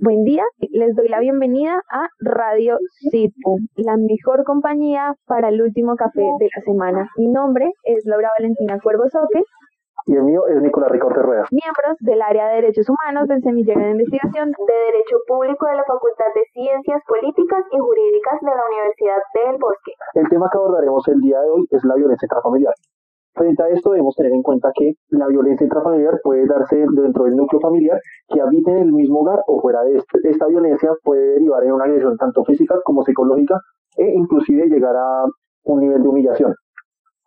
Buen 0.00 0.22
día, 0.22 0.44
les 0.70 0.94
doy 0.94 1.08
la 1.08 1.18
bienvenida 1.18 1.82
a 1.90 2.06
Radio 2.20 2.78
Cipu, 3.10 3.58
la 3.74 3.96
mejor 3.96 4.44
compañía 4.44 5.16
para 5.26 5.48
el 5.48 5.60
último 5.60 5.96
café 5.96 6.22
de 6.38 6.48
la 6.54 6.62
semana. 6.62 7.10
Mi 7.16 7.26
nombre 7.26 7.72
es 7.82 8.06
Laura 8.06 8.30
Valentina 8.38 8.78
Cuervo 8.80 9.08
Soque. 9.08 9.42
Y 10.06 10.14
el 10.14 10.22
mío 10.22 10.46
es 10.46 10.62
Nicolás 10.62 10.92
Ricorte 10.92 11.20
Rueda. 11.20 11.46
Miembros 11.50 11.96
del 11.98 12.22
área 12.22 12.46
de 12.46 12.62
Derechos 12.62 12.86
Humanos 12.88 13.26
del 13.26 13.42
Semillero 13.42 13.80
de 13.80 13.90
Investigación 13.90 14.52
de 14.52 14.74
Derecho 14.92 15.18
Público 15.26 15.66
de 15.66 15.74
la 15.74 15.84
Facultad 15.84 16.30
de 16.32 16.44
Ciencias 16.52 17.02
Políticas 17.04 17.64
y 17.72 17.78
Jurídicas 17.78 18.38
de 18.40 18.54
la 18.54 18.62
Universidad 18.70 19.18
del 19.34 19.58
Bosque. 19.58 19.92
El 20.14 20.28
tema 20.28 20.48
que 20.48 20.58
abordaremos 20.58 21.08
el 21.08 21.20
día 21.20 21.40
de 21.40 21.50
hoy 21.50 21.66
es 21.72 21.82
la 21.82 21.96
violencia 21.96 22.26
intrafamiliar. 22.26 22.74
Frente 23.38 23.62
a 23.62 23.68
esto 23.68 23.90
debemos 23.90 24.16
tener 24.16 24.32
en 24.32 24.42
cuenta 24.42 24.72
que 24.74 24.94
la 25.10 25.28
violencia 25.28 25.64
intrafamiliar 25.64 26.18
puede 26.24 26.44
darse 26.46 26.84
dentro 26.90 27.24
del 27.24 27.36
núcleo 27.36 27.60
familiar 27.60 28.00
que 28.28 28.40
habite 28.40 28.72
en 28.72 28.78
el 28.78 28.92
mismo 28.92 29.20
hogar 29.20 29.44
o 29.46 29.60
fuera 29.60 29.84
de 29.84 29.94
este. 29.94 30.18
Esta 30.24 30.46
violencia 30.48 30.90
puede 31.04 31.34
derivar 31.34 31.62
en 31.62 31.72
una 31.72 31.84
agresión 31.84 32.16
tanto 32.16 32.44
física 32.44 32.80
como 32.84 33.04
psicológica 33.04 33.60
e 33.96 34.12
inclusive 34.12 34.66
llegar 34.66 34.96
a 34.96 35.24
un 35.66 35.80
nivel 35.80 36.02
de 36.02 36.08
humillación. 36.08 36.52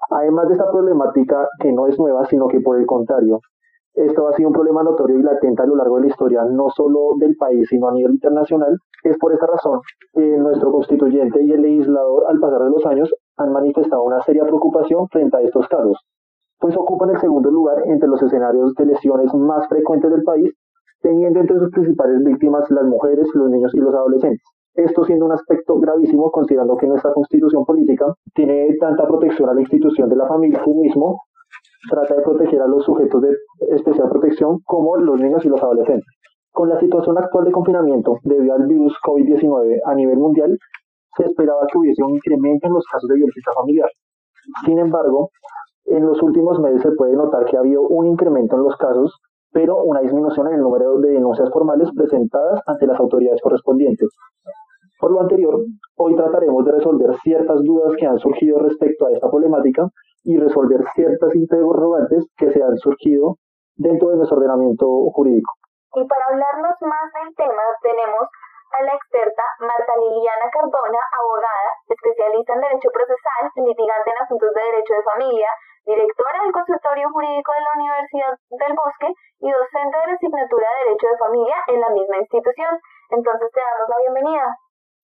Además 0.10 0.50
de 0.50 0.56
esta 0.56 0.70
problemática 0.70 1.48
que 1.62 1.72
no 1.72 1.88
es 1.88 1.98
nueva, 1.98 2.26
sino 2.26 2.50
que 2.50 2.60
por 2.60 2.78
el 2.78 2.86
contrario, 2.86 3.40
esto 3.94 4.28
ha 4.28 4.34
sido 4.34 4.50
un 4.50 4.54
problema 4.54 4.84
notorio 4.84 5.18
y 5.18 5.24
latente 5.24 5.62
a 5.62 5.66
lo 5.66 5.78
largo 5.78 5.96
de 5.96 6.02
la 6.02 6.08
historia, 6.08 6.44
no 6.44 6.70
solo 6.70 7.12
del 7.20 7.38
país, 7.38 7.68
sino 7.70 7.88
a 7.88 7.94
nivel 7.94 8.14
internacional. 8.14 8.78
Es 9.04 9.18
por 9.18 9.32
esta 9.32 9.48
razón 9.48 9.80
que 10.14 10.38
nuestro 10.38 10.74
constituyente 10.74 11.42
y 11.42 11.52
el 11.52 11.62
legislador, 11.62 12.26
al 12.28 12.40
pasar 12.40 12.64
de 12.64 12.70
los 12.70 12.86
años, 12.86 13.14
han 13.38 13.52
manifestado 13.52 14.04
una 14.04 14.22
seria 14.22 14.44
preocupación 14.44 15.08
frente 15.10 15.38
a 15.38 15.42
estos 15.42 15.68
casos, 15.68 15.98
pues 16.60 16.78
ocupan 16.78 17.10
el 17.10 17.20
segundo 17.20 17.50
lugar 17.50 17.84
entre 17.86 18.08
los 18.08 18.22
escenarios 18.22 18.74
de 18.76 18.86
lesiones 18.86 19.34
más 19.34 19.68
frecuentes 19.68 20.12
del 20.12 20.24
país, 20.24 20.52
teniendo 21.02 21.40
entre 21.40 21.58
sus 21.58 21.72
principales 21.72 22.24
víctimas 22.24 22.70
las 22.70 22.86
mujeres, 22.86 23.28
los 23.34 23.50
niños 23.50 23.74
y 23.74 23.80
los 23.80 23.94
adolescentes. 23.94 24.44
Esto 24.76 25.04
siendo 25.04 25.26
un 25.26 25.34
aspecto 25.34 25.78
gravísimo 25.80 26.32
considerando 26.32 26.78
que 26.78 26.88
nuestra 26.88 27.12
constitución 27.14 27.66
política 27.66 28.14
tiene 28.34 28.74
tanta 28.80 29.06
protección 29.06 29.50
a 29.50 29.54
la 29.54 29.62
institución 29.62 30.08
de 30.08 30.16
la 30.16 30.28
familia 30.28 30.62
mismo, 30.68 31.18
trata 31.90 32.16
de 32.16 32.22
proteger 32.22 32.62
a 32.62 32.68
los 32.68 32.86
sujetos 32.86 33.22
de 33.22 33.36
especial 33.72 34.08
protección 34.10 34.60
como 34.64 34.96
los 34.98 35.20
niños 35.20 35.44
y 35.44 35.50
los 35.50 35.62
adolescentes. 35.62 36.08
Con 36.52 36.70
la 36.70 36.80
situación 36.80 37.18
actual 37.18 37.46
de 37.46 37.52
confinamiento 37.52 38.18
debido 38.24 38.54
al 38.54 38.68
virus 38.68 38.94
COVID-19 39.06 39.80
a 39.84 39.96
nivel 39.96 40.18
mundial, 40.18 40.58
se 41.18 41.26
esperaba 41.26 41.68
que 41.72 41.78
hubiese 41.78 42.04
un 42.04 42.16
incremento 42.16 42.68
en 42.68 42.74
los 42.74 42.86
casos 42.86 43.08
de 43.10 43.16
violencia 43.16 43.52
familiar. 43.56 43.90
Sin 44.66 44.80
embargo, 44.80 45.30
en 45.86 46.06
los 46.06 46.22
últimos 46.22 46.60
meses 46.60 46.82
se 46.82 46.92
puede 46.92 47.16
notar 47.16 47.46
que 47.46 47.58
ha 47.58 47.60
habido 47.60 47.82
un 47.82 48.08
incremento 48.08 48.56
en 48.56 48.64
los 48.64 48.76
casos, 48.78 49.20
pero 49.52 49.84
una 49.84 50.02
disminución 50.02 50.48
en 50.48 50.56
el 50.56 50.62
número 50.62 51.00
de 51.00 51.12
denuncias 51.12 51.50
formales 51.52 51.90
presentadas 51.96 52.62
ante 52.66 52.88
las 52.88 53.00
autoridades 53.00 53.42
correspondientes. 53.42 54.10
Por 55.00 55.12
lo 55.12 55.22
anterior, 55.22 55.66
hoy 55.98 56.16
trataremos 56.16 56.64
de 56.64 56.72
resolver 56.74 57.16
ciertas 57.24 57.60
dudas 57.64 57.96
que 57.98 58.06
han 58.06 58.20
surgido 58.20 58.60
respecto 58.60 59.08
a 59.08 59.12
esta 59.12 59.30
problemática 59.30 59.90
y 60.24 60.38
resolver 60.38 60.84
ciertas 60.94 61.36
interrogantes 61.36 62.28
que 62.38 62.52
se 62.52 62.62
han 62.62 62.78
surgido 62.78 63.38
dentro 63.76 64.10
de 64.10 64.18
nuestro 64.18 64.38
ordenamiento 64.38 64.86
jurídico. 65.12 65.54
Y 65.96 66.06
para 66.06 66.24
hablarnos 66.30 66.76
más 66.82 67.12
del 67.18 67.36
tema 67.36 67.64
tenemos 67.82 68.30
a 68.72 68.84
la 68.84 68.94
experta 68.96 69.44
Marta 69.60 69.94
Liliana 70.00 70.48
Cardona, 70.52 71.02
abogada, 71.20 71.70
especialista 71.88 72.54
en 72.54 72.62
Derecho 72.62 72.90
Procesal, 72.92 73.44
litigante 73.56 74.10
en 74.12 74.24
asuntos 74.24 74.50
de 74.54 74.62
Derecho 74.62 74.94
de 74.96 75.04
Familia, 75.04 75.50
directora 75.86 76.44
del 76.44 76.54
Consultorio 76.56 77.10
Jurídico 77.12 77.52
de 77.52 77.62
la 77.62 77.74
Universidad 77.76 78.34
del 78.50 78.74
Bosque 78.74 79.10
y 79.44 79.50
docente 79.52 79.96
de 79.98 80.08
la 80.08 80.16
asignatura 80.16 80.68
de 80.68 80.80
Derecho 80.86 81.08
de 81.08 81.18
Familia 81.18 81.58
en 81.68 81.80
la 81.82 81.90
misma 81.90 82.18
institución. 82.18 82.74
Entonces 83.12 83.48
te 83.52 83.60
damos 83.60 83.88
la 83.90 84.00
bienvenida. 84.06 84.48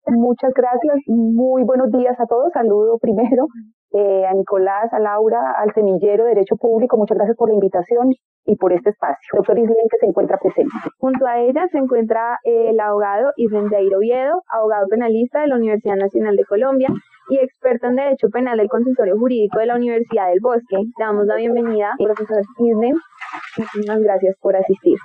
Muchas 0.07 0.51
gracias, 0.53 0.99
muy 1.07 1.63
buenos 1.63 1.89
días 1.91 2.19
a 2.19 2.27
todos. 2.27 2.51
Saludo 2.51 2.99
primero 2.99 3.47
eh, 3.93 4.25
a 4.25 4.33
Nicolás, 4.33 4.91
a 4.91 4.99
Laura, 4.99 5.39
al 5.57 5.73
semillero 5.73 6.23
de 6.23 6.29
Derecho 6.29 6.55
Público. 6.55 6.97
Muchas 6.97 7.17
gracias 7.17 7.37
por 7.37 7.49
la 7.49 7.55
invitación 7.55 8.11
y 8.45 8.55
por 8.55 8.73
este 8.73 8.89
espacio. 8.89 9.29
Doctor 9.33 9.57
Islen, 9.57 9.87
que 9.89 9.97
se 9.99 10.05
encuentra 10.07 10.37
presente. 10.37 10.73
Junto 10.97 11.25
a 11.25 11.39
ella 11.39 11.67
se 11.71 11.77
encuentra 11.77 12.39
eh, 12.43 12.69
el 12.69 12.79
abogado 12.79 13.31
Islen 13.37 13.69
Jair 13.69 13.95
Oviedo, 13.95 14.41
abogado 14.49 14.87
penalista 14.87 15.41
de 15.41 15.47
la 15.47 15.55
Universidad 15.55 15.95
Nacional 15.95 16.35
de 16.35 16.45
Colombia 16.45 16.89
y 17.29 17.37
experto 17.37 17.87
en 17.87 17.95
Derecho 17.95 18.27
Penal 18.29 18.57
del 18.57 18.67
Consultorio 18.67 19.17
Jurídico 19.17 19.59
de 19.59 19.67
la 19.67 19.75
Universidad 19.75 20.29
del 20.29 20.39
Bosque. 20.41 20.75
Le 20.75 20.91
damos 20.97 21.25
la 21.25 21.35
bienvenida, 21.35 21.91
profesor 21.97 22.41
Islen. 22.59 22.95
Muchísimas 23.57 24.01
gracias 24.01 24.35
por 24.41 24.55
asistir. 24.55 24.97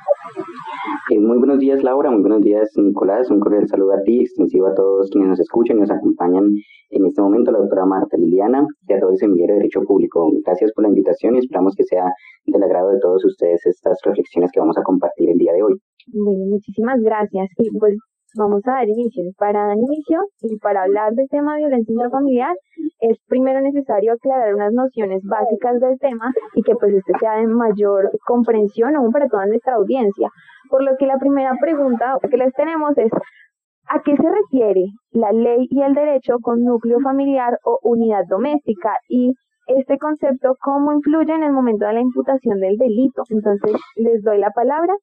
Eh, 1.11 1.19
muy 1.19 1.39
buenos 1.39 1.59
días, 1.59 1.83
Laura. 1.83 2.11
Muy 2.11 2.21
buenos 2.21 2.43
días, 2.43 2.71
Nicolás. 2.77 3.31
Un 3.31 3.41
cordial 3.41 3.69
saludo 3.69 3.93
a 3.93 4.03
ti, 4.03 4.21
extensivo 4.21 4.67
a 4.67 4.75
todos 4.75 5.11
quienes 5.11 5.31
nos 5.31 5.41
escuchan 5.41 5.79
y 5.79 5.81
nos 5.81 5.91
acompañan 5.91 6.55
en 6.91 7.07
este 7.07 7.21
momento, 7.21 7.51
la 7.53 7.59
doctora 7.59 7.85
Marta 7.85 8.17
Liliana 8.17 8.67
y 8.87 8.93
a 8.93 9.01
todo 9.01 9.11
el 9.11 9.19
semillero 9.19 9.55
de 9.55 9.61
Derecho 9.61 9.83
Público. 9.83 10.31
Gracias 10.45 10.73
por 10.73 10.85
la 10.85 10.89
invitación 10.89 11.37
y 11.37 11.39
esperamos 11.39 11.75
que 11.75 11.85
sea 11.85 12.11
del 12.47 12.63
agrado 12.63 12.91
de 12.91 13.01
todos 13.01 13.25
ustedes 13.25 13.65
estas 13.67 13.99
reflexiones 14.05 14.51
que 14.53 14.61
vamos 14.61 14.79
a 14.79 14.83
compartir 14.83 15.31
el 15.31 15.39
día 15.39 15.53
de 15.53 15.63
hoy. 15.63 15.75
Bueno, 16.13 16.47
muchísimas 16.47 17.01
gracias. 17.03 17.49
Y 17.59 17.71
pues 17.79 17.97
vamos 18.35 18.63
a 18.67 18.73
dar 18.73 18.89
inicio. 18.89 19.25
Para 19.39 19.67
dar 19.67 19.77
inicio 19.77 20.21
y 20.43 20.57
para 20.59 20.83
hablar 20.83 21.15
del 21.15 21.29
tema 21.29 21.55
de 21.55 21.61
violencia 21.61 21.93
intrafamiliar, 21.93 22.57
es 23.01 23.19
primero 23.29 23.61
necesario 23.61 24.13
aclarar 24.13 24.55
unas 24.55 24.73
nociones 24.73 25.23
básicas 25.25 25.81
del 25.81 25.99
tema 25.99 26.33
y 26.55 26.63
que 26.63 26.75
pues 26.75 26.95
este 26.95 27.13
sea 27.19 27.37
de 27.37 27.47
mayor 27.47 28.11
comprensión 28.27 28.97
aún 28.97 29.13
para 29.13 29.29
toda 29.29 29.47
nuestra 29.47 29.75
audiencia. 29.75 30.31
Por 30.71 30.83
lo 30.83 30.97
que 30.97 31.07
la 31.07 31.19
primera 31.19 31.55
pregunta 31.61 32.19
que 32.31 32.37
les 32.37 32.53
tenemos 32.55 32.97
es, 32.99 33.11
¿a 33.89 34.03
qué 34.03 34.17
se 34.17 34.31
refiere 34.31 34.87
la 35.13 35.33
ley 35.33 35.67
y 35.71 35.83
el 35.83 35.95
derecho 35.95 36.39
con 36.43 36.63
núcleo 36.65 37.01
familiar 37.01 37.59
o 37.65 37.79
unidad 37.83 38.25
doméstica? 38.29 38.99
Y 39.09 39.35
este 39.69 39.99
concepto 39.99 40.57
cómo 40.63 40.93
influye 40.93 41.33
en 41.33 41.43
el 41.43 41.53
momento 41.53 41.87
de 41.87 41.95
la 41.95 42.01
imputación 42.01 42.61
del 42.61 42.77
delito. 42.79 43.23
Entonces, 43.31 43.73
les 43.97 44.23
doy 44.23 44.39
la 44.39 44.51
palabra. 44.51 44.95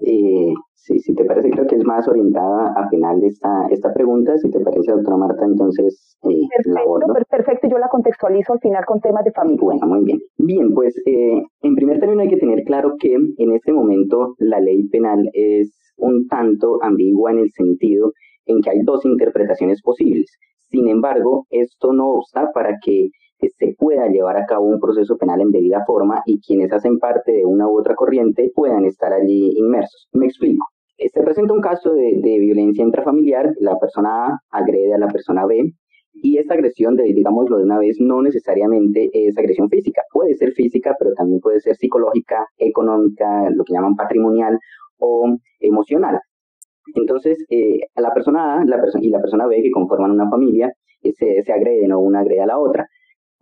Eh, 0.00 0.52
sí, 0.74 0.98
si 0.98 1.14
te 1.14 1.24
parece, 1.24 1.50
creo 1.50 1.66
que 1.66 1.76
es 1.76 1.84
más 1.84 2.08
orientada 2.08 2.72
a 2.76 2.88
penal 2.88 3.22
esta, 3.24 3.66
esta 3.70 3.92
pregunta. 3.92 4.36
Si 4.38 4.50
te 4.50 4.60
parece, 4.60 4.92
doctora 4.92 5.16
Marta, 5.16 5.44
entonces 5.44 6.16
eh, 6.22 6.48
perfecto, 6.56 6.98
la 6.98 7.26
perfecto, 7.30 7.68
yo 7.68 7.78
la 7.78 7.88
contextualizo 7.88 8.54
al 8.54 8.60
final 8.60 8.84
con 8.86 9.00
temas 9.00 9.24
de 9.24 9.32
familia. 9.32 9.60
Bueno, 9.62 9.86
muy 9.86 10.04
bien. 10.04 10.18
Bien, 10.38 10.72
pues 10.72 10.96
eh, 11.06 11.42
en 11.62 11.74
primer 11.74 12.00
término 12.00 12.22
hay 12.22 12.28
que 12.28 12.38
tener 12.38 12.64
claro 12.64 12.94
que 12.98 13.14
en 13.14 13.52
este 13.52 13.72
momento 13.72 14.34
la 14.38 14.60
ley 14.60 14.88
penal 14.88 15.28
es 15.32 15.92
un 15.96 16.26
tanto 16.28 16.82
ambigua 16.82 17.32
en 17.32 17.38
el 17.38 17.50
sentido 17.50 18.12
en 18.46 18.60
que 18.60 18.70
hay 18.70 18.80
dos 18.84 19.04
interpretaciones 19.04 19.82
posibles. 19.82 20.30
Sin 20.68 20.88
embargo, 20.88 21.46
esto 21.50 21.92
no 21.92 22.10
obsta 22.10 22.50
para 22.52 22.76
que 22.82 23.08
que 23.38 23.48
se 23.50 23.74
pueda 23.78 24.08
llevar 24.08 24.36
a 24.36 24.46
cabo 24.46 24.66
un 24.66 24.80
proceso 24.80 25.16
penal 25.16 25.40
en 25.40 25.50
debida 25.50 25.84
forma 25.86 26.22
y 26.26 26.40
quienes 26.40 26.72
hacen 26.72 26.98
parte 26.98 27.32
de 27.32 27.44
una 27.44 27.68
u 27.68 27.78
otra 27.78 27.94
corriente 27.94 28.50
puedan 28.54 28.84
estar 28.84 29.12
allí 29.12 29.52
inmersos. 29.56 30.08
Me 30.12 30.26
explico. 30.26 30.66
Se 30.98 31.22
presenta 31.22 31.52
un 31.52 31.60
caso 31.60 31.92
de, 31.92 32.38
violencia 32.40 32.82
intrafamiliar, 32.82 33.52
la 33.60 33.78
persona 33.78 34.28
A 34.28 34.38
agrede 34.50 34.94
a 34.94 34.98
la 34.98 35.08
persona 35.08 35.44
B, 35.44 35.72
y 36.22 36.38
esta 36.38 36.54
agresión, 36.54 36.96
digámoslo 36.96 37.58
de 37.58 37.64
una 37.64 37.78
vez, 37.78 37.98
no 38.00 38.22
necesariamente 38.22 39.10
es 39.12 39.36
agresión 39.36 39.68
física. 39.68 40.00
Puede 40.10 40.34
ser 40.34 40.52
física, 40.52 40.96
pero 40.98 41.12
también 41.12 41.40
puede 41.40 41.60
ser 41.60 41.76
psicológica, 41.76 42.46
económica, 42.56 43.50
lo 43.50 43.64
que 43.64 43.74
llaman 43.74 43.94
patrimonial 43.96 44.58
o 44.98 45.36
emocional. 45.60 46.18
Entonces, 46.94 47.44
eh, 47.50 47.80
la 47.96 48.14
persona 48.14 48.60
A 48.60 48.64
la 48.64 48.82
y 49.02 49.10
la 49.10 49.20
persona 49.20 49.46
B, 49.46 49.60
que 49.62 49.70
conforman 49.70 50.12
una 50.12 50.30
familia, 50.30 50.72
eh, 51.02 51.12
se, 51.12 51.42
se 51.42 51.52
agreden 51.52 51.92
o 51.92 52.00
una 52.00 52.20
agrede 52.20 52.42
a 52.42 52.46
la 52.46 52.58
otra. 52.58 52.86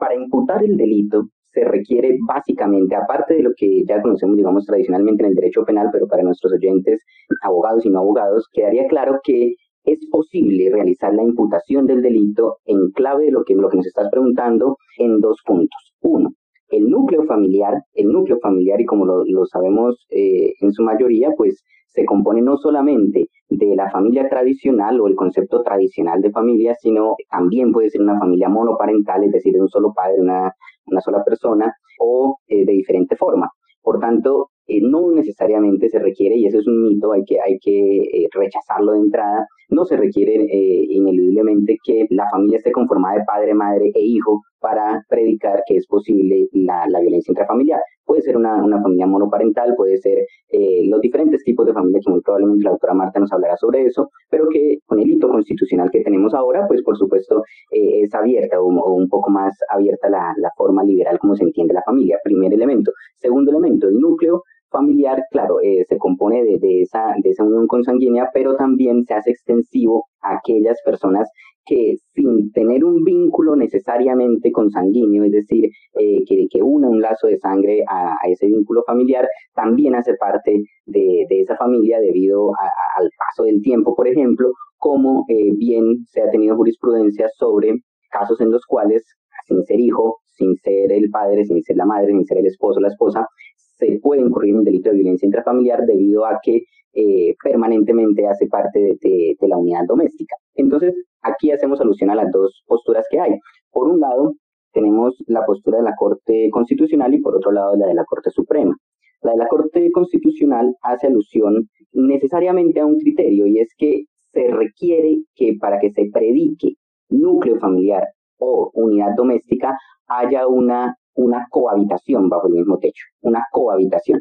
Para 0.04 0.16
imputar 0.16 0.62
el 0.62 0.76
delito 0.76 1.30
se 1.54 1.64
requiere 1.64 2.18
básicamente, 2.28 2.94
aparte 2.94 3.36
de 3.36 3.42
lo 3.42 3.52
que 3.56 3.84
ya 3.88 4.02
conocemos, 4.02 4.36
digamos, 4.36 4.66
tradicionalmente 4.66 5.24
en 5.24 5.30
el 5.30 5.34
derecho 5.34 5.64
penal, 5.64 5.88
pero 5.90 6.06
para 6.06 6.22
nuestros 6.22 6.52
oyentes, 6.52 7.00
abogados 7.40 7.86
y 7.86 7.88
no 7.88 8.00
abogados, 8.00 8.46
quedaría 8.52 8.86
claro 8.86 9.18
que 9.24 9.54
es 9.84 9.98
posible 10.10 10.68
realizar 10.70 11.14
la 11.14 11.22
imputación 11.22 11.86
del 11.86 12.02
delito 12.02 12.58
en 12.66 12.90
clave 12.90 13.24
de 13.24 13.30
lo 13.30 13.44
que, 13.44 13.54
lo 13.54 13.70
que 13.70 13.78
nos 13.78 13.86
estás 13.86 14.10
preguntando 14.10 14.76
en 14.98 15.20
dos 15.20 15.38
puntos. 15.46 15.94
Uno, 16.02 16.34
el 16.68 16.90
núcleo 16.90 17.24
familiar, 17.24 17.72
el 17.94 18.08
núcleo 18.08 18.38
familiar, 18.42 18.82
y 18.82 18.84
como 18.84 19.06
lo, 19.06 19.46
sabemos 19.46 20.04
eh, 20.10 20.52
en 20.60 20.70
su 20.70 20.82
mayoría, 20.82 21.30
pues 21.34 21.64
se 21.94 22.04
compone 22.04 22.42
no 22.42 22.56
solamente 22.56 23.28
de 23.48 23.76
la 23.76 23.88
familia 23.90 24.28
tradicional 24.28 25.00
o 25.00 25.06
el 25.06 25.14
concepto 25.14 25.62
tradicional 25.62 26.20
de 26.20 26.32
familia, 26.32 26.74
sino 26.74 27.14
también 27.30 27.72
puede 27.72 27.90
ser 27.90 28.00
una 28.02 28.18
familia 28.18 28.48
monoparental, 28.48 29.22
es 29.24 29.32
decir, 29.32 29.52
de 29.52 29.60
un 29.60 29.68
solo 29.68 29.92
padre, 29.94 30.20
una, 30.20 30.52
una 30.86 31.00
sola 31.00 31.22
persona, 31.22 31.72
o 32.00 32.38
eh, 32.48 32.64
de 32.64 32.72
diferente 32.72 33.16
forma. 33.16 33.50
Por 33.80 34.00
tanto, 34.00 34.50
eh, 34.66 34.80
no 34.82 35.12
necesariamente 35.12 35.88
se 35.88 35.98
requiere, 35.98 36.36
y 36.36 36.46
eso 36.46 36.58
es 36.58 36.66
un 36.66 36.82
mito, 36.82 37.12
hay 37.12 37.24
que, 37.24 37.40
hay 37.40 37.58
que 37.58 37.98
eh, 37.98 38.28
rechazarlo 38.32 38.92
de 38.92 38.98
entrada, 38.98 39.46
no 39.70 39.84
se 39.84 39.96
requiere 39.96 40.34
eh, 40.34 40.86
ineludiblemente 40.88 41.76
que 41.84 42.06
la 42.10 42.28
familia 42.30 42.58
esté 42.58 42.72
conformada 42.72 43.18
de 43.18 43.24
padre, 43.24 43.54
madre 43.54 43.90
e 43.94 44.00
hijo 44.00 44.42
para 44.60 45.04
predicar 45.08 45.62
que 45.66 45.76
es 45.76 45.86
posible 45.86 46.48
la, 46.52 46.86
la 46.88 47.00
violencia 47.00 47.32
intrafamiliar. 47.32 47.80
puede 48.06 48.22
ser 48.22 48.36
una, 48.36 48.62
una 48.62 48.80
familia 48.80 49.06
monoparental, 49.06 49.74
puede 49.76 49.98
ser 49.98 50.18
eh, 50.50 50.86
los 50.88 51.00
diferentes 51.00 51.42
tipos 51.44 51.66
de 51.66 51.72
familia 51.72 52.00
que 52.04 52.10
muy 52.10 52.20
probablemente 52.20 52.64
la 52.64 52.70
doctora 52.70 52.94
Marta 52.94 53.20
nos 53.20 53.32
hablará 53.32 53.56
sobre 53.56 53.84
eso, 53.84 54.08
pero 54.30 54.48
que 54.48 54.78
con 54.86 55.00
el 55.00 55.10
hito 55.10 55.28
constitucional 55.28 55.90
que 55.90 56.02
tenemos 56.02 56.34
ahora, 56.34 56.66
pues 56.66 56.82
por 56.82 56.96
supuesto 56.96 57.42
eh, 57.70 58.02
es 58.02 58.14
abierta 58.14 58.60
o, 58.60 58.94
un 58.94 59.08
poco 59.08 59.30
más 59.30 59.54
abierta 59.70 60.08
la, 60.08 60.32
la 60.38 60.50
forma 60.56 60.82
liberal 60.82 61.18
como 61.18 61.34
se 61.36 61.44
entiende 61.44 61.74
la 61.74 61.82
familia, 61.82 62.18
primer 62.24 62.52
elemento. 62.52 62.92
Segundo 63.16 63.50
elemento, 63.50 63.88
el 63.88 63.98
núcleo 63.98 64.42
familiar, 64.74 65.22
claro, 65.30 65.60
eh, 65.62 65.84
se 65.88 65.96
compone 65.98 66.42
de, 66.42 66.58
de, 66.58 66.82
esa, 66.82 67.14
de 67.22 67.30
esa 67.30 67.44
unión 67.44 67.66
consanguínea, 67.66 68.28
pero 68.34 68.56
también 68.56 69.04
se 69.04 69.14
hace 69.14 69.30
extensivo 69.30 70.06
a 70.20 70.36
aquellas 70.36 70.76
personas 70.84 71.28
que 71.66 71.94
sin 72.14 72.52
tener 72.52 72.84
un 72.84 73.04
vínculo 73.04 73.56
necesariamente 73.56 74.52
consanguíneo, 74.52 75.24
es 75.24 75.32
decir, 75.32 75.64
eh, 75.98 76.22
que, 76.28 76.46
que 76.50 76.62
una 76.62 76.88
un 76.88 77.00
lazo 77.00 77.26
de 77.26 77.38
sangre 77.38 77.82
a, 77.88 78.16
ese 78.28 78.46
vínculo 78.46 78.82
familiar, 78.86 79.26
también 79.54 79.94
hace 79.94 80.14
parte 80.14 80.62
de, 80.86 81.26
de 81.28 81.40
esa 81.40 81.56
familia 81.56 82.00
debido 82.00 82.50
al 82.98 83.08
paso 83.16 83.44
del 83.44 83.62
tiempo, 83.62 83.94
por 83.94 84.08
ejemplo, 84.08 84.50
como 84.78 85.24
eh, 85.28 85.52
bien 85.56 86.04
se 86.06 86.22
ha 86.22 86.30
tenido 86.30 86.56
jurisprudencia 86.56 87.28
sobre 87.38 87.74
casos 88.10 88.40
en 88.40 88.50
los 88.50 88.64
cuales, 88.66 89.02
sin 89.46 89.64
ser 89.64 89.80
hijo, 89.80 90.18
sin 90.36 90.54
ser 90.56 90.92
el 90.92 91.10
padre, 91.10 91.44
sin 91.44 91.62
ser 91.62 91.76
la 91.76 91.86
madre, 91.86 92.08
sin 92.08 92.24
ser 92.24 92.38
el 92.38 92.46
esposo 92.46 92.80
la 92.80 92.88
esposa, 92.88 93.26
se 93.76 93.98
puede 94.02 94.22
incurrir 94.22 94.50
en 94.50 94.58
un 94.58 94.64
delito 94.64 94.90
de 94.90 94.96
violencia 94.96 95.26
intrafamiliar 95.26 95.84
debido 95.86 96.26
a 96.26 96.38
que 96.42 96.62
eh, 96.92 97.34
permanentemente 97.42 98.26
hace 98.26 98.46
parte 98.46 98.96
de, 99.00 99.36
de, 99.40 99.48
la 99.48 99.56
unidad 99.56 99.84
doméstica. 99.86 100.36
Entonces, 100.54 100.94
aquí 101.22 101.50
hacemos 101.50 101.80
alusión 101.80 102.10
a 102.10 102.14
las 102.14 102.30
dos 102.30 102.62
posturas 102.66 103.04
que 103.10 103.18
hay. 103.18 103.32
Por 103.72 103.88
un 103.88 104.00
lado, 104.00 104.34
tenemos 104.72 105.16
la 105.26 105.44
postura 105.44 105.78
de 105.78 105.84
la 105.84 105.96
Corte 105.96 106.50
Constitucional 106.50 107.14
y 107.14 107.20
por 107.20 107.36
otro 107.36 107.52
lado 107.52 107.76
la 107.76 107.86
de 107.86 107.94
la 107.94 108.04
Corte 108.04 108.30
Suprema. 108.30 108.76
La 109.22 109.32
de 109.32 109.38
la 109.38 109.48
Corte 109.48 109.90
Constitucional 109.90 110.76
hace 110.82 111.06
alusión 111.06 111.68
necesariamente 111.92 112.80
a 112.80 112.86
un 112.86 112.98
criterio 112.98 113.46
y 113.46 113.58
es 113.58 113.68
que 113.76 114.04
se 114.32 114.48
requiere 114.48 115.22
que 115.34 115.54
para 115.60 115.78
que 115.80 115.90
se 115.90 116.10
predique 116.12 116.74
núcleo 117.08 117.58
familiar 117.58 118.04
o 118.38 118.70
unidad 118.74 119.14
doméstica 119.16 119.76
haya 120.08 120.46
una 120.46 120.96
una 121.14 121.46
cohabitación 121.50 122.28
bajo 122.28 122.48
el 122.48 122.54
mismo 122.54 122.78
techo, 122.78 123.04
una 123.22 123.44
cohabitación. 123.50 124.20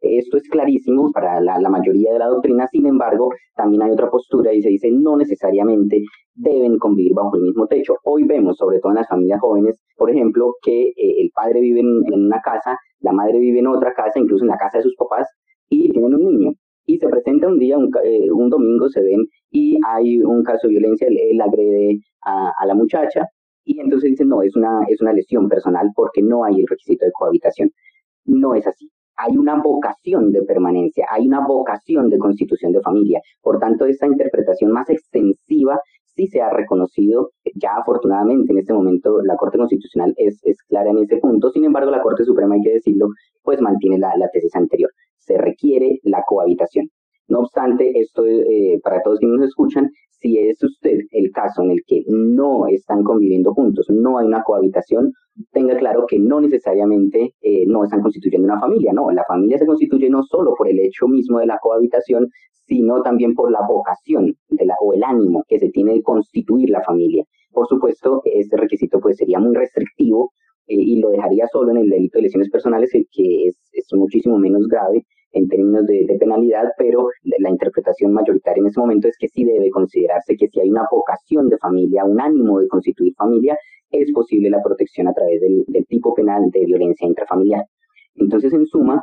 Esto 0.00 0.36
es 0.36 0.48
clarísimo 0.48 1.12
para 1.12 1.40
la, 1.40 1.60
mayoría 1.68 2.12
de 2.12 2.18
la 2.18 2.26
doctrina, 2.26 2.66
sin 2.66 2.86
embargo, 2.86 3.30
también 3.54 3.82
hay 3.82 3.92
otra 3.92 4.10
postura 4.10 4.52
y 4.52 4.60
se 4.60 4.70
dice 4.70 4.90
no 4.90 5.16
necesariamente 5.16 6.02
deben 6.34 6.76
convivir 6.78 7.14
bajo 7.14 7.36
el 7.36 7.42
mismo 7.42 7.68
techo. 7.68 7.94
Hoy 8.04 8.24
vemos, 8.24 8.56
sobre 8.56 8.80
todo 8.80 8.90
en 8.90 8.96
las 8.96 9.08
familias 9.08 9.40
jóvenes, 9.40 9.80
por 9.96 10.10
ejemplo, 10.10 10.56
que 10.60 10.88
eh, 10.88 11.20
el 11.20 11.30
padre 11.32 11.60
vive 11.60 11.80
en, 11.80 12.02
una 12.12 12.40
casa, 12.40 12.76
la 12.98 13.12
madre 13.12 13.38
vive 13.38 13.60
en 13.60 13.68
otra 13.68 13.94
casa, 13.94 14.18
incluso 14.18 14.42
en 14.42 14.50
la 14.50 14.56
casa 14.56 14.78
de 14.78 14.84
sus 14.84 14.96
papás, 14.96 15.28
y 15.68 15.88
tienen 15.92 16.14
un 16.14 16.20
niño. 16.20 16.52
Y 16.84 16.98
se 16.98 17.08
presenta 17.08 17.46
un 17.46 17.60
día, 17.60 17.78
un, 17.78 17.88
eh, 18.02 18.26
domingo, 18.26 18.88
se 18.88 19.02
ven 19.02 19.24
y 19.52 19.78
hay 19.86 20.20
un 20.20 20.42
caso 20.42 20.66
de 20.66 20.70
violencia, 20.72 21.06
él, 21.06 21.40
agrede 21.40 22.00
a 22.22 22.66
la 22.66 22.74
muchacha 22.74 23.28
y 23.64 23.80
entonces 23.80 24.10
dicen, 24.10 24.28
no, 24.28 24.42
es 24.42 24.56
una, 24.56 24.84
es 24.88 25.00
una 25.00 25.12
lesión 25.12 25.48
personal 25.48 25.90
porque 25.94 26.22
no 26.22 26.44
hay 26.44 26.60
el 26.60 26.66
requisito 26.66 27.04
de 27.04 27.12
cohabitación. 27.12 27.70
No 28.24 28.54
es 28.54 28.66
así. 28.66 28.90
Hay 29.16 29.36
una 29.36 29.60
vocación 29.60 30.32
de 30.32 30.42
permanencia, 30.42 31.06
hay 31.10 31.26
una 31.26 31.46
vocación 31.46 32.08
de 32.10 32.18
constitución 32.18 32.72
de 32.72 32.80
familia. 32.80 33.20
Por 33.42 33.58
tanto, 33.58 33.86
esta 33.86 34.06
interpretación 34.06 34.72
más 34.72 34.88
extensiva 34.90 35.80
sí 36.14 36.26
se 36.26 36.40
ha 36.40 36.50
reconocido. 36.50 37.30
Ya 37.54 37.76
afortunadamente 37.76 38.52
en 38.52 38.58
este 38.58 38.72
momento 38.72 39.20
la 39.22 39.36
Corte 39.36 39.58
Constitucional 39.58 40.14
es, 40.16 40.40
es 40.44 40.62
clara 40.62 40.90
en 40.90 40.98
ese 40.98 41.18
punto. 41.18 41.50
Sin 41.50 41.64
embargo, 41.64 41.90
la 41.90 42.02
Corte 42.02 42.24
Suprema, 42.24 42.54
hay 42.54 42.62
que 42.62 42.74
decirlo, 42.74 43.08
pues 43.42 43.60
mantiene 43.60 43.98
la, 43.98 44.16
la 44.16 44.28
tesis 44.30 44.54
anterior. 44.56 44.90
Se 45.18 45.38
requiere 45.38 46.00
la 46.02 46.22
cohabitación. 46.26 46.90
No 47.32 47.38
obstante, 47.38 47.98
esto 47.98 48.26
eh, 48.26 48.78
para 48.84 49.00
todos 49.00 49.18
quienes 49.18 49.38
nos 49.38 49.48
escuchan, 49.48 49.90
si 50.20 50.36
es 50.36 50.62
usted 50.62 50.98
el 51.12 51.32
caso 51.32 51.62
en 51.62 51.70
el 51.70 51.80
que 51.86 52.02
no 52.08 52.66
están 52.66 53.02
conviviendo 53.02 53.54
juntos, 53.54 53.86
no 53.88 54.18
hay 54.18 54.26
una 54.26 54.42
cohabitación, 54.42 55.10
tenga 55.50 55.74
claro 55.78 56.04
que 56.06 56.18
no 56.18 56.42
necesariamente 56.42 57.32
eh, 57.40 57.64
no 57.66 57.84
están 57.84 58.02
constituyendo 58.02 58.44
una 58.44 58.60
familia, 58.60 58.92
no, 58.92 59.10
la 59.10 59.24
familia 59.24 59.56
se 59.56 59.64
constituye 59.64 60.10
no 60.10 60.22
solo 60.24 60.52
por 60.58 60.68
el 60.68 60.78
hecho 60.78 61.08
mismo 61.08 61.38
de 61.38 61.46
la 61.46 61.58
cohabitación, 61.62 62.28
sino 62.66 63.00
también 63.00 63.34
por 63.34 63.50
la 63.50 63.66
vocación 63.66 64.34
de 64.50 64.66
la, 64.66 64.74
o 64.82 64.92
el 64.92 65.02
ánimo 65.02 65.42
que 65.48 65.58
se 65.58 65.70
tiene 65.70 65.94
de 65.94 66.02
constituir 66.02 66.68
la 66.68 66.82
familia. 66.82 67.24
Por 67.50 67.66
supuesto, 67.66 68.20
este 68.26 68.58
requisito 68.58 69.00
pues 69.00 69.16
sería 69.16 69.38
muy 69.38 69.54
restrictivo 69.54 70.32
y 70.66 71.00
lo 71.00 71.10
dejaría 71.10 71.46
solo 71.52 71.72
en 71.72 71.78
el 71.78 71.90
delito 71.90 72.18
de 72.18 72.22
lesiones 72.22 72.50
personales, 72.50 72.90
que 72.92 73.46
es, 73.46 73.56
es 73.72 73.86
muchísimo 73.92 74.38
menos 74.38 74.66
grave 74.68 75.04
en 75.32 75.48
términos 75.48 75.86
de, 75.86 76.16
penalidad, 76.18 76.64
pero 76.76 77.08
la 77.22 77.50
interpretación 77.50 78.12
mayoritaria 78.12 78.60
en 78.60 78.66
ese 78.66 78.80
momento 78.80 79.08
es 79.08 79.16
que 79.18 79.28
sí 79.28 79.44
debe 79.44 79.70
considerarse 79.70 80.36
que 80.36 80.48
si 80.48 80.60
hay 80.60 80.70
una 80.70 80.86
vocación 80.90 81.48
de 81.48 81.58
familia, 81.58 82.04
un 82.04 82.20
ánimo 82.20 82.60
de 82.60 82.68
constituir 82.68 83.14
familia, 83.14 83.56
es 83.90 84.12
posible 84.12 84.50
la 84.50 84.62
protección 84.62 85.08
a 85.08 85.14
través 85.14 85.40
del, 85.40 85.86
tipo 85.88 86.14
penal 86.14 86.50
de 86.50 86.64
violencia 86.66 87.06
intrafamiliar. 87.06 87.64
Entonces, 88.16 88.52
en 88.52 88.66
suma, 88.66 89.02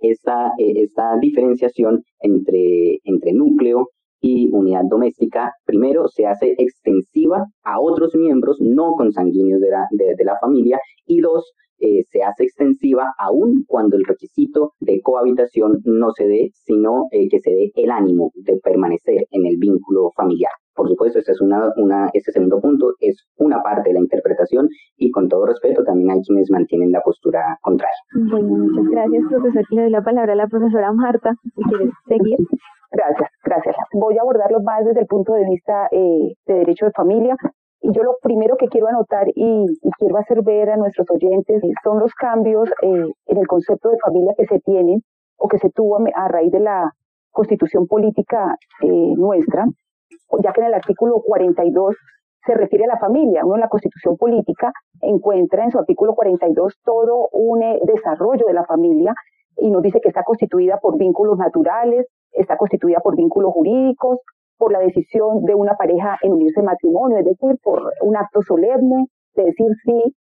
esta, 0.00 0.52
eh, 0.58 0.82
esta 0.82 1.16
diferenciación 1.20 2.02
entre, 2.20 2.98
entre 3.04 3.32
núcleo 3.32 3.88
y 4.20 4.48
unidad 4.52 4.82
doméstica, 4.90 5.52
primero, 5.64 6.08
se 6.08 6.26
hace 6.26 6.54
extensiva 6.58 7.46
a 7.64 7.80
otros 7.80 8.14
miembros 8.14 8.56
no 8.60 8.92
consanguíneos 8.92 9.60
de 9.60 9.70
la, 9.70 9.86
de 9.90 10.24
la 10.24 10.36
familia 10.40 10.78
y 11.06 11.20
dos, 11.20 11.54
eh, 11.80 12.02
se 12.10 12.24
hace 12.24 12.42
extensiva 12.42 13.14
aún 13.18 13.64
cuando 13.68 13.96
el 13.96 14.04
requisito 14.04 14.72
de 14.80 15.00
cohabitación 15.00 15.78
no 15.84 16.10
se 16.10 16.26
dé, 16.26 16.50
sino 16.52 17.04
eh, 17.12 17.28
que 17.28 17.38
se 17.38 17.50
dé 17.50 17.70
el 17.76 17.92
ánimo 17.92 18.32
de 18.34 18.58
permanecer 18.58 19.26
en 19.30 19.46
el 19.46 19.58
vínculo 19.58 20.10
familiar. 20.16 20.50
Por 20.74 20.88
supuesto, 20.88 21.20
este, 21.20 21.32
es 21.32 21.40
una, 21.40 21.70
una, 21.76 22.10
este 22.14 22.32
segundo 22.32 22.60
punto 22.60 22.94
es 22.98 23.28
una 23.36 23.62
parte 23.62 23.90
de 23.90 23.94
la 23.94 24.00
interpretación 24.00 24.68
y 24.96 25.12
con 25.12 25.28
todo 25.28 25.46
respeto 25.46 25.84
también 25.84 26.10
hay 26.10 26.20
quienes 26.22 26.50
mantienen 26.50 26.90
la 26.90 27.00
postura 27.00 27.58
contraria. 27.62 27.94
Bueno, 28.28 28.48
muchas 28.48 28.84
gracias, 28.86 29.22
profesor. 29.28 29.64
Le 29.70 29.82
doy 29.82 29.90
la 29.90 30.02
palabra 30.02 30.32
a 30.32 30.36
la 30.36 30.48
profesora 30.48 30.92
Marta, 30.92 31.34
si 31.42 31.62
quieres 31.62 31.90
seguir. 32.08 32.38
Gracias, 32.90 33.30
gracias. 33.44 33.76
Voy 33.92 34.16
a 34.16 34.22
abordarlo 34.22 34.60
más 34.60 34.84
desde 34.84 35.00
el 35.00 35.06
punto 35.06 35.34
de 35.34 35.44
vista 35.44 35.88
eh, 35.90 36.34
de 36.46 36.54
derecho 36.54 36.86
de 36.86 36.92
familia. 36.92 37.36
Y 37.80 37.92
yo 37.92 38.02
lo 38.02 38.16
primero 38.22 38.56
que 38.56 38.66
quiero 38.66 38.88
anotar 38.88 39.28
y, 39.34 39.66
quiero 39.98 40.16
hacer 40.16 40.42
ver 40.42 40.70
a 40.70 40.76
nuestros 40.76 41.08
oyentes 41.10 41.62
son 41.84 42.00
los 42.00 42.12
cambios 42.14 42.68
eh, 42.82 43.04
en 43.26 43.38
el 43.38 43.46
concepto 43.46 43.90
de 43.90 43.98
familia 43.98 44.34
que 44.36 44.46
se 44.46 44.58
tienen 44.60 45.00
o 45.36 45.48
que 45.48 45.58
se 45.58 45.70
tuvo 45.70 45.98
a, 46.14 46.28
raíz 46.28 46.50
de 46.50 46.60
la 46.60 46.90
constitución 47.30 47.86
política 47.86 48.56
eh, 48.82 49.14
nuestra, 49.16 49.64
ya 50.42 50.52
que 50.52 50.60
en 50.60 50.66
el 50.66 50.74
artículo 50.74 51.22
42 51.24 51.96
se 52.44 52.54
refiere 52.54 52.84
a 52.84 52.88
la 52.88 52.98
familia. 52.98 53.44
Uno 53.44 53.54
en 53.54 53.60
la 53.60 53.68
constitución 53.68 54.16
política 54.16 54.72
encuentra 55.00 55.62
en 55.62 55.70
su 55.70 55.78
artículo 55.78 56.14
42 56.14 56.74
todo 56.84 57.28
un 57.32 57.62
eh, 57.62 57.78
desarrollo 57.84 58.46
de 58.46 58.54
la 58.54 58.64
familia 58.64 59.14
y 59.56 59.70
nos 59.70 59.82
dice 59.82 60.00
que 60.00 60.08
está 60.08 60.24
constituida 60.24 60.78
por 60.78 60.98
vínculos 60.98 61.38
naturales, 61.38 62.06
está 62.32 62.56
constituida 62.56 63.00
por 63.00 63.16
vínculos 63.16 63.52
jurídicos, 63.52 64.18
por 64.56 64.72
la 64.72 64.80
decisión 64.80 65.44
de 65.44 65.54
una 65.54 65.74
pareja 65.74 66.16
en 66.22 66.32
unirse 66.32 66.60
en 66.60 66.66
matrimonio, 66.66 67.18
es 67.18 67.24
decir, 67.24 67.56
por 67.62 67.92
un 68.02 68.16
acto 68.16 68.42
solemne 68.42 69.06
de 69.34 69.44
decir 69.44 69.68
sí 69.84 70.14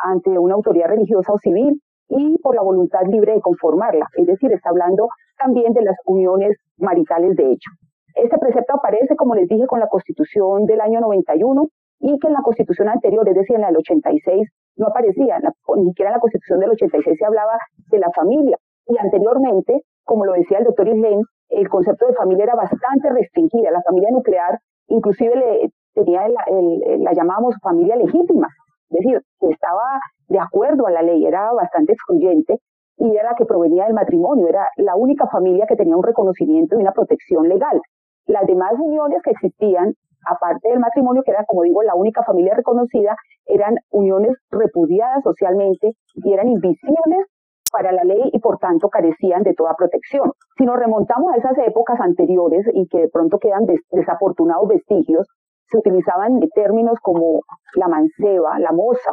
ante 0.00 0.38
una 0.38 0.54
autoridad 0.54 0.88
religiosa 0.88 1.32
o 1.32 1.38
civil 1.38 1.80
y 2.08 2.38
por 2.38 2.54
la 2.54 2.62
voluntad 2.62 3.02
libre 3.06 3.34
de 3.34 3.40
conformarla, 3.40 4.06
es 4.16 4.26
decir, 4.26 4.52
está 4.52 4.70
hablando 4.70 5.08
también 5.38 5.72
de 5.72 5.82
las 5.82 5.96
uniones 6.06 6.56
maritales 6.78 7.36
de 7.36 7.52
hecho. 7.52 7.70
Este 8.14 8.38
precepto 8.38 8.74
aparece, 8.74 9.14
como 9.14 9.34
les 9.34 9.46
dije, 9.46 9.66
con 9.66 9.78
la 9.78 9.88
Constitución 9.88 10.64
del 10.66 10.80
año 10.80 11.00
91 11.00 11.68
y 12.00 12.18
que 12.18 12.26
en 12.26 12.32
la 12.32 12.42
Constitución 12.42 12.88
anterior, 12.88 13.28
es 13.28 13.34
decir, 13.34 13.56
en 13.56 13.62
la 13.62 13.68
del 13.68 13.76
86, 13.78 14.48
no 14.76 14.86
aparecía, 14.86 15.38
ni 15.76 15.84
siquiera 15.86 16.10
en 16.10 16.14
la 16.14 16.20
Constitución 16.20 16.60
del 16.60 16.70
86 16.70 17.16
se 17.18 17.24
hablaba 17.24 17.58
de 17.90 17.98
la 17.98 18.10
familia. 18.10 18.56
Y 18.86 18.96
anteriormente, 18.98 19.82
como 20.04 20.24
lo 20.24 20.32
decía 20.32 20.58
el 20.58 20.64
doctor 20.64 20.88
Islen, 20.88 21.22
el 21.50 21.68
concepto 21.68 22.06
de 22.06 22.14
familia 22.14 22.44
era 22.44 22.54
bastante 22.54 23.10
restringida. 23.10 23.70
La 23.70 23.82
familia 23.82 24.10
nuclear 24.10 24.58
inclusive 24.88 25.36
le, 25.36 25.70
tenía 25.94 26.26
la 26.28 27.12
llamábamos 27.12 27.56
familia 27.62 27.96
legítima, 27.96 28.48
es 28.90 28.98
decir, 28.98 29.20
que 29.40 29.50
estaba 29.50 30.00
de 30.28 30.38
acuerdo 30.38 30.86
a 30.86 30.90
la 30.90 31.02
ley, 31.02 31.24
era 31.26 31.52
bastante 31.52 31.92
excluyente 31.92 32.58
y 32.96 33.14
era 33.14 33.30
la 33.30 33.36
que 33.36 33.44
provenía 33.44 33.84
del 33.84 33.94
matrimonio, 33.94 34.48
era 34.48 34.68
la 34.76 34.96
única 34.96 35.26
familia 35.28 35.66
que 35.66 35.76
tenía 35.76 35.96
un 35.96 36.02
reconocimiento 36.02 36.76
y 36.76 36.82
una 36.82 36.92
protección 36.92 37.48
legal. 37.48 37.80
Las 38.26 38.46
demás 38.46 38.72
uniones 38.78 39.22
que 39.22 39.30
existían, 39.30 39.94
aparte 40.26 40.68
del 40.68 40.80
matrimonio, 40.80 41.22
que 41.24 41.30
era, 41.30 41.44
como 41.46 41.62
digo, 41.62 41.82
la 41.82 41.94
única 41.94 42.22
familia 42.24 42.54
reconocida, 42.54 43.16
eran 43.46 43.76
uniones 43.90 44.36
repudiadas 44.50 45.22
socialmente 45.22 45.92
y 46.14 46.32
eran 46.32 46.48
invisibles 46.48 47.26
para 47.70 47.92
la 47.92 48.04
ley 48.04 48.30
y 48.32 48.38
por 48.38 48.58
tanto 48.58 48.88
carecían 48.88 49.42
de 49.42 49.54
toda 49.54 49.74
protección. 49.74 50.32
Si 50.56 50.64
nos 50.64 50.78
remontamos 50.78 51.32
a 51.32 51.36
esas 51.36 51.58
épocas 51.66 52.00
anteriores 52.00 52.66
y 52.72 52.86
que 52.88 52.98
de 52.98 53.08
pronto 53.08 53.38
quedan 53.38 53.66
desafortunados 53.90 54.68
vestigios, 54.68 55.26
se 55.70 55.78
utilizaban 55.78 56.40
términos 56.54 56.98
como 57.02 57.40
la 57.74 57.88
manceba, 57.88 58.58
la 58.58 58.72
moza, 58.72 59.10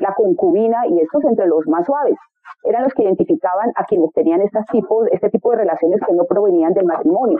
la 0.00 0.14
concubina 0.14 0.86
y 0.86 1.00
estos 1.00 1.24
entre 1.24 1.46
los 1.46 1.66
más 1.66 1.86
suaves. 1.86 2.16
eran 2.64 2.82
los 2.82 2.94
que 2.94 3.02
identificaban 3.04 3.70
a 3.76 3.84
quienes 3.84 4.10
tenían 4.12 4.40
estos 4.40 4.64
tipos, 4.72 5.06
este 5.12 5.30
tipo 5.30 5.50
de 5.50 5.58
relaciones 5.58 6.00
que 6.04 6.14
no 6.14 6.24
provenían 6.24 6.72
del 6.72 6.86
matrimonio. 6.86 7.38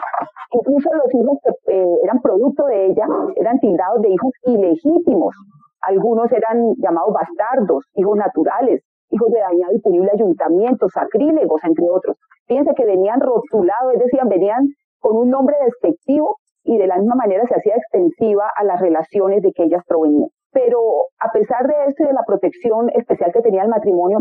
Incluso 0.52 0.90
los 0.94 1.12
hijos 1.14 1.38
que 1.42 1.72
eh, 1.72 1.98
eran 2.04 2.20
producto 2.20 2.66
de 2.66 2.86
ella 2.86 3.06
eran 3.36 3.58
tildados 3.58 4.02
de 4.02 4.10
hijos 4.10 4.32
ilegítimos. 4.44 5.34
Algunos 5.80 6.30
eran 6.32 6.74
llamados 6.76 7.14
bastardos, 7.14 7.84
hijos 7.94 8.16
naturales, 8.16 8.82
hijos 9.10 9.30
de 9.30 9.40
dañado 9.40 9.72
y 9.74 9.80
punible 9.80 10.10
ayuntamiento, 10.12 10.88
sacrílegos, 10.88 11.62
entre 11.64 11.84
otros. 11.88 12.16
Fíjense 12.46 12.74
que 12.74 12.84
venían 12.84 13.20
rotulados, 13.20 13.94
es 13.94 14.00
decir, 14.00 14.20
venían 14.26 14.66
con 15.00 15.16
un 15.16 15.30
nombre 15.30 15.56
despectivo 15.64 16.36
y 16.64 16.76
de 16.76 16.86
la 16.86 16.98
misma 16.98 17.14
manera 17.14 17.44
se 17.46 17.54
hacía 17.54 17.76
extensiva 17.76 18.50
a 18.54 18.64
las 18.64 18.80
relaciones 18.80 19.42
de 19.42 19.52
que 19.52 19.64
ellas 19.64 19.82
provenían. 19.86 20.28
Pero 20.52 20.80
a 21.20 21.30
pesar 21.32 21.66
de 21.66 21.74
esto 21.88 22.04
y 22.04 22.06
de 22.06 22.12
la 22.12 22.24
protección 22.26 22.90
especial 22.90 23.32
que 23.32 23.40
tenía 23.40 23.62
el 23.62 23.68
matrimonio, 23.68 24.20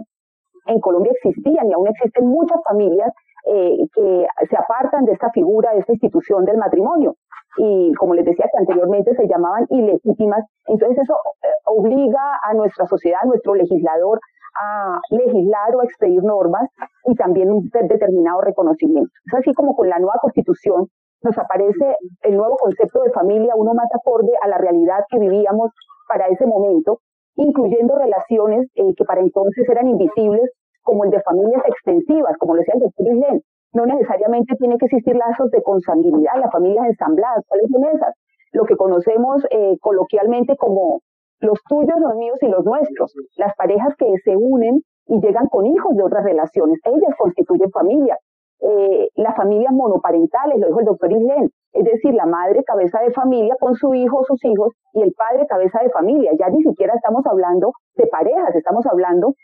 en 0.68 0.80
Colombia 0.80 1.12
existían 1.12 1.70
y 1.70 1.74
aún 1.74 1.88
existen 1.88 2.28
muchas 2.28 2.60
familias 2.64 3.12
eh, 3.46 3.78
que 3.94 4.28
se 4.50 4.58
apartan 4.58 5.06
de 5.06 5.14
esta 5.14 5.30
figura, 5.32 5.72
de 5.72 5.80
esta 5.80 5.94
institución 5.94 6.46
del 6.46 6.58
matrimonio. 6.58 7.16
Y 7.58 7.94
como 7.94 8.14
les 8.14 8.26
decía 8.26 8.46
que 8.52 8.60
anteriormente 8.60 9.16
se 9.16 9.28
llamaban 9.28 9.66
ilegítimas, 9.70 10.44
entonces 10.68 11.00
eso 11.00 11.16
eh, 11.42 11.48
obliga 11.66 12.40
a 12.44 12.54
nuestra 12.54 12.86
sociedad, 12.86 13.20
a 13.24 13.28
nuestro 13.28 13.56
legislador, 13.56 14.20
a 14.60 15.00
legislar 15.12 15.76
o 15.76 15.82
a 15.82 15.86
expedir 15.86 16.24
normas 16.24 16.70
y 17.06 17.16
también 17.16 17.52
un 17.52 17.70
determinado 17.70 18.42
reconocimiento. 18.42 19.12
Es 19.26 19.34
así 19.34 19.54
como 19.54 19.76
con 19.76 19.90
la 19.90 20.00
nueva 20.00 20.20
constitución 20.22 20.90
nos 21.24 21.38
aparece 21.38 21.96
el 22.22 22.38
nuevo 22.38 22.56
concepto 22.58 23.02
de 23.02 23.12
familia, 23.12 23.56
uno 23.56 23.74
más 23.74 23.90
acorde 23.94 24.32
a 24.42 24.48
la 24.48 24.58
realidad 24.58 25.00
que 25.10 25.20
vivíamos 25.20 25.72
para 26.08 26.28
ese 26.28 26.46
momento, 26.46 27.00
incluyendo 27.36 27.96
relaciones 27.96 28.68
eh, 28.76 28.94
que 28.96 29.04
para 29.04 29.22
entonces 29.22 29.68
eran 29.68 29.88
invisibles, 29.88 30.50
como 30.84 31.04
el 31.04 31.12
de 31.12 31.22
familias 31.22 31.64
extensivas, 31.68 32.38
como 32.38 32.56
lo 32.56 32.60
decía 32.60 32.76
el 32.76 32.82
doctor 32.82 33.08
Islen. 33.08 33.42
No 33.74 33.86
necesariamente 33.86 34.56
tiene 34.56 34.78
que 34.78 34.86
existir 34.86 35.16
lazos 35.16 35.52
de 35.52 35.62
consanguinidad, 35.62 36.40
las 36.40 36.52
familias 36.52 36.86
ensambladas, 36.88 37.44
¿cuáles 37.48 37.70
son 37.70 37.84
esas? 37.94 38.14
Lo 38.54 38.64
que 38.64 38.78
conocemos 38.78 39.44
eh, 39.52 39.78
coloquialmente 39.82 40.56
como 40.56 41.02
los 41.40 41.60
tuyos, 41.68 42.00
los 42.00 42.16
míos 42.16 42.38
y 42.42 42.48
los 42.48 42.66
nuestros, 42.66 43.14
las 43.36 43.56
parejas 43.56 43.96
que 43.98 44.08
se 44.24 44.36
unen 44.36 44.82
y 45.08 45.20
llegan 45.22 45.48
con 45.48 45.66
hijos 45.66 45.96
de 45.96 46.04
otras 46.04 46.24
relaciones, 46.24 46.80
ellas 46.84 47.16
constituyen 47.18 47.72
familia. 47.72 48.18
Eh, 48.60 49.10
las 49.16 49.36
familias 49.36 49.72
monoparentales, 49.72 50.60
lo 50.60 50.68
dijo 50.68 50.80
el 50.80 50.86
doctor 50.88 51.12
Islen, 51.12 51.50
es 51.74 51.84
decir, 51.84 52.14
la 52.16 52.26
madre 52.26 52.64
cabeza 52.64 53.00
de 53.02 53.12
familia 53.12 53.56
con 53.60 53.76
su 53.76 53.94
hijo 53.94 54.18
o 54.18 54.26
sus 54.26 54.44
hijos 54.46 54.74
y 54.94 55.02
el 55.04 55.14
padre 55.14 55.46
cabeza 55.46 55.80
de 55.84 55.92
familia. 55.92 56.32
Ya 56.40 56.50
ni 56.50 56.64
siquiera 56.64 56.94
estamos 56.96 57.24
hablando 57.28 57.72
de 57.96 58.08
parejas, 58.08 58.56
estamos 58.56 58.86
hablando 58.88 59.36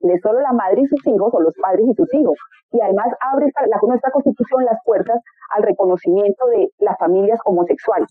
de 0.00 0.18
solo 0.20 0.40
la 0.40 0.52
madre 0.52 0.82
y 0.82 0.86
sus 0.86 1.06
hijos 1.06 1.32
o 1.32 1.40
los 1.40 1.54
padres 1.60 1.86
y 1.86 1.94
sus 1.94 2.12
hijos. 2.14 2.36
Y 2.70 2.80
además 2.80 3.08
abre 3.20 3.46
la, 3.66 3.78
nuestra 3.82 4.10
constitución 4.10 4.64
las 4.64 4.78
puertas 4.84 5.20
al 5.50 5.62
reconocimiento 5.62 6.46
de 6.46 6.68
las 6.78 6.98
familias 6.98 7.38
homosexuales. 7.44 8.08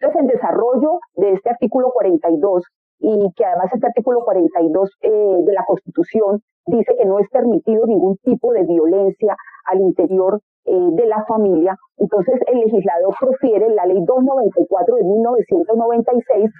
Entonces, 0.00 0.22
el 0.22 0.28
desarrollo 0.28 0.98
de 1.16 1.32
este 1.32 1.50
artículo 1.50 1.90
42 1.92 2.62
y 3.00 3.32
que 3.36 3.44
además 3.44 3.70
este 3.72 3.86
artículo 3.86 4.20
42 4.24 4.90
eh, 5.02 5.10
de 5.44 5.52
la 5.52 5.64
Constitución 5.66 6.40
dice 6.66 6.94
que 6.96 7.04
no 7.04 7.18
es 7.18 7.28
permitido 7.28 7.86
ningún 7.86 8.16
tipo 8.18 8.52
de 8.52 8.64
violencia 8.64 9.36
al 9.66 9.80
interior 9.80 10.40
eh, 10.64 10.88
de 10.92 11.06
la 11.06 11.24
familia. 11.26 11.76
Entonces 11.98 12.40
el 12.46 12.60
legislador 12.60 13.14
profiere 13.20 13.68
la 13.74 13.84
ley 13.84 14.02
294 14.04 14.96
de 14.96 15.04
1996, 15.04 16.50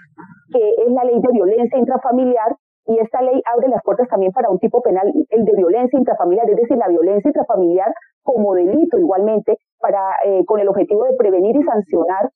que 0.53 0.71
es 0.87 0.93
la 0.93 1.05
ley 1.05 1.19
de 1.21 1.33
violencia 1.33 1.79
intrafamiliar, 1.79 2.57
y 2.87 2.99
esta 2.99 3.23
ley 3.23 3.41
abre 3.50 3.69
las 3.69 3.83
puertas 3.83 4.09
también 4.09 4.33
para 4.33 4.50
un 4.50 4.59
tipo 4.59 4.83
penal, 4.83 5.11
el 5.31 5.45
de 5.45 5.53
violencia 5.57 5.99
intrafamiliar, 5.99 6.50
es 6.50 6.57
decir, 6.57 6.76
la 6.76 6.88
violencia 6.88 7.31
intrafamiliar 7.31 7.95
como 8.25 8.54
delito 8.54 8.99
igualmente, 8.99 9.57
para, 9.78 10.00
eh, 10.25 10.45
con 10.47 10.59
el 10.59 10.69
objetivo 10.69 11.04
de 11.04 11.16
prevenir 11.16 11.54
y 11.54 11.62
sancionar 11.62 12.31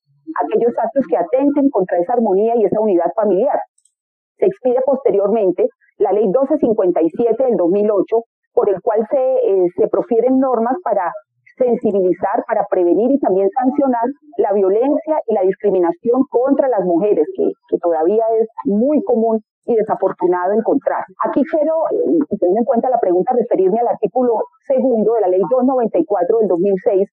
aquellos 0.44 0.72
actos 0.78 1.04
que 1.08 1.16
atenten 1.16 1.70
contra 1.70 1.98
esa 1.98 2.12
armonía 2.12 2.54
y 2.56 2.64
esa 2.64 2.80
unidad 2.80 3.10
familiar. 3.16 3.58
Se 4.36 4.46
expide 4.46 4.80
posteriormente 4.86 5.66
la 5.96 6.12
ley 6.12 6.26
1257 6.26 7.42
del 7.42 7.56
2008, 7.56 8.22
por 8.52 8.68
el 8.68 8.80
cual 8.82 9.06
se, 9.10 9.18
eh, 9.18 9.66
se 9.76 9.88
profieren 9.88 10.38
normas 10.38 10.76
para 10.84 11.10
sensibilizar, 11.58 12.44
para 12.46 12.64
prevenir 12.70 13.10
y 13.10 13.18
también 13.18 13.48
sancionar 13.50 14.04
la 14.38 14.52
violencia 14.52 15.20
y 15.26 15.34
la 15.34 15.42
discriminación 15.42 16.22
contra 16.30 16.68
las 16.68 16.84
mujeres, 16.84 17.26
que, 17.36 17.78
todavía 17.78 18.24
es 18.40 18.48
muy 18.64 19.02
común 19.02 19.40
y 19.64 19.74
desafortunado 19.74 20.52
encontrar. 20.52 21.04
Aquí 21.24 21.42
quiero, 21.44 21.74
eh, 21.92 22.36
teniendo 22.40 22.60
en 22.60 22.64
cuenta 22.64 22.88
la 22.88 22.98
pregunta, 22.98 23.34
referirme 23.36 23.78
al 23.80 23.88
artículo 23.88 24.42
segundo 24.66 25.14
de 25.14 25.20
la 25.20 25.28
ley 25.28 25.40
294 25.40 26.38
del 26.38 26.48
2006. 26.48 27.08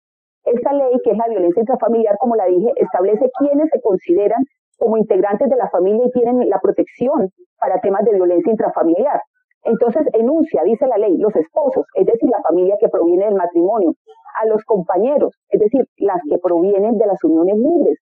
Esta 0.44 0.72
ley, 0.72 0.92
que 1.04 1.10
es 1.12 1.16
la 1.16 1.28
violencia 1.28 1.60
intrafamiliar, 1.60 2.16
como 2.18 2.34
la 2.34 2.46
dije, 2.46 2.72
establece 2.76 3.30
quiénes 3.38 3.68
se 3.70 3.80
consideran 3.80 4.42
como 4.78 4.96
integrantes 4.96 5.48
de 5.48 5.56
la 5.56 5.68
familia 5.68 6.06
y 6.06 6.10
tienen 6.10 6.48
la 6.48 6.58
protección 6.58 7.30
para 7.60 7.80
temas 7.80 8.04
de 8.04 8.14
violencia 8.14 8.50
intrafamiliar. 8.50 9.20
Entonces 9.64 10.06
enuncia, 10.14 10.62
dice 10.64 10.86
la 10.86 10.96
ley, 10.96 11.18
los 11.18 11.36
esposos, 11.36 11.84
es 11.94 12.06
decir, 12.06 12.30
la 12.30 12.42
familia 12.42 12.76
que 12.80 12.88
proviene 12.88 13.26
del 13.26 13.34
matrimonio, 13.34 13.92
a 14.40 14.46
los 14.46 14.64
compañeros, 14.64 15.34
es 15.48 15.60
decir, 15.60 15.84
las 15.98 16.20
que 16.28 16.38
provienen 16.38 16.98
de 16.98 17.06
las 17.06 17.22
uniones 17.24 17.56
libres 17.56 17.98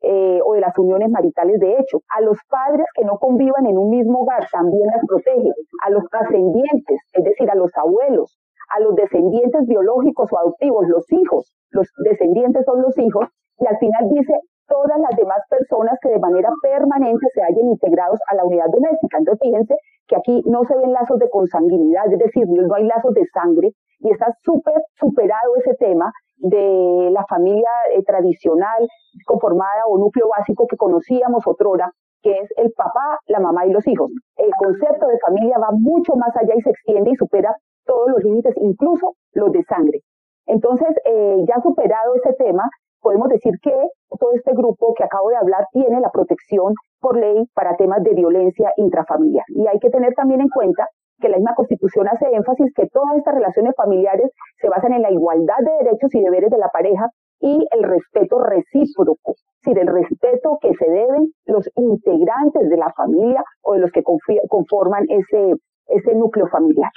eh, 0.00 0.40
o 0.44 0.54
de 0.54 0.60
las 0.60 0.76
uniones 0.78 1.10
maritales 1.10 1.58
de 1.60 1.78
hecho, 1.78 1.98
a 2.16 2.20
los 2.20 2.38
padres 2.48 2.86
que 2.94 3.04
no 3.04 3.18
convivan 3.18 3.66
en 3.66 3.76
un 3.76 3.90
mismo 3.90 4.20
hogar, 4.20 4.46
también 4.50 4.86
las 4.86 5.04
protege, 5.06 5.50
a 5.84 5.90
los 5.90 6.04
ascendientes, 6.12 7.00
es 7.12 7.24
decir, 7.24 7.50
a 7.50 7.56
los 7.56 7.76
abuelos, 7.76 8.38
a 8.68 8.80
los 8.80 8.94
descendientes 8.94 9.66
biológicos 9.66 10.32
o 10.32 10.38
adoptivos, 10.38 10.86
los 10.88 11.04
hijos, 11.12 11.52
los 11.70 11.88
descendientes 12.04 12.64
son 12.64 12.82
los 12.82 12.96
hijos, 12.98 13.26
y 13.58 13.66
al 13.66 13.76
final 13.78 14.08
dice 14.10 14.34
todas 14.68 14.98
las 15.00 15.16
demás 15.16 15.40
personas 15.48 15.98
que 16.00 16.10
de 16.10 16.18
manera 16.18 16.50
permanente 16.62 17.26
se 17.34 17.42
hayan 17.42 17.66
integrados 17.66 18.20
a 18.28 18.36
la 18.36 18.44
unidad 18.44 18.66
doméstica. 18.70 19.18
Entonces, 19.18 19.40
fíjense 19.42 19.74
que 20.06 20.16
aquí 20.16 20.42
no 20.46 20.64
se 20.64 20.76
ven 20.76 20.92
lazos 20.92 21.18
de 21.18 21.28
consanguinidad, 21.30 22.12
es 22.12 22.18
decir, 22.18 22.44
no 22.46 22.74
hay 22.74 22.84
lazos 22.84 23.14
de 23.14 23.24
sangre, 23.32 23.72
y 24.00 24.10
está 24.10 24.26
súper 24.42 24.74
superado 24.98 25.56
ese 25.56 25.74
tema 25.74 26.12
de 26.38 27.10
la 27.12 27.24
familia 27.26 27.68
eh, 27.92 28.02
tradicional 28.04 28.88
conformada 29.26 29.86
o 29.88 29.98
núcleo 29.98 30.28
básico 30.36 30.66
que 30.68 30.76
conocíamos 30.76 31.46
otrora, 31.46 31.90
que 32.22 32.38
es 32.38 32.48
el 32.56 32.72
papá, 32.72 33.18
la 33.26 33.40
mamá 33.40 33.66
y 33.66 33.72
los 33.72 33.86
hijos. 33.86 34.10
El 34.36 34.52
concepto 34.54 35.06
de 35.06 35.18
familia 35.18 35.58
va 35.58 35.70
mucho 35.72 36.14
más 36.16 36.36
allá 36.36 36.54
y 36.56 36.62
se 36.62 36.70
extiende 36.70 37.10
y 37.10 37.16
supera 37.16 37.54
todos 37.84 38.10
los 38.10 38.22
límites, 38.22 38.54
incluso 38.56 39.14
los 39.32 39.50
de 39.52 39.62
sangre. 39.64 40.00
Entonces, 40.46 40.88
eh, 41.04 41.44
ya 41.46 41.60
superado 41.60 42.14
ese 42.14 42.32
tema, 42.34 42.64
podemos 43.00 43.28
decir 43.28 43.54
que 43.62 43.74
todo 44.18 44.32
este 44.34 44.52
grupo 44.52 44.94
que 44.94 45.04
acabo 45.04 45.30
de 45.30 45.36
hablar 45.36 45.66
tiene 45.72 46.00
la 46.00 46.10
protección 46.10 46.74
por 47.00 47.16
ley 47.18 47.46
para 47.54 47.76
temas 47.76 48.02
de 48.02 48.14
violencia 48.14 48.72
intrafamiliar. 48.76 49.44
Y 49.48 49.66
hay 49.66 49.78
que 49.78 49.90
tener 49.90 50.14
también 50.14 50.40
en 50.40 50.48
cuenta 50.48 50.86
que 51.20 51.28
la 51.28 51.36
misma 51.36 51.54
Constitución 51.54 52.08
hace 52.08 52.26
énfasis 52.32 52.72
que 52.74 52.86
todas 52.88 53.16
estas 53.16 53.34
relaciones 53.34 53.74
familiares 53.76 54.30
se 54.60 54.68
basan 54.68 54.92
en 54.92 55.02
la 55.02 55.10
igualdad 55.10 55.58
de 55.60 55.84
derechos 55.84 56.14
y 56.14 56.20
deberes 56.20 56.50
de 56.50 56.58
la 56.58 56.68
pareja 56.68 57.08
y 57.40 57.66
el 57.70 57.82
respeto 57.84 58.40
recíproco, 58.40 59.32
es 59.32 59.62
decir, 59.64 59.78
el 59.78 59.86
respeto 59.86 60.58
que 60.60 60.74
se 60.74 60.90
deben 60.90 61.32
los 61.46 61.68
integrantes 61.76 62.68
de 62.68 62.76
la 62.76 62.92
familia 62.96 63.44
o 63.62 63.74
de 63.74 63.80
los 63.80 63.92
que 63.92 64.02
conforman 64.02 65.04
ese, 65.08 65.54
ese 65.86 66.14
núcleo 66.14 66.48
familiar. 66.48 66.90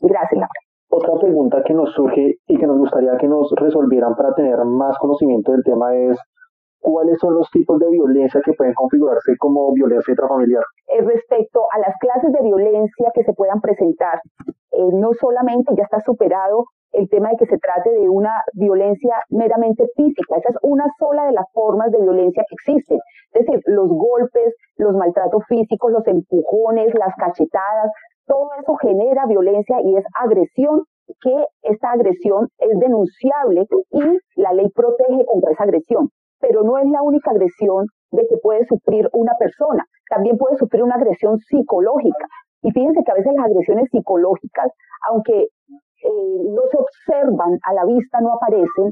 Gracias, 0.00 0.32
Laura. 0.32 0.48
Otra 0.90 1.14
pregunta 1.18 1.62
que 1.64 1.74
nos 1.74 1.92
surge 1.92 2.36
y 2.46 2.56
que 2.56 2.66
nos 2.66 2.78
gustaría 2.78 3.16
que 3.16 3.26
nos 3.26 3.50
resolvieran 3.56 4.14
para 4.14 4.32
tener 4.34 4.64
más 4.64 4.96
conocimiento 4.98 5.50
del 5.50 5.64
tema 5.64 5.96
es 5.96 6.16
cuáles 6.84 7.18
son 7.18 7.34
los 7.34 7.50
tipos 7.50 7.78
de 7.80 7.90
violencia 7.90 8.42
que 8.44 8.52
pueden 8.52 8.74
configurarse 8.74 9.32
como 9.38 9.72
violencia 9.72 10.12
intrafamiliar. 10.12 10.62
Respecto 11.00 11.62
a 11.72 11.78
las 11.78 11.96
clases 11.98 12.30
de 12.30 12.42
violencia 12.42 13.10
que 13.14 13.24
se 13.24 13.32
puedan 13.32 13.60
presentar, 13.62 14.20
eh, 14.72 14.88
no 14.92 15.14
solamente 15.14 15.72
ya 15.76 15.84
está 15.84 16.00
superado 16.00 16.66
el 16.92 17.08
tema 17.08 17.30
de 17.30 17.36
que 17.38 17.46
se 17.46 17.58
trate 17.58 17.90
de 17.90 18.08
una 18.08 18.30
violencia 18.52 19.16
meramente 19.30 19.84
física, 19.96 20.36
esa 20.36 20.50
es 20.50 20.56
una 20.62 20.84
sola 20.98 21.24
de 21.24 21.32
las 21.32 21.46
formas 21.52 21.90
de 21.90 22.00
violencia 22.00 22.44
que 22.48 22.54
existen. 22.54 22.98
Es 23.32 23.46
decir, 23.46 23.62
los 23.66 23.88
golpes, 23.88 24.54
los 24.76 24.94
maltratos 24.94 25.42
físicos, 25.48 25.90
los 25.90 26.06
empujones, 26.06 26.94
las 26.94 27.14
cachetadas, 27.16 27.90
todo 28.26 28.48
eso 28.60 28.76
genera 28.76 29.26
violencia 29.26 29.80
y 29.82 29.96
es 29.96 30.04
agresión 30.20 30.84
que 31.20 31.44
esta 31.62 31.92
agresión 31.92 32.48
es 32.58 32.78
denunciable 32.78 33.66
y 33.90 34.40
la 34.40 34.52
ley 34.52 34.68
protege 34.74 35.24
contra 35.26 35.52
esa 35.52 35.64
agresión. 35.64 36.10
Pero 36.46 36.62
no 36.62 36.76
es 36.76 36.86
la 36.90 37.02
única 37.02 37.30
agresión 37.30 37.86
de 38.12 38.26
que 38.28 38.36
puede 38.36 38.66
sufrir 38.66 39.08
una 39.12 39.32
persona, 39.38 39.84
también 40.10 40.36
puede 40.36 40.56
sufrir 40.58 40.82
una 40.82 40.96
agresión 40.96 41.38
psicológica. 41.38 42.26
Y 42.62 42.70
fíjense 42.70 43.02
que 43.04 43.10
a 43.10 43.14
veces 43.14 43.32
las 43.34 43.46
agresiones 43.46 43.88
psicológicas, 43.90 44.70
aunque 45.08 45.42
eh, 45.42 46.38
no 46.44 46.62
se 46.70 46.76
observan 46.76 47.58
a 47.64 47.72
la 47.72 47.84
vista, 47.86 48.20
no 48.20 48.34
aparecen, 48.34 48.90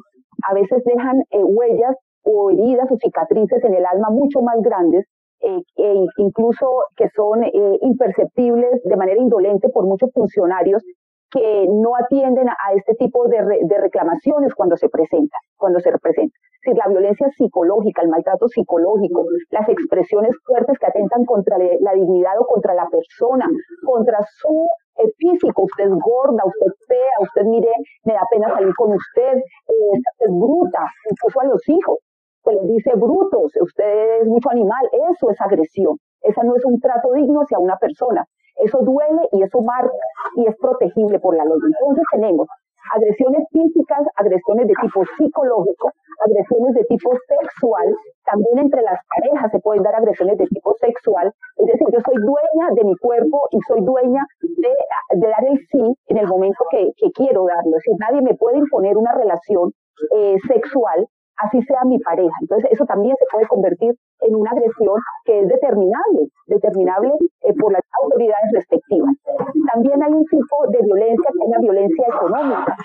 a 0.48 0.54
veces 0.54 0.82
dejan 0.84 1.20
eh, 1.30 1.44
huellas 1.44 1.94
o 2.24 2.50
heridas 2.50 2.90
o 2.90 2.96
cicatrices 2.96 3.62
en 3.64 3.74
el 3.74 3.84
alma 3.84 4.08
mucho 4.10 4.40
más 4.40 4.56
grandes 4.62 5.04
eh, 5.40 5.60
e 5.76 6.06
incluso 6.18 6.66
que 6.96 7.08
son 7.16 7.42
eh, 7.42 7.78
imperceptibles 7.82 8.80
de 8.84 8.96
manera 8.96 9.20
indolente 9.20 9.68
por 9.70 9.84
muchos 9.84 10.10
funcionarios 10.14 10.82
que 11.30 11.66
no 11.68 11.96
atienden 11.96 12.48
a, 12.48 12.74
este 12.76 12.94
tipo 12.94 13.26
de, 13.26 13.38
de, 13.62 13.78
reclamaciones 13.78 14.54
cuando 14.54 14.76
se 14.76 14.88
presentan, 14.88 15.40
cuando 15.56 15.80
se 15.80 15.90
representan. 15.90 16.38
Decir, 16.64 16.78
la 16.78 16.88
violencia 16.88 17.28
psicológica, 17.36 18.02
el 18.02 18.08
maltrato 18.08 18.46
psicológico, 18.46 19.24
las 19.50 19.68
expresiones 19.68 20.30
fuertes 20.46 20.78
que 20.78 20.86
atentan 20.86 21.24
contra 21.24 21.58
la 21.58 21.92
dignidad 21.92 22.38
o 22.38 22.46
contra 22.46 22.72
la 22.74 22.86
persona, 22.86 23.48
contra 23.84 24.20
su 24.38 24.68
eh, 24.96 25.10
físico, 25.18 25.64
usted 25.64 25.84
es 25.84 25.94
gorda, 25.98 26.44
usted 26.44 26.66
es 26.66 26.86
fea, 26.86 27.16
usted 27.20 27.42
mire, 27.46 27.72
me 28.04 28.14
da 28.14 28.22
pena 28.30 28.48
salir 28.54 28.72
con 28.76 28.92
usted, 28.92 29.38
eh, 29.38 29.98
es 30.20 30.30
bruta, 30.30 30.86
incluso 31.10 31.40
a 31.40 31.44
los 31.46 31.68
hijos, 31.68 31.98
se 32.44 32.52
les 32.52 32.66
dice 32.68 32.92
brutos, 32.94 33.52
usted 33.60 34.20
es 34.20 34.28
mucho 34.28 34.50
animal, 34.50 34.88
eso 35.10 35.30
es 35.30 35.40
agresión, 35.40 35.96
esa 36.20 36.44
no 36.44 36.54
es 36.54 36.64
un 36.64 36.78
trato 36.78 37.12
digno 37.12 37.40
hacia 37.40 37.58
una 37.58 37.76
persona, 37.76 38.24
eso 38.56 38.78
duele 38.82 39.28
y 39.32 39.42
eso 39.42 39.60
marca 39.62 39.92
y 40.36 40.46
es 40.46 40.54
protegible 40.60 41.18
por 41.18 41.36
la 41.36 41.44
ley. 41.44 41.54
Entonces 41.54 42.04
tenemos 42.12 42.46
agresiones 42.94 43.46
físicas, 43.50 44.02
agresiones 44.16 44.66
de 44.66 44.74
tipo 44.80 45.04
psicológico, 45.16 45.92
agresiones 46.26 46.74
de 46.74 46.84
tipo 46.84 47.10
sexual, 47.28 47.94
también 48.24 48.58
entre 48.58 48.82
las 48.82 48.98
parejas 49.08 49.50
se 49.50 49.60
pueden 49.60 49.82
dar 49.82 49.94
agresiones 49.94 50.38
de 50.38 50.46
tipo 50.46 50.74
sexual, 50.80 51.32
es 51.56 51.66
decir, 51.66 51.86
yo 51.92 52.00
soy 52.04 52.16
dueña 52.16 52.74
de 52.74 52.84
mi 52.84 52.96
cuerpo 52.96 53.48
y 53.50 53.58
soy 53.66 53.80
dueña 53.82 54.24
de, 54.40 54.72
dar 55.18 55.44
el 55.44 55.58
sí 55.70 55.96
en 56.08 56.16
el 56.16 56.26
momento 56.26 56.64
que, 56.70 56.92
quiero 57.14 57.44
darlo, 57.44 57.76
es 57.76 57.84
decir, 57.84 57.96
nadie 57.98 58.22
me 58.22 58.34
puede 58.34 58.58
imponer 58.58 58.96
una 58.96 59.12
relación 59.12 59.72
eh, 60.16 60.36
sexual 60.48 61.06
así 61.36 61.62
sea 61.62 61.84
mi 61.84 61.98
pareja. 61.98 62.34
Entonces, 62.40 62.70
eso 62.72 62.84
también 62.84 63.14
se 63.18 63.26
puede 63.30 63.46
convertir 63.46 63.94
en 64.20 64.34
una 64.34 64.50
agresión 64.50 64.96
que 65.24 65.40
es 65.40 65.48
determinable, 65.48 66.28
determinable 66.46 67.12
eh, 67.42 67.54
por 67.58 67.72
las 67.72 67.82
autoridades 68.02 68.52
respectivas. 68.54 69.14
También 69.72 70.02
hay 70.02 70.12
un 70.12 70.24
tipo 70.26 70.56
de 70.68 70.78
violencia 70.82 71.30
que 71.32 71.44
es 71.44 71.50
la 71.50 71.58
violencia 71.58 72.06
económica, 72.06 72.76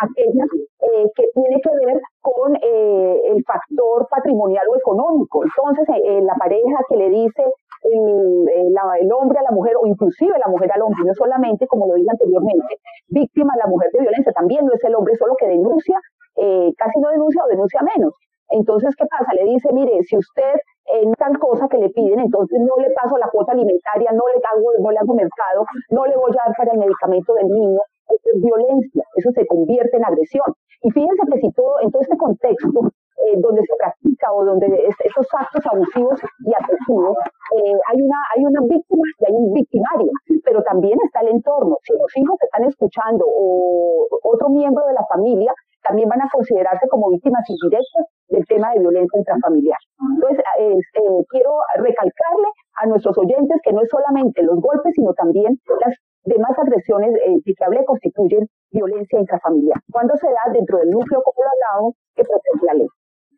aquella 0.00 0.44
eh, 0.44 1.06
que 1.14 1.24
tiene 1.34 1.60
que 1.60 1.86
ver 1.86 2.00
con 2.20 2.56
eh, 2.56 3.20
el 3.30 3.44
factor 3.44 4.08
patrimonial 4.08 4.66
o 4.68 4.76
económico. 4.76 5.44
Entonces, 5.44 5.86
la 6.22 6.34
pareja 6.34 6.78
que 6.88 6.96
le 6.96 7.10
dice 7.10 7.44
el, 7.82 8.48
el, 8.48 9.12
hombre 9.12 9.38
a 9.38 9.42
la 9.42 9.50
mujer 9.50 9.74
o 9.80 9.86
inclusive 9.86 10.38
la 10.38 10.48
mujer 10.50 10.70
al 10.72 10.82
hombre, 10.82 11.04
no 11.04 11.14
solamente, 11.14 11.66
como 11.66 11.86
lo 11.86 11.94
dije 11.94 12.10
anteriormente, 12.10 12.78
víctima 13.08 13.52
la 13.56 13.66
mujer 13.66 13.90
de 13.92 14.00
violencia, 14.00 14.32
también 14.32 14.64
no 14.66 14.72
es 14.72 14.84
el 14.84 14.94
hombre 14.94 15.16
solo 15.16 15.34
que 15.36 15.48
denuncia 15.48 15.98
eh, 16.42 16.72
casi 16.76 16.98
no 16.98 17.08
denuncia 17.10 17.44
o 17.44 17.48
denuncia 17.48 17.80
menos. 17.94 18.12
Entonces, 18.50 18.94
¿qué 18.96 19.06
pasa? 19.06 19.32
Le 19.32 19.44
dice, 19.44 19.72
mire, 19.72 20.02
si 20.02 20.16
usted 20.16 20.54
en 21.00 21.14
tal 21.14 21.38
cosa 21.38 21.68
que 21.68 21.78
le 21.78 21.88
piden, 21.90 22.20
entonces 22.20 22.58
no 22.60 22.76
le 22.82 22.90
paso 22.90 23.16
la 23.16 23.28
cuota 23.28 23.52
alimentaria, 23.52 24.10
no 24.12 24.24
le 24.28 24.42
hago, 24.42 24.68
no 24.80 24.90
le 24.90 24.98
hago 24.98 25.14
mercado, 25.14 25.64
no 25.90 26.04
le 26.04 26.16
voy 26.16 26.32
a 26.32 26.44
dar 26.46 26.54
para 26.56 26.72
el 26.72 26.78
medicamento 26.78 27.34
del 27.34 27.48
niño. 27.48 27.80
Eso 28.08 28.28
es 28.34 28.42
violencia, 28.42 29.04
eso 29.16 29.30
se 29.30 29.46
convierte 29.46 29.96
en 29.96 30.04
agresión. 30.04 30.52
Y 30.82 30.90
fíjense 30.90 31.22
que 31.32 31.38
si 31.38 31.52
todo, 31.52 31.80
en 31.80 31.90
todo 31.90 32.02
este 32.02 32.16
contexto, 32.16 32.90
eh, 33.24 33.38
donde 33.38 33.62
se 33.62 33.74
practica 33.78 34.32
o 34.32 34.44
donde 34.44 34.66
estos 34.88 35.26
actos 35.32 35.64
abusivos 35.70 36.20
y 36.44 36.52
agresivos, 36.52 37.16
eh, 37.56 37.78
hay, 37.88 38.02
una, 38.02 38.18
hay 38.34 38.44
una 38.44 38.60
víctima 38.62 39.02
y 39.20 39.24
hay 39.30 39.34
un 39.36 39.52
victimario, 39.54 40.10
pero 40.44 40.62
también 40.62 40.98
está 41.04 41.20
el 41.20 41.28
entorno. 41.28 41.78
Si 41.84 41.92
los 41.94 42.10
hijos 42.16 42.36
están 42.42 42.64
escuchando 42.64 43.24
o 43.24 44.08
otro 44.24 44.48
miembro 44.48 44.84
de 44.86 44.94
la 44.94 45.06
familia, 45.06 45.54
también 45.82 46.08
van 46.08 46.22
a 46.22 46.28
considerarse 46.32 46.88
como 46.88 47.10
víctimas 47.10 47.48
indirectas 47.48 48.06
del 48.28 48.46
tema 48.46 48.72
de 48.72 48.80
violencia 48.80 49.18
intrafamiliar. 49.18 49.78
Entonces, 50.14 50.44
eh, 50.58 50.74
eh, 50.74 51.24
quiero 51.28 51.50
recalcarle 51.76 52.48
a 52.80 52.86
nuestros 52.86 53.16
oyentes 53.18 53.60
que 53.62 53.72
no 53.72 53.82
es 53.82 53.88
solamente 53.90 54.42
los 54.42 54.60
golpes, 54.60 54.94
sino 54.94 55.12
también 55.14 55.58
las 55.80 55.94
demás 56.24 56.56
agresiones 56.58 57.14
eh, 57.26 57.40
que 57.44 57.84
constituyen 57.84 58.48
violencia 58.70 59.18
intrafamiliar. 59.18 59.78
Cuando 59.90 60.16
se 60.16 60.26
da 60.28 60.52
dentro 60.52 60.78
del 60.78 60.90
núcleo, 60.90 61.22
como 61.22 61.44
lo 61.44 61.50
hablamos, 61.50 61.94
que 62.14 62.22
protege 62.22 62.66
la 62.66 62.74
ley. 62.74 62.88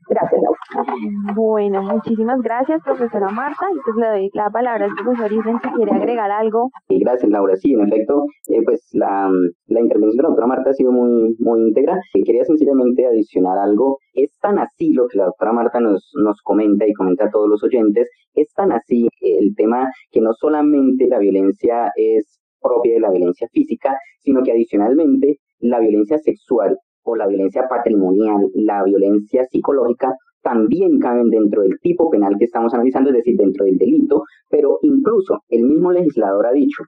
Gracias, 0.08 0.40
Laura. 0.42 0.94
Bueno, 1.34 1.82
muchísimas 1.82 2.40
gracias, 2.42 2.82
profesora 2.82 3.28
Marta. 3.30 3.66
Y 3.72 3.78
pues 3.84 3.96
le 3.96 4.06
doy 4.06 4.30
la 4.34 4.50
palabra 4.50 4.84
al 4.84 4.94
profesor 4.94 5.32
Isen 5.32 5.60
si 5.60 5.68
quiere 5.70 5.92
agregar 5.92 6.30
algo. 6.30 6.70
Sí, 6.88 6.98
gracias, 6.98 7.30
Laura. 7.30 7.56
Sí, 7.56 7.72
en 7.72 7.82
efecto, 7.86 8.26
eh, 8.48 8.62
pues 8.64 8.88
la, 8.92 9.30
la, 9.66 9.80
intervención 9.80 10.16
de 10.16 10.22
la 10.22 10.28
doctora 10.28 10.46
Marta 10.46 10.70
ha 10.70 10.74
sido 10.74 10.92
muy, 10.92 11.36
muy 11.38 11.60
íntegra. 11.68 11.98
Y 12.14 12.22
quería 12.22 12.44
sencillamente 12.44 13.06
adicionar 13.06 13.58
algo. 13.58 13.98
Es 14.12 14.38
tan 14.40 14.58
así 14.58 14.92
lo 14.92 15.08
que 15.08 15.18
la 15.18 15.26
doctora 15.26 15.52
Marta 15.52 15.80
nos, 15.80 16.12
nos 16.22 16.40
comenta 16.42 16.86
y 16.86 16.92
comenta 16.92 17.26
a 17.26 17.30
todos 17.30 17.48
los 17.48 17.62
oyentes, 17.62 18.08
es 18.34 18.52
tan 18.54 18.72
así 18.72 19.08
el 19.20 19.54
tema 19.54 19.90
que 20.10 20.20
no 20.20 20.32
solamente 20.32 21.06
la 21.06 21.18
violencia 21.18 21.90
es 21.96 22.40
propia 22.60 22.94
de 22.94 23.00
la 23.00 23.10
violencia 23.10 23.48
física, 23.52 23.96
sino 24.20 24.42
que 24.42 24.52
adicionalmente 24.52 25.38
la 25.60 25.78
violencia 25.78 26.18
sexual 26.18 26.78
o 27.04 27.16
la 27.16 27.26
violencia 27.26 27.66
patrimonial, 27.68 28.50
la 28.54 28.82
violencia 28.82 29.44
psicológica, 29.44 30.12
también 30.42 30.98
caben 30.98 31.30
dentro 31.30 31.62
del 31.62 31.78
tipo 31.80 32.10
penal 32.10 32.36
que 32.38 32.44
estamos 32.44 32.74
analizando, 32.74 33.10
es 33.10 33.16
decir, 33.16 33.36
dentro 33.36 33.64
del 33.64 33.78
delito, 33.78 34.24
pero 34.50 34.78
incluso 34.82 35.40
el 35.48 35.62
mismo 35.64 35.90
legislador 35.90 36.46
ha 36.46 36.52
dicho, 36.52 36.82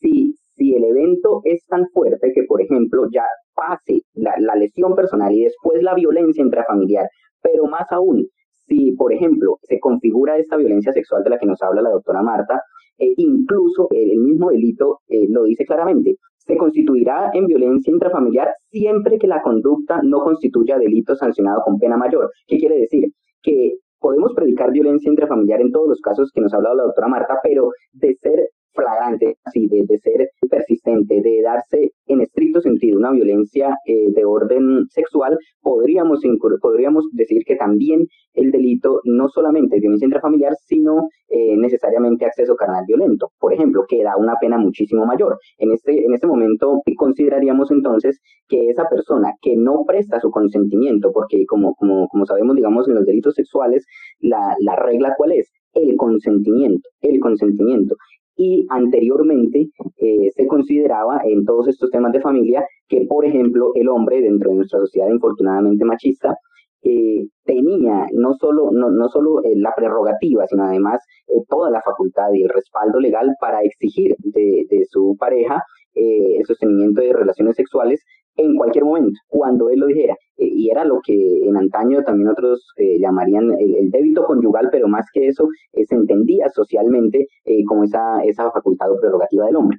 si, 0.00 0.34
si 0.54 0.74
el 0.74 0.84
evento 0.84 1.42
es 1.44 1.64
tan 1.66 1.86
fuerte 1.92 2.32
que, 2.34 2.44
por 2.44 2.62
ejemplo, 2.62 3.06
ya 3.12 3.24
pase 3.54 4.00
la, 4.14 4.34
lesión 4.56 4.94
personal 4.94 5.32
y 5.32 5.44
después 5.44 5.82
la 5.82 5.94
violencia 5.94 6.42
intrafamiliar, 6.42 7.06
pero 7.42 7.66
más 7.66 7.90
aún, 7.92 8.26
si, 8.66 8.92
por 8.92 9.12
ejemplo, 9.12 9.58
se 9.62 9.78
configura 9.78 10.38
esta 10.38 10.56
violencia 10.56 10.92
sexual 10.92 11.22
de 11.22 11.30
la 11.30 11.38
que 11.38 11.46
nos 11.46 11.62
habla 11.62 11.82
la 11.82 11.90
doctora 11.90 12.22
Marta, 12.22 12.62
e 12.98 13.12
incluso 13.16 13.88
el 13.90 14.18
mismo 14.18 14.50
delito 14.50 15.00
eh, 15.08 15.26
lo 15.28 15.44
dice 15.44 15.64
claramente, 15.64 16.16
se 16.44 16.56
constituirá 16.56 17.30
en 17.32 17.46
violencia 17.46 17.92
intrafamiliar 17.92 18.54
siempre 18.70 19.18
que 19.18 19.26
la 19.26 19.42
conducta 19.42 20.00
no 20.02 20.20
constituya 20.20 20.78
delito 20.78 21.14
sancionado 21.14 21.62
con 21.64 21.78
pena 21.78 21.96
mayor. 21.96 22.30
¿Qué 22.46 22.58
quiere 22.58 22.78
decir? 22.78 23.10
Que 23.42 23.76
podemos 24.00 24.32
predicar 24.34 24.72
violencia 24.72 25.08
intrafamiliar 25.08 25.60
en 25.60 25.70
todos 25.70 25.88
los 25.88 26.00
casos 26.00 26.30
que 26.34 26.40
nos 26.40 26.52
ha 26.52 26.56
hablado 26.56 26.76
la 26.76 26.82
doctora 26.84 27.08
Marta, 27.08 27.38
pero 27.42 27.70
de 27.92 28.14
ser 28.14 28.48
flagrante, 28.74 29.36
así, 29.44 29.68
de, 29.68 29.98
ser 29.98 30.28
persistente, 30.50 31.20
de 31.22 31.42
darse 31.42 31.92
en 32.06 32.20
estricto 32.20 32.60
sentido 32.60 32.98
una 32.98 33.12
violencia 33.12 33.76
eh, 33.86 34.10
de 34.12 34.24
orden 34.24 34.86
sexual, 34.90 35.38
podríamos, 35.60 36.20
podríamos 36.60 37.04
decir 37.12 37.42
que 37.46 37.56
también 37.56 38.06
el 38.34 38.50
delito 38.50 39.00
no 39.04 39.28
solamente 39.28 39.76
es 39.76 39.82
violencia 39.82 40.06
intrafamiliar, 40.06 40.54
sino 40.66 41.08
eh, 41.28 41.56
necesariamente 41.56 42.24
acceso 42.24 42.54
carnal 42.56 42.84
violento, 42.86 43.30
por 43.38 43.52
ejemplo, 43.52 43.84
que 43.88 44.02
da 44.02 44.16
una 44.16 44.36
pena 44.40 44.58
muchísimo 44.58 45.06
mayor. 45.06 45.38
En 45.58 45.72
este, 45.72 46.04
en 46.04 46.14
este 46.14 46.26
momento 46.26 46.80
consideraríamos 46.96 47.70
entonces 47.70 48.20
que 48.48 48.68
esa 48.68 48.88
persona 48.88 49.32
que 49.40 49.56
no 49.56 49.84
presta 49.86 50.20
su 50.20 50.30
consentimiento, 50.30 51.10
porque 51.12 51.46
como, 51.46 51.74
como, 51.74 52.08
como 52.08 52.26
sabemos, 52.26 52.56
digamos, 52.56 52.88
en 52.88 52.94
los 52.94 53.06
delitos 53.06 53.34
sexuales, 53.34 53.84
la, 54.20 54.54
la 54.60 54.76
regla 54.76 55.14
cuál 55.16 55.32
es? 55.32 55.50
el 55.74 55.96
consentimiento, 55.96 56.88
el 57.00 57.20
consentimiento 57.20 57.96
y 58.36 58.66
anteriormente 58.70 59.68
eh, 59.98 60.30
se 60.34 60.46
consideraba 60.46 61.20
en 61.24 61.44
todos 61.44 61.68
estos 61.68 61.90
temas 61.90 62.12
de 62.12 62.20
familia 62.20 62.64
que, 62.88 63.06
por 63.08 63.24
ejemplo, 63.24 63.72
el 63.74 63.88
hombre 63.88 64.20
dentro 64.20 64.50
de 64.50 64.56
nuestra 64.56 64.80
sociedad 64.80 65.08
infortunadamente 65.08 65.84
machista 65.84 66.36
eh, 66.82 67.26
tenía 67.44 68.06
no 68.12 68.34
solo, 68.34 68.70
no, 68.72 68.90
no 68.90 69.08
solo 69.08 69.42
eh, 69.44 69.52
la 69.56 69.72
prerrogativa, 69.74 70.46
sino 70.46 70.64
además 70.64 71.00
toda 71.48 71.70
la 71.70 71.80
facultad 71.82 72.32
y 72.32 72.42
el 72.42 72.48
respaldo 72.48 72.98
legal 73.00 73.30
para 73.40 73.62
exigir 73.62 74.16
de, 74.18 74.66
de 74.68 74.84
su 74.86 75.16
pareja 75.18 75.62
el 75.94 76.44
sostenimiento 76.46 77.02
de 77.02 77.12
relaciones 77.12 77.54
sexuales 77.54 78.02
en 78.36 78.56
cualquier 78.56 78.84
momento, 78.84 79.18
cuando 79.28 79.68
él 79.70 79.80
lo 79.80 79.86
dijera. 79.86 80.14
Eh, 80.36 80.48
y 80.50 80.70
era 80.70 80.84
lo 80.84 81.00
que 81.04 81.14
en 81.46 81.56
antaño 81.56 82.02
también 82.02 82.28
otros 82.28 82.72
eh, 82.76 82.98
llamarían 82.98 83.50
el, 83.58 83.90
débito 83.90 84.24
conyugal, 84.24 84.68
pero 84.70 84.88
más 84.88 85.06
que 85.12 85.28
eso, 85.28 85.48
eh, 85.72 85.84
se 85.84 85.94
entendía 85.94 86.48
socialmente 86.48 87.26
como 87.66 87.84
esa, 87.84 88.22
esa 88.24 88.50
facultad 88.50 88.90
o 88.90 88.98
prerrogativa 89.00 89.46
del 89.46 89.56
hombre. 89.56 89.78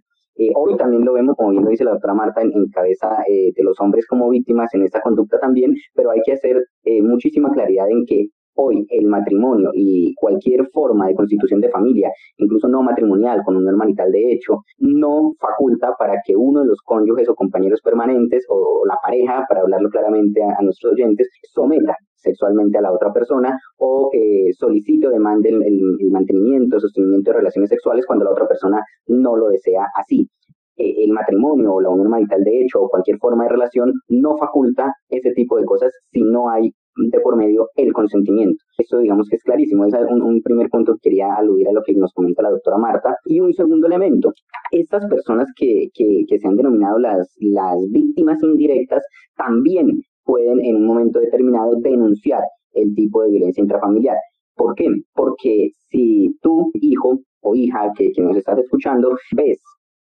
hoy 0.56 0.78
también 0.78 1.06
lo 1.06 1.14
vemos, 1.14 1.36
como 1.36 1.52
bien 1.52 1.64
lo 1.64 1.70
dice 1.70 1.84
la 1.84 1.92
doctora 1.92 2.14
Marta, 2.14 2.42
en, 2.42 2.52
en 2.54 2.70
cabeza 2.70 3.10
de 3.28 3.64
los 3.64 3.80
hombres 3.80 4.06
como 4.08 4.30
víctimas 4.30 4.74
en 4.74 4.84
esta 4.84 5.02
conducta 5.02 5.40
también, 5.40 5.74
pero 5.96 6.12
hay 6.12 6.22
que 6.26 6.34
hacer 6.34 6.64
muchísima 7.02 7.52
claridad 7.52 7.90
en 7.90 8.06
que 8.06 8.28
Hoy 8.56 8.86
el 8.90 9.08
matrimonio 9.08 9.72
y 9.74 10.14
cualquier 10.16 10.68
forma 10.72 11.08
de 11.08 11.16
constitución 11.16 11.60
de 11.60 11.70
familia, 11.70 12.12
incluso 12.38 12.68
no 12.68 12.84
matrimonial, 12.84 13.42
con 13.44 13.56
unión 13.56 13.76
marital 13.78 14.12
de 14.12 14.34
hecho, 14.34 14.60
no 14.78 15.34
faculta 15.40 15.96
para 15.98 16.16
que 16.26 16.36
uno 16.36 16.62
de 16.62 16.68
los 16.68 16.80
cónyuges 16.82 17.28
o 17.30 17.36
compañeros 17.36 17.82
permanentes 17.82 18.46
o 18.50 18.86
la 18.86 18.96
pareja, 19.02 19.46
para 19.50 19.62
hablarlo 19.62 19.90
claramente 19.90 20.42
a, 20.44 20.62
nuestros 20.62 20.94
oyentes, 20.94 21.30
someta 21.52 21.96
sexualmente 22.16 22.78
a 22.78 22.82
la 22.82 22.94
otra 22.94 23.12
persona 23.12 23.58
o 23.78 24.10
eh, 24.14 24.54
solicite 24.54 25.08
o 25.08 25.10
demande 25.10 25.50
el, 25.50 25.62
el, 26.00 26.12
mantenimiento, 26.12 26.80
sostenimiento 26.80 27.32
de 27.32 27.38
relaciones 27.38 27.70
sexuales 27.70 28.06
cuando 28.06 28.26
la 28.26 28.32
otra 28.32 28.48
persona 28.48 28.82
no 29.08 29.36
lo 29.36 29.50
desea 29.50 29.88
así. 29.96 30.30
Eh, 30.76 31.04
el 31.04 31.12
matrimonio 31.12 31.74
o 31.74 31.82
la 31.82 31.90
unión 31.90 32.10
marital 32.10 32.44
de 32.44 32.62
hecho 32.62 32.82
o 32.82 32.90
cualquier 32.90 33.18
forma 33.20 33.44
de 33.44 33.52
relación 33.52 33.94
no 34.08 34.38
faculta 34.38 34.92
ese 35.08 35.32
tipo 35.34 35.58
de 35.58 35.66
cosas 35.66 35.92
si 36.12 36.24
no 36.24 36.50
hay 36.50 36.72
de 36.96 37.20
por 37.20 37.36
medio 37.36 37.70
el 37.76 37.94
consentimiento. 37.94 38.64
Esto 38.78 39.00
digamos 39.00 39.28
que 39.30 39.36
es 39.36 39.44
clarísimo, 39.44 39.86
es 39.86 39.94
un, 40.10 40.42
primer 40.42 40.70
punto 40.70 40.94
que 40.94 41.10
quería 41.10 41.34
aludir 41.36 41.68
a 41.70 41.74
lo 41.74 41.82
que 41.84 41.94
nos 41.94 42.12
comenta 42.14 42.44
la 42.44 42.52
doctora 42.52 42.78
Marta. 42.78 43.16
Y 43.26 43.40
un 43.40 43.54
segundo 43.54 43.88
elemento, 43.88 44.32
estas 44.72 45.06
personas 45.08 45.48
que, 45.56 45.88
que, 45.94 46.26
que 46.28 46.40
se 46.40 46.48
han 46.48 46.56
denominado 46.56 47.00
las, 47.00 47.36
las 47.40 47.78
víctimas 47.92 48.42
indirectas 48.44 49.04
también 49.36 50.02
pueden 50.24 50.60
en 50.64 50.76
un 50.78 50.86
momento 50.86 51.20
determinado 51.20 51.76
denunciar 51.82 52.44
el 52.74 52.94
tipo 52.96 53.24
de 53.24 53.32
violencia 53.32 53.62
intrafamiliar. 53.62 54.18
¿Por 54.56 54.76
qué? 54.76 54.88
Porque 55.14 55.70
si 55.90 56.36
tu 56.42 56.72
hijo 56.76 57.20
o 57.42 57.56
hija 57.56 57.92
que, 57.98 58.12
que 58.12 58.22
nos 58.22 58.38
estás 58.38 58.60
escuchando 58.60 59.16
ves 59.36 59.60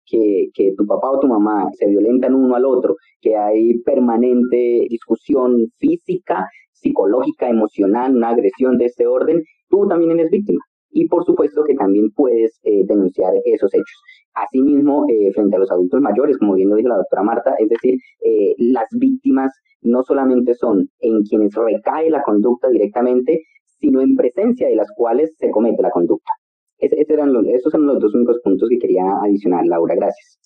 que, 0.10 0.74
tu 0.78 0.86
papá 0.86 1.12
o 1.12 1.19
tu 1.19 1.28
mamá 1.28 1.69
se 1.74 1.88
violentan 1.88 2.36
uno 2.36 2.56
al 2.56 2.65
otro, 2.65 2.95
que 3.22 3.36
hay 3.36 3.78
permanente 3.80 4.88
discusión 4.89 5.72
física, 5.78 6.48
psicológica, 6.72 7.50
emocional, 7.50 8.15
una 8.15 8.30
agresión 8.30 8.78
de 8.78 8.86
este 8.86 9.08
orden, 9.08 9.43
tú 9.69 9.88
también 9.88 10.12
eres 10.12 10.32
víctima. 10.32 10.60
Y 10.91 11.08
por 11.08 11.24
supuesto 11.24 11.63
que 11.63 11.76
también 11.76 12.10
puedes 12.12 12.60
eh, 12.63 12.84
denunciar 12.86 13.34
esos 13.45 13.74
hechos. 13.74 14.02
Asimismo, 14.34 15.06
eh, 15.08 15.32
frente 15.34 15.56
a 15.56 15.60
los 15.60 15.72
adultos 15.72 16.02
mayores, 16.02 16.38
como 16.38 16.56
bien 16.56 16.69
lo 16.69 16.76
dijo 16.76 16.89
la 16.89 16.98
doctora 16.98 17.24
Marta, 17.24 17.56
es 17.60 17.69
decir, 17.69 17.95
eh, 18.24 18.56
las 18.58 18.88
víctimas 18.98 19.52
no 19.82 20.04
solamente 20.04 20.56
son 20.56 20.89
en 21.00 21.24
quienes 21.24 21.54
recae 21.54 22.10
la 22.10 22.24
conducta 22.24 22.69
directamente, 22.69 23.43
sino 23.80 24.02
en 24.02 24.15
presencia 24.15 24.67
de 24.67 24.76
las 24.76 24.91
cuales 24.95 25.34
se 25.38 25.52
comete 25.52 25.82
la 25.82 25.91
conducta. 25.91 26.32
Eran 26.80 27.34
los, 27.34 27.46
esos 27.48 27.74
los 27.74 28.00
dos 28.00 28.13
únicos 28.15 28.39
puntos 28.44 28.70
que 28.70 28.80
quería 28.80 29.06
adicionar, 29.24 29.65
Laura. 29.65 29.96
Gracias. 29.96 30.39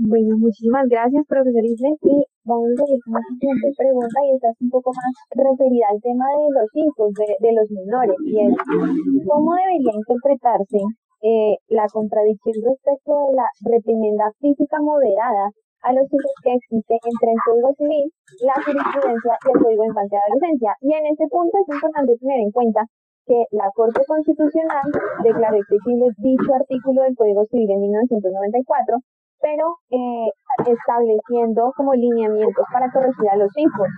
Bueno, 0.00 0.38
muchísimas 0.38 0.88
gracias, 0.88 1.26
profesor 1.28 1.60
Islen. 1.60 1.96
Y 2.00 2.24
vamos 2.44 2.72
a 2.72 2.84
ir 2.88 3.00
con 3.04 3.12
la 3.12 3.22
siguiente 3.28 3.68
pregunta, 3.76 4.16
y 4.24 4.28
esta 4.32 4.48
es 4.48 4.56
un 4.64 4.70
poco 4.70 4.90
más 4.96 5.12
referida 5.36 5.86
al 5.92 6.00
tema 6.00 6.24
de 6.24 6.46
los 6.56 6.68
hijos, 6.72 7.12
de, 7.20 7.28
de 7.36 7.52
los 7.52 7.68
menores. 7.68 8.16
Y 8.24 8.40
es, 8.40 8.56
¿cómo 9.28 9.52
debería 9.52 9.92
interpretarse 9.92 10.80
eh, 11.20 11.54
la 11.68 11.84
contradicción 11.92 12.56
respecto 12.64 13.12
de 13.28 13.36
la 13.36 13.48
reprimenda 13.60 14.32
física 14.40 14.80
moderada 14.80 15.52
a 15.84 15.92
los 15.92 16.08
hijos 16.08 16.32
que 16.44 16.52
existe 16.56 16.96
entre 16.96 17.28
el 17.32 17.40
Código 17.44 17.70
Civil, 17.76 18.08
la 18.40 18.56
jurisprudencia 18.56 19.36
y 19.36 19.48
el 19.52 19.58
Código 19.60 19.82
de 19.84 19.88
Infancia 19.92 20.16
y 20.16 20.24
Adolescencia. 20.24 20.72
Y 20.80 20.90
en 20.96 21.04
este 21.12 21.28
punto 21.28 21.52
es 21.60 21.68
importante 21.68 22.16
tener 22.16 22.40
en 22.40 22.52
cuenta 22.52 22.80
que 23.26 23.44
la 23.52 23.70
Corte 23.74 24.00
Constitucional 24.06 24.82
declaró 25.22 25.56
exigible 25.56 26.06
dicho 26.18 26.54
artículo 26.54 27.02
del 27.02 27.16
Código 27.16 27.44
Civil 27.50 27.70
en 27.70 27.80
1994, 27.80 28.96
pero 29.40 29.76
eh, 29.90 30.28
estableciendo 30.66 31.72
como 31.76 31.94
lineamientos 31.94 32.64
para 32.72 32.90
corregir 32.92 33.28
a 33.30 33.36
los 33.36 33.50
hijos. 33.56 33.88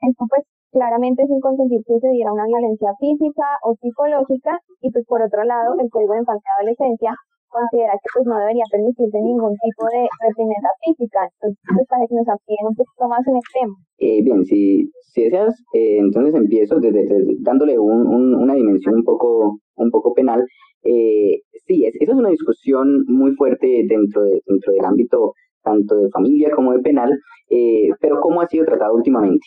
Esto 0.00 0.24
pues 0.28 0.44
claramente 0.72 1.24
sin 1.26 1.40
consentir 1.40 1.80
que 1.86 2.00
se 2.00 2.08
diera 2.08 2.32
una 2.32 2.46
violencia 2.46 2.90
física 2.98 3.46
o 3.62 3.74
psicológica 3.80 4.58
y 4.80 4.90
pues 4.90 5.04
por 5.06 5.22
otro 5.22 5.44
lado 5.44 5.74
el 5.78 5.88
Código 5.90 6.14
de 6.14 6.20
Infancia 6.20 6.50
y 6.50 6.60
Adolescencia 6.60 7.14
considera 7.54 7.94
que 7.94 8.08
pues 8.12 8.26
no 8.26 8.36
debería 8.42 8.66
permitirse 8.70 9.18
ningún 9.22 9.54
tipo 9.62 9.82
de 9.94 10.02
reprimenda 10.26 10.70
física. 10.82 11.20
Entonces, 11.38 11.62
pues, 11.62 11.86
para 11.86 12.06
que 12.06 12.14
nos 12.18 12.28
amplíen 12.28 12.66
un 12.66 12.74
poquito 12.74 13.04
más 13.06 13.22
en 13.30 13.36
el. 13.38 13.46
Eh, 14.02 14.20
bien, 14.26 14.44
si, 14.44 14.90
si 15.14 15.22
deseas, 15.24 15.54
eh, 15.74 15.98
entonces 16.02 16.34
empiezo 16.34 16.80
desde, 16.82 17.06
dándole 17.40 17.78
un, 17.78 18.06
un, 18.06 18.34
una 18.34 18.54
dimensión 18.54 18.96
un 18.96 19.04
poco, 19.04 19.58
un 19.76 19.90
poco 19.90 20.12
penal. 20.12 20.42
Eh, 20.82 21.40
sí, 21.66 21.86
es, 21.86 21.94
esa 22.00 22.12
es 22.12 22.18
una 22.18 22.34
discusión 22.34 23.04
muy 23.06 23.32
fuerte 23.36 23.66
dentro, 23.88 24.22
de, 24.22 24.42
dentro 24.44 24.72
del 24.72 24.84
ámbito 24.84 25.32
tanto 25.62 25.96
de 25.96 26.10
familia 26.10 26.50
como 26.54 26.72
de 26.72 26.80
penal, 26.80 27.10
eh, 27.50 27.88
pero 28.00 28.20
¿cómo 28.20 28.40
ha 28.40 28.46
sido 28.46 28.66
tratado 28.66 28.94
últimamente? 28.94 29.46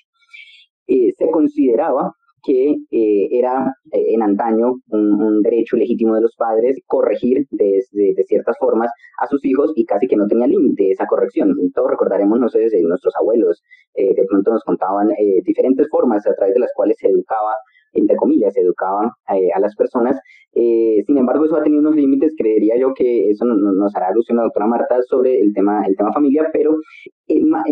Eh, 0.88 1.12
se 1.18 1.30
consideraba 1.30 2.12
que 2.48 2.78
eh, 2.92 3.28
era 3.30 3.76
eh, 3.92 4.14
en 4.14 4.24
antaño 4.24 4.76
un, 4.88 5.42
derecho 5.42 5.76
legítimo 5.76 6.16
de 6.16 6.22
los 6.22 6.34
padres 6.38 6.80
corregir 6.86 7.46
de, 7.52 7.84
ciertas 8.26 8.56
formas 8.58 8.90
a 9.20 9.28
sus 9.28 9.44
hijos 9.46 9.74
y 9.76 9.86
casi 9.86 10.08
que 10.08 10.16
no 10.16 10.28
tenía 10.28 10.48
límite 10.48 10.92
esa 10.92 11.06
corrección. 11.06 11.54
Todos 11.74 11.92
recordaremos, 11.92 12.40
no 12.40 12.48
sé, 12.48 12.68
nuestros 12.84 13.14
abuelos, 13.20 13.62
de 13.96 14.26
pronto 14.30 14.52
nos 14.52 14.64
contaban 14.64 15.10
diferentes 15.44 15.88
formas 15.90 16.26
a 16.26 16.34
través 16.36 16.54
de 16.54 16.62
las 16.62 16.72
cuales 16.76 16.98
se 17.00 17.10
educaba 17.10 17.54
entre 17.94 18.16
comillas, 18.16 18.54
se 18.54 18.62
educaba 18.62 19.12
a 19.26 19.60
las 19.60 19.76
personas. 19.76 20.20
sin 20.54 21.18
embargo, 21.18 21.46
eso 21.46 21.56
ha 21.56 21.64
tenido 21.64 21.82
unos 21.82 21.96
límites, 21.96 22.34
creería 22.38 22.78
yo 22.78 22.94
que 22.94 23.30
eso 23.30 23.46
nos 23.46 23.96
hará 23.96 24.08
alusión 24.10 24.38
la 24.38 24.44
doctora 24.44 24.68
Marta 24.68 25.02
sobre 25.04 25.40
el 25.40 25.54
tema, 25.54 25.84
el 25.86 25.96
tema 25.96 26.14
familia, 26.14 26.50
pero 26.54 26.76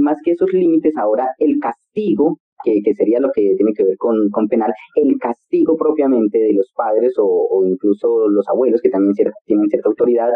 más 0.02 0.18
que 0.24 0.32
esos 0.32 0.52
límites, 0.54 0.94
ahora 0.98 1.30
el 1.38 1.60
castigo 1.60 2.40
que, 2.66 2.94
sería 2.96 3.20
lo 3.20 3.32
que 3.32 3.54
tiene 3.56 3.74
que 3.74 3.84
ver 3.84 3.98
con, 3.98 4.30
con 4.32 4.48
penal, 4.48 4.74
el 4.96 5.18
castigo 5.20 5.78
propiamente 5.78 6.40
de 6.40 6.54
los 6.54 6.72
padres 6.76 7.14
o, 7.18 7.64
incluso 7.66 8.28
los 8.28 8.48
abuelos, 8.48 8.82
que 8.82 8.90
también 8.90 9.14
tienen 9.46 9.70
cierta 9.70 9.90
autoridad 9.90 10.30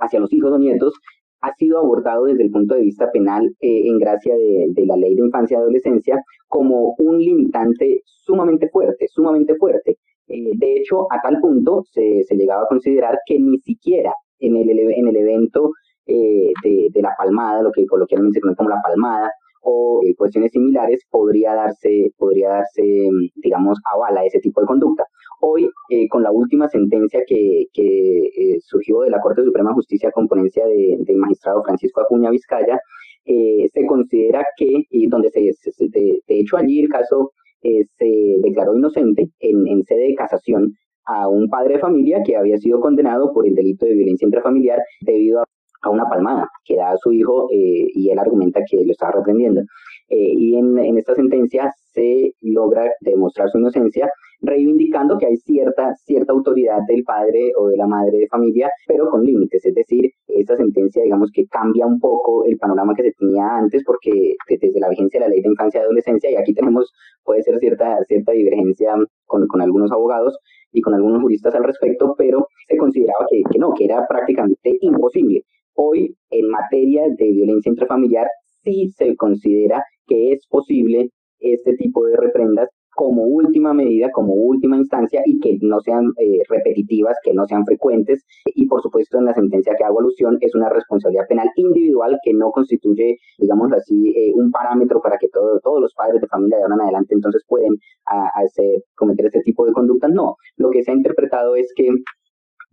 hacia 0.00 0.20
los 0.20 0.32
hijos 0.32 0.52
o 0.52 0.58
nietos, 0.58 0.94
ha 1.42 1.52
sido 1.54 1.78
abordado 1.78 2.24
desde 2.24 2.44
el 2.44 2.50
punto 2.50 2.74
de 2.74 2.80
vista 2.80 3.10
penal 3.12 3.44
eh, 3.60 3.82
en 3.86 3.98
gracia 3.98 4.34
de, 4.34 4.86
la 4.86 4.96
ley 4.96 5.14
de 5.14 5.26
infancia 5.26 5.58
y 5.58 5.60
adolescencia 5.60 6.22
como 6.48 6.94
un 6.98 7.18
limitante 7.18 8.00
sumamente 8.04 8.68
fuerte, 8.70 9.06
sumamente 9.08 9.54
fuerte. 9.56 9.98
Eh, 10.28 10.52
de 10.54 10.76
hecho, 10.76 11.06
a 11.12 11.20
tal 11.22 11.38
punto 11.40 11.82
se, 11.90 12.22
se, 12.24 12.36
llegaba 12.36 12.62
a 12.62 12.68
considerar 12.68 13.18
que 13.26 13.38
ni 13.38 13.58
siquiera 13.58 14.14
en 14.38 14.56
el, 14.56 14.70
en 14.70 15.08
el 15.08 15.16
evento 15.16 15.72
eh, 16.06 16.50
de, 16.62 16.88
de, 16.90 17.02
la 17.02 17.14
palmada, 17.16 17.62
lo 17.62 17.72
que 17.72 17.84
coloquialmente 17.84 18.38
se 18.38 18.40
conoce 18.40 18.56
como 18.56 18.70
la 18.70 18.80
palmada, 18.82 19.30
o 19.64 20.00
eh, 20.04 20.14
cuestiones 20.16 20.52
similares, 20.52 21.02
podría 21.10 21.54
darse, 21.54 22.12
podría 22.18 22.50
darse, 22.50 22.82
mm, 22.82 23.40
digamos, 23.42 23.78
avala 23.92 24.24
ese 24.24 24.40
tipo 24.40 24.60
de 24.60 24.66
conducta. 24.66 25.04
Hoy, 25.40 25.68
eh, 25.90 26.08
con 26.08 26.22
la 26.22 26.30
última 26.30 26.68
sentencia 26.68 27.20
que, 27.26 27.66
que 27.72 28.18
eh, 28.18 28.58
surgió 28.60 29.00
de 29.00 29.10
la 29.10 29.20
Corte 29.20 29.42
Suprema 29.44 29.70
de 29.70 29.74
Justicia 29.74 30.10
con 30.12 30.28
ponencia 30.28 30.64
del 30.66 31.16
magistrado 31.16 31.62
Francisco 31.64 32.00
Acuña 32.02 32.30
Vizcaya, 32.30 32.78
se 33.26 33.86
considera 33.86 34.44
que, 34.56 34.84
y 34.90 35.06
donde 35.06 35.30
se, 35.30 35.40
de, 35.40 36.20
hecho 36.28 36.58
allí 36.58 36.80
el 36.80 36.88
caso 36.90 37.32
se 37.62 38.36
declaró 38.42 38.76
inocente 38.76 39.30
en, 39.40 39.66
en 39.66 39.82
sede 39.84 40.08
de 40.08 40.14
casación 40.14 40.74
a 41.06 41.28
un 41.28 41.48
padre 41.48 41.74
de 41.74 41.80
familia 41.80 42.22
que 42.24 42.36
había 42.36 42.58
sido 42.58 42.80
condenado 42.80 43.32
por 43.32 43.46
el 43.46 43.54
delito 43.54 43.86
de 43.86 43.94
violencia 43.94 44.26
intrafamiliar 44.26 44.78
debido 45.00 45.40
a 45.40 45.44
a 45.84 45.90
una 45.90 46.08
palmada 46.08 46.48
que 46.64 46.76
da 46.76 46.90
a 46.90 46.96
su 46.98 47.12
hijo 47.12 47.48
eh, 47.52 47.86
y 47.94 48.10
él 48.10 48.18
argumenta 48.18 48.60
que 48.68 48.84
lo 48.84 48.92
estaba 48.92 49.12
reprendiendo. 49.12 49.62
Eh, 50.08 50.32
y 50.36 50.56
en, 50.56 50.78
en, 50.78 50.98
esta 50.98 51.14
sentencia 51.14 51.72
se 51.92 52.32
logra 52.42 52.90
demostrar 53.00 53.48
su 53.50 53.58
inocencia, 53.58 54.10
reivindicando 54.40 55.18
que 55.18 55.26
hay 55.26 55.36
cierta, 55.36 55.94
cierta 56.04 56.32
autoridad 56.32 56.78
del 56.88 57.02
padre 57.04 57.52
o 57.56 57.68
de 57.68 57.76
la 57.76 57.86
madre 57.86 58.18
de 58.18 58.28
familia, 58.28 58.70
pero 58.86 59.08
con 59.10 59.24
límites. 59.24 59.64
Es 59.64 59.74
decir, 59.74 60.10
esta 60.28 60.56
sentencia, 60.56 61.02
digamos 61.02 61.30
que 61.32 61.46
cambia 61.46 61.86
un 61.86 61.98
poco 62.00 62.44
el 62.44 62.56
panorama 62.58 62.94
que 62.94 63.04
se 63.04 63.12
tenía 63.12 63.56
antes, 63.56 63.82
porque 63.84 64.34
desde 64.48 64.80
la 64.80 64.88
vigencia 64.88 65.20
de 65.20 65.26
la 65.26 65.30
ley 65.30 65.42
de 65.42 65.48
infancia 65.48 65.80
y 65.80 65.84
adolescencia, 65.84 66.30
y 66.30 66.36
aquí 66.36 66.54
tenemos, 66.54 66.92
puede 67.24 67.42
ser 67.42 67.58
cierta, 67.58 67.98
cierta 68.06 68.32
divergencia 68.32 68.94
con, 69.26 69.46
con 69.46 69.60
algunos 69.62 69.90
abogados 69.92 70.38
y 70.72 70.80
con 70.80 70.94
algunos 70.94 71.22
juristas 71.22 71.54
al 71.54 71.64
respecto, 71.64 72.14
pero 72.16 72.46
se 72.68 72.76
consideraba 72.76 73.26
que, 73.30 73.42
que 73.50 73.58
no, 73.58 73.72
que 73.74 73.84
era 73.84 74.06
prácticamente 74.08 74.76
imposible 74.80 75.44
Hoy, 75.76 76.16
en 76.30 76.48
materia 76.50 77.02
de 77.08 77.32
violencia 77.32 77.68
intrafamiliar, 77.68 78.28
sí 78.62 78.90
se 78.96 79.16
considera 79.16 79.82
que 80.06 80.32
es 80.32 80.46
posible 80.46 81.10
este 81.40 81.74
tipo 81.76 82.04
de 82.06 82.16
reprendas 82.16 82.68
como 82.94 83.24
última 83.24 83.74
medida, 83.74 84.10
como 84.12 84.34
última 84.34 84.76
instancia 84.76 85.22
y 85.24 85.38
que 85.40 85.58
no 85.62 85.80
sean 85.80 86.12
eh, 86.18 86.42
repetitivas, 86.48 87.16
que 87.22 87.34
no 87.34 87.46
sean 87.46 87.64
frecuentes. 87.64 88.24
Y 88.46 88.66
por 88.66 88.82
supuesto, 88.82 89.18
en 89.18 89.26
la 89.26 89.34
sentencia 89.34 89.74
que 89.76 89.84
hago 89.84 90.00
alusión 90.00 90.38
es 90.40 90.54
una 90.54 90.68
responsabilidad 90.68 91.26
penal 91.28 91.48
individual 91.56 92.18
que 92.24 92.34
no 92.34 92.50
constituye, 92.50 93.16
digamos 93.38 93.72
así, 93.72 94.10
eh, 94.16 94.32
un 94.34 94.50
parámetro 94.50 95.00
para 95.00 95.16
que 95.18 95.28
todos 95.28 95.80
los 95.80 95.94
padres 95.94 96.20
de 96.20 96.28
familia 96.28 96.58
de 96.58 96.62
ahora 96.64 96.74
en 96.76 96.80
adelante 96.82 97.14
entonces 97.14 97.42
pueden 97.48 97.76
hacer, 98.06 98.82
cometer 98.96 99.26
este 99.26 99.40
tipo 99.40 99.66
de 99.66 99.72
conductas. 99.72 100.10
No, 100.12 100.36
lo 100.56 100.70
que 100.70 100.82
se 100.82 100.90
ha 100.90 100.94
interpretado 100.94 101.56
es 101.56 101.72
que 101.74 101.88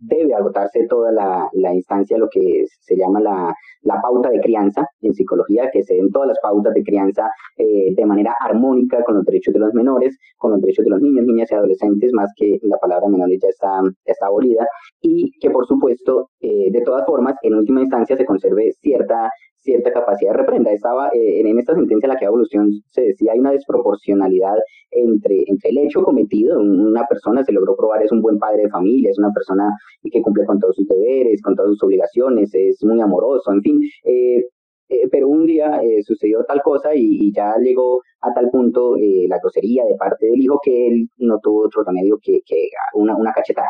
debe 0.02 0.34
agotarse 0.34 0.86
toda 0.88 1.12
la, 1.12 1.48
la 1.52 1.74
instancia, 1.74 2.18
lo 2.18 2.28
que 2.28 2.64
se 2.80 2.96
llama 2.96 3.20
la, 3.20 3.54
la, 3.82 4.00
pauta 4.02 4.30
de 4.30 4.40
crianza 4.40 4.86
en 5.00 5.14
psicología, 5.14 5.70
que 5.72 5.82
se 5.82 5.94
den 5.94 6.10
todas 6.10 6.28
las 6.28 6.38
pautas 6.40 6.74
de 6.74 6.82
crianza 6.82 7.30
eh, 7.56 7.94
de 7.94 8.06
manera 8.06 8.34
armónica 8.40 9.02
con 9.04 9.16
los 9.16 9.24
derechos 9.24 9.54
de 9.54 9.60
los 9.60 9.72
menores, 9.74 10.18
con 10.38 10.52
los 10.52 10.60
derechos 10.60 10.84
de 10.84 10.90
los 10.90 11.00
niños, 11.00 11.24
niñas 11.24 11.50
y 11.50 11.54
adolescentes, 11.54 12.12
más 12.12 12.30
que 12.36 12.58
la 12.62 12.78
palabra 12.78 13.08
menores 13.08 13.38
ya 13.40 13.48
está, 13.48 13.80
está 14.04 14.26
abolida, 14.26 14.66
y 15.00 15.30
que 15.40 15.50
por 15.50 15.66
supuesto, 15.66 16.30
eh, 16.40 16.70
de 16.70 16.80
todas 16.82 17.06
formas, 17.06 17.36
en 17.42 17.54
última 17.54 17.80
instancia 17.80 18.16
se 18.16 18.24
conserve 18.24 18.72
cierta 18.80 19.30
cierta 19.62 19.92
capacidad 19.92 20.32
de 20.32 20.38
reprenda. 20.38 20.72
Estaba 20.72 21.08
eh, 21.08 21.40
en 21.40 21.58
esta 21.58 21.74
sentencia 21.74 22.08
la 22.08 22.16
que 22.16 22.26
evolución 22.26 22.70
se 22.90 23.02
decía 23.02 23.32
hay 23.32 23.38
una 23.38 23.52
desproporcionalidad 23.52 24.56
entre, 24.90 25.44
entre 25.46 25.70
el 25.70 25.78
hecho 25.78 26.02
cometido, 26.02 26.60
una 26.60 27.04
persona 27.06 27.42
se 27.44 27.52
logró 27.52 27.76
probar 27.76 28.02
es 28.02 28.12
un 28.12 28.20
buen 28.20 28.38
padre 28.38 28.64
de 28.64 28.70
familia, 28.70 29.10
es 29.10 29.18
una 29.18 29.32
persona 29.32 29.70
que 30.02 30.22
cumple 30.22 30.44
con 30.44 30.58
todos 30.58 30.76
sus 30.76 30.86
deberes, 30.86 31.40
con 31.42 31.54
todas 31.54 31.70
sus 31.70 31.82
obligaciones, 31.84 32.54
es 32.54 32.84
muy 32.84 33.00
amoroso, 33.00 33.52
en 33.52 33.62
fin, 33.62 33.80
eh, 34.04 34.44
eh, 34.92 35.08
pero 35.10 35.28
un 35.28 35.46
día 35.46 35.80
eh, 35.82 36.02
sucedió 36.02 36.44
tal 36.44 36.60
cosa 36.62 36.90
y, 36.94 37.32
ya 37.32 37.54
llegó 37.58 38.02
a 38.20 38.32
tal 38.34 38.50
punto 38.50 38.96
eh, 38.98 39.26
la 39.26 39.38
grosería 39.38 39.84
de 39.86 39.94
parte 39.96 40.26
del 40.26 40.40
hijo 40.42 40.60
que 40.62 40.88
él 40.88 41.08
no 41.18 41.38
tuvo 41.42 41.64
otro 41.66 41.82
remedio 41.84 42.18
que, 42.22 42.40
que 42.44 42.68
una, 42.94 43.16
una 43.16 43.32
cachetada. 43.32 43.68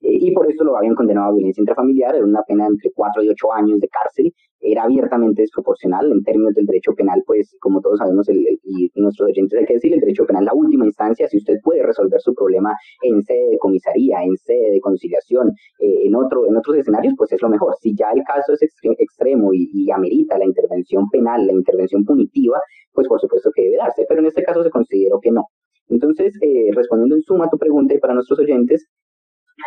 Y 0.00 0.32
por 0.32 0.50
eso 0.50 0.64
lo 0.64 0.76
habían 0.76 0.94
condenado 0.94 1.28
a 1.28 1.34
violencia 1.34 1.60
intrafamiliar, 1.60 2.14
era 2.14 2.24
una 2.24 2.42
pena 2.42 2.66
entre 2.66 2.90
4 2.94 3.22
y 3.22 3.28
8 3.30 3.52
años 3.52 3.80
de 3.80 3.88
cárcel, 3.88 4.32
era 4.60 4.84
abiertamente 4.84 5.42
desproporcional 5.42 6.10
en 6.10 6.22
términos 6.22 6.54
del 6.54 6.66
derecho 6.66 6.92
penal, 6.92 7.22
pues 7.26 7.56
como 7.60 7.80
todos 7.80 7.98
sabemos, 7.98 8.28
el, 8.28 8.46
y 8.62 8.90
nuestros 8.94 9.28
oyentes 9.28 9.58
hay 9.58 9.66
que 9.66 9.74
decir, 9.74 9.92
el 9.92 10.00
derecho 10.00 10.24
penal 10.24 10.44
es 10.44 10.46
la 10.46 10.54
última 10.54 10.86
instancia, 10.86 11.26
si 11.26 11.38
usted 11.38 11.56
puede 11.62 11.82
resolver 11.82 12.20
su 12.20 12.34
problema 12.34 12.74
en 13.02 13.22
sede 13.22 13.50
de 13.50 13.58
comisaría, 13.58 14.22
en 14.22 14.36
sede 14.36 14.70
de 14.70 14.80
conciliación, 14.80 15.48
eh, 15.80 16.06
en, 16.06 16.14
otro, 16.14 16.46
en 16.46 16.56
otros 16.56 16.76
escenarios, 16.76 17.14
pues 17.16 17.32
es 17.32 17.42
lo 17.42 17.48
mejor. 17.48 17.74
Si 17.80 17.94
ya 17.94 18.10
el 18.14 18.22
caso 18.24 18.52
es 18.52 18.62
extremo 18.62 19.52
y, 19.52 19.68
y, 19.72 19.90
amerita 19.90 20.38
la 20.38 20.44
intervención 20.44 21.08
penal, 21.10 21.46
la 21.46 21.52
intervención 21.52 22.04
punitiva, 22.04 22.60
pues 22.92 23.08
por 23.08 23.20
supuesto 23.20 23.50
que 23.54 23.62
debe 23.62 23.76
darse, 23.76 24.04
pero 24.08 24.20
en 24.20 24.26
este 24.26 24.42
caso 24.42 24.62
se 24.62 24.70
consideró 24.70 25.18
que 25.20 25.30
no. 25.30 25.46
Entonces, 25.88 26.34
eh, 26.40 26.70
respondiendo 26.74 27.16
en 27.16 27.22
suma 27.22 27.46
a 27.46 27.50
tu 27.50 27.58
pregunta 27.58 27.94
y 27.94 27.98
para 27.98 28.14
nuestros 28.14 28.38
oyentes, 28.38 28.86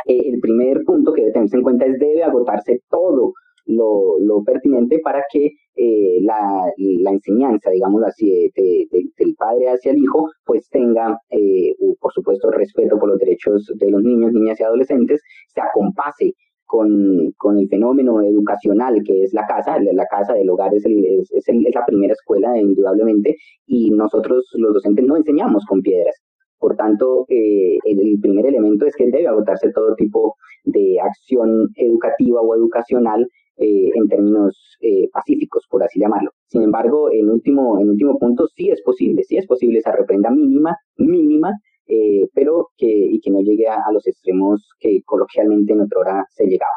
eh, 0.07 0.29
el 0.33 0.39
primer 0.39 0.83
punto 0.85 1.13
que 1.13 1.21
debe 1.21 1.33
tenerse 1.33 1.57
en 1.57 1.63
cuenta 1.63 1.85
es 1.85 1.99
debe 1.99 2.23
agotarse 2.23 2.81
todo 2.89 3.33
lo, 3.65 4.19
lo 4.19 4.43
pertinente 4.43 4.99
para 4.99 5.23
que 5.31 5.51
eh, 5.75 6.19
la, 6.21 6.71
la, 6.77 7.11
enseñanza, 7.11 7.69
digamos 7.71 8.03
así, 8.03 8.51
de, 8.55 8.87
del 9.17 9.35
padre 9.35 9.69
hacia 9.69 9.91
el 9.91 9.97
hijo, 9.97 10.29
pues 10.45 10.69
tenga, 10.69 11.19
eh, 11.29 11.73
por 11.99 12.13
supuesto, 12.13 12.51
respeto 12.51 12.97
por 12.97 13.09
los 13.09 13.19
derechos 13.19 13.71
de 13.75 13.89
los 13.89 14.01
niños, 14.03 14.31
niñas 14.33 14.59
y 14.59 14.63
adolescentes, 14.63 15.21
se 15.47 15.61
acompase 15.61 16.33
con, 16.65 17.31
con, 17.37 17.59
el 17.59 17.67
fenómeno 17.69 18.21
educacional 18.21 19.01
que 19.05 19.23
es 19.23 19.33
la 19.33 19.45
casa, 19.45 19.77
la 19.79 20.05
casa 20.05 20.33
del 20.33 20.49
hogar 20.49 20.73
es, 20.73 20.85
el, 20.85 21.03
es, 21.05 21.31
es, 21.31 21.47
es, 21.47 21.75
la 21.75 21.85
primera 21.85 22.13
escuela 22.13 22.57
indudablemente 22.57 23.35
y 23.67 23.91
nosotros 23.91 24.45
los 24.53 24.73
docentes 24.73 25.05
no 25.05 25.17
enseñamos 25.17 25.63
con 25.65 25.81
piedras. 25.81 26.15
Por 26.59 26.75
tanto, 26.75 27.25
eh, 27.29 27.77
el 27.83 28.19
primer 28.21 28.45
elemento 28.45 28.85
es 28.85 28.95
que 28.95 29.05
debe 29.05 29.27
agotarse 29.27 29.71
todo 29.71 29.95
tipo 29.95 30.35
de 30.63 30.99
acción 30.99 31.69
educativa 31.75 32.41
o 32.41 32.55
educacional 32.55 33.27
eh, 33.57 33.89
en 33.93 34.09
términos 34.09 34.77
eh, 34.81 35.07
pacíficos, 35.13 35.65
por 35.69 35.81
así 35.81 35.97
llamarlo. 35.97 36.31
Sin 36.47 36.61
embargo, 36.63 37.09
en 37.11 37.29
último, 37.29 37.79
en 37.79 37.89
último 37.89 38.19
punto, 38.19 38.47
sí 38.47 38.69
es 38.69 38.81
posible, 38.81 39.23
sí 39.23 39.37
es 39.37 39.47
posible 39.47 39.79
esa 39.79 39.93
reprenda 39.93 40.29
mínima, 40.29 40.75
mínima, 40.97 41.53
eh, 41.87 42.27
pero 42.33 42.71
que, 42.77 42.87
y 42.87 43.19
que 43.21 43.31
no 43.31 43.39
llegue 43.39 43.67
a, 43.67 43.79
los 43.93 44.05
extremos 44.07 44.69
que 44.77 45.01
coloquialmente 45.05 45.71
en 45.71 45.81
otra 45.81 45.99
hora 45.99 46.25
se 46.31 46.45
llegaba. 46.45 46.73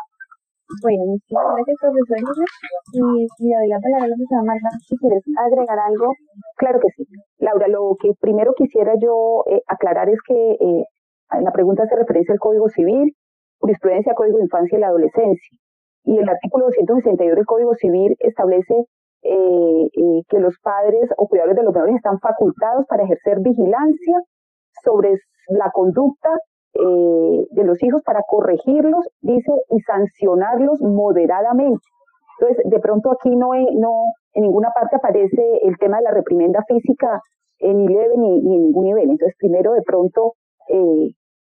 Bueno, 0.82 1.04
muchísimas 1.06 1.44
gracias, 1.54 1.76
profesor. 1.80 2.44
Y, 2.92 3.00
y 3.38 3.52
doy 3.52 3.68
la 3.68 3.80
palabra 3.80 4.04
a 4.04 4.08
la 4.08 4.16
profesora 4.16 4.42
Marta, 4.44 4.68
si 4.86 4.96
quieres 4.96 5.24
agregar 5.36 5.78
algo. 5.78 6.12
Claro 6.56 6.80
que 6.80 6.88
sí. 6.96 7.04
Laura, 7.38 7.68
lo 7.68 7.96
que 8.00 8.12
primero 8.20 8.52
quisiera 8.54 8.92
yo 9.00 9.44
aclarar 9.66 10.08
es 10.08 10.18
que 10.26 10.56
en 10.60 11.44
la 11.44 11.52
pregunta 11.52 11.86
se 11.86 11.96
referencia 11.96 12.32
al 12.32 12.40
Código 12.40 12.68
Civil, 12.68 13.14
jurisprudencia, 13.60 14.14
Código 14.14 14.38
de 14.38 14.44
Infancia 14.44 14.78
y 14.78 14.80
la 14.80 14.88
Adolescencia 14.88 15.58
y 16.08 16.16
el 16.16 16.28
artículo 16.28 16.64
262 16.66 17.36
del 17.36 17.44
Código 17.44 17.74
Civil 17.74 18.16
establece 18.20 18.74
eh, 19.22 19.84
eh, 19.92 20.22
que 20.28 20.38
los 20.38 20.54
padres 20.62 21.10
o 21.18 21.28
cuidadores 21.28 21.56
de 21.56 21.64
los 21.64 21.74
menores 21.74 21.96
están 21.96 22.18
facultados 22.18 22.86
para 22.88 23.04
ejercer 23.04 23.40
vigilancia 23.40 24.16
sobre 24.82 25.12
la 25.48 25.70
conducta 25.70 26.30
eh, 26.74 27.46
de 27.50 27.64
los 27.64 27.82
hijos 27.82 28.02
para 28.04 28.22
corregirlos, 28.26 29.08
dice, 29.20 29.52
y 29.70 29.80
sancionarlos 29.80 30.80
moderadamente. 30.80 31.82
Entonces, 32.40 32.64
de 32.70 32.78
pronto 32.78 33.10
aquí 33.12 33.34
no, 33.34 33.50
no 33.74 34.12
en 34.34 34.42
ninguna 34.42 34.70
parte 34.70 34.96
aparece 34.96 35.42
el 35.62 35.76
tema 35.78 35.98
de 35.98 36.04
la 36.04 36.12
reprimenda 36.12 36.62
física 36.68 37.20
ni 37.60 37.88
leve 37.88 38.16
ni, 38.16 38.40
ni 38.42 38.56
en 38.56 38.62
ningún 38.66 38.84
nivel. 38.84 39.10
Entonces, 39.10 39.36
primero, 39.36 39.72
de 39.72 39.82
pronto, 39.82 40.34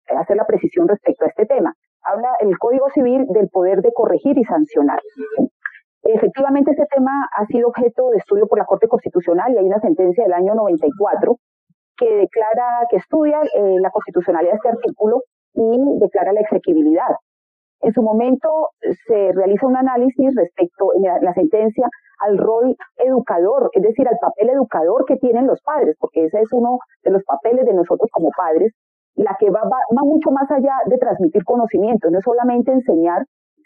hacer 0.08 0.36
la 0.36 0.46
precisión 0.46 0.88
respecto 0.88 1.26
a 1.26 1.28
este 1.28 1.44
tema 1.44 1.74
habla 2.06 2.28
el 2.40 2.56
Código 2.58 2.88
Civil 2.94 3.26
del 3.28 3.48
poder 3.48 3.82
de 3.82 3.92
corregir 3.92 4.38
y 4.38 4.44
sancionar. 4.44 5.00
Efectivamente, 6.02 6.70
este 6.70 6.86
tema 6.86 7.28
ha 7.36 7.46
sido 7.46 7.68
objeto 7.68 8.10
de 8.10 8.18
estudio 8.18 8.46
por 8.46 8.58
la 8.58 8.64
Corte 8.64 8.86
Constitucional 8.86 9.52
y 9.52 9.58
hay 9.58 9.66
una 9.66 9.80
sentencia 9.80 10.24
del 10.24 10.32
año 10.32 10.54
94 10.54 11.36
que 11.96 12.06
declara, 12.16 12.86
que 12.90 12.96
estudia 12.96 13.40
eh, 13.42 13.76
la 13.80 13.90
constitucionalidad 13.90 14.52
de 14.52 14.56
este 14.56 14.68
artículo 14.68 15.22
y 15.54 15.98
declara 16.00 16.32
la 16.32 16.40
exequibilidad. 16.40 17.14
En 17.80 17.92
su 17.92 18.02
momento 18.02 18.70
se 19.06 19.32
realiza 19.32 19.66
un 19.66 19.76
análisis 19.76 20.34
respecto 20.34 20.94
en 20.96 21.02
la, 21.02 21.18
la 21.20 21.34
sentencia 21.34 21.88
al 22.20 22.38
rol 22.38 22.74
educador, 22.96 23.70
es 23.72 23.82
decir, 23.82 24.08
al 24.08 24.18
papel 24.18 24.50
educador 24.50 25.04
que 25.06 25.16
tienen 25.16 25.46
los 25.46 25.60
padres, 25.62 25.96
porque 26.00 26.24
ese 26.24 26.40
es 26.40 26.52
uno 26.52 26.78
de 27.02 27.10
los 27.10 27.22
papeles 27.24 27.66
de 27.66 27.74
nosotros 27.74 28.08
como 28.10 28.30
padres, 28.36 28.72
la 29.16 29.36
que 29.38 29.50
va, 29.50 29.62
va, 29.62 30.02
mucho 30.02 30.30
más 30.30 30.50
allá 30.50 30.74
de 30.86 30.98
transmitir 30.98 31.44
conocimiento, 31.44 32.10
no 32.10 32.20
solamente 32.20 32.72
enseñar, 32.72 33.24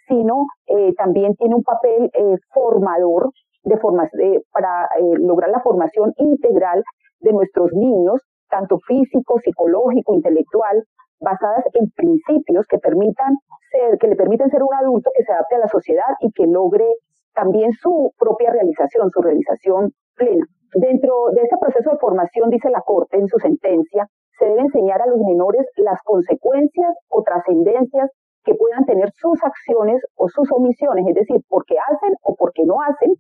sino 0.08 0.46
eh, 0.66 0.94
también 0.94 1.34
tiene 1.36 1.54
un 1.54 1.62
papel 1.62 2.10
eh, 2.12 2.36
formador 2.52 3.30
de 3.64 3.74
eh, 3.74 4.40
para 4.52 4.88
lograr 5.18 5.50
la 5.50 5.60
formación 5.60 6.12
integral 6.16 6.82
de 7.20 7.32
nuestros 7.32 7.72
niños, 7.72 8.20
tanto 8.48 8.78
físico, 8.86 9.38
psicológico, 9.38 10.14
intelectual, 10.14 10.84
basadas 11.20 11.64
en 11.74 11.90
principios 11.90 12.66
que 12.66 12.78
permitan 12.78 13.36
ser, 13.70 13.98
que 13.98 14.08
le 14.08 14.16
permiten 14.16 14.50
ser 14.50 14.62
un 14.62 14.74
adulto 14.74 15.10
que 15.16 15.24
se 15.24 15.32
adapte 15.32 15.56
a 15.56 15.60
la 15.60 15.68
sociedad 15.68 16.12
y 16.20 16.32
que 16.32 16.46
logre 16.46 16.86
también 17.34 17.72
su 17.72 18.12
propia 18.18 18.50
realización, 18.50 19.10
su 19.10 19.20
realización 19.22 19.92
plena. 20.16 20.46
Dentro 20.74 21.30
de 21.34 21.42
este 21.42 21.56
proceso 21.58 21.90
de 21.90 21.98
formación, 21.98 22.50
dice 22.50 22.70
la 22.70 22.80
Corte 22.80 23.18
en 23.18 23.28
su 23.28 23.38
sentencia, 23.38 24.06
se 24.38 24.46
debe 24.46 24.62
enseñar 24.62 25.02
a 25.02 25.06
los 25.06 25.18
menores 25.18 25.66
las 25.76 26.00
consecuencias 26.02 26.94
o 27.08 27.22
trascendencias 27.22 28.10
que 28.44 28.54
puedan 28.54 28.84
tener 28.86 29.10
sus 29.16 29.42
acciones 29.42 30.00
o 30.16 30.28
sus 30.28 30.50
omisiones, 30.52 31.06
es 31.08 31.14
decir, 31.14 31.42
por 31.48 31.64
qué 31.66 31.76
hacen 31.90 32.14
o 32.22 32.34
por 32.34 32.52
qué 32.52 32.64
no 32.64 32.76
hacen 32.80 33.12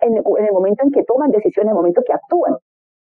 en, 0.00 0.16
el 0.16 0.52
momento 0.52 0.84
en 0.84 0.90
que 0.90 1.04
toman 1.04 1.30
decisiones, 1.30 1.66
en 1.66 1.68
el 1.70 1.74
momento 1.74 2.02
que 2.04 2.12
actúan. 2.12 2.56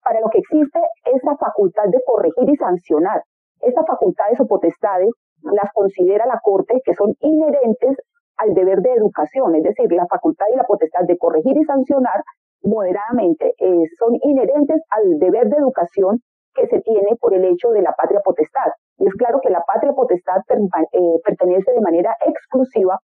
Para 0.07 0.21
lo 0.21 0.29
que 0.29 0.39
existe 0.39 0.79
esa 1.03 1.35
facultad 1.35 1.83
de 1.89 1.99
corregir 2.05 2.49
y 2.49 2.55
sancionar. 2.55 3.23
Estas 3.59 3.85
facultades 3.85 4.39
o 4.39 4.47
potestades 4.47 5.09
las 5.43 5.69
considera 5.73 6.25
la 6.25 6.39
Corte 6.41 6.79
que 6.85 6.93
son 6.93 7.13
inherentes 7.19 7.97
al 8.37 8.53
deber 8.53 8.79
de 8.79 8.93
educación, 8.93 9.53
es 9.55 9.63
decir, 9.63 9.91
la 9.91 10.07
facultad 10.07 10.45
y 10.53 10.55
la 10.55 10.63
potestad 10.63 11.01
de 11.05 11.17
corregir 11.17 11.57
y 11.57 11.63
sancionar 11.65 12.23
moderadamente 12.63 13.53
eh, 13.59 13.83
son 13.99 14.15
inherentes 14.21 14.81
al 14.91 15.19
deber 15.19 15.49
de 15.49 15.57
educación 15.57 16.21
que 16.53 16.67
se 16.67 16.79
tiene 16.79 17.17
por 17.19 17.33
el 17.33 17.43
hecho 17.43 17.71
de 17.71 17.81
la 17.81 17.91
patria 17.91 18.21
potestad. 18.23 18.71
Y 18.99 19.07
es 19.07 19.13
claro 19.15 19.41
que 19.41 19.49
la 19.49 19.61
patria 19.67 19.91
potestad 19.91 20.39
eh, 20.47 21.19
pertenece 21.25 21.73
de 21.73 21.81
manera 21.81 22.15
exclusiva 22.25 22.97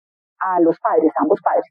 a 0.41 0.61
los 0.61 0.79
padres, 0.81 1.13
a 1.17 1.23
ambos 1.23 1.41
padres. 1.43 1.65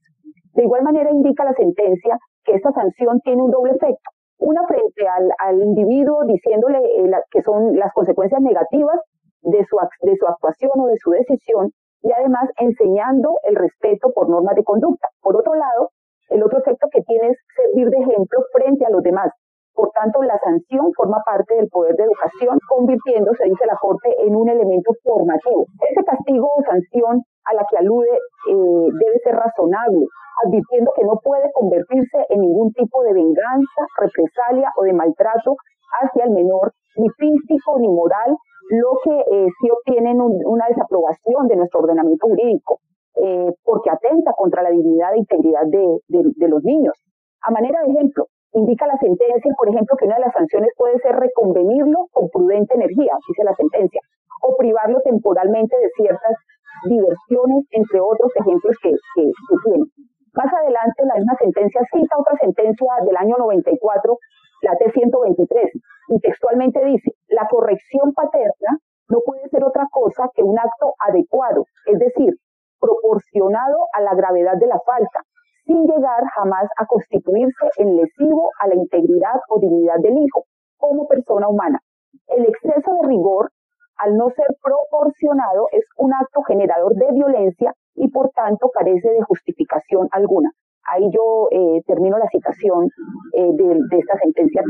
De 0.53 0.63
igual 0.63 0.81
manera 0.81 1.11
indica 1.11 1.45
la 1.45 1.53
sentencia 1.53 2.17
que 2.43 2.55
esta 2.55 2.71
sanción 2.71 3.19
tiene 3.21 3.43
un 3.43 3.51
doble 3.51 3.73
efecto. 3.73 4.09
Una 4.39 4.65
frente 4.67 5.07
al, 5.39 5.61
individuo 5.61 6.23
diciéndole 6.25 6.79
eh, 6.79 7.11
que 7.31 7.41
son 7.41 7.75
las 7.75 7.93
consecuencias 7.93 8.41
negativas 8.41 8.99
de 9.41 9.65
su, 9.65 9.77
de 10.01 10.15
su 10.15 10.27
actuación 10.27 10.71
o 10.75 10.87
de 10.87 10.97
su 10.97 11.11
decisión 11.11 11.71
y 12.01 12.11
además 12.11 12.49
enseñando 12.57 13.37
el 13.43 13.55
respeto 13.55 14.11
por 14.13 14.29
normas 14.29 14.55
de 14.55 14.63
conducta. 14.63 15.09
Por 15.21 15.35
otro 15.35 15.53
lado, 15.55 15.91
el 16.29 16.43
otro 16.43 16.59
efecto 16.59 16.87
que 16.91 17.01
tiene 17.01 17.27
es 17.27 17.37
servir 17.55 17.89
de 17.89 17.97
ejemplo 17.97 18.39
frente 18.53 18.85
a 18.85 18.89
los 18.89 19.03
demás, 19.03 19.31
por 19.79 19.91
tanto, 19.91 20.21
la 20.23 20.37
sanción 20.39 20.91
forma 20.93 21.23
parte 21.23 21.55
del 21.55 21.69
poder 21.69 21.95
de 21.95 22.03
educación, 22.03 22.59
convirtiéndose, 22.67 23.45
dice 23.45 23.65
la 23.65 23.77
Corte, 23.79 24.13
en 24.27 24.35
un 24.35 24.49
elemento 24.49 24.91
formativo. 25.01 25.67
Ese 25.89 26.03
castigo 26.03 26.51
o 26.53 26.61
sanción 26.63 27.23
a 27.49 27.55
la 27.55 27.65
que 27.69 27.77
alude 27.77 28.09
eh, 28.09 28.87
debe 28.93 29.19
ser 29.23 29.35
razonable, 29.35 30.05
advirtiendo 30.45 30.91
que 30.95 31.03
no 31.03 31.19
puede 31.23 31.51
convertirse 31.53 32.25
en 32.29 32.41
ningún 32.41 32.71
tipo 32.73 33.03
de 33.03 33.13
venganza, 33.13 33.81
represalia 33.97 34.71
o 34.77 34.83
de 34.83 34.93
maltrato 34.93 35.55
hacia 36.01 36.25
el 36.25 36.31
menor, 36.31 36.73
ni 36.95 37.09
físico 37.17 37.79
ni 37.79 37.87
moral, 37.87 38.37
lo 38.69 38.91
que 39.03 39.15
eh, 39.19 39.47
sí 39.59 39.69
obtienen 39.69 40.21
una 40.21 40.67
desaprobación 40.67 41.47
de 41.47 41.55
nuestro 41.55 41.81
ordenamiento 41.81 42.27
jurídico, 42.27 42.79
eh, 43.15 43.51
porque 43.63 43.89
atenta 43.89 44.33
contra 44.33 44.61
la 44.61 44.69
dignidad 44.69 45.13
e 45.15 45.19
integridad 45.19 45.65
de 45.65 46.47
los 46.47 46.63
niños. 46.63 46.93
A 47.41 47.51
manera 47.51 47.81
de 47.81 47.91
ejemplo, 47.91 48.27
Indica 48.53 48.87
la 48.87 48.97
sentencia, 48.97 49.53
por 49.57 49.69
ejemplo, 49.69 49.95
que 49.95 50.05
una 50.05 50.15
de 50.15 50.21
las 50.21 50.33
sanciones 50.33 50.73
puede 50.75 50.97
ser 50.99 51.15
reconvenirlo 51.15 52.07
con 52.11 52.29
prudente 52.29 52.73
energía, 52.73 53.13
dice 53.27 53.43
la 53.43 53.53
sentencia, 53.53 54.01
o 54.41 54.57
privarlo 54.57 54.99
temporalmente 55.01 55.77
de 55.77 55.89
ciertas 55.95 56.35
diversiones, 56.85 57.65
entre 57.71 57.99
otros 57.99 58.31
ejemplos 58.35 58.75
que, 58.81 58.91
que. 58.91 59.31
Más 60.33 60.53
adelante, 60.53 61.03
la 61.05 61.15
misma 61.15 61.35
sentencia 61.39 61.81
cita 61.91 62.15
otra 62.17 62.37
sentencia 62.39 62.87
del 63.03 63.17
año 63.17 63.35
94, 63.37 64.17
la 64.61 64.75
T-123, 64.77 65.71
y 66.09 66.19
textualmente 66.19 66.83
dice, 66.85 67.11
la 67.29 67.47
corrección 67.49 68.13
paterna 68.13 68.77
no 69.09 69.19
puede 69.25 69.49
ser 69.49 69.63
otra 69.63 69.87
cosa 69.91 70.29
que 70.35 70.43
un 70.43 70.57
acto 70.57 70.93
adecuado, 70.99 71.65
es 71.85 71.97
decir, 71.99 72.35
proporcionado 72.79 73.87
a 73.93 74.01
la 74.01 74.13
gravedad 74.15 74.55
de 74.57 74.67
la 74.67 74.79
falta, 74.85 75.23
sin 75.65 75.85
llegar 75.85 76.23
jamás 76.35 76.67
a 76.77 76.85
constituirse 76.85 77.69
en 77.77 77.95
lesivo 77.95 78.49
a 78.59 78.67
la 78.67 78.75
integridad 78.75 79.39
o 79.49 79.59
dignidad 79.59 79.99
del 79.99 80.17
hijo 80.17 80.45
como 80.77 81.07
persona 81.07 81.47
humana. 81.47 81.79
El 82.27 82.45
exceso 82.45 82.93
de 83.01 83.07
rigor, 83.07 83.51
al 83.99 84.15
no 84.15 84.29
ser 84.29 84.47
proporcionado, 84.63 85.67
es 85.71 85.85
un 85.97 86.13
acto 86.13 86.41
generador 86.43 86.95
de 86.95 87.11
violencia 87.11 87.73
y 87.95 88.07
por 88.09 88.29
tanto 88.29 88.69
carece 88.69 89.09
de 89.09 89.21
justificación 89.23 90.07
alguna. 90.11 90.51
Ahí 90.91 91.09
yo 91.11 91.49
eh, 91.51 91.83
termino 91.85 92.17
la 92.17 92.27
citación 92.29 92.89
eh, 93.33 93.49
de, 93.53 93.97
esta 93.97 94.17
sentencia. 94.17 94.63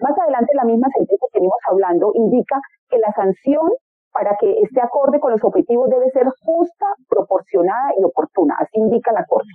Más 0.00 0.18
adelante, 0.18 0.52
la 0.54 0.64
misma 0.64 0.88
sentencia 0.96 1.28
que 1.32 1.38
venimos 1.38 1.58
hablando 1.68 2.12
indica 2.14 2.60
que 2.88 2.98
la 2.98 3.12
sanción 3.12 3.68
para 4.12 4.36
que 4.40 4.60
esté 4.62 4.80
acorde 4.80 5.20
con 5.20 5.32
los 5.32 5.44
objetivos 5.44 5.90
debe 5.90 6.10
ser 6.10 6.26
justa, 6.42 6.86
proporcionada 7.08 7.92
y 7.98 8.04
oportuna. 8.04 8.56
Así 8.58 8.78
indica 8.78 9.12
la 9.12 9.24
Corte. 9.26 9.50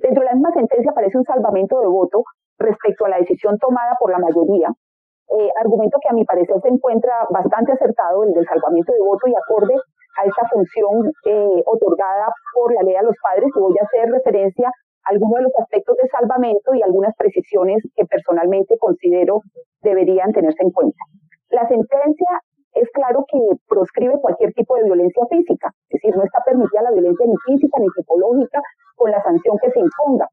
Dentro 0.00 0.20
de 0.22 0.26
la 0.26 0.34
misma 0.34 0.52
sentencia 0.52 0.90
aparece 0.90 1.18
un 1.18 1.24
salvamento 1.24 1.80
de 1.80 1.86
voto 1.86 2.24
respecto 2.58 3.04
a 3.04 3.08
la 3.08 3.18
decisión 3.18 3.58
tomada 3.58 3.96
por 3.98 4.10
la 4.10 4.18
mayoría, 4.18 4.72
eh, 5.30 5.50
argumento 5.60 5.98
que 6.02 6.08
a 6.08 6.12
mi 6.12 6.24
parecer 6.24 6.56
se 6.62 6.68
encuentra 6.68 7.26
bastante 7.30 7.72
acertado, 7.72 8.24
el 8.24 8.32
del 8.32 8.46
salvamento 8.46 8.92
de 8.92 9.00
voto 9.00 9.26
y 9.26 9.34
acorde 9.34 9.74
a 9.74 10.24
esta 10.26 10.48
función 10.48 11.10
eh, 11.24 11.62
otorgada 11.66 12.28
por 12.54 12.72
la 12.74 12.82
ley 12.82 12.94
a 12.94 13.02
los 13.02 13.16
padres, 13.22 13.50
y 13.54 13.60
voy 13.60 13.74
a 13.80 13.84
hacer 13.84 14.10
referencia 14.10 14.68
a 14.68 15.10
algunos 15.10 15.36
de 15.36 15.42
los 15.42 15.52
aspectos 15.58 15.96
de 15.96 16.08
salvamento 16.08 16.74
y 16.74 16.82
algunas 16.82 17.14
precisiones 17.16 17.82
que 17.96 18.04
personalmente 18.04 18.76
considero 18.78 19.40
deberían 19.82 20.32
tenerse 20.32 20.62
en 20.62 20.70
cuenta. 20.70 20.98
La 21.50 21.66
sentencia 21.68 22.40
es 22.74 22.88
claro 22.90 23.24
que 23.30 23.38
proscribe 23.68 24.20
cualquier 24.20 24.52
tipo 24.52 24.76
de 24.76 24.84
violencia 24.84 25.24
física, 25.30 25.70
es 25.88 26.00
decir, 26.00 26.16
no 26.16 26.24
está 26.24 26.40
permitida 26.44 26.82
la 26.82 26.90
violencia 26.90 27.26
ni 27.26 27.36
física 27.46 27.78
ni 27.80 27.88
psicológica 27.90 28.60
con 28.96 29.10
la 29.10 29.22
sanción 29.22 29.56
que 29.62 29.70
se 29.70 29.80
imponga, 29.80 30.28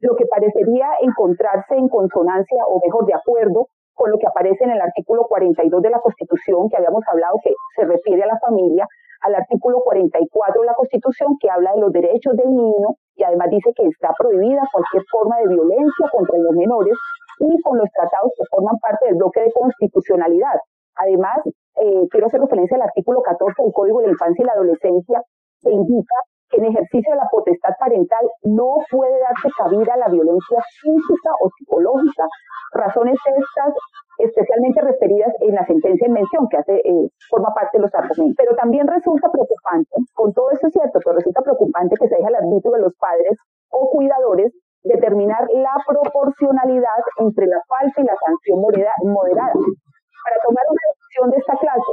lo 0.00 0.16
que 0.16 0.26
parecería 0.26 0.88
encontrarse 1.00 1.74
en 1.76 1.88
consonancia 1.88 2.64
o 2.66 2.80
mejor 2.84 3.06
de 3.06 3.14
acuerdo 3.14 3.68
con 3.94 4.10
lo 4.10 4.18
que 4.18 4.26
aparece 4.26 4.64
en 4.64 4.70
el 4.70 4.80
artículo 4.80 5.26
42 5.28 5.82
de 5.82 5.90
la 5.90 6.00
Constitución 6.00 6.68
que 6.68 6.76
habíamos 6.76 7.02
hablado 7.08 7.36
que 7.42 7.52
se 7.76 7.84
refiere 7.84 8.22
a 8.22 8.26
la 8.26 8.38
familia, 8.38 8.86
al 9.22 9.34
artículo 9.34 9.80
44 9.84 10.60
de 10.60 10.66
la 10.66 10.74
Constitución 10.74 11.36
que 11.40 11.50
habla 11.50 11.72
de 11.74 11.80
los 11.80 11.92
derechos 11.92 12.36
del 12.36 12.50
niño 12.50 12.96
y 13.16 13.22
además 13.22 13.50
dice 13.50 13.72
que 13.76 13.86
está 13.86 14.12
prohibida 14.18 14.62
cualquier 14.72 15.04
forma 15.10 15.38
de 15.38 15.48
violencia 15.48 16.06
contra 16.10 16.38
los 16.38 16.52
menores 16.56 16.94
y 17.38 17.60
con 17.62 17.78
los 17.78 17.88
tratados 17.92 18.32
que 18.36 18.44
forman 18.50 18.78
parte 18.78 19.06
del 19.06 19.16
bloque 19.16 19.40
de 19.40 19.52
constitucionalidad. 19.52 20.56
Además, 20.96 21.38
eh, 21.76 22.06
quiero 22.10 22.26
hacer 22.26 22.40
referencia 22.40 22.76
al 22.76 22.82
artículo 22.82 23.22
14 23.22 23.62
del 23.62 23.72
Código 23.72 24.00
de 24.00 24.06
la 24.08 24.12
Infancia 24.12 24.42
y 24.42 24.46
la 24.46 24.52
Adolescencia 24.52 25.22
que 25.62 25.70
indica 25.70 26.14
que 26.52 26.58
en 26.60 26.66
ejercicio 26.66 27.12
de 27.12 27.16
la 27.16 27.28
potestad 27.32 27.72
parental 27.80 28.28
no 28.44 28.76
puede 28.90 29.18
darse 29.18 29.48
cabida 29.56 29.94
a 29.94 30.04
la 30.04 30.08
violencia 30.08 30.60
física 30.80 31.30
o 31.40 31.48
psicológica. 31.56 32.28
Razones 32.72 33.18
estas 33.26 33.74
especialmente 34.18 34.80
referidas 34.82 35.32
en 35.40 35.54
la 35.54 35.66
sentencia 35.66 36.06
en 36.06 36.12
mención, 36.12 36.46
que 36.48 36.58
hace, 36.58 36.76
eh, 36.76 37.08
forma 37.28 37.52
parte 37.54 37.78
de 37.78 37.82
los 37.82 37.94
argumentos. 37.94 38.36
Pero 38.36 38.54
también 38.54 38.86
resulta 38.86 39.30
preocupante, 39.30 39.96
con 40.14 40.32
todo 40.32 40.50
eso 40.52 40.66
es 40.66 40.72
cierto, 40.72 41.00
pero 41.02 41.16
resulta 41.16 41.40
preocupante 41.40 41.96
que 41.98 42.08
se 42.08 42.16
deje 42.16 42.28
al 42.28 42.44
arbitrio 42.44 42.72
de 42.72 42.80
los 42.80 42.94
padres 42.96 43.36
o 43.70 43.90
cuidadores 43.90 44.52
determinar 44.84 45.46
la 45.52 45.74
proporcionalidad 45.86 47.02
entre 47.18 47.46
la 47.46 47.60
falta 47.66 48.00
y 48.00 48.04
la 48.04 48.16
sanción 48.18 48.60
moderada. 48.60 49.54
Para 49.54 50.36
tomar 50.44 50.64
una 50.68 50.84
decisión 50.92 51.30
de 51.30 51.36
esta 51.38 51.56
clase, 51.56 51.92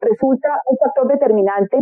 resulta 0.00 0.48
un 0.66 0.76
factor 0.78 1.08
determinante 1.08 1.78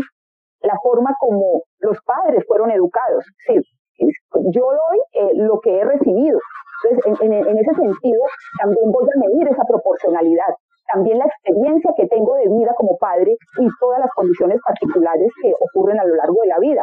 la 0.67 0.77
forma 0.83 1.15
como 1.19 1.63
los 1.79 1.99
padres 2.03 2.45
fueron 2.47 2.71
educados. 2.71 3.25
Sí, 3.47 3.61
yo 3.99 4.63
doy 4.63 4.99
eh, 5.13 5.31
lo 5.37 5.61
que 5.61 5.79
he 5.79 5.85
recibido. 5.85 6.39
Entonces, 6.85 7.21
en, 7.23 7.33
en, 7.33 7.59
ese 7.59 7.75
sentido, 7.75 8.23
también 8.61 8.93
voy 8.93 9.05
a 9.05 9.19
medir 9.19 9.49
esa 9.49 9.65
proporcionalidad. 9.65 10.53
También 10.93 11.19
la 11.19 11.25
experiencia 11.27 11.93
que 11.97 12.07
tengo 12.07 12.35
de 12.35 12.49
vida 12.49 12.75
como 12.77 12.97
padre 12.99 13.37
y 13.59 13.67
todas 13.81 13.99
las 13.99 14.11
condiciones 14.15 14.61
particulares 14.65 15.31
que 15.43 15.53
ocurren 15.59 15.99
a 15.99 16.05
lo 16.05 16.15
largo 16.15 16.43
de 16.43 16.49
la 16.49 16.59
vida. 16.59 16.83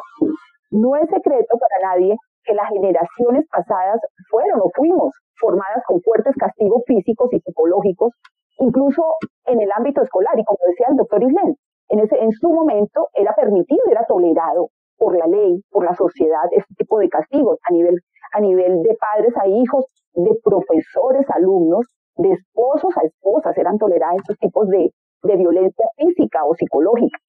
No 0.72 0.96
es 0.96 1.08
secreto 1.10 1.58
para 1.58 1.93
nadie 1.93 2.17
que 2.43 2.54
las 2.54 2.67
generaciones 2.69 3.46
pasadas 3.50 4.02
fueron 4.30 4.60
o 4.60 4.72
fuimos 4.76 5.13
formadas 5.39 5.84
con 5.88 6.02
fuertes 6.02 6.36
castigos 6.36 6.84
físicos 6.86 7.32
y 7.32 7.39
psicológicos, 7.39 8.12
incluso 8.60 9.04
en 9.46 9.62
el 9.62 9.72
ámbito 9.72 10.02
escolar. 10.02 10.38
Y 10.38 10.43
como 10.43 10.60
decía 10.67 10.88
el 10.89 10.98
doctor 10.98 11.24
Islen, 11.24 11.56
en, 11.93 11.99
ese, 11.99 12.17
en 12.19 12.32
su 12.32 12.49
momento 12.49 13.10
era 13.13 13.36
permitido, 13.36 13.84
era 13.89 14.03
tolerado 14.06 14.69
por 14.97 15.15
la 15.15 15.27
ley, 15.27 15.62
por 15.69 15.86
la 15.86 15.93
sociedad, 15.93 16.45
este 16.51 16.73
tipo 16.75 16.97
de 16.97 17.08
castigos 17.08 17.60
a 17.69 17.71
nivel, 17.71 17.99
a 18.34 18.39
nivel 18.39 18.82
de 18.82 18.95
padres 18.95 19.34
a 19.38 19.47
hijos, 19.47 19.86
de 20.15 20.32
profesores 20.43 21.29
a 21.29 21.36
alumnos, 21.36 21.86
de 22.17 22.32
esposos 22.32 22.97
a 22.97 23.06
esposas, 23.06 23.56
eran 23.58 23.77
tolerados 23.77 24.21
estos 24.21 24.38
tipos 24.39 24.67
de, 24.69 24.89
de 25.23 25.36
violencia 25.36 25.86
física 25.95 26.43
o 26.45 26.56
psicológica. 26.56 27.19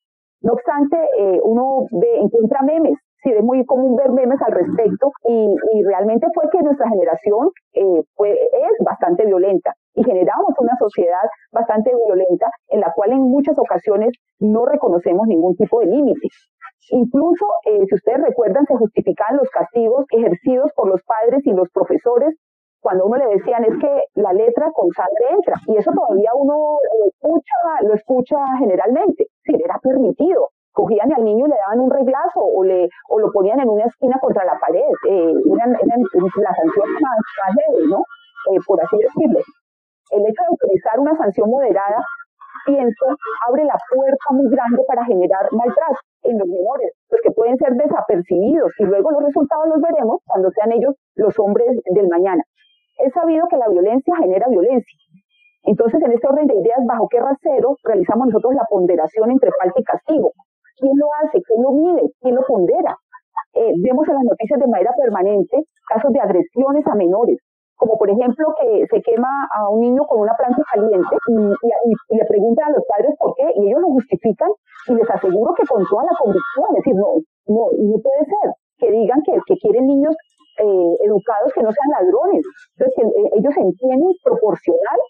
No 0.41 0.55
obstante, 0.55 0.97
eh, 1.19 1.41
uno 1.43 1.87
ve, 1.91 2.21
encuentra 2.21 2.63
memes, 2.63 2.99
sí, 3.23 3.33
es 3.33 3.43
muy 3.43 3.65
común 3.67 3.97
ver 3.97 4.13
memes 4.13 4.41
al 4.41 4.53
respecto 4.53 5.13
y, 5.29 5.47
y 5.73 5.83
realmente 5.85 6.27
fue 6.35 6.45
que 6.51 6.63
nuestra 6.63 6.89
generación 6.89 7.51
eh, 7.75 8.03
fue, 8.15 8.33
es 8.33 8.85
bastante 8.85 9.27
violenta 9.27 9.75
y 9.95 10.05
generamos 10.05 10.55
una 10.59 10.77
sociedad 10.79 11.25
bastante 11.53 11.93
violenta 11.95 12.51
en 12.69 12.81
la 12.81 12.93
cual 12.95 13.13
en 13.13 13.23
muchas 13.23 13.59
ocasiones 13.59 14.13
no 14.41 14.67
reconocemos 14.67 15.27
ningún 15.27 15.57
tipo 15.57 15.81
de 15.81 15.87
límite. 15.87 16.29
Incluso, 16.91 17.47
eh, 17.65 17.81
si 17.89 17.95
ustedes 17.95 18.21
recuerdan, 18.21 18.67
se 18.67 18.77
justificaban 18.77 19.37
los 19.37 19.49
castigos 19.51 20.05
ejercidos 20.11 20.71
por 20.77 20.89
los 20.89 21.01
padres 21.03 21.47
y 21.47 21.53
los 21.53 21.69
profesores 21.71 22.35
cuando 22.81 23.07
uno 23.07 23.17
le 23.17 23.27
decían 23.39 23.65
es 23.65 23.79
que 23.81 24.21
la 24.21 24.35
letra 24.35 24.71
con 24.75 24.91
sangre 24.91 25.33
entra, 25.33 25.55
y 25.69 25.79
eso 25.79 25.91
todavía 25.91 26.31
uno 26.35 26.77
lo 27.01 27.07
escucha, 27.07 27.57
lo 27.81 27.95
escucha 27.95 28.37
generalmente, 28.59 29.29
sí, 29.43 29.55
era 29.55 29.79
permitido. 29.83 30.51
Cogían 30.71 31.11
al 31.15 31.25
niño 31.25 31.47
y 31.47 31.49
le 31.49 31.57
daban 31.57 31.81
un 31.81 31.91
reglazo 31.91 32.41
o, 32.41 32.63
le, 32.63 32.91
o 33.09 33.21
lo 33.21 33.33
ponían 33.33 33.61
en 33.61 33.71
una 33.71 33.87
esquina 33.87 34.19
contra 34.21 34.45
la 34.45 34.59
pared, 34.59 34.85
eh, 35.09 35.33
eran, 35.55 35.71
eran 35.81 36.01
las 36.43 36.57
sanciones 36.57 37.01
más, 37.01 37.17
más 37.41 37.89
¿no? 37.89 37.99
Eh, 38.53 38.61
por 38.67 38.79
así 38.83 38.99
decirlo 38.99 39.41
el 40.11 40.23
hecho 40.23 40.43
de 40.43 40.55
utilizar 40.55 40.99
una 41.01 41.17
sanción 41.17 41.51
moderada, 41.51 42.05
pienso, 42.67 43.07
abre 43.49 43.65
la 43.65 43.77
puerta 43.95 44.27
muy 44.31 44.51
grande 44.51 44.83
para 44.87 45.05
generar 45.05 45.49
maltrato 45.53 45.99
en 46.23 46.39
los 46.39 46.49
menores, 46.49 46.93
pues 47.09 47.21
que 47.23 47.31
pueden 47.31 47.57
ser 47.59 47.73
desapercibidos 47.75 48.73
y 48.79 48.85
luego 48.85 49.11
los 49.13 49.25
resultados 49.25 49.69
los 49.69 49.81
veremos 49.81 50.21
cuando 50.27 50.51
sean 50.51 50.73
ellos 50.73 50.95
los 51.17 51.39
hombres 51.39 51.69
del 51.85 52.09
mañana. 52.09 52.43
Es 52.99 53.13
sabido 53.13 53.47
que 53.49 53.57
la 53.57 53.69
violencia 53.69 54.15
genera 54.17 54.49
violencia. 54.49 54.99
Entonces, 55.65 56.01
en 56.03 56.13
este 56.13 56.29
orden 56.29 56.47
de 56.47 56.55
ideas, 56.55 56.79
¿bajo 56.87 57.09
qué 57.09 57.21
rasero 57.21 57.77
realizamos 57.83 58.27
nosotros 58.29 58.55
la 58.55 58.67
ponderación 58.69 59.31
entre 59.31 59.51
falta 59.59 59.81
y 59.81 59.85
castigo? 59.85 60.33
¿Quién 60.77 60.93
lo 60.99 61.07
hace? 61.23 61.41
¿Quién 61.43 61.63
lo 61.63 61.73
mide? 61.73 62.03
¿Quién 62.21 62.35
lo 62.35 62.43
pondera? 62.43 62.97
Eh, 63.55 63.73
vemos 63.79 64.07
en 64.09 64.15
las 64.15 64.25
noticias 64.25 64.61
de 64.61 64.67
manera 64.67 64.93
permanente 64.97 65.57
casos 65.89 66.13
de 66.13 66.21
agresiones 66.21 66.87
a 66.87 66.95
menores, 66.95 67.39
como 67.77 67.99
por 67.99 68.11
ejemplo 68.11 68.47
que 68.61 68.87
se 68.91 69.03
quema 69.03 69.29
a 69.55 69.69
un 69.69 69.81
niño 69.81 70.03
con 70.07 70.21
una 70.21 70.35
plancha 70.35 70.63
caliente 70.73 71.17
y, 71.29 72.17
le 72.17 72.25
preguntan 72.27 72.69
a 72.69 72.77
los 72.77 72.85
padres 72.89 73.15
por 73.19 73.35
qué 73.35 73.45
y 73.57 73.69
ellos 73.69 73.81
lo 73.81 73.89
justifican 73.89 74.51
y 74.89 74.95
les 74.95 75.11
aseguro 75.11 75.55
que 75.55 75.67
con 75.67 75.85
toda 75.87 76.05
la 76.05 76.17
convicción, 76.19 76.67
es 76.71 76.77
decir, 76.77 76.95
no, 76.95 77.19
no, 77.47 77.63
no 77.73 77.97
puede 77.99 78.25
ser 78.25 78.55
que 78.79 78.91
digan 78.91 79.23
que, 79.25 79.39
que 79.47 79.57
quieren 79.57 79.87
niños 79.87 80.15
eh, 80.59 80.97
educados 81.05 81.53
que 81.53 81.63
no 81.63 81.71
sean 81.73 81.91
ladrones. 81.99 82.45
Entonces, 82.77 83.05
eh, 83.05 83.31
ellos 83.39 83.55
entienden 83.57 84.13
proporcional 84.23 85.01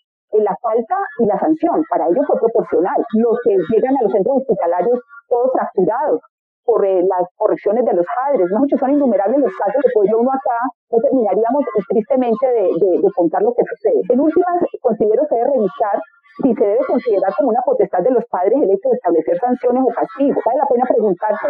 la 0.43 0.57
falta 0.61 0.97
y 1.21 1.27
la 1.27 1.39
sanción. 1.39 1.83
Para 1.89 2.07
ellos 2.09 2.27
fue 2.27 2.41
proporcional. 2.41 2.97
Los 3.15 3.39
que 3.45 3.57
llegan 3.71 3.97
a 3.97 4.03
los 4.03 4.13
centros 4.13 4.39
hospitalarios 4.39 4.99
todos 5.29 5.53
fracturados, 5.53 6.21
por 6.65 6.85
eh, 6.85 7.03
las 7.03 7.29
correcciones 7.37 7.85
de 7.85 7.93
los 7.93 8.07
padres. 8.07 8.49
Muchos 8.51 8.81
son 8.81 8.91
innumerables 8.93 9.41
los 9.41 9.53
casos 9.57 9.81
que 9.83 9.91
pues 9.95 10.11
uno 10.13 10.31
acá 10.31 10.59
no 10.91 10.99
terminaríamos 10.99 11.65
tristemente 11.89 12.47
de, 12.47 12.99
de, 13.01 13.11
contar 13.15 13.43
lo 13.43 13.53
que 13.55 13.63
sucede. 13.65 14.01
En 14.09 14.21
últimas, 14.21 14.65
considero 14.81 15.23
que 15.29 15.37
debe 15.37 15.51
revisar 15.53 16.01
si 16.43 16.55
se 16.55 16.65
debe 16.65 16.85
considerar 16.87 17.33
como 17.37 17.51
una 17.51 17.63
potestad 17.63 18.01
de 18.01 18.11
los 18.11 18.25
padres 18.27 18.59
el 18.61 18.71
hecho 18.71 18.89
de 18.89 18.97
establecer 18.97 19.39
sanciones 19.39 19.85
o 19.85 19.95
castigos. 19.95 20.43
Vale 20.45 20.59
la 20.59 20.67
pena 20.67 20.85
preguntarse 20.89 21.47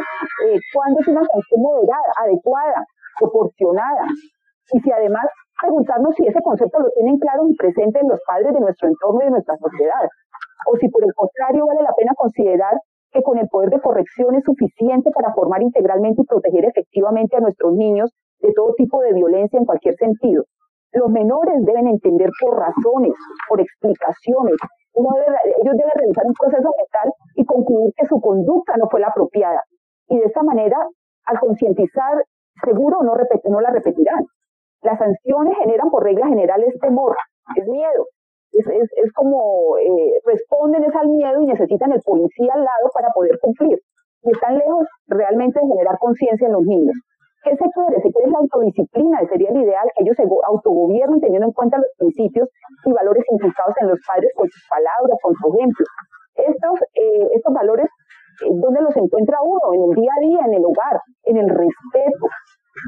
eh, 0.47 0.59
cuándo 0.75 1.01
es 1.01 1.09
una 1.09 1.25
sanción 1.25 1.61
moderada, 1.63 2.11
adecuada, 2.21 2.85
proporcionada. 3.19 4.05
Y 4.73 4.81
si 4.81 4.93
además 4.93 5.25
preguntarnos 5.61 6.15
si 6.17 6.27
ese 6.27 6.43
concepto 6.43 6.81
lo 6.81 6.91
tienen 6.91 7.19
claro 7.19 7.49
y 7.49 7.55
presente 7.57 8.01
en 8.01 8.09
los 8.09 8.21
padres 8.27 8.53
de 8.53 8.61
nuestro 8.61 8.89
entorno 8.89 9.21
y 9.23 9.25
de 9.25 9.31
nuestra 9.31 9.57
sociedad. 9.57 10.09
O 10.67 10.77
si 10.77 10.89
por 10.89 11.05
el 11.05 11.15
contrario 11.15 11.67
vale 11.67 11.83
la 11.83 11.93
pena 11.93 12.13
considerar 12.17 12.75
que 13.15 13.23
con 13.23 13.39
el 13.39 13.49
poder 13.49 13.71
de 13.71 13.81
corrección 13.81 14.35
es 14.35 14.45
suficiente 14.45 15.11
para 15.13 15.33
formar 15.33 15.63
integralmente 15.63 16.23
y 16.23 16.27
proteger 16.27 16.65
efectivamente 16.65 17.37
a 17.37 17.41
nuestros 17.41 17.73
niños 17.73 18.11
de 18.41 18.53
todo 18.53 18.75
tipo 18.77 19.01
de 19.03 19.15
violencia 19.15 19.57
en 19.57 19.65
cualquier 19.65 19.95
sentido. 19.95 20.43
Los 20.93 21.11
menores 21.11 21.55
deben 21.65 21.87
entender 21.87 22.29
por 22.41 22.59
razones, 22.59 23.15
por 23.49 23.61
explicaciones. 23.61 24.57
ellos 24.95 25.75
deben 25.79 25.95
realizar 25.95 26.25
un 26.27 26.35
proceso 26.35 26.71
mental 26.77 27.13
y 27.37 27.45
concluir 27.45 27.93
que 27.97 28.07
su 28.07 28.21
conducta 28.21 28.77
no 28.77 28.89
fue 28.91 29.01
la 29.01 29.09
apropiada. 29.09 29.63
Y 30.09 30.19
de 30.19 30.27
esta 30.27 30.43
manera, 30.43 30.77
al 31.27 31.39
concientizar 31.39 32.25
seguro 32.65 32.99
no, 33.03 33.15
no 33.15 33.61
la 33.61 33.71
repetirán. 33.71 34.25
Las 34.83 34.99
sanciones 34.99 35.57
generan 35.59 35.91
por 35.91 36.03
regla 36.03 36.27
general 36.27 36.63
este 36.65 36.79
temor, 36.81 37.17
es 37.57 37.67
miedo. 37.67 38.07
Es, 38.55 38.67
es, 38.67 38.89
es 39.05 39.13
como 39.13 39.77
eh, 39.79 40.21
responden 40.25 40.85
es 40.85 40.95
al 40.95 41.09
miedo 41.09 41.43
y 41.43 41.47
necesitan 41.47 41.93
el 41.93 42.01
policía 42.03 42.55
al 42.55 42.65
lado 42.65 42.91
para 42.95 43.09
poder 43.11 43.39
cumplir. 43.41 43.79
Y 44.23 44.31
están 44.31 44.57
lejos 44.57 44.87
realmente 45.09 45.61
de 45.61 45.67
generar 45.67 45.99
conciencia 45.99 46.47
en 46.47 46.53
los 46.55 46.63
niños. 46.63 46.95
¿Qué 47.45 47.51
se 47.51 47.69
quiere? 47.77 48.01
Se 48.01 48.11
quiere 48.11 48.31
la 48.31 48.39
autodisciplina, 48.39 49.21
sería 49.29 49.51
el 49.51 49.61
ideal 49.61 49.85
que 49.95 50.03
ellos 50.03 50.17
se 50.17 50.25
autogobiernen 50.25 51.21
teniendo 51.21 51.49
en 51.49 51.53
cuenta 51.53 51.77
los 51.77 51.93
principios 51.99 52.49
y 52.87 52.93
valores 52.93 53.23
inculcados 53.31 53.75
en 53.83 53.89
los 53.89 54.01
padres 54.09 54.33
con 54.35 54.49
sus 54.49 54.65
palabras, 54.65 55.19
con 55.21 55.35
su 55.35 55.53
ejemplo. 55.53 55.85
Estos, 56.37 56.81
eh, 56.95 57.29
estos 57.37 57.53
valores, 57.53 57.85
eh, 57.85 58.49
¿dónde 58.49 58.81
los 58.81 58.97
encuentra 58.97 59.37
uno? 59.45 59.61
En 59.75 59.91
el 59.91 59.95
día 59.95 60.11
a 60.17 60.21
día, 60.25 60.41
en 60.47 60.55
el 60.55 60.65
hogar, 60.65 60.97
en 61.25 61.37
el 61.37 61.49
respeto. 61.51 62.27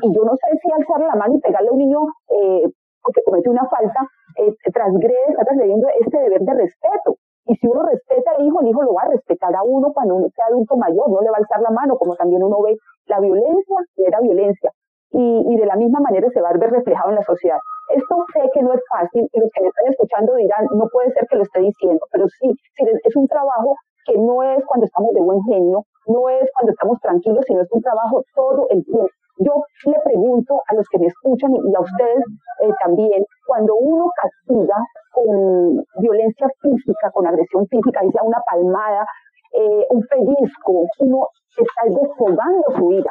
Y 0.03 0.15
yo 0.17 0.25
no 0.25 0.33
sé 0.41 0.49
si 0.57 0.73
alzar 0.73 1.05
la 1.05 1.17
mano 1.21 1.35
y 1.37 1.41
pegarle 1.41 1.69
a 1.69 1.73
un 1.73 1.79
niño 1.79 2.01
eh, 2.33 2.65
porque 3.07 3.23
cometió 3.23 3.53
una 3.53 3.67
falta, 3.71 4.03
eh, 4.37 4.51
transgrede, 4.75 5.31
está 5.31 5.45
transgrediendo 5.45 5.87
este 6.01 6.19
deber 6.19 6.43
de 6.43 6.55
respeto. 6.55 7.15
Y 7.47 7.55
si 7.55 7.67
uno 7.69 7.87
respeta 7.87 8.33
al 8.35 8.45
hijo, 8.45 8.61
el 8.61 8.67
hijo 8.67 8.83
lo 8.83 8.95
va 8.95 9.03
a 9.03 9.09
respetar 9.15 9.55
a 9.55 9.63
uno 9.63 9.93
cuando 9.95 10.17
uno 10.17 10.27
sea 10.35 10.47
adulto 10.47 10.77
mayor, 10.77 11.09
no 11.09 11.23
le 11.23 11.31
va 11.31 11.39
a 11.39 11.41
alzar 11.47 11.63
la 11.63 11.71
mano, 11.71 11.97
como 11.97 12.17
también 12.17 12.43
uno 12.43 12.61
ve 12.61 12.75
la 13.07 13.21
violencia, 13.21 13.77
era 13.97 14.19
violencia. 14.21 14.73
Y, 15.13 15.23
y, 15.23 15.57
de 15.57 15.65
la 15.65 15.77
misma 15.77 16.01
manera 16.01 16.29
se 16.35 16.41
va 16.43 16.51
a 16.51 16.59
ver 16.59 16.69
reflejado 16.69 17.11
en 17.11 17.15
la 17.15 17.23
sociedad. 17.23 17.59
Esto 17.95 18.27
sé 18.35 18.51
que 18.53 18.61
no 18.61 18.75
es 18.75 18.83
fácil 18.91 19.23
y 19.33 19.39
los 19.39 19.49
que 19.55 19.63
me 19.63 19.69
están 19.69 19.87
escuchando 19.87 20.35
dirán, 20.35 20.67
no 20.75 20.89
puede 20.93 21.13
ser 21.13 21.25
que 21.31 21.37
lo 21.37 21.45
esté 21.45 21.61
diciendo, 21.61 22.05
pero 22.11 22.27
sí, 22.27 22.51
sí 22.75 22.85
es 23.05 23.15
un 23.15 23.29
trabajo 23.29 23.77
que 24.05 24.19
no 24.19 24.43
es 24.43 24.65
cuando 24.67 24.87
estamos 24.87 25.15
de 25.15 25.21
buen 25.21 25.41
genio, 25.45 25.85
no 26.07 26.29
es 26.29 26.51
cuando 26.55 26.73
estamos 26.73 26.99
tranquilos, 27.01 27.45
sino 27.47 27.63
es 27.63 27.69
un 27.71 27.81
trabajo 27.81 28.23
todo 28.35 28.67
el 28.71 28.85
tiempo. 28.85 29.09
Yo 29.39 29.53
le 29.85 30.01
pregunto 30.03 30.63
a 30.67 30.75
los 30.75 30.87
que 30.89 30.99
me 30.99 31.07
escuchan 31.07 31.53
y 31.53 31.75
a 31.75 31.81
ustedes 31.81 32.25
eh, 32.63 32.71
también, 32.83 33.25
cuando 33.47 33.77
uno 33.77 34.11
castiga 34.17 34.77
con 35.13 35.85
violencia 35.99 36.49
física, 36.61 37.11
con 37.13 37.27
agresión 37.27 37.67
física, 37.67 38.01
dice 38.03 38.19
una 38.23 38.41
palmada, 38.51 39.05
eh, 39.53 39.87
un 39.91 40.03
pellizco, 40.09 40.87
uno 41.01 41.29
está 41.57 41.83
desfogando 41.85 42.65
su 42.77 42.93
ira. 42.93 43.11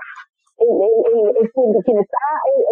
El, 0.57 1.51
quien 1.83 1.99
está 1.99 2.17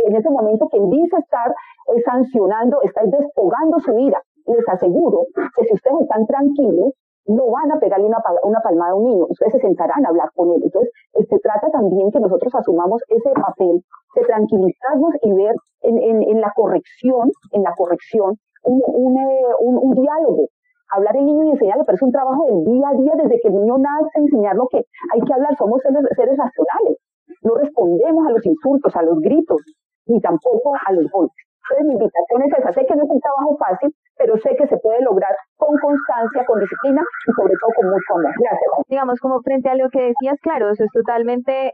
en 0.05 0.15
ese 0.15 0.29
momento, 0.29 0.67
quien 0.69 0.89
dice 0.89 1.17
estar 1.17 1.49
eh, 1.49 2.01
sancionando, 2.05 2.81
está 2.81 3.01
desfogando 3.05 3.79
su 3.79 3.97
ira. 3.99 4.21
Les 4.45 4.67
aseguro 4.67 5.25
que 5.55 5.65
si 5.65 5.73
ustedes 5.73 6.01
están 6.01 6.25
tranquilos, 6.25 6.93
no 7.25 7.49
van 7.51 7.71
a 7.71 7.79
pegarle 7.79 8.05
una, 8.05 8.17
una 8.43 8.59
palmada 8.61 8.91
a 8.91 8.95
un 8.95 9.05
niño, 9.05 9.25
ustedes 9.29 9.53
se 9.53 9.59
sentarán 9.59 10.05
a 10.05 10.09
hablar 10.09 10.29
con 10.35 10.51
él. 10.51 10.61
Entonces, 10.63 10.91
se 11.29 11.39
trata 11.39 11.69
también 11.71 12.11
que 12.11 12.19
nosotros 12.19 12.53
asumamos 12.55 13.01
ese 13.07 13.29
papel 13.31 13.83
de 14.15 14.21
tranquilizarnos 14.23 15.13
y 15.21 15.33
ver 15.33 15.55
en, 15.81 15.97
en, 16.01 16.21
en 16.23 16.41
la 16.41 16.51
corrección, 16.55 17.31
en 17.51 17.63
la 17.63 17.73
corrección, 17.75 18.37
un, 18.63 18.81
un, 18.87 19.17
eh, 19.17 19.41
un, 19.59 19.77
un, 19.77 19.91
diálogo. 19.95 20.47
Hablar 20.91 21.17
el 21.17 21.25
niño 21.25 21.43
y 21.45 21.51
enseñarle, 21.51 21.83
pero 21.85 21.95
es 21.95 22.01
un 22.01 22.11
trabajo 22.11 22.45
del 22.45 22.65
día 22.65 22.89
a 22.89 22.93
día, 22.93 23.13
desde 23.17 23.39
que 23.41 23.47
el 23.47 23.55
niño 23.55 23.77
nace, 23.77 24.19
enseñar 24.19 24.55
lo 24.55 24.67
que 24.67 24.77
hay 24.77 25.21
que 25.21 25.33
hablar. 25.33 25.55
Somos 25.57 25.81
seres, 25.81 26.03
seres 26.15 26.37
racionales. 26.37 26.97
No 27.41 27.55
respondemos 27.55 28.27
a 28.27 28.31
los 28.31 28.45
insultos, 28.45 28.95
a 28.95 29.01
los 29.01 29.19
gritos, 29.19 29.61
ni 30.05 30.19
tampoco 30.21 30.73
a 30.75 30.93
los 30.93 31.09
golpes. 31.09 31.45
Entonces, 31.63 31.87
mi 31.87 31.93
invitación 31.93 32.41
es 32.43 32.59
esa. 32.59 32.71
Sé 32.73 32.85
que 32.85 32.95
no 32.95 33.03
es 33.03 33.09
un 33.09 33.21
trabajo 33.21 33.57
fácil, 33.57 33.89
pero 34.17 34.37
sé 34.37 34.55
que 34.55 34.67
se 34.67 34.77
puede 34.77 35.01
lograr 35.01 35.35
con 35.57 35.75
constancia, 35.79 36.45
con 36.45 36.59
disciplina 36.59 37.01
y 37.01 37.31
sobre 37.33 37.53
todo 37.59 37.71
con 37.75 37.89
mucho 37.89 38.13
amor. 38.15 38.33
Gracias. 38.37 38.69
Digamos, 38.87 39.19
como 39.19 39.41
frente 39.41 39.69
a 39.69 39.75
lo 39.75 39.89
que 39.89 40.13
decías, 40.13 40.37
claro, 40.41 40.69
eso 40.69 40.83
es 40.83 40.91
totalmente 40.91 41.71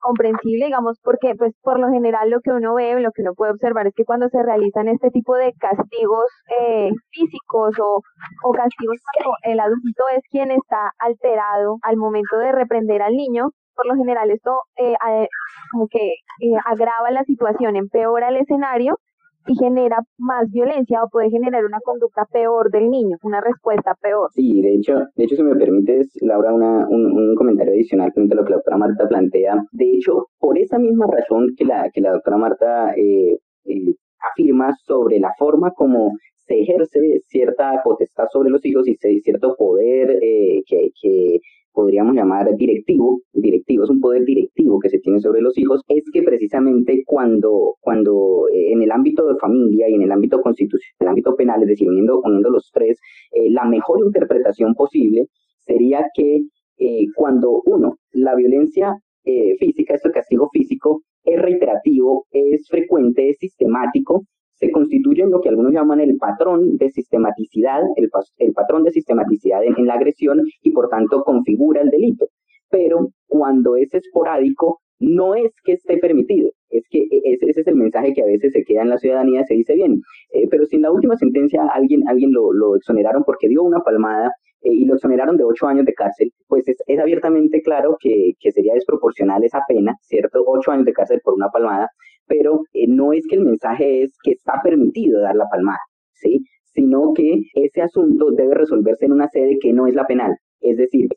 comprensible, 0.00 0.66
digamos, 0.66 0.98
porque 1.02 1.34
pues 1.36 1.52
por 1.62 1.78
lo 1.78 1.88
general 1.90 2.30
lo 2.30 2.40
que 2.40 2.50
uno 2.50 2.74
ve, 2.74 3.00
lo 3.00 3.10
que 3.12 3.22
uno 3.22 3.34
puede 3.34 3.52
observar 3.52 3.86
es 3.86 3.94
que 3.94 4.04
cuando 4.04 4.28
se 4.28 4.42
realizan 4.42 4.88
este 4.88 5.10
tipo 5.10 5.34
de 5.34 5.52
castigos 5.58 6.26
eh, 6.60 6.90
físicos 7.10 7.74
o, 7.80 8.00
o 8.44 8.52
castigos 8.52 9.00
cuando 9.14 9.36
el 9.42 9.60
adulto 9.60 10.04
es 10.16 10.22
quien 10.30 10.50
está 10.50 10.92
alterado 10.98 11.78
al 11.82 11.96
momento 11.96 12.38
de 12.38 12.52
reprender 12.52 13.02
al 13.02 13.14
niño, 13.14 13.50
por 13.74 13.86
lo 13.86 13.94
general 13.96 14.30
esto 14.30 14.62
eh, 14.76 14.94
como 15.72 15.88
que 15.88 16.14
eh, 16.40 16.56
agrava 16.64 17.10
la 17.10 17.24
situación, 17.24 17.76
empeora 17.76 18.28
el 18.28 18.36
escenario 18.36 18.96
y 19.46 19.54
genera 19.56 19.98
más 20.18 20.50
violencia 20.50 21.02
o 21.02 21.08
puede 21.08 21.30
generar 21.30 21.64
una 21.64 21.80
conducta 21.80 22.26
peor 22.32 22.70
del 22.70 22.90
niño, 22.90 23.16
una 23.22 23.40
respuesta 23.40 23.94
peor. 24.00 24.30
Sí, 24.32 24.62
de 24.62 24.74
hecho, 24.74 24.94
de 25.16 25.24
hecho 25.24 25.36
si 25.36 25.42
me 25.42 25.56
permites, 25.56 26.10
Laura, 26.20 26.52
una, 26.52 26.86
un, 26.88 27.34
comentario 27.34 27.72
adicional 27.72 28.12
frente 28.12 28.34
a 28.34 28.36
lo 28.36 28.44
que 28.44 28.50
la 28.50 28.56
doctora 28.56 28.78
Marta 28.78 29.08
plantea. 29.08 29.64
De 29.72 29.92
hecho, 29.92 30.28
por 30.38 30.58
esa 30.58 30.78
misma 30.78 31.06
razón 31.06 31.48
que 31.56 31.64
la, 31.64 31.90
que 31.92 32.00
la 32.00 32.12
doctora 32.12 32.36
Marta 32.36 32.94
eh, 32.96 33.38
eh, 33.64 33.94
afirma 34.32 34.72
sobre 34.84 35.18
la 35.18 35.32
forma 35.38 35.72
como 35.72 36.12
se 36.46 36.60
ejerce 36.60 37.00
cierta 37.26 37.80
potestad 37.82 38.26
sobre 38.32 38.50
los 38.50 38.64
hijos 38.64 38.86
y 38.86 38.96
cierto 38.96 39.56
poder 39.56 40.18
eh, 40.22 40.62
que, 40.66 40.90
que 41.00 41.40
podríamos 41.74 42.14
llamar 42.14 42.56
directivo, 42.56 43.20
directivo 43.32 43.84
es 43.84 43.90
un 43.90 44.00
poder 44.00 44.24
directivo 44.24 44.78
que 44.78 44.88
se 44.88 45.00
tiene 45.00 45.20
sobre 45.20 45.42
los 45.42 45.58
hijos, 45.58 45.82
es 45.88 46.04
que 46.12 46.22
precisamente 46.22 47.02
cuando, 47.04 47.76
cuando 47.80 48.48
eh, 48.52 48.72
en 48.72 48.82
el 48.82 48.92
ámbito 48.92 49.26
de 49.26 49.36
familia 49.38 49.90
y 49.90 49.94
en 49.94 50.02
el 50.02 50.12
ámbito 50.12 50.40
constitucional, 50.40 50.94
el 51.00 51.08
ámbito 51.08 51.34
penal, 51.34 51.62
es 51.62 51.68
decir, 51.68 51.88
uniendo, 51.88 52.20
uniendo 52.24 52.50
los 52.50 52.70
tres, 52.72 52.98
eh, 53.32 53.50
la 53.50 53.64
mejor 53.64 54.00
interpretación 54.04 54.74
posible 54.74 55.26
sería 55.58 56.06
que 56.14 56.42
eh, 56.78 57.06
cuando 57.14 57.62
uno, 57.66 57.98
la 58.12 58.34
violencia 58.34 58.96
física, 59.58 59.94
este 59.94 60.10
castigo 60.10 60.50
físico, 60.52 61.00
es 61.24 61.40
reiterativo, 61.40 62.26
es 62.30 62.68
frecuente, 62.68 63.30
es 63.30 63.38
sistemático, 63.38 64.26
se 64.54 64.70
constituye 64.70 65.22
en 65.22 65.30
lo 65.30 65.40
que 65.40 65.48
algunos 65.48 65.72
llaman 65.72 66.00
el 66.00 66.16
patrón 66.16 66.76
de 66.76 66.90
sistematicidad, 66.90 67.80
el, 67.96 68.10
el 68.38 68.52
patrón 68.52 68.84
de 68.84 68.92
sistematicidad 68.92 69.62
en, 69.64 69.86
la 69.86 69.94
agresión 69.94 70.40
y 70.62 70.70
por 70.70 70.88
tanto 70.88 71.22
configura 71.22 71.80
el 71.82 71.90
delito. 71.90 72.28
Pero 72.70 73.10
cuando 73.26 73.76
es 73.76 73.92
esporádico, 73.92 74.80
no 75.00 75.34
es 75.34 75.52
que 75.64 75.72
esté 75.72 75.98
permitido, 75.98 76.50
es 76.70 76.84
que 76.90 77.00
e, 77.00 77.20
ese, 77.24 77.60
es 77.60 77.66
el 77.66 77.76
mensaje 77.76 78.12
que 78.14 78.22
a 78.22 78.26
veces 78.26 78.52
se 78.52 78.64
queda 78.64 78.82
en 78.82 78.90
la 78.90 78.98
ciudadanía, 78.98 79.44
se 79.44 79.54
dice 79.54 79.74
bien, 79.74 80.00
eh, 80.32 80.48
pero 80.50 80.66
si 80.66 80.76
en 80.76 80.82
la 80.82 80.92
última 80.92 81.16
sentencia 81.16 81.62
alguien, 81.72 82.06
alguien 82.08 82.32
lo, 82.32 82.52
lo 82.52 82.76
exoneraron 82.76 83.24
porque 83.24 83.48
dio 83.48 83.62
una 83.62 83.80
palmada 83.80 84.30
eh, 84.62 84.72
y 84.72 84.84
lo 84.86 84.94
exoneraron 84.94 85.36
de 85.36 85.44
ocho 85.44 85.66
años 85.66 85.84
de 85.86 85.94
cárcel, 85.94 86.32
pues 86.48 86.66
es, 86.68 86.76
es 86.86 86.98
abiertamente 86.98 87.60
claro 87.62 87.96
que, 88.00 88.32
que, 88.40 88.52
sería 88.52 88.74
desproporcional 88.74 89.44
esa 89.44 89.60
pena, 89.68 89.94
¿cierto? 90.00 90.42
Ocho 90.46 90.70
años 90.70 90.86
de 90.86 90.92
cárcel 90.92 91.20
por 91.22 91.34
una 91.34 91.48
palmada, 91.50 91.88
pero 92.26 92.62
eh, 92.72 92.86
no 92.88 93.12
es 93.12 93.26
que 93.28 93.36
el 93.36 93.42
mensaje 93.42 94.02
es 94.02 94.16
que 94.22 94.32
está 94.32 94.54
permitido 94.62 95.20
dar 95.20 95.36
la 95.36 95.46
palmada, 95.50 95.80
¿sí? 96.14 96.40
Sino 96.64 97.12
que 97.14 97.42
ese 97.54 97.82
asunto 97.82 98.30
debe 98.32 98.54
resolverse 98.54 99.04
en 99.04 99.12
una 99.12 99.28
sede 99.28 99.58
que 99.60 99.72
no 99.72 99.86
es 99.86 99.94
la 99.94 100.06
penal. 100.06 100.34
Es 100.60 100.78
decir, 100.78 101.08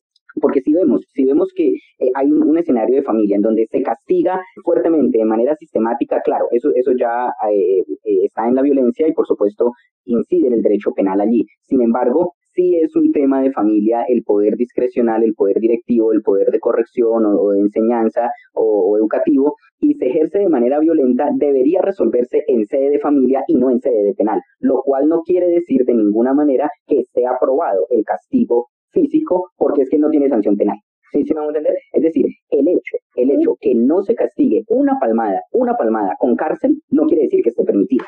porque 0.42 0.62
si 0.62 0.74
vemos, 0.74 1.02
si 1.14 1.26
vemos 1.26 1.50
que 1.56 1.68
eh, 1.68 2.12
hay 2.16 2.32
un, 2.32 2.58
escenario 2.58 2.96
de 2.96 3.04
familia 3.04 3.36
en 3.36 3.42
donde 3.44 3.68
se 3.68 3.82
castiga 3.82 4.42
fuertemente, 4.64 5.20
de 5.20 5.26
manera 5.26 5.56
sistemática, 5.56 6.22
claro, 6.24 6.48
eso, 6.52 6.72
eso 6.76 6.92
ya 7.00 7.28
eh, 7.52 7.84
está 8.24 8.48
en 8.48 8.56
la 8.56 8.62
violencia 8.62 9.08
y 9.08 9.14
por 9.14 9.28
supuesto 9.28 9.72
incide 10.06 10.48
en 10.48 10.54
el 10.54 10.62
derecho 10.62 10.92
penal 10.92 11.22
allí. 11.22 11.46
Sin 11.62 11.82
embargo, 11.82 12.34
sí 12.58 12.76
es 12.76 12.96
un 12.96 13.12
tema 13.12 13.42
de 13.42 13.52
familia 13.52 14.04
el 14.08 14.24
poder 14.24 14.56
discrecional, 14.56 15.24
el 15.24 15.36
poder 15.36 15.60
directivo, 15.60 16.12
el 16.12 16.24
poder 16.24 16.50
de 16.50 16.60
corrección 16.60 17.24
o, 17.26 17.52
de 17.52 17.60
enseñanza 17.60 18.30
o, 18.54 18.98
educativo 18.98 19.56
y 19.80 19.94
se 19.94 20.08
ejerce 20.08 20.40
de 20.40 20.50
manera 20.50 20.80
violenta, 20.80 21.30
debería 21.36 21.82
resolverse 21.82 22.44
en 22.48 22.66
sede 22.66 22.90
de 22.90 23.00
familia 23.00 23.44
y 23.48 23.56
no 23.56 23.70
en 23.70 23.80
sede 23.80 24.04
de 24.04 24.14
penal, 24.16 24.42
lo 24.60 24.82
cual 24.82 25.08
no 25.08 25.22
quiere 25.22 25.48
decir 25.48 25.86
de 25.86 25.94
ninguna 25.94 26.34
manera 26.34 26.70
que 26.88 27.00
esté 27.00 27.28
aprobado 27.28 27.86
el 27.92 28.04
castigo 28.04 28.70
físico 28.98 29.52
porque 29.58 29.84
es 29.84 29.90
que 29.90 30.00
no 30.00 30.10
tiene 30.10 30.30
sanción 30.30 30.56
penal. 30.56 30.78
¿Sí, 31.12 31.24
sí 31.24 31.34
me 31.34 31.40
vamos 31.40 31.56
a 31.56 31.58
entender? 31.58 31.80
Es 31.94 32.04
decir, 32.04 32.26
el 32.50 32.68
hecho, 32.68 32.98
el 33.16 33.32
hecho 33.32 33.56
que 33.62 33.74
no 33.76 34.02
se 34.02 34.16
castigue 34.16 34.64
una 34.68 34.98
palmada, 35.00 35.42
una 35.52 35.76
palmada 35.76 36.16
con 36.20 36.36
cárcel, 36.36 36.82
no 36.90 37.06
quiere 37.06 37.24
decir 37.24 37.42
que 37.44 37.50
esté 37.50 37.64
permitido 37.64 38.06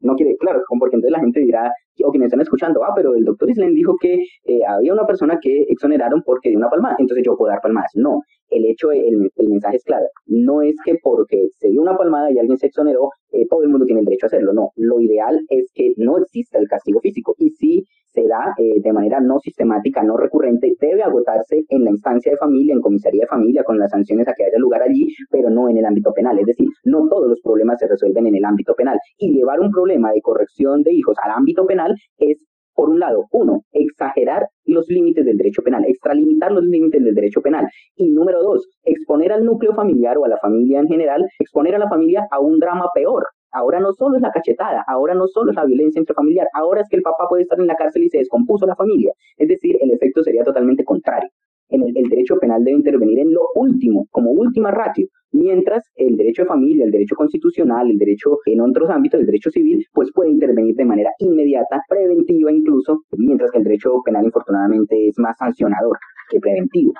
no 0.00 0.14
quiere, 0.14 0.36
claro, 0.38 0.62
porque 0.78 0.96
entonces 0.96 1.12
la 1.12 1.20
gente 1.20 1.40
dirá, 1.40 1.72
o 2.04 2.10
quienes 2.10 2.28
están 2.28 2.40
escuchando, 2.40 2.84
ah, 2.84 2.92
pero 2.94 3.14
el 3.14 3.24
doctor 3.24 3.50
Islen 3.50 3.74
dijo 3.74 3.96
que 4.00 4.14
eh, 4.44 4.60
había 4.66 4.92
una 4.92 5.06
persona 5.06 5.38
que 5.40 5.64
exoneraron 5.68 6.22
porque 6.24 6.50
dio 6.50 6.58
una 6.58 6.70
palmada, 6.70 6.96
entonces 6.98 7.24
yo 7.24 7.36
puedo 7.36 7.50
dar 7.50 7.60
palmadas. 7.60 7.90
No, 7.94 8.20
el 8.50 8.64
hecho, 8.64 8.90
el, 8.92 9.30
el 9.36 9.48
mensaje 9.48 9.76
es 9.76 9.84
claro, 9.84 10.06
no 10.26 10.62
es 10.62 10.76
que 10.84 10.96
porque 11.02 11.48
se 11.58 11.68
dio 11.68 11.82
una 11.82 11.96
palmada 11.96 12.30
y 12.30 12.38
alguien 12.38 12.58
se 12.58 12.66
exoneró, 12.66 13.10
eh, 13.32 13.46
todo 13.48 13.62
el 13.62 13.68
mundo 13.68 13.84
tiene 13.86 14.00
el 14.00 14.06
derecho 14.06 14.26
a 14.26 14.28
hacerlo, 14.28 14.52
no, 14.52 14.70
lo 14.76 15.00
ideal 15.00 15.38
es 15.48 15.70
que 15.74 15.92
no 15.96 16.18
exista 16.18 16.58
el 16.58 16.68
castigo 16.68 17.00
físico 17.00 17.34
y 17.38 17.50
si 17.50 17.84
se 18.18 18.26
da 18.26 18.54
eh, 18.58 18.80
de 18.80 18.92
manera 18.92 19.20
no 19.20 19.38
sistemática, 19.38 20.02
no 20.02 20.16
recurrente, 20.16 20.74
debe 20.80 21.02
agotarse 21.02 21.64
en 21.68 21.84
la 21.84 21.90
instancia 21.90 22.32
de 22.32 22.38
familia, 22.38 22.74
en 22.74 22.80
comisaría 22.80 23.22
de 23.22 23.26
familia, 23.26 23.62
con 23.64 23.78
las 23.78 23.90
sanciones 23.90 24.26
a 24.28 24.32
que 24.34 24.44
haya 24.44 24.58
lugar 24.58 24.82
allí, 24.82 25.08
pero 25.30 25.50
no 25.50 25.68
en 25.68 25.76
el 25.76 25.84
ámbito 25.84 26.12
penal. 26.12 26.38
Es 26.38 26.46
decir, 26.46 26.68
no 26.84 27.06
todos 27.08 27.28
los 27.28 27.40
problemas 27.42 27.78
se 27.78 27.86
resuelven 27.86 28.26
en 28.26 28.36
el 28.36 28.44
ámbito 28.44 28.74
penal. 28.74 28.98
Y 29.18 29.32
llevar 29.32 29.60
un 29.60 29.70
problema 29.70 30.12
de 30.12 30.20
corrección 30.20 30.82
de 30.82 30.92
hijos 30.92 31.16
al 31.22 31.32
ámbito 31.32 31.66
penal 31.66 31.87
es 32.18 32.48
por 32.78 32.90
un 32.90 33.00
lado, 33.00 33.24
uno, 33.32 33.62
exagerar 33.72 34.46
los 34.64 34.86
límites 34.88 35.24
del 35.24 35.36
derecho 35.36 35.62
penal, 35.62 35.84
extralimitar 35.84 36.52
los 36.52 36.62
límites 36.62 37.02
del 37.02 37.12
derecho 37.12 37.40
penal. 37.40 37.66
Y 37.96 38.12
número 38.12 38.40
dos, 38.40 38.68
exponer 38.84 39.32
al 39.32 39.44
núcleo 39.44 39.74
familiar 39.74 40.16
o 40.16 40.24
a 40.24 40.28
la 40.28 40.38
familia 40.38 40.78
en 40.78 40.86
general, 40.86 41.26
exponer 41.40 41.74
a 41.74 41.80
la 41.80 41.88
familia 41.88 42.28
a 42.30 42.38
un 42.38 42.60
drama 42.60 42.86
peor. 42.94 43.26
Ahora 43.50 43.80
no 43.80 43.92
solo 43.92 44.14
es 44.14 44.22
la 44.22 44.30
cachetada, 44.30 44.84
ahora 44.86 45.14
no 45.14 45.26
solo 45.26 45.50
es 45.50 45.56
la 45.56 45.64
violencia 45.64 45.98
intrafamiliar, 45.98 46.46
ahora 46.54 46.82
es 46.82 46.88
que 46.88 46.96
el 46.96 47.02
papá 47.02 47.26
puede 47.28 47.42
estar 47.42 47.58
en 47.58 47.66
la 47.66 47.74
cárcel 47.74 48.04
y 48.04 48.10
se 48.10 48.18
descompuso 48.18 48.64
la 48.64 48.76
familia. 48.76 49.12
Es 49.36 49.48
decir, 49.48 49.76
el 49.80 49.90
efecto 49.90 50.22
sería 50.22 50.44
totalmente 50.44 50.84
contrario 50.84 51.30
en 51.70 51.82
el, 51.82 52.08
derecho 52.08 52.36
penal 52.38 52.64
debe 52.64 52.78
intervenir 52.78 53.18
en 53.18 53.32
lo 53.32 53.42
último, 53.54 54.06
como 54.10 54.30
última 54.32 54.70
ratio, 54.70 55.06
mientras 55.32 55.84
el 55.96 56.16
derecho 56.16 56.42
de 56.42 56.48
familia, 56.48 56.84
el 56.84 56.90
derecho 56.90 57.14
constitucional, 57.14 57.90
el 57.90 57.98
derecho 57.98 58.38
en 58.46 58.60
otros 58.60 58.88
ámbitos, 58.90 59.20
el 59.20 59.26
derecho 59.26 59.50
civil, 59.50 59.84
pues 59.92 60.10
puede 60.12 60.30
intervenir 60.30 60.74
de 60.76 60.84
manera 60.84 61.10
inmediata, 61.18 61.82
preventiva 61.88 62.50
incluso, 62.50 63.02
mientras 63.16 63.50
que 63.50 63.58
el 63.58 63.64
derecho 63.64 64.00
penal 64.04 64.24
infortunadamente 64.24 65.08
es 65.08 65.18
más 65.18 65.36
sancionador 65.38 65.98
que 66.30 66.40
preventivo. 66.40 66.92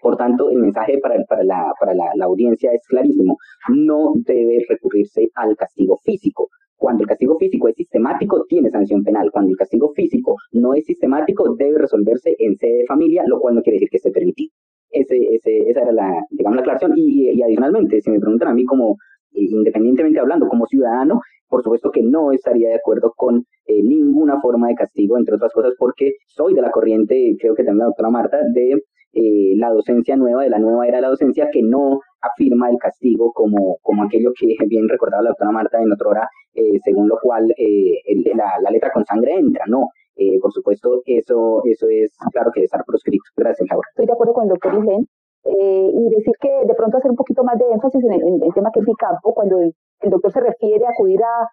Por 0.00 0.16
tanto, 0.16 0.50
el 0.50 0.58
mensaje 0.58 0.98
para, 0.98 1.14
para, 1.28 1.44
la, 1.44 1.72
para 1.78 1.94
la 1.94 2.24
audiencia 2.24 2.72
es 2.72 2.84
clarísimo. 2.88 3.36
No 3.68 4.14
debe 4.26 4.64
recurrirse 4.68 5.28
al 5.36 5.56
castigo 5.56 5.96
físico, 6.04 6.48
cuando 6.82 7.04
el 7.04 7.08
castigo 7.08 7.38
físico 7.38 7.68
es 7.68 7.76
sistemático, 7.76 8.44
tiene 8.48 8.68
sanción 8.68 9.04
penal. 9.04 9.30
Cuando 9.30 9.52
el 9.52 9.56
castigo 9.56 9.92
físico 9.94 10.34
no 10.50 10.74
es 10.74 10.84
sistemático, 10.84 11.54
debe 11.54 11.78
resolverse 11.78 12.34
en 12.40 12.56
sede 12.56 12.78
de 12.78 12.86
familia, 12.86 13.22
lo 13.24 13.38
cual 13.38 13.54
no 13.54 13.62
quiere 13.62 13.76
decir 13.76 13.88
que 13.88 13.98
esté 13.98 14.10
permitido. 14.10 14.52
Ese, 14.90 15.16
ese, 15.32 15.70
esa 15.70 15.82
era 15.82 15.92
la, 15.92 16.26
digamos, 16.30 16.56
la 16.56 16.62
aclaración. 16.62 16.94
Y, 16.96 17.40
adicionalmente, 17.40 18.00
si 18.00 18.10
me 18.10 18.18
preguntan 18.18 18.48
a 18.48 18.54
mí 18.54 18.64
como, 18.64 18.96
eh, 19.30 19.46
independientemente 19.48 20.18
hablando, 20.18 20.48
como 20.48 20.66
ciudadano, 20.66 21.20
por 21.48 21.62
supuesto 21.62 21.92
que 21.92 22.02
no 22.02 22.32
estaría 22.32 22.70
de 22.70 22.74
acuerdo 22.74 23.12
con 23.16 23.44
eh, 23.66 23.80
ninguna 23.80 24.40
forma 24.40 24.66
de 24.66 24.74
castigo, 24.74 25.16
entre 25.16 25.36
otras 25.36 25.52
cosas, 25.52 25.74
porque 25.78 26.14
soy 26.26 26.52
de 26.52 26.62
la 26.62 26.72
corriente, 26.72 27.36
creo 27.38 27.54
que 27.54 27.62
también 27.62 27.78
la 27.78 27.84
doctora 27.86 28.10
Marta, 28.10 28.38
de 28.52 28.82
eh, 29.12 29.54
la 29.56 29.70
docencia 29.70 30.16
nueva, 30.16 30.42
de 30.42 30.50
la 30.50 30.58
nueva 30.58 30.86
era 30.86 30.98
de 30.98 31.02
la 31.02 31.08
docencia, 31.08 31.48
que 31.52 31.62
no 31.62 32.00
afirma 32.22 32.70
el 32.70 32.78
castigo 32.78 33.32
como, 33.32 33.78
como 33.82 34.04
aquello 34.04 34.32
que 34.38 34.46
bien 34.68 34.88
recordaba 34.88 35.22
la 35.22 35.30
doctora 35.30 35.50
Marta 35.50 35.82
en 35.82 35.92
otra 35.92 36.08
hora, 36.08 36.28
eh, 36.54 36.78
según 36.84 37.08
lo 37.08 37.18
cual 37.20 37.52
eh, 37.56 37.98
la, 38.34 38.58
la, 38.60 38.70
letra 38.70 38.90
con 38.92 39.04
sangre 39.04 39.34
entra, 39.34 39.64
¿no? 39.66 39.88
Eh, 40.16 40.38
por 40.40 40.52
supuesto, 40.52 41.02
eso, 41.06 41.62
eso 41.64 41.86
es 41.88 42.16
claro 42.32 42.50
que 42.52 42.60
debe 42.60 42.66
estar 42.66 42.84
proscrito. 42.84 43.24
Gracias, 43.36 43.68
Laura. 43.70 43.88
Estoy 43.90 44.06
de 44.06 44.12
acuerdo 44.12 44.34
con 44.34 44.44
el 44.44 44.50
doctor 44.50 44.74
Islen. 44.74 45.06
y 45.44 46.08
decir 46.10 46.34
que 46.40 46.50
de 46.66 46.74
pronto 46.74 46.98
hacer 46.98 47.10
un 47.10 47.16
poquito 47.16 47.42
más 47.42 47.58
de 47.58 47.64
énfasis 47.72 48.04
en 48.04 48.12
el, 48.12 48.54
tema 48.54 48.70
que 48.72 48.80
es 48.80 48.86
mi 48.86 48.94
campo, 48.94 49.34
cuando 49.34 49.58
el, 49.58 49.74
doctor 50.02 50.30
se 50.32 50.40
refiere 50.40 50.84
a 50.84 50.90
acudir 50.90 51.20
a, 51.22 51.48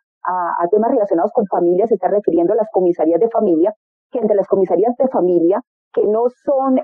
a, 0.62 0.68
temas 0.70 0.92
relacionados 0.92 1.32
con 1.32 1.46
familias, 1.48 1.90
se 1.90 1.96
está 1.96 2.10
refiriendo 2.10 2.54
a 2.54 2.58
las 2.58 2.68
comisarías 2.72 3.20
de 3.20 3.30
familia, 3.30 3.74
que 4.12 4.20
entre 4.20 4.36
las 4.36 4.48
comisarías 4.48 4.96
de 4.98 5.08
familia, 5.08 5.62
que 5.94 6.04
no 6.06 6.26
son 6.44 6.80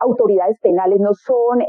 autoridades 0.00 0.58
penales, 0.60 1.00
no 1.00 1.12
son 1.14 1.60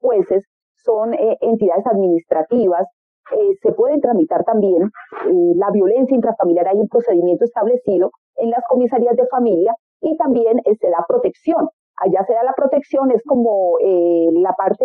jueces, 0.00 0.44
son 0.76 1.14
entidades 1.40 1.86
administrativas, 1.86 2.86
eh, 3.30 3.54
se 3.62 3.72
pueden 3.72 4.00
tramitar 4.00 4.44
también 4.44 4.82
eh, 4.82 5.52
la 5.56 5.70
violencia 5.70 6.14
intrafamiliar. 6.14 6.68
Hay 6.68 6.78
un 6.78 6.88
procedimiento 6.88 7.44
establecido 7.44 8.10
en 8.36 8.50
las 8.50 8.62
comisarías 8.68 9.16
de 9.16 9.26
familia 9.28 9.74
y 10.00 10.16
también 10.16 10.58
eh, 10.58 10.74
se 10.80 10.90
da 10.90 11.04
protección. 11.08 11.68
Allá 11.96 12.24
se 12.26 12.34
da 12.34 12.42
la 12.42 12.52
protección, 12.54 13.10
es 13.12 13.22
como 13.24 13.76
la 13.80 14.54
parte 14.54 14.84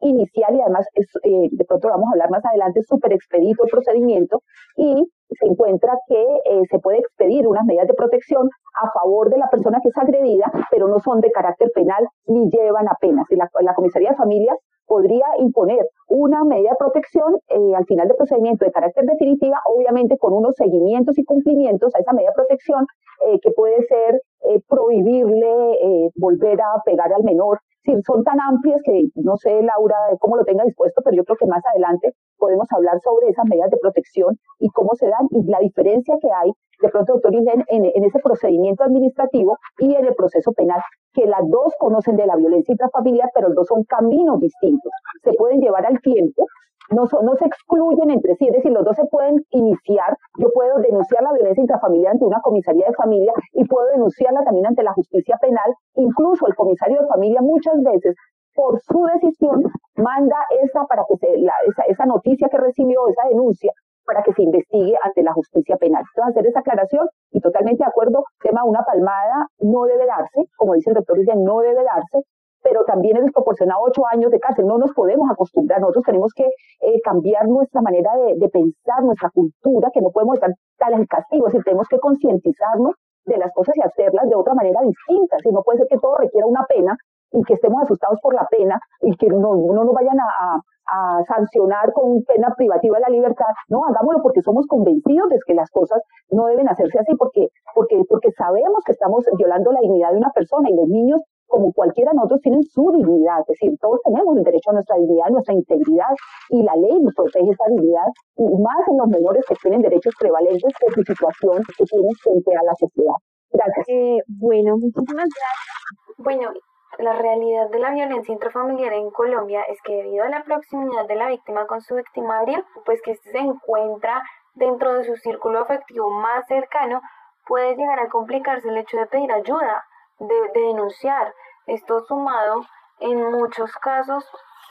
inicial 0.00 0.54
y 0.54 0.60
además 0.60 0.86
es, 0.94 1.06
de 1.22 1.64
pronto 1.64 1.88
vamos 1.88 2.08
a 2.08 2.12
hablar 2.12 2.30
más 2.30 2.44
adelante, 2.44 2.82
súper 2.82 3.12
expedito 3.12 3.64
el 3.64 3.70
procedimiento 3.70 4.42
y 4.76 4.94
se 5.30 5.46
encuentra 5.46 5.98
que 6.06 6.24
se 6.70 6.78
puede 6.78 6.98
expedir 6.98 7.48
unas 7.48 7.64
medidas 7.64 7.88
de 7.88 7.94
protección 7.94 8.48
a 8.80 8.90
favor 8.92 9.30
de 9.30 9.38
la 9.38 9.48
persona 9.50 9.80
que 9.82 9.88
es 9.88 9.98
agredida, 9.98 10.50
pero 10.70 10.86
no 10.86 11.00
son 11.00 11.20
de 11.20 11.32
carácter 11.32 11.70
penal 11.74 12.06
ni 12.26 12.48
llevan 12.50 12.88
apenas. 12.88 13.26
Y 13.30 13.36
la, 13.36 13.50
la 13.60 13.74
comisaría 13.74 14.10
de 14.10 14.16
familias 14.16 14.56
podría 14.86 15.26
imponer 15.38 15.86
una 16.08 16.44
medida 16.44 16.70
de 16.70 16.76
protección 16.78 17.38
eh, 17.48 17.74
al 17.74 17.84
final 17.86 18.08
del 18.08 18.16
procedimiento 18.16 18.64
de 18.64 18.72
carácter 18.72 19.04
definitiva, 19.04 19.60
obviamente 19.64 20.16
con 20.18 20.32
unos 20.32 20.54
seguimientos 20.56 21.18
y 21.18 21.24
cumplimientos 21.24 21.94
a 21.94 21.98
esa 21.98 22.12
medida 22.12 22.30
de 22.30 22.34
protección 22.34 22.86
eh, 23.26 23.38
que 23.40 23.50
puede 23.50 23.82
ser 23.82 24.20
eh, 24.42 24.60
prohibirle 24.68 26.10
volver 26.16 26.60
a 26.60 26.82
pegar 26.84 27.12
al 27.12 27.24
menor. 27.24 27.60
Si 27.84 27.92
son 28.02 28.24
tan 28.24 28.40
amplias 28.40 28.80
que 28.84 29.08
no 29.14 29.36
sé, 29.36 29.62
Laura, 29.62 29.96
cómo 30.18 30.36
lo 30.36 30.44
tenga 30.44 30.64
dispuesto, 30.64 31.02
pero 31.04 31.16
yo 31.16 31.24
creo 31.24 31.36
que 31.36 31.46
más 31.46 31.62
adelante 31.66 32.14
podemos 32.36 32.66
hablar 32.72 33.00
sobre 33.00 33.28
esas 33.28 33.46
medidas 33.46 33.70
de 33.70 33.78
protección 33.78 34.36
y 34.58 34.68
cómo 34.70 34.90
se 34.94 35.06
dan 35.06 35.28
y 35.30 35.44
la 35.50 35.60
diferencia 35.60 36.16
que 36.20 36.28
hay 36.32 36.52
de 36.82 36.88
pronto, 36.90 37.14
doctor 37.14 37.34
Islen, 37.34 37.64
en, 37.68 38.04
ese 38.04 38.18
procedimiento 38.18 38.84
administrativo 38.84 39.58
y 39.78 39.94
en 39.94 40.04
el 40.04 40.14
proceso 40.14 40.52
penal, 40.52 40.80
que 41.12 41.26
las 41.26 41.40
dos 41.48 41.74
conocen 41.78 42.16
de 42.16 42.26
la 42.26 42.36
violencia 42.36 42.72
intrafamiliar, 42.72 43.30
pero 43.34 43.48
los 43.48 43.56
dos 43.56 43.68
son 43.68 43.84
caminos 43.84 44.40
distintos. 44.40 44.92
Se 45.22 45.32
pueden 45.32 45.60
llevar 45.60 45.86
al 45.86 46.00
tiempo, 46.00 46.46
no, 46.90 47.04
no 47.22 47.34
se 47.36 47.46
excluyen 47.46 48.10
entre 48.10 48.34
sí, 48.36 48.46
es 48.48 48.54
decir, 48.54 48.72
los 48.72 48.84
dos 48.84 48.96
se 48.96 49.06
pueden 49.06 49.42
iniciar. 49.50 50.16
Yo 50.38 50.48
puedo 50.52 50.78
denunciar 50.78 51.22
la 51.22 51.32
violencia 51.32 51.60
intrafamiliar 51.60 52.12
ante 52.12 52.24
una 52.24 52.40
comisaría 52.40 52.86
de 52.86 52.94
familia 52.94 53.32
y 53.52 53.64
puedo 53.64 53.86
denunciarla 53.88 54.44
también 54.44 54.66
ante 54.66 54.82
la 54.82 54.92
justicia 54.92 55.36
penal. 55.40 55.72
Incluso 55.94 56.46
el 56.46 56.54
comisario 56.54 57.00
de 57.00 57.08
familia 57.08 57.40
muchas 57.42 57.80
veces 57.82 58.14
por 58.56 58.80
su 58.80 59.04
decisión, 59.14 59.62
manda 59.96 60.36
esa 60.64 60.84
para 60.86 61.04
que 61.06 61.16
se, 61.18 61.28
esa, 61.34 61.82
esa 61.86 62.06
noticia 62.06 62.48
que 62.48 62.56
recibió, 62.56 63.06
esa 63.08 63.28
denuncia, 63.28 63.70
para 64.04 64.22
que 64.22 64.32
se 64.32 64.42
investigue 64.42 64.96
ante 65.02 65.22
la 65.22 65.32
justicia 65.34 65.76
penal. 65.76 66.02
Entonces, 66.14 66.36
hacer 66.36 66.46
esa 66.48 66.60
aclaración 66.60 67.06
y 67.32 67.40
totalmente 67.40 67.84
de 67.84 67.90
acuerdo, 67.90 68.24
tema 68.40 68.64
una 68.64 68.82
palmada 68.82 69.46
no 69.60 69.84
debe 69.84 70.06
darse, 70.06 70.48
como 70.56 70.74
dice 70.74 70.90
el 70.90 70.96
doctor 70.96 71.18
Illa, 71.18 71.34
no 71.36 71.60
debe 71.60 71.84
darse, 71.84 72.22
pero 72.66 72.84
también 72.84 73.16
es 73.16 73.22
desproporcionado 73.22 73.80
ocho 73.86 74.02
años 74.10 74.32
de 74.32 74.40
cárcel. 74.40 74.66
No 74.66 74.76
nos 74.76 74.92
podemos 74.92 75.30
acostumbrar, 75.30 75.80
nosotros 75.80 76.02
tenemos 76.04 76.32
que 76.34 76.46
eh, 76.46 77.00
cambiar 77.04 77.46
nuestra 77.46 77.80
manera 77.80 78.10
de, 78.16 78.48
pensar, 78.48 79.04
nuestra 79.04 79.30
cultura, 79.30 79.88
que 79.94 80.00
no 80.00 80.10
podemos 80.10 80.34
estar 80.34 80.50
tal 80.76 80.94
el 80.94 81.06
castigo, 81.06 81.46
decir, 81.46 81.62
tenemos 81.62 81.86
que 81.86 82.00
concientizarnos 82.00 82.96
de 83.24 83.36
las 83.38 83.52
cosas 83.54 83.76
y 83.76 83.82
hacerlas 83.82 84.28
de 84.28 84.34
otra 84.34 84.54
manera 84.54 84.80
distinta. 84.82 85.36
Si 85.44 85.50
no 85.52 85.62
puede 85.62 85.78
ser 85.78 85.86
que 85.88 85.98
todo 85.98 86.16
requiera 86.16 86.46
una 86.46 86.64
pena 86.68 86.96
y 87.30 87.42
que 87.44 87.54
estemos 87.54 87.82
asustados 87.82 88.18
por 88.20 88.34
la 88.34 88.48
pena 88.50 88.80
y 89.00 89.14
que 89.16 89.28
no, 89.28 89.54
no 89.54 89.84
nos 89.84 89.94
vayan 89.94 90.18
a, 90.18 90.60
a 90.86 91.22
sancionar 91.24 91.92
con 91.92 92.22
pena 92.24 92.52
privativa 92.56 92.96
de 92.96 93.02
la 93.02 93.08
libertad. 93.08 93.46
No, 93.68 93.84
hagámoslo 93.84 94.22
porque 94.22 94.42
somos 94.42 94.66
convencidos 94.66 95.28
de 95.28 95.38
que 95.46 95.54
las 95.54 95.70
cosas 95.70 96.02
no 96.30 96.46
deben 96.46 96.68
hacerse 96.68 96.98
así, 96.98 97.14
porque, 97.16 97.48
porque, 97.74 98.02
porque 98.08 98.30
sabemos 98.32 98.82
que 98.84 98.92
estamos 98.92 99.24
violando 99.36 99.72
la 99.72 99.80
dignidad 99.80 100.12
de 100.12 100.18
una 100.18 100.30
persona 100.30 100.70
y 100.70 100.74
los 100.74 100.88
niños, 100.88 101.22
como 101.46 101.72
cualquiera 101.72 102.10
de 102.10 102.16
nosotros, 102.16 102.40
tienen 102.42 102.62
su 102.64 102.90
dignidad. 102.92 103.40
Es 103.40 103.46
decir, 103.46 103.78
todos 103.80 104.00
tenemos 104.04 104.36
el 104.36 104.44
derecho 104.44 104.70
a 104.70 104.74
nuestra 104.74 104.96
dignidad, 104.96 105.30
nuestra 105.30 105.54
integridad 105.54 106.12
y 106.50 106.62
la 106.62 106.74
ley 106.76 107.00
nos 107.00 107.14
protege 107.14 107.50
esa 107.50 107.64
dignidad, 107.70 108.06
más 108.36 108.88
en 108.88 108.98
los 108.98 109.08
menores 109.08 109.44
que 109.48 109.54
tienen 109.56 109.82
derechos 109.82 110.14
prevalentes 110.18 110.72
por 110.80 110.92
su 110.94 111.02
situación 111.02 111.62
que 111.78 111.84
tienen 111.84 112.12
frente 112.22 112.56
a 112.56 112.62
la 112.64 112.74
sociedad. 112.74 113.14
Gracias. 113.50 113.86
Eh, 113.88 114.18
bueno, 114.26 114.76
muchísimas 114.76 115.14
gracias. 115.14 116.16
Bueno, 116.18 116.50
la 116.98 117.12
realidad 117.12 117.68
de 117.70 117.78
la 117.78 117.90
violencia 117.90 118.32
intrafamiliar 118.32 118.92
en 118.92 119.10
Colombia 119.10 119.62
es 119.68 119.80
que 119.82 119.96
debido 119.96 120.24
a 120.24 120.28
la 120.28 120.42
proximidad 120.44 121.06
de 121.06 121.16
la 121.16 121.28
víctima 121.28 121.66
con 121.66 121.80
su 121.82 121.94
victimario, 121.94 122.64
pues 122.84 123.00
que 123.02 123.12
éste 123.12 123.30
se 123.32 123.38
encuentra 123.38 124.22
dentro 124.54 124.94
de 124.94 125.04
su 125.04 125.16
círculo 125.16 125.60
afectivo 125.60 126.10
más 126.10 126.46
cercano, 126.46 127.02
puede 127.46 127.76
llegar 127.76 128.00
a 128.00 128.08
complicarse 128.08 128.68
el 128.68 128.78
hecho 128.78 128.96
de 128.96 129.06
pedir 129.06 129.30
ayuda, 129.30 129.84
de, 130.18 130.50
denunciar. 130.54 131.34
Esto 131.66 132.04
sumado 132.04 132.64
en 133.00 133.30
muchos 133.30 133.72
casos 133.76 134.24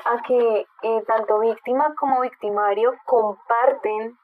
a 0.05 0.21
que 0.23 0.65
eh, 0.81 1.03
tanto 1.07 1.39
víctima 1.39 1.93
como 1.95 2.21
victimario 2.21 2.93
comparten 3.05 4.17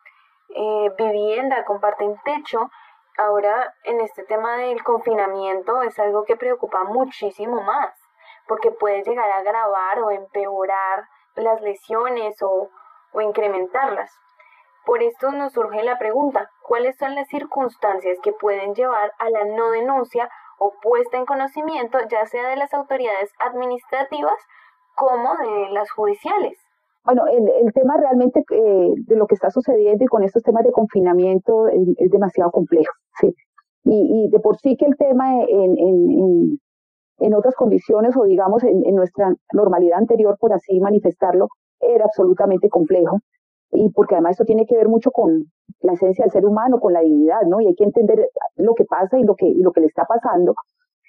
eh, 0.49 0.91
vivienda, 0.97 1.65
comparten 1.65 2.19
techo 2.24 2.69
ahora 3.17 3.74
en 3.84 4.01
este 4.01 4.24
tema 4.24 4.57
del 4.57 4.84
confinamiento 4.84 5.82
es 5.82 5.97
algo 5.99 6.24
que 6.24 6.36
preocupa 6.36 6.84
muchísimo 6.84 7.61
más, 7.61 7.93
porque 8.47 8.72
puede 8.72 9.03
llegar 9.03 9.30
a 9.30 9.38
agravar 9.38 9.99
o 9.99 10.11
empeorar 10.11 11.07
las 11.36 11.61
lesiones 11.61 12.41
o, 12.41 12.69
o 13.13 13.22
incrementarlas. 13.22 14.11
Por 14.86 15.03
esto 15.03 15.32
nos 15.32 15.53
surge 15.53 15.84
la 15.84 15.99
pregunta, 15.99 16.49
¿cuáles 16.63 16.97
son 16.97 17.15
las 17.15 17.28
circunstancias 17.28 18.17
que 18.24 18.34
pueden 18.34 18.74
llevar 18.74 19.13
a 19.19 19.30
la 19.30 19.45
no 19.45 19.69
denuncia 19.69 20.30
o 20.62 20.74
puesta 20.80 21.18
en 21.18 21.26
conocimiento 21.26 21.97
ya 22.07 22.24
sea 22.28 22.49
de 22.49 22.55
las 22.55 22.72
autoridades 22.74 23.32
administrativas 23.39 24.38
como 24.95 25.36
de 25.36 25.72
las 25.72 25.89
judiciales? 25.89 26.55
Bueno, 27.03 27.24
el, 27.26 27.49
el 27.66 27.74
tema 27.74 27.97
realmente 27.97 28.43
eh, 28.51 28.93
de 28.95 29.16
lo 29.16 29.26
que 29.26 29.34
está 29.34 29.49
sucediendo 29.49 30.03
y 30.03 30.07
con 30.07 30.24
estos 30.24 30.43
temas 30.43 30.64
de 30.64 30.72
confinamiento 30.72 31.68
es, 31.68 32.12
demasiado 32.12 32.51
complejo. 32.51 32.93
¿sí? 33.20 33.34
Y, 33.86 34.26
y, 34.26 34.30
de 34.30 34.39
por 34.39 34.57
sí 34.57 34.78
que 34.78 34.86
el 34.86 34.95
tema 34.97 35.34
en, 35.41 35.80
en, 35.80 36.59
en 37.18 37.34
otras 37.34 37.55
condiciones 37.55 38.16
o 38.16 38.26
digamos 38.26 38.64
en, 38.64 38.86
en, 38.86 38.95
nuestra 38.95 39.34
normalidad 39.53 39.97
anterior, 39.97 40.38
por 40.39 40.53
así 40.53 40.80
manifestarlo, 40.80 41.47
era 41.80 42.05
absolutamente 42.05 42.70
complejo. 42.70 43.18
Y 43.72 43.89
porque 43.93 44.14
además 44.14 44.34
esto 44.34 44.45
tiene 44.45 44.68
que 44.68 44.78
ver 44.78 44.89
mucho 44.89 45.09
con, 45.09 45.45
la 45.82 45.93
esencia 45.93 46.26
del 46.26 46.32
ser 46.32 46.45
humano, 46.45 46.80
con 46.80 46.93
la 46.93 47.01
dignidad, 47.01 47.41
¿no? 47.47 47.61
Y 47.61 47.67
hay 47.67 47.76
que 47.76 47.84
entender 47.84 48.30
lo 48.55 48.74
que 48.76 48.86
pasa 48.86 49.17
y 49.17 49.24
lo 49.24 49.36
que, 49.36 49.51
lo 49.55 49.72
que 49.72 49.82
le 49.82 49.88
está 49.88 50.05
pasando 50.05 50.55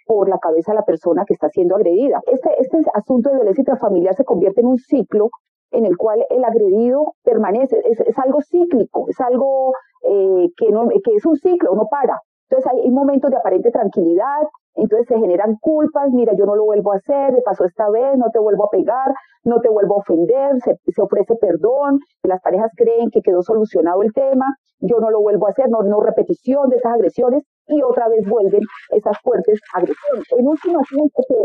por 0.07 0.29
la 0.29 0.39
cabeza 0.39 0.73
a 0.73 0.75
la 0.75 0.85
persona 0.85 1.25
que 1.25 1.35
está 1.35 1.49
siendo 1.49 1.77
agredida. 1.77 2.21
Este, 2.27 2.51
este 2.61 2.79
asunto 2.95 3.31
de 3.31 3.37
violencia 3.37 3.63
intrafamiliar 3.63 4.15
se 4.15 4.25
convierte 4.25 4.61
en 4.61 4.67
un 4.67 4.79
ciclo 4.79 5.31
en 5.71 5.87
el 5.87 5.97
cual 5.97 6.25
el 6.29 6.45
agredido 6.45 7.15
permanece, 7.23 7.81
es, 7.85 8.01
es 8.01 8.19
algo 8.19 8.41
cíclico, 8.43 9.07
es 9.09 9.21
algo 9.21 9.73
eh, 10.03 10.51
que, 10.57 10.71
no, 10.71 10.89
que 10.89 11.15
es 11.15 11.25
un 11.25 11.37
ciclo, 11.37 11.75
no 11.75 11.87
para. 11.91 12.21
Entonces 12.49 12.71
hay, 12.71 12.91
momentos 12.91 13.31
de 13.31 13.39
aparente 13.39 13.71
tranquilidad, 13.71 14.43
entonces 14.75 15.07
se 15.09 15.19
generan 15.19 15.57
culpas, 15.61 16.11
mira, 16.13 16.33
yo 16.37 16.47
no 16.47 16.57
lo 16.57 16.65
vuelvo 16.65 16.93
a 16.93 16.97
hacer, 16.97 17.33
me 17.33 17.43
pasó 17.43 17.65
esta 17.65 17.91
vez, 17.91 18.17
no 18.17 18.31
te 18.33 18.39
vuelvo 18.39 18.67
a 18.67 18.71
pegar, 18.71 19.13
no 19.45 19.61
te 19.61 19.69
vuelvo 19.69 19.97
a 19.97 19.99
ofender, 19.99 20.61
se, 20.63 21.03
ofrece 21.03 21.35
perdón, 21.37 22.01
las 22.23 22.41
parejas 22.41 22.71
creen 22.77 23.11
que 23.11 23.21
quedó 23.21 23.43
solucionado 23.43 24.03
el 24.03 24.13
tema, 24.13 24.47
yo 24.81 24.99
no 24.99 25.11
lo 25.11 25.21
vuelvo 25.21 25.47
a 25.47 25.51
hacer, 25.51 25.69
no, 25.69 25.83
no 25.83 26.01
repetición 26.01 26.71
de 26.71 26.77
esas 26.77 26.95
agresiones, 26.95 27.43
y 27.67 27.83
otra 27.83 28.09
vez 28.09 28.29
vuelven 28.29 28.63
esas 28.91 29.17
fuertes 29.23 29.61
agresiones. 29.75 30.25
En 30.37 30.47
último, 30.49 30.81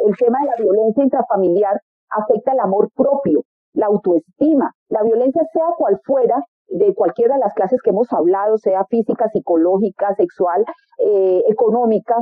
el 0.07 0.17
tema 0.17 0.39
de 0.39 0.45
la 0.45 0.55
violencia 0.57 1.03
intrafamiliar 1.03 1.79
afecta 2.09 2.53
el 2.53 2.59
amor 2.59 2.89
propio, 2.95 3.43
la 3.73 3.87
autoestima, 3.87 4.71
la 4.89 5.03
violencia 5.03 5.43
sea 5.53 5.67
cual 5.77 5.99
fuera, 6.03 6.43
de 6.69 6.93
cualquiera 6.93 7.35
de 7.35 7.39
las 7.39 7.53
clases 7.53 7.81
que 7.81 7.91
hemos 7.91 8.11
hablado, 8.11 8.57
sea 8.57 8.83
física, 8.89 9.29
psicológica, 9.29 10.13
sexual, 10.15 10.65
eh, 10.97 11.41
económica, 11.47 12.15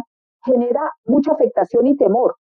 genera 0.45 0.91
mucha 1.05 1.33
afectación 1.33 1.87
y 1.87 1.97
temor. 1.97 2.35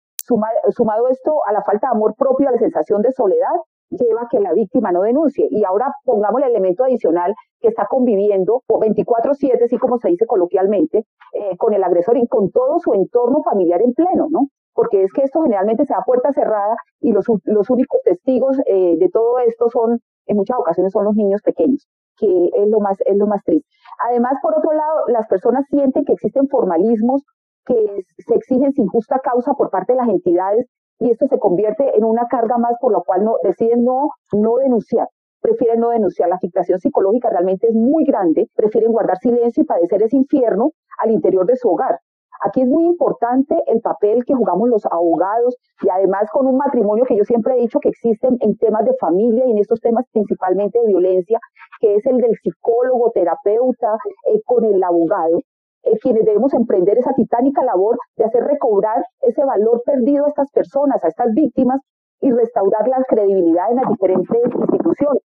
sumado 0.70 1.08
esto 1.10 1.46
a 1.46 1.52
la 1.52 1.64
falta 1.64 1.88
de 1.88 1.98
amor 1.98 2.16
propio, 2.16 2.50
a 2.50 2.52
la 2.52 2.58
sensación 2.58 3.02
de 3.02 3.12
soledad, 3.12 3.56
lleva 3.92 4.22
a 4.24 4.28
que 4.30 4.40
la 4.40 4.54
víctima 4.54 4.92
no 4.92 5.02
denuncie. 5.02 5.48
Y 5.50 5.64
ahora 5.64 5.94
pongamos 6.06 6.42
el 6.42 6.50
elemento 6.50 6.84
adicional 6.84 7.36
que 7.60 7.68
está 7.68 7.86
conviviendo 7.88 8.62
24/7, 8.68 9.66
así 9.66 9.78
como 9.78 9.98
se 9.98 10.10
dice 10.10 10.26
coloquialmente, 10.26 11.06
eh, 11.34 11.58
con 11.58 11.74
el 11.74 11.84
agresor 11.84 12.18
y 12.18 12.28
con 12.28 12.50
todo 12.52 12.80
su 12.80 12.94
entorno 12.94 13.44
familiar 13.44 13.82
en 13.82 13.94
pleno, 13.94 14.28
¿no? 14.30 14.48
Porque 14.74 15.04
es 15.04 15.12
que 15.12 15.24
esto 15.24 15.42
generalmente 15.42 15.86
se 15.86 15.94
da 15.94 16.04
puerta 16.06 16.32
cerrada 16.32 16.76
y 17.02 17.12
los, 17.12 17.28
únicos 17.70 18.02
testigos 18.04 18.58
eh, 18.66 18.96
de 18.98 19.10
todo 19.10 19.40
esto 19.40 19.70
son, 19.70 20.00
en 20.28 20.38
muchas 20.38 20.58
ocasiones, 20.58 20.94
son 20.94 21.04
los 21.04 21.16
niños 21.16 21.42
pequeños, 21.42 21.86
que 22.16 22.50
es 22.54 22.68
lo 22.70 22.80
más, 22.80 22.98
es 23.06 23.18
lo 23.18 23.28
más 23.28 23.44
triste. 23.44 23.68
Además, 24.08 24.34
por 24.42 24.58
otro 24.58 24.72
lado, 24.72 25.08
las 25.08 25.28
personas 25.28 25.66
sienten 25.70 26.06
que 26.06 26.14
existen 26.14 26.48
formalismos 26.48 27.24
que 27.66 28.04
se 28.18 28.36
exigen 28.36 28.74
sin 28.74 28.88
justa 28.88 29.20
causa 29.24 29.54
por 29.54 29.70
parte 29.70 29.94
de 29.94 29.98
las 29.98 30.10
entidades 30.10 30.68
y 31.00 31.10
esto 31.10 31.28
se 31.28 31.40
convierte 31.40 31.98
en 31.98 32.04
una 32.04 32.28
carga 32.28 32.58
más 32.58 32.74
por 32.80 32.92
lo 32.92 33.04
cual 33.04 33.24
no, 33.24 33.36
deciden 33.44 33.84
no, 33.84 34.10
no 34.34 34.58
denunciar 34.58 35.08
prefieren 35.42 35.80
no 35.80 35.90
denunciar. 35.90 36.30
La 36.30 36.36
afectación 36.36 36.80
psicológica 36.80 37.30
realmente 37.30 37.68
es 37.68 37.74
muy 37.74 38.06
grande, 38.06 38.48
prefieren 38.56 38.92
guardar 38.92 39.18
silencio 39.18 39.64
y 39.64 39.66
padecer 39.66 40.02
ese 40.04 40.16
infierno 40.16 40.72
al 41.00 41.12
interior 41.12 41.46
de 41.46 41.58
su 41.58 41.70
hogar. 41.70 42.00
Aquí 42.44 42.62
es 42.62 42.68
muy 42.68 42.86
importante 42.86 43.56
el 43.68 43.82
papel 43.82 44.26
que 44.26 44.34
jugamos 44.34 44.68
los 44.68 44.86
abogados 44.88 45.58
y 45.84 45.90
además 45.90 46.28
con 46.32 46.48
un 46.48 46.58
matrimonio 46.58 47.06
que 47.06 47.16
yo 47.16 47.24
siempre 47.24 47.54
he 47.54 47.62
dicho 47.62 47.80
que 47.80 47.90
existen 47.90 48.38
en 48.40 48.58
temas 48.58 48.84
de 48.86 48.96
familia 49.00 49.46
y 49.46 49.52
en 49.52 49.60
estos 49.60 49.80
temas 49.80 50.06
principalmente 50.12 50.80
de 50.80 50.88
violencia, 50.88 51.40
que 51.80 51.96
es 51.96 52.06
el 52.08 52.18
del 52.18 52.36
psicólogo, 52.42 53.12
terapeuta, 53.12 53.96
eh, 54.26 54.42
con 54.44 54.64
el 54.64 54.82
abogado. 54.84 55.42
Eh, 55.84 55.98
quienes 56.00 56.26
debemos 56.26 56.54
emprender 56.54 56.98
esa 56.98 57.14
titánica 57.14 57.64
labor 57.64 57.98
de 58.16 58.26
hacer 58.26 58.44
recobrar 58.44 59.04
ese 59.22 59.44
valor 59.44 59.82
perdido 59.84 60.26
a 60.26 60.30
estas 60.30 60.52
personas, 60.52 61.04
a 61.04 61.08
estas 61.08 61.34
víctimas, 61.34 61.82
y 62.24 62.30
restaurar 62.30 62.88
la 62.88 63.04
credibilidad 63.08 63.72
en 63.72 63.78
las 63.78 63.90
diferentes 63.90 64.44
instituciones. 64.54 65.24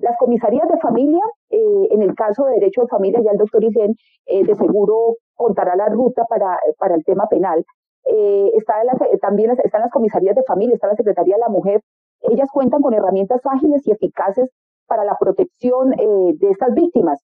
Las 0.00 0.16
comisarías 0.18 0.68
de 0.68 0.76
familia, 0.78 1.22
eh, 1.50 1.88
en 1.90 2.02
el 2.02 2.16
caso 2.16 2.46
de 2.46 2.54
derecho 2.54 2.80
de 2.80 2.88
familia, 2.88 3.20
ya 3.22 3.30
el 3.30 3.38
doctor 3.38 3.62
Isen 3.62 3.94
eh, 4.26 4.44
de 4.44 4.54
seguro 4.56 5.18
contará 5.36 5.76
la 5.76 5.86
ruta 5.86 6.24
para, 6.28 6.58
para 6.78 6.96
el 6.96 7.04
tema 7.04 7.28
penal. 7.28 7.64
está 8.04 8.74
también 9.20 9.52
están 9.52 9.82
las 9.82 9.92
comisarías 9.92 10.34
de 10.34 10.42
familia, 10.42 10.74
está 10.74 10.88
la 10.88 10.96
Secretaría 10.96 11.36
de 11.36 11.42
la 11.42 11.48
Mujer. 11.48 11.80
Ellas 12.22 12.48
cuentan 12.52 12.82
con 12.82 12.92
herramientas 12.92 13.40
ágiles 13.44 13.86
y 13.86 13.92
eficaces 13.92 14.50
para 14.88 15.04
la 15.04 15.16
protección 15.20 15.90
de 15.90 16.50
estas 16.50 16.74
víctimas 16.74 17.22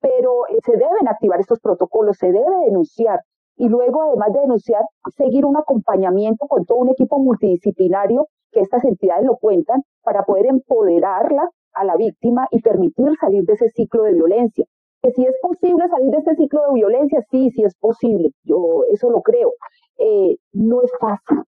pero 0.00 0.46
eh, 0.48 0.58
se 0.64 0.72
deben 0.72 1.08
activar 1.08 1.40
estos 1.40 1.60
protocolos, 1.60 2.16
se 2.16 2.32
debe 2.32 2.64
denunciar 2.66 3.20
y 3.58 3.68
luego, 3.68 4.02
además 4.02 4.32
de 4.32 4.40
denunciar, 4.40 4.82
seguir 5.16 5.44
un 5.44 5.56
acompañamiento 5.56 6.46
con 6.46 6.64
todo 6.64 6.78
un 6.78 6.90
equipo 6.90 7.18
multidisciplinario 7.18 8.28
que 8.52 8.60
estas 8.60 8.84
entidades 8.84 9.26
lo 9.26 9.36
cuentan 9.36 9.82
para 10.02 10.22
poder 10.22 10.46
empoderarla 10.46 11.50
a 11.74 11.84
la 11.84 11.96
víctima 11.96 12.46
y 12.52 12.62
permitir 12.62 13.16
salir 13.20 13.42
de 13.44 13.54
ese 13.54 13.68
ciclo 13.70 14.04
de 14.04 14.14
violencia. 14.14 14.64
Que 15.02 15.10
si 15.10 15.24
es 15.24 15.34
posible 15.42 15.88
salir 15.88 16.10
de 16.10 16.18
ese 16.18 16.36
ciclo 16.36 16.60
de 16.68 16.74
violencia, 16.74 17.20
sí, 17.30 17.50
sí 17.50 17.64
es 17.64 17.74
posible, 17.76 18.30
yo 18.44 18.84
eso 18.92 19.10
lo 19.10 19.22
creo. 19.22 19.52
Eh, 19.98 20.36
no 20.52 20.82
es 20.82 20.92
fácil, 21.00 21.44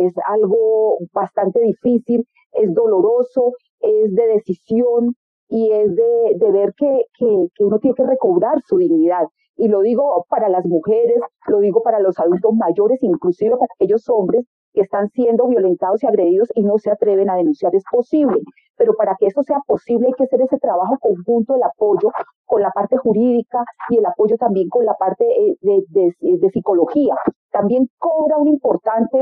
es 0.00 0.14
algo 0.26 0.98
bastante 1.12 1.60
difícil, 1.60 2.26
es 2.52 2.74
doloroso, 2.74 3.52
es 3.80 4.12
de 4.14 4.26
decisión, 4.26 5.14
y 5.52 5.70
es 5.70 5.94
de, 5.94 6.50
ver 6.50 6.72
que, 6.74 7.04
que, 7.18 7.26
uno 7.62 7.78
tiene 7.78 7.94
que 7.94 8.06
recobrar 8.06 8.62
su 8.62 8.78
dignidad. 8.78 9.28
Y 9.54 9.68
lo 9.68 9.82
digo 9.82 10.24
para 10.30 10.48
las 10.48 10.64
mujeres, 10.64 11.20
lo 11.46 11.58
digo 11.58 11.82
para 11.82 12.00
los 12.00 12.18
adultos 12.18 12.54
mayores, 12.54 13.02
inclusive 13.02 13.50
para 13.50 13.68
aquellos 13.74 14.08
hombres 14.08 14.46
que 14.72 14.80
están 14.80 15.10
siendo 15.10 15.46
violentados 15.48 16.02
y 16.02 16.06
agredidos 16.06 16.48
y 16.54 16.62
no 16.62 16.78
se 16.78 16.90
atreven 16.90 17.28
a 17.28 17.36
denunciar. 17.36 17.74
Es 17.76 17.84
posible, 17.92 18.40
pero 18.78 18.94
para 18.94 19.14
que 19.20 19.26
eso 19.26 19.42
sea 19.42 19.58
posible 19.66 20.06
hay 20.06 20.14
que 20.14 20.24
hacer 20.24 20.40
ese 20.40 20.56
trabajo 20.56 20.96
conjunto, 20.98 21.54
el 21.54 21.62
apoyo 21.64 22.08
con 22.46 22.62
la 22.62 22.70
parte 22.70 22.96
jurídica 22.96 23.62
y 23.90 23.98
el 23.98 24.06
apoyo 24.06 24.36
también 24.38 24.70
con 24.70 24.86
la 24.86 24.94
parte 24.94 25.26
eh, 25.26 25.56
de, 25.60 26.14
de, 26.18 26.50
psicología. 26.50 27.14
También 27.50 27.90
cobra 27.98 28.38
un 28.38 28.48
importante, 28.48 29.18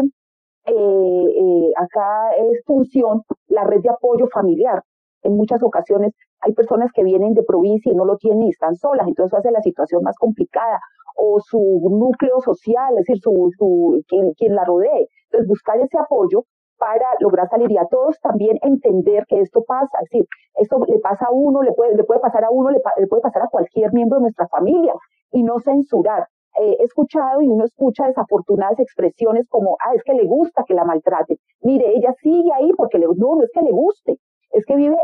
eh, 0.66 0.74
eh, 0.74 1.72
acá 1.76 2.30
función, 2.64 3.22
la 3.48 3.64
red 3.64 3.80
de 3.80 3.90
apoyo 3.90 4.28
familiar 4.28 4.80
en 5.22 5.36
muchas 5.36 5.62
ocasiones 5.62 6.12
hay 6.40 6.52
personas 6.52 6.90
que 6.92 7.04
vienen 7.04 7.34
de 7.34 7.42
provincia 7.42 7.92
y 7.92 7.94
no 7.94 8.04
lo 8.04 8.16
tienen 8.16 8.44
y 8.44 8.50
están 8.50 8.76
solas, 8.76 9.06
entonces 9.06 9.38
hace 9.38 9.50
la 9.50 9.62
situación 9.62 10.02
más 10.02 10.16
complicada. 10.16 10.80
O 11.16 11.38
su 11.40 11.58
núcleo 11.90 12.40
social, 12.40 12.94
es 12.94 13.04
decir, 13.04 13.18
su, 13.22 13.50
su, 13.58 14.02
quien, 14.08 14.32
quien 14.34 14.54
la 14.54 14.64
rodee. 14.64 15.06
Entonces, 15.24 15.48
buscar 15.48 15.78
ese 15.78 15.98
apoyo 15.98 16.44
para 16.78 17.06
lograr 17.20 17.46
salir 17.50 17.70
y 17.70 17.76
a 17.76 17.84
todos 17.90 18.18
también 18.20 18.58
entender 18.62 19.26
que 19.28 19.40
esto 19.40 19.62
pasa, 19.64 19.98
es 20.00 20.08
decir, 20.10 20.26
esto 20.54 20.78
le 20.88 20.98
pasa 20.98 21.26
a 21.26 21.30
uno, 21.30 21.62
le 21.62 21.72
puede, 21.72 21.94
le 21.94 22.04
puede 22.04 22.20
pasar 22.20 22.44
a 22.44 22.50
uno, 22.50 22.70
le, 22.70 22.80
le 22.96 23.06
puede 23.06 23.20
pasar 23.20 23.42
a 23.42 23.48
cualquier 23.48 23.92
miembro 23.92 24.18
de 24.18 24.22
nuestra 24.22 24.48
familia 24.48 24.94
y 25.30 25.42
no 25.42 25.60
censurar. 25.60 26.26
Eh, 26.58 26.76
he 26.80 26.84
escuchado 26.84 27.42
y 27.42 27.48
uno 27.48 27.64
escucha 27.64 28.06
desafortunadas 28.06 28.80
expresiones 28.80 29.46
como, 29.48 29.76
ah, 29.84 29.94
es 29.94 30.02
que 30.02 30.14
le 30.14 30.24
gusta 30.26 30.64
que 30.66 30.74
la 30.74 30.84
maltrate. 30.84 31.38
Mire, 31.60 31.92
ella 31.94 32.14
sigue 32.20 32.50
ahí 32.54 32.72
porque 32.76 32.98
le, 32.98 33.06
no, 33.06 33.36
no 33.36 33.42
es 33.42 33.50
que 33.52 33.60
le 33.60 33.70
guste, 33.70 34.16
es 34.52 34.64
que 34.64 34.74
vive 34.74 34.96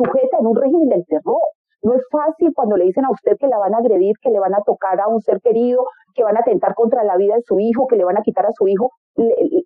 sujeta 0.00 0.38
en 0.38 0.46
un 0.46 0.56
régimen 0.56 0.88
del 0.88 1.04
terror. 1.06 1.40
No 1.82 1.94
es 1.94 2.02
fácil 2.10 2.52
cuando 2.54 2.76
le 2.76 2.84
dicen 2.84 3.04
a 3.06 3.10
usted 3.10 3.36
que 3.38 3.48
la 3.48 3.58
van 3.58 3.74
a 3.74 3.78
agredir, 3.78 4.14
que 4.20 4.30
le 4.30 4.38
van 4.38 4.54
a 4.54 4.62
tocar 4.66 5.00
a 5.00 5.08
un 5.08 5.20
ser 5.20 5.40
querido, 5.40 5.86
que 6.14 6.22
van 6.22 6.36
a 6.36 6.40
atentar 6.40 6.74
contra 6.74 7.04
la 7.04 7.16
vida 7.16 7.36
de 7.36 7.42
su 7.42 7.58
hijo, 7.58 7.86
que 7.86 7.96
le 7.96 8.04
van 8.04 8.18
a 8.18 8.22
quitar 8.22 8.44
a 8.46 8.52
su 8.52 8.68
hijo. 8.68 8.90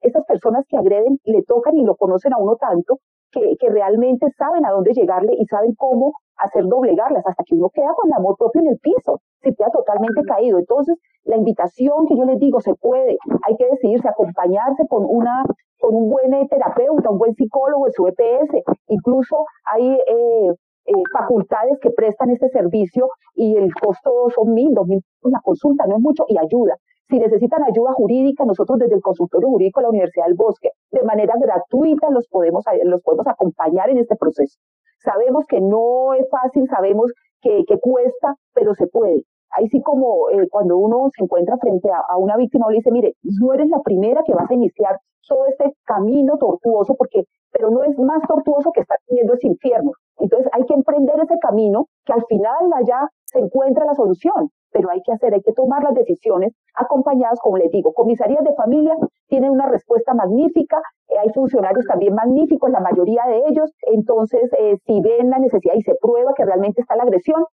esas 0.03 0.24
personas 0.26 0.64
que 0.68 0.76
agreden 0.76 1.18
le 1.24 1.43
tocan 1.43 1.76
y 1.76 1.85
lo 1.85 1.97
conocen 1.97 2.32
a 2.32 2.39
uno 2.39 2.57
tanto 2.57 2.99
que, 3.32 3.57
que 3.59 3.68
realmente 3.68 4.26
saben 4.39 4.64
a 4.64 4.70
dónde 4.70 4.93
llegarle 4.93 5.35
y 5.37 5.45
saben 5.47 5.74
cómo 5.76 6.12
hacer 6.37 6.64
doblegarlas 6.64 7.26
hasta 7.26 7.45
que 7.45 7.55
uno 7.55 7.70
queda 7.72 7.93
con 7.95 8.09
el 8.11 8.14
amor 8.14 8.37
propio 8.39 8.61
en 8.62 8.68
el 8.68 8.78
piso, 8.78 9.20
se 9.43 9.55
queda 9.55 9.70
totalmente 9.70 10.22
caído. 10.22 10.59
Entonces, 10.59 10.97
la 11.24 11.37
invitación 11.37 12.07
que 12.07 12.16
yo 12.16 12.24
les 12.24 12.39
digo, 12.39 12.61
se 12.61 12.74
puede, 12.74 13.18
hay 13.47 13.57
que 13.57 13.66
decidirse, 13.66 14.09
acompañarse 14.09 14.87
con 14.89 15.05
una 15.09 15.43
con 15.85 15.95
un 15.95 16.09
buen 16.09 16.32
eh, 16.32 16.47
terapeuta, 16.49 17.11
un 17.11 17.18
buen 17.18 17.35
psicólogo 17.35 17.87
su 17.93 18.07
EPS. 18.09 18.64
Incluso 18.89 19.45
hay 19.64 19.87
eh, 19.87 20.51
eh, 20.87 20.93
facultades 21.12 21.78
que 21.80 21.91
prestan 21.91 22.30
este 22.30 22.49
servicio 22.49 23.09
y 23.35 23.57
el 23.57 23.72
costo 23.74 24.30
son 24.35 24.55
mil, 24.55 24.72
dos 24.72 24.87
mil, 24.87 25.03
una 25.22 25.41
consulta, 25.43 25.87
no 25.87 25.97
es 25.97 26.03
mucho, 26.03 26.24
y 26.26 26.39
ayuda. 26.39 26.76
Si 27.11 27.18
necesitan 27.18 27.62
ayuda 27.64 27.93
jurídica, 27.93 28.47
nosotros 28.47 28.78
desde 28.78 28.95
el 28.95 29.03
consultorio 29.03 29.49
jurídico 29.49 29.80
de 29.80 29.82
la 29.82 29.91
Universidad 29.91 30.24
del 30.24 30.37
Bosque, 30.37 30.70
de 30.91 31.03
manera 31.03 31.35
gratuita, 31.39 32.09
los 32.09 32.26
podemos, 32.28 32.64
los 32.85 33.03
podemos 33.03 33.26
acompañar 33.26 33.91
en 33.91 33.99
este 33.99 34.16
proceso. 34.16 34.59
Sabemos 35.01 35.45
que 35.47 35.61
no 35.61 36.14
es 36.14 36.26
fácil, 36.30 36.66
sabemos 36.66 37.12
que, 37.43 37.64
que 37.66 37.78
cuesta, 37.78 38.37
pero 38.55 38.74
se 38.74 38.87
puede. 38.87 39.22
Ahí 39.51 39.68
sí 39.68 39.82
como 39.82 40.30
eh, 40.30 40.49
cuando 40.51 40.78
uno 40.78 41.11
se 41.14 41.22
encuentra 41.22 41.59
frente 41.59 41.89
a, 41.91 42.16
una 42.16 42.37
víctima, 42.39 42.70
le 42.70 42.76
dice, 42.76 42.91
mire, 42.91 43.14
no 43.22 43.53
eres 43.53 43.68
la 43.68 43.80
primera 43.82 44.22
que 44.24 44.32
vas 44.32 44.51
a 44.51 44.55
iniciar 44.55 44.99
todo 45.27 45.47
este 45.47 45.72
camino 45.85 46.37
tortuoso, 46.39 46.95
porque, 46.97 47.25
pero 47.53 47.70
no 47.70 47.83
es 47.85 47.99
más 47.99 48.22
tortuoso 48.27 48.70
que 48.72 48.81
estar 48.81 48.99
viviendo 49.09 49.35
ese 49.35 49.49
infierno. 49.49 49.93
Entonces 50.18 50.49
hay 50.53 50.64
que 50.64 50.75
emprender 50.75 51.16
ese 51.20 51.39
camino 51.39 51.87
que 52.05 52.12
al 52.12 52.25
final 52.27 52.72
allá 52.75 53.09
se 53.25 53.41
encuentra 53.41 53.85
la 53.85 53.95
solución, 53.95 54.51
pero 54.70 54.91
hay 54.91 55.01
que 55.03 55.12
hacer, 55.12 55.35
hay 55.35 55.43
que 55.43 55.53
tomar 55.53 55.83
las 55.83 55.95
decisiones 55.95 56.53
acompañadas, 56.75 57.39
como 57.41 57.59
les 57.59 57.70
digo, 57.70 57.93
comisarías 57.93 58.45
de 58.45 58.55
familia 58.55 58.97
tienen 59.29 59.51
una 59.51 59.68
respuesta 59.68 60.14
magnífica, 60.14 60.81
eh, 61.09 61.14
hay 61.20 61.31
funcionarios 61.35 61.85
también 61.87 62.14
magníficos, 62.14 62.70
la 62.70 62.81
mayoría 62.81 63.25
de 63.27 63.43
ellos, 63.49 63.72
entonces 63.93 64.51
eh, 64.59 64.77
si 64.87 65.01
ven 65.01 65.31
la 65.31 65.39
necesidad 65.39 65.75
y 65.75 65.83
se 65.83 65.95
prueba 66.01 66.33
que 66.35 66.45
realmente 66.45 66.83
está 66.83 66.97
la 66.97 67.05
agresión, 67.05 67.45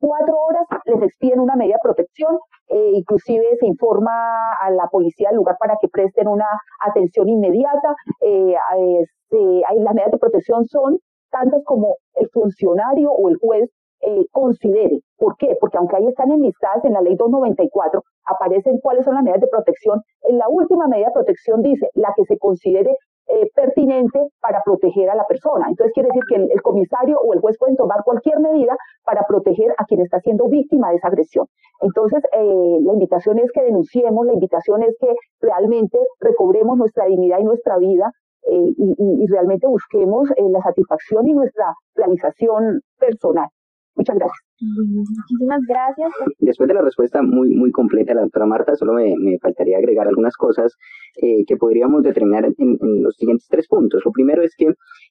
cuatro 0.00 0.34
horas 0.36 0.66
les 0.84 1.02
expiden 1.02 1.40
una 1.40 1.56
medida 1.56 1.74
de 1.74 1.82
protección, 1.82 2.38
eh, 2.68 2.90
inclusive 2.94 3.44
se 3.58 3.66
informa 3.66 4.52
a 4.60 4.70
la 4.70 4.88
policía 4.88 5.28
del 5.30 5.36
lugar 5.36 5.56
para 5.58 5.76
que 5.80 5.88
presten 5.88 6.28
una 6.28 6.46
atención 6.80 7.28
inmediata. 7.28 7.94
Eh, 8.20 8.54
este, 9.00 9.62
las 9.78 9.94
medidas 9.94 10.12
de 10.12 10.18
protección 10.18 10.64
son 10.66 10.98
tantas 11.30 11.62
como 11.64 11.96
el 12.14 12.28
funcionario 12.30 13.10
o 13.10 13.28
el 13.28 13.36
juez 13.36 13.70
eh, 14.00 14.26
considere. 14.30 15.00
¿Por 15.16 15.36
qué? 15.36 15.56
Porque 15.60 15.76
aunque 15.78 15.96
ahí 15.96 16.06
están 16.06 16.30
enlistadas 16.30 16.84
en 16.84 16.92
la 16.92 17.00
ley 17.00 17.16
294, 17.16 18.02
aparecen 18.26 18.78
cuáles 18.80 19.04
son 19.04 19.14
las 19.14 19.24
medidas 19.24 19.40
de 19.40 19.48
protección. 19.48 20.00
En 20.22 20.38
la 20.38 20.48
última 20.48 20.86
medida 20.86 21.08
de 21.08 21.14
protección 21.14 21.62
dice 21.62 21.88
la 21.94 22.12
que 22.16 22.24
se 22.24 22.38
considere 22.38 22.94
eh, 23.28 23.50
pertinente 23.54 24.28
para 24.40 24.62
proteger 24.64 25.10
a 25.10 25.14
la 25.14 25.24
persona. 25.24 25.66
Entonces 25.68 25.92
quiere 25.92 26.08
decir 26.08 26.22
que 26.28 26.36
el, 26.36 26.62
comisario 26.62 27.18
o 27.20 27.34
el 27.34 27.40
juez 27.40 27.56
pueden 27.58 27.76
tomar 27.76 28.02
cualquier 28.04 28.40
medida 28.40 28.76
para 29.04 29.22
proteger 29.22 29.74
a 29.76 29.84
quien 29.84 30.00
está 30.00 30.20
siendo 30.20 30.48
víctima 30.48 30.90
de 30.90 30.96
esa 30.96 31.08
agresión. 31.08 31.46
Entonces 31.80 32.22
eh, 32.32 32.78
la 32.82 32.92
invitación 32.92 33.38
es 33.38 33.50
que 33.52 33.62
denunciemos, 33.62 34.26
la 34.26 34.32
invitación 34.32 34.82
es 34.82 34.96
que 34.98 35.14
realmente 35.40 35.98
recobremos 36.20 36.78
nuestra 36.78 37.04
dignidad 37.04 37.38
y 37.40 37.44
nuestra 37.44 37.78
vida 37.78 38.10
y, 38.50 38.74
y, 38.96 39.26
realmente 39.26 39.66
busquemos 39.66 40.30
la 40.38 40.62
satisfacción 40.62 41.28
y 41.28 41.34
nuestra 41.34 41.74
realización 41.94 42.80
personal. 42.98 43.48
Muchas 43.94 44.16
gracias. 44.16 44.47
Muchísimas 44.60 45.60
gracias. 45.68 46.10
Después 46.40 46.68
de 46.68 46.74
la 46.74 46.82
respuesta 46.82 47.22
muy, 47.22 47.50
muy 47.50 47.70
completa 47.70 48.10
de 48.10 48.16
la 48.16 48.22
doctora 48.22 48.46
Marta, 48.46 48.74
solo 48.74 48.94
me, 48.94 49.38
faltaría 49.38 49.78
agregar 49.78 50.08
algunas 50.08 50.36
cosas 50.36 50.76
eh, 51.22 51.44
que 51.46 51.56
podríamos 51.56 52.02
determinar 52.02 52.44
en, 52.58 52.78
los 53.02 53.14
siguientes 53.16 53.46
tres 53.48 53.68
puntos. 53.68 54.02
Lo 54.04 54.10
primero 54.10 54.42
es 54.42 54.54
que, 54.56 54.66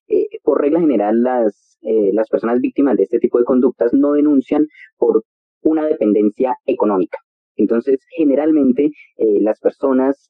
eh, 0.10 0.28
por 0.44 0.62
regla 0.62 0.82
general, 0.82 1.24
las, 1.24 1.78
eh, 1.82 2.12
las 2.14 2.28
personas 2.28 2.60
víctimas 2.60 2.98
de 2.98 3.04
este 3.04 3.20
tipo 3.20 3.38
de 3.38 3.46
conductas 3.46 3.94
no 3.94 4.14
denuncian 4.14 4.68
por 4.98 5.24
una 5.62 5.86
dependencia 5.86 6.56
económica. 6.66 7.18
Entonces, 7.56 8.00
generalmente, 8.16 8.92
las 9.18 9.60
personas 9.60 10.28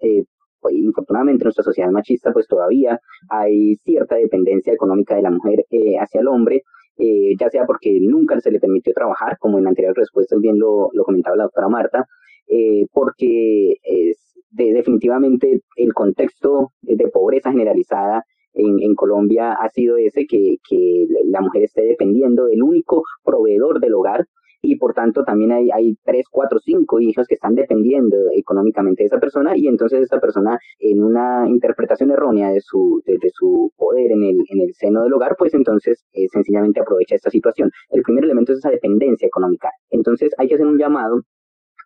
infortunadamente 0.70 1.44
en 1.44 1.46
nuestra 1.46 1.64
sociedad 1.64 1.92
machista 1.92 2.34
pues 2.34 2.48
todavía 2.48 3.00
hay 3.30 3.78
cierta 3.84 4.16
dependencia 4.16 4.74
económica 4.74 5.16
de 5.16 5.22
la 5.22 5.32
mujer 5.32 5.66
hacia 6.00 6.22
el 6.22 6.28
hombre 6.28 6.64
eh, 6.98 7.36
ya 7.40 7.50
sea 7.50 7.66
porque 7.66 8.00
nunca 8.02 8.40
se 8.40 8.52
le 8.52 8.60
permitió 8.60 8.94
trabajar, 8.94 9.38
como 9.40 9.60
en 9.60 9.68
anteriores 9.68 9.98
respuestas 9.98 10.40
bien 10.40 10.60
lo, 10.60 10.90
comentaba 11.06 11.36
la 11.36 11.44
doctora 11.44 11.70
Marta, 11.70 12.06
eh, 12.48 12.86
porque 12.92 13.76
es 13.84 14.34
definitivamente 14.50 15.62
el 15.76 15.94
contexto 15.94 16.72
de 16.82 17.08
pobreza 17.10 17.52
generalizada 17.52 18.24
en, 18.54 18.82
en 18.82 18.96
Colombia 18.96 19.54
ha 19.54 19.70
sido 19.70 19.98
ese 19.98 20.26
que, 20.26 20.58
que 20.68 21.06
la 21.26 21.42
mujer 21.42 21.64
esté 21.64 21.84
dependiendo 21.84 22.46
del 22.46 22.64
único 22.64 23.04
proveedor 23.24 23.80
del 23.80 23.94
hogar 23.94 24.26
y 24.62 24.78
por 24.78 24.94
tanto 24.94 25.24
también 25.24 25.52
hay, 25.52 25.98
tres, 26.04 26.26
cuatro, 26.30 26.60
cinco 26.60 27.00
hijos 27.00 27.28
que 27.28 27.36
están 27.36 27.56
dependiendo 27.56 28.18
económicamente 28.34 29.04
de 29.04 29.08
esa 29.08 29.20
persona 29.20 29.56
y 29.56 29.68
entonces 29.68 30.02
esa 30.02 30.20
persona 30.20 30.58
en 30.80 31.04
una 31.04 31.48
interpretación 31.48 32.12
errónea 32.12 32.50
de 32.50 32.62
su, 32.62 33.02
de, 33.06 33.18
su 33.34 33.72
poder 33.78 34.12
en 34.12 34.24
el, 34.24 34.38
en 34.50 34.62
el 34.62 34.74
seno 34.74 35.04
del 35.04 35.14
hogar, 35.14 35.36
pues 35.38 35.54
entonces 35.54 36.04
eh, 36.14 36.28
sencillamente 36.32 36.80
aprovecha 36.80 37.16
esta 37.16 37.30
situación. 37.30 37.72
El 37.90 38.02
primer 38.02 38.24
elemento 38.24 38.54
es 38.54 38.60
esa 38.60 38.70
dependencia 38.70 39.28
económica. 39.28 39.70
Entonces 39.90 40.32
hay 40.38 40.48
que 40.48 40.56
hacer 40.56 40.68
un 40.68 40.78
llamado 40.78 41.22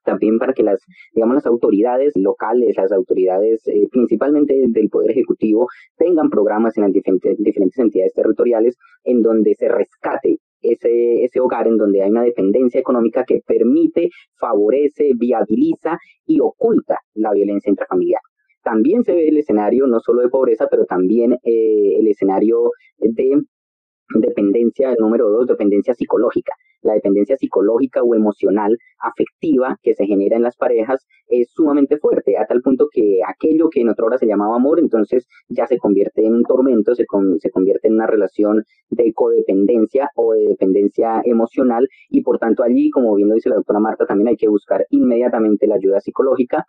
también 0.04 0.38
para 0.40 0.54
que 0.54 0.64
las, 0.64 0.80
digamos, 1.14 1.36
las 1.36 1.46
autoridades 1.46 2.14
locales, 2.16 2.76
las 2.78 2.92
autoridades 2.92 3.68
eh, 3.68 3.88
principalmente 3.92 4.56
del 4.68 4.90
Poder 4.90 5.12
Ejecutivo, 5.12 5.68
tengan 5.98 6.30
programas 6.30 6.78
en 6.78 6.84
las 6.84 6.94
diferentes, 6.94 7.38
diferentes 7.38 7.78
entidades 7.80 8.14
territoriales 8.14 8.78
en 9.04 9.22
donde 9.22 9.56
se 9.56 9.68
rescate 9.68 10.38
ese, 10.62 11.24
ese 11.24 11.40
hogar 11.40 11.68
en 11.68 11.78
donde 11.78 12.04
hay 12.04 12.12
una 12.12 12.24
dependencia 12.24 12.80
económica 12.80 13.24
que 13.26 13.42
permite, 13.46 14.10
favorece, 14.40 15.12
viabiliza 15.16 15.98
y 16.26 16.40
oculta 16.40 17.00
la 17.16 17.32
violencia 17.32 17.70
intrafamiliar. 17.70 18.22
También 18.64 19.04
se 19.04 19.14
ve 19.14 19.28
el 19.28 19.38
escenario 19.38 19.88
no 19.88 20.00
solo 20.00 20.22
de 20.22 20.30
pobreza, 20.30 20.68
pero 20.70 20.86
también 20.86 21.34
eh, 21.44 21.96
el 21.98 22.08
escenario 22.08 22.72
de 23.00 23.42
dependencia, 24.14 24.94
número 25.00 25.30
dos, 25.30 25.48
dependencia 25.48 25.96
psicológica 25.96 26.54
la 26.82 26.94
dependencia 26.94 27.38
psicológica 27.38 28.02
o 28.04 28.16
emocional, 28.16 28.78
afectiva 29.00 29.78
que 29.82 29.96
se 29.96 30.06
genera 30.06 30.36
en 30.36 30.44
las 30.44 30.56
parejas 30.56 31.06
es 31.28 31.50
sumamente 31.52 31.98
fuerte, 31.98 32.38
a 32.38 32.46
tal 32.46 32.62
punto 32.62 32.88
que 32.92 33.20
aquello 33.28 33.70
que 33.70 33.82
en 33.82 33.90
otra 33.90 34.06
hora 34.06 34.18
se 34.18 34.28
llamaba 34.28 34.56
amor, 34.56 34.80
entonces 34.80 35.28
ya 35.50 35.66
se 35.68 35.78
convierte 35.78 36.26
en 36.26 36.36
un 36.36 36.44
tormento, 36.44 36.94
se, 36.96 37.06
se 37.40 37.50
convierte 37.50 37.88
en 37.88 37.96
una 37.96 38.08
relación 38.08 38.64
de 38.90 39.14
codependencia 39.14 40.10
o 40.16 40.34
de 40.34 40.48
dependencia 40.48 41.22
emocional 41.24 41.88
y 42.10 42.22
por 42.22 42.40
tanto 42.40 42.64
allí, 42.64 42.90
como 42.90 43.16
bien 43.16 43.30
lo 43.30 43.36
dice 43.36 43.50
la 43.50 43.56
doctora 43.56 43.80
Marta, 43.80 44.06
también 44.06 44.30
hay 44.30 44.38
que 44.38 44.50
buscar 44.50 44.86
inmediatamente 44.90 45.68
la 45.68 45.76
ayuda 45.76 46.00
psicológica. 46.00 46.66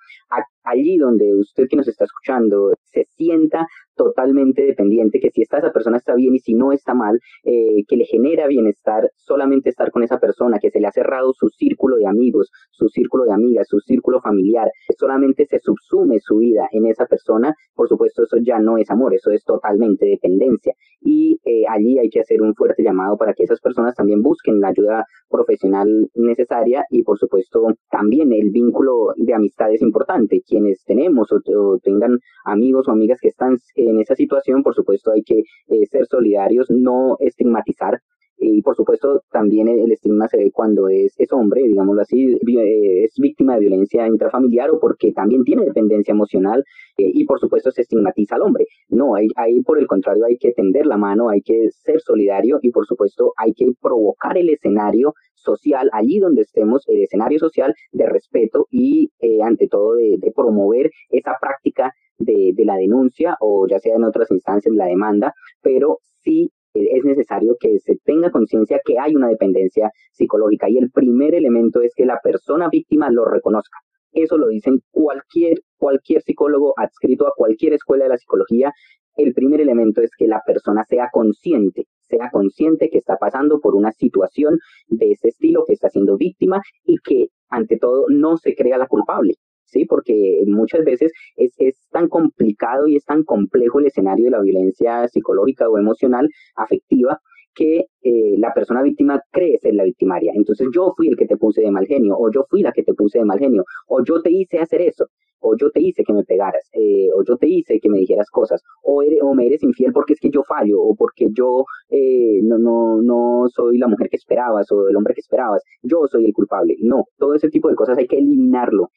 Allí 0.65 0.97
donde 0.99 1.35
usted 1.35 1.67
que 1.69 1.77
nos 1.77 1.89
está 1.89 2.05
escuchando 2.05 2.73
se 2.85 3.05
sienta 3.17 3.67
totalmente 3.95 4.65
dependiente, 4.65 5.21
que 5.21 5.31
si 5.31 5.43
está 5.43 5.59
esa 5.59 5.73
persona 5.73 5.99
está 5.99 6.15
bien 6.15 6.35
y 6.35 6.39
si 6.39 6.55
no 6.55 6.73
está 6.73 6.95
mal, 6.95 7.21
eh, 7.45 7.85
que 7.87 7.97
le 7.97 8.05
genera 8.05 8.47
bienestar 8.47 9.11
solamente 9.17 9.71
estar 9.71 9.91
con 9.91 10.03
esa 10.03 10.19
persona, 10.19 10.59
que 10.59 10.71
se 10.71 10.81
le 10.81 10.87
ha 10.87 10.93
cerrado 10.93 11.33
su 11.35 11.49
círculo 11.51 11.97
de 11.97 12.07
amigos, 12.07 12.51
su 12.71 12.89
círculo 12.89 13.25
de 13.25 13.33
amigas, 13.33 13.69
su 13.69 13.81
círculo 13.81 14.21
familiar, 14.21 14.71
solamente 14.99 15.47
se 15.47 15.59
subsume 15.59 16.21
su 16.21 16.39
vida 16.39 16.69
en 16.73 16.87
esa 16.87 17.07
persona, 17.07 17.55
por 17.75 17.89
supuesto 17.89 18.25
eso 18.25 18.37
ya 18.39 18.59
no 18.59 18.79
es 18.79 18.91
amor, 18.91 19.15
eso 19.15 19.31
es 19.31 19.45
totalmente 19.45 20.07
dependencia. 20.07 20.75
Y 21.01 21.39
eh, 21.45 21.65
allí 21.69 21.99
hay 21.99 22.09
que 22.09 22.21
hacer 22.21 22.41
un 22.41 22.55
fuerte 22.55 22.83
llamado 22.83 23.17
para 23.17 23.35
que 23.35 23.45
esas 23.45 23.61
personas 23.61 23.95
también 23.95 24.23
busquen 24.23 24.61
la 24.61 24.69
ayuda 24.69 25.05
profesional 25.29 26.09
necesaria 26.15 26.85
y 26.91 27.03
por 27.03 27.19
supuesto 27.19 27.67
también 27.91 28.33
el 28.33 28.51
vínculo 28.51 29.13
de 29.17 29.35
amistad 29.35 29.73
es 29.73 29.83
importante. 29.83 30.43
Quienes 30.53 30.85
tenemos 30.85 31.33
o, 31.33 31.79
tengan 31.83 32.19
amigos 32.45 32.87
o 32.87 32.91
amigas 32.91 33.19
que 33.23 33.29
están 33.29 33.57
en 33.75 34.01
esa 34.03 34.15
situación, 34.15 34.63
por 34.63 34.75
supuesto 34.75 35.11
hay 35.11 35.23
que 35.23 35.39
eh, 35.39 35.87
ser 35.91 36.05
solidarios, 36.05 36.67
no 36.71 37.17
estigmatizar 37.21 38.03
y 38.39 38.63
por 38.63 38.77
supuesto 38.77 39.23
también 39.31 39.69
el 39.69 39.93
estigma 39.93 40.29
se 40.29 40.37
ve 40.37 40.51
cuando 40.53 40.89
es, 40.89 41.15
es 41.19 41.33
hombre, 41.33 41.63
digámoslo 41.63 42.03
así, 42.03 42.33
eh, 42.33 43.05
es 43.05 43.13
víctima 43.17 43.55
de 43.55 43.61
violencia 43.61 44.07
intrafamiliar 44.07 44.71
o 44.71 44.81
porque 44.81 45.13
también 45.13 45.45
tiene 45.45 45.65
dependencia 45.65 46.13
emocional 46.13 46.65
eh, 46.99 47.11
y 47.13 47.25
por 47.25 47.39
supuesto 47.39 47.71
se 47.71 47.83
estigmatiza 47.83 48.37
al 48.37 48.43
hombre. 48.43 48.67
No, 48.89 49.15
ahí, 49.15 49.29
ahí 49.37 49.63
por 49.63 49.79
el 49.79 49.87
contrario 49.87 50.25
hay 50.27 50.37
que 50.39 50.53
tender 50.53 50.87
la 50.87 50.97
mano, 50.97 51.29
hay 51.29 51.43
que 51.43 51.71
ser 51.71 52.01
solidario 52.01 52.59
y 52.63 52.71
por 52.71 52.87
supuesto 52.87 53.33
hay 53.37 53.53
que 53.55 53.67
provocar 53.81 54.37
el 54.37 54.51
escenario 54.51 55.15
social 55.35 55.89
allí 55.93 56.19
donde 56.19 56.43
estemos, 56.43 56.89
el 56.89 57.03
escenario 57.03 57.39
social 57.39 57.75
de 57.93 58.07
respeto 58.07 58.67
y 58.71 59.11
eh, 59.21 59.43
ante 59.43 59.69
todo 59.69 59.95
de, 59.95 60.17
de 60.19 60.33
promover 60.33 60.91
esa 61.11 61.33
práctica 61.41 61.93
de, 62.19 62.53
de, 62.55 62.65
la 62.65 62.77
denuncia 62.77 63.37
o 63.41 63.67
ya 63.69 63.79
sea 63.79 63.97
en 63.97 64.05
otras 64.05 64.31
instancias 64.31 64.75
la 64.75 64.87
demanda, 64.87 65.35
pero 65.61 65.99
sí 66.23 66.51
es 66.75 67.05
necesario 67.05 67.57
que 67.61 67.79
se 67.81 67.97
tenga 68.05 68.31
conciencia 68.31 68.81
que 68.85 68.99
hay 68.99 69.15
una 69.15 69.29
dependencia 69.29 69.91
psicológica 70.13 70.69
y 70.71 70.79
el 70.79 70.91
primer 70.91 71.35
elemento 71.35 71.81
es 71.83 71.93
que 71.95 72.07
la 72.07 72.19
persona 72.23 72.69
víctima 72.71 73.11
lo 73.11 73.25
reconozca. 73.25 73.79
Eso 74.13 74.37
lo 74.37 74.49
dicen 74.49 74.83
cualquier, 74.91 75.61
cualquier 75.79 76.23
psicólogo 76.23 76.75
adscrito 76.77 77.27
a 77.27 77.33
cualquier 77.37 77.75
escuela 77.75 78.05
de 78.05 78.11
la 78.11 78.19
psicología. 78.19 78.73
El 79.17 79.33
primer 79.35 79.61
elemento 79.61 80.03
es 80.03 80.11
que 80.17 80.27
la 80.27 80.41
persona 80.47 80.85
sea 80.85 81.09
consciente, 81.13 81.87
sea 82.01 82.31
consciente 82.31 82.91
que 82.91 82.99
está 82.99 83.17
pasando 83.17 83.61
por 83.61 83.75
una 83.75 83.93
situación 83.93 84.59
de 84.89 85.13
ese 85.13 85.29
estilo, 85.29 85.65
que 85.67 85.75
está 85.75 85.89
siendo 85.89 86.17
víctima 86.17 86.63
y 86.85 86.97
que 87.05 87.29
ante 87.49 87.79
todo 87.79 88.07
no 88.09 88.37
se 88.37 88.55
crea 88.55 88.79
la 88.79 88.87
culpable. 88.87 89.35
¿Sí? 89.73 89.85
Porque 89.87 90.43
muchas 90.47 90.85
veces 90.85 91.13
es, 91.37 91.53
es 91.59 91.89
tan 91.91 92.09
complicado 92.09 92.87
y 92.87 92.97
es 92.97 93.05
tan 93.05 93.25
complejo 93.25 93.81
el 93.81 93.87
escenario 93.87 94.27
de 94.27 94.31
la 94.31 94.41
violencia 94.41 95.09
psicológica 95.09 95.69
o 95.69 95.79
emocional, 95.79 96.29
afectiva, 96.57 97.21
que 97.55 97.87
eh, 98.03 98.35
la 98.39 98.53
persona 98.55 98.83
víctima 98.83 99.21
cree 99.31 99.59
ser 99.59 99.75
la 99.75 99.85
victimaria. 99.85 100.33
Entonces 100.35 100.69
yo 100.75 100.93
fui 100.97 101.09
el 101.09 101.17
que 101.17 101.27
te 101.27 101.37
puse 101.37 101.63
de 101.63 101.71
mal 101.71 101.87
genio, 101.87 102.17
o 102.19 102.31
yo 102.31 102.45
fui 102.49 102.63
la 102.63 102.73
que 102.73 102.83
te 102.83 102.95
puse 102.95 103.19
de 103.19 103.25
mal 103.25 103.39
genio, 103.39 103.65
o 103.89 104.03
yo 104.05 104.23
te 104.23 104.31
hice 104.31 104.59
hacer 104.59 104.81
eso, 104.83 105.07
o 105.41 105.57
yo 105.57 105.71
te 105.71 105.81
hice 105.81 106.05
que 106.05 106.13
me 106.13 106.25
pegaras, 106.25 106.69
eh, 106.73 107.09
o 107.15 107.23
yo 107.25 107.37
te 107.37 107.49
hice 107.49 107.81
que 107.81 107.89
me 107.89 107.99
dijeras 107.99 108.31
cosas, 108.31 108.63
o, 108.83 109.03
o 109.23 109.35
me 109.35 109.47
eres 109.47 109.63
infiel 109.63 109.93
porque 109.93 110.15
es 110.15 110.21
que 110.21 110.31
yo 110.31 110.43
fallo, 110.45 110.81
o 110.81 110.95
porque 110.95 111.27
yo 111.33 111.65
eh, 111.91 112.41
no, 112.43 112.59
no, 112.59 113.03
no 113.03 113.49
soy 113.49 113.79
la 113.79 113.89
mujer 113.89 114.09
que 114.09 114.17
esperabas, 114.17 114.71
o 114.73 114.89
el 114.89 114.97
hombre 114.97 115.15
que 115.15 115.21
esperabas, 115.21 115.63
yo 115.83 116.07
soy 116.07 116.25
el 116.25 116.33
culpable. 116.33 116.77
No, 116.81 117.05
todo 117.19 117.35
ese 117.35 117.49
tipo 117.49 117.69
de 117.69 117.75
cosas 117.75 117.99
hay 117.99 118.07
que 118.07 118.19
eliminarlo 118.19 118.91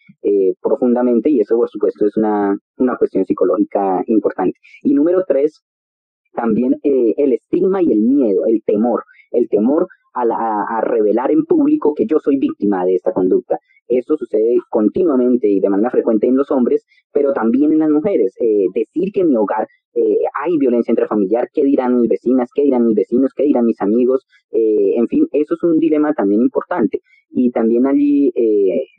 profundamente 0.61 1.29
y 1.29 1.39
eso 1.39 1.55
por 1.55 1.69
supuesto 1.69 2.05
es 2.05 2.17
una, 2.17 2.57
una 2.77 2.97
cuestión 2.97 3.25
psicológica 3.25 4.03
importante. 4.07 4.57
Y 4.81 4.93
número 4.93 5.23
tres, 5.27 5.63
también 6.35 6.79
eh, 6.83 7.13
el 7.17 7.33
estigma 7.33 7.81
y 7.81 7.91
el 7.91 7.99
miedo, 7.99 8.45
el 8.45 8.61
temor. 8.63 9.03
el 9.31 9.49
temor 9.49 9.87
a, 10.15 10.77
a, 10.77 10.81
revelar 10.81 11.31
en 11.31 11.43
público 11.45 11.93
que 11.93 12.05
yo 12.05 12.19
soy 12.19 12.37
víctima 12.37 12.85
de 12.85 12.95
esta 12.95 13.11
conducta. 13.11 13.59
Esto 13.87 14.17
sucede 14.17 14.57
continuamente 14.69 15.47
y 15.47 15.59
de 15.59 15.69
manera 15.69 15.91
frecuente 15.91 16.27
en 16.27 16.35
los 16.35 16.49
hombres, 16.51 16.85
pero 17.11 17.33
también 17.33 17.71
en 17.71 17.79
las 17.79 17.89
mujeres. 17.89 18.33
Eh, 18.39 18.65
decir 18.73 19.11
que 19.13 19.21
en 19.21 19.29
mi 19.29 19.37
hogar 19.37 19.67
eh, 19.93 20.17
hay 20.43 20.57
violencia 20.57 20.91
intrafamiliar, 20.91 21.49
qué 21.53 21.63
dirán 21.63 21.99
mis 21.99 22.09
vecinas, 22.09 22.49
qué 22.53 22.63
dirán 22.63 22.87
mis 22.87 22.95
vecinos, 22.95 23.31
qué 23.35 23.43
dirán 23.43 23.65
mis 23.65 23.81
amigos, 23.81 24.25
eh, 24.51 24.95
en 24.95 25.07
fin, 25.07 25.27
eso 25.31 25.53
es 25.53 25.63
un 25.63 25.77
dilema 25.77 26.13
también 26.13 26.41
importante. 26.41 27.01
Y 27.37 27.51
también 27.51 27.85
allí 27.85 28.31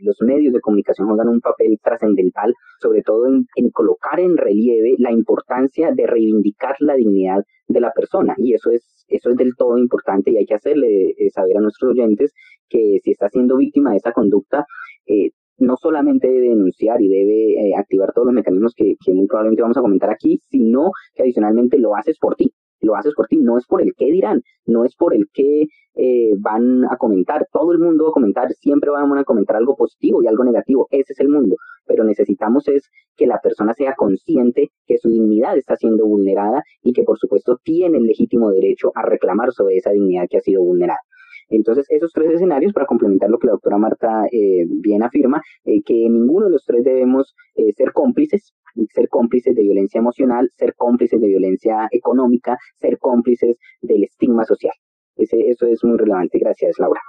los 0.00 0.16
medios 0.20 0.52
de 0.52 0.60
comunicación 0.60 1.08
juegan 1.08 1.28
un 1.28 1.40
papel 1.40 1.78
trascendental, 1.82 2.52
sobre 2.82 3.00
todo 3.00 3.26
en, 3.28 3.46
en 3.54 3.70
colocar 3.70 4.20
en 4.20 4.36
relieve 4.36 4.94
la 4.98 5.10
importancia 5.10 5.90
de 5.94 6.06
reivindicar 6.06 6.76
la 6.80 6.96
dignidad 6.96 7.42
de 7.68 7.80
la 7.80 7.92
persona. 7.92 8.34
Y 8.36 8.52
eso 8.52 8.70
es, 8.70 9.06
eso 9.08 9.30
es 9.30 9.36
del 9.36 9.54
todo 9.56 9.78
importante 9.78 10.32
y 10.32 10.36
hay 10.36 10.44
que 10.44 10.54
hacerle 10.54 11.05
saber 11.32 11.56
a 11.56 11.60
nuestros 11.60 11.92
oyentes 11.92 12.32
que 12.68 12.98
si 13.02 13.12
está 13.12 13.28
siendo 13.28 13.56
víctima 13.56 13.90
de 13.90 13.98
esa 13.98 14.12
conducta, 14.12 14.66
eh, 15.06 15.30
no 15.58 15.76
solamente 15.76 16.28
debe 16.28 16.50
denunciar 16.50 17.00
y 17.00 17.08
debe 17.08 17.68
eh, 17.68 17.74
activar 17.76 18.12
todos 18.12 18.26
los 18.26 18.34
mecanismos 18.34 18.74
que, 18.76 18.96
muy 19.12 19.26
probablemente 19.26 19.62
vamos 19.62 19.76
a 19.76 19.82
comentar 19.82 20.10
aquí, 20.10 20.38
sino 20.50 20.90
que 21.14 21.22
adicionalmente 21.22 21.78
lo 21.78 21.96
haces 21.96 22.18
por 22.18 22.36
ti. 22.36 22.52
Lo 22.80 22.96
haces 22.96 23.14
por 23.14 23.26
ti, 23.26 23.38
no 23.38 23.58
es 23.58 23.66
por 23.66 23.82
el 23.82 23.92
qué 23.96 24.06
dirán, 24.06 24.42
no 24.66 24.84
es 24.84 24.94
por 24.94 25.14
el 25.14 25.28
qué 25.32 25.66
eh, 25.94 26.32
van 26.38 26.84
a 26.84 26.96
comentar. 26.96 27.46
Todo 27.52 27.72
el 27.72 27.78
mundo 27.78 28.04
va 28.04 28.10
a 28.10 28.12
comentar, 28.12 28.52
siempre 28.52 28.90
van 28.90 29.16
a 29.16 29.24
comentar 29.24 29.56
algo 29.56 29.76
positivo 29.76 30.22
y 30.22 30.26
algo 30.26 30.44
negativo. 30.44 30.86
Ese 30.90 31.12
es 31.12 31.20
el 31.20 31.28
mundo. 31.28 31.56
Pero 31.86 32.04
necesitamos 32.04 32.68
es 32.68 32.90
que 33.16 33.26
la 33.26 33.40
persona 33.40 33.72
sea 33.74 33.94
consciente 33.94 34.70
que 34.86 34.98
su 34.98 35.08
dignidad 35.08 35.56
está 35.56 35.76
siendo 35.76 36.06
vulnerada 36.06 36.62
y 36.82 36.92
que 36.92 37.02
por 37.02 37.18
supuesto 37.18 37.58
tiene 37.62 37.98
el 37.98 38.04
legítimo 38.04 38.50
derecho 38.50 38.92
a 38.94 39.02
reclamar 39.02 39.52
sobre 39.52 39.76
esa 39.76 39.90
dignidad 39.90 40.26
que 40.28 40.38
ha 40.38 40.42
sido 40.42 40.62
vulnerada. 40.62 41.00
Entonces, 41.48 41.86
esos 41.90 42.12
tres 42.12 42.32
escenarios, 42.32 42.72
para 42.72 42.86
complementar 42.86 43.30
lo 43.30 43.38
que 43.38 43.46
la 43.46 43.52
doctora 43.52 43.78
Marta 43.78 44.26
eh, 44.32 44.64
bien 44.68 45.02
afirma, 45.02 45.40
eh, 45.64 45.82
que 45.84 45.94
ninguno 45.94 46.46
de 46.46 46.52
los 46.52 46.64
tres 46.64 46.84
debemos 46.84 47.34
eh, 47.54 47.72
ser 47.72 47.92
cómplices, 47.92 48.52
ser 48.92 49.08
cómplices 49.08 49.54
de 49.54 49.62
violencia 49.62 49.98
emocional, 49.98 50.50
ser 50.56 50.74
cómplices 50.74 51.20
de 51.20 51.28
violencia 51.28 51.88
económica, 51.92 52.58
ser 52.76 52.98
cómplices 52.98 53.56
del 53.80 54.04
estigma 54.04 54.44
social. 54.44 54.74
Ese, 55.16 55.48
eso 55.48 55.66
es 55.66 55.82
muy 55.84 55.96
relevante. 55.96 56.38
Gracias, 56.38 56.78
Laura. 56.78 57.00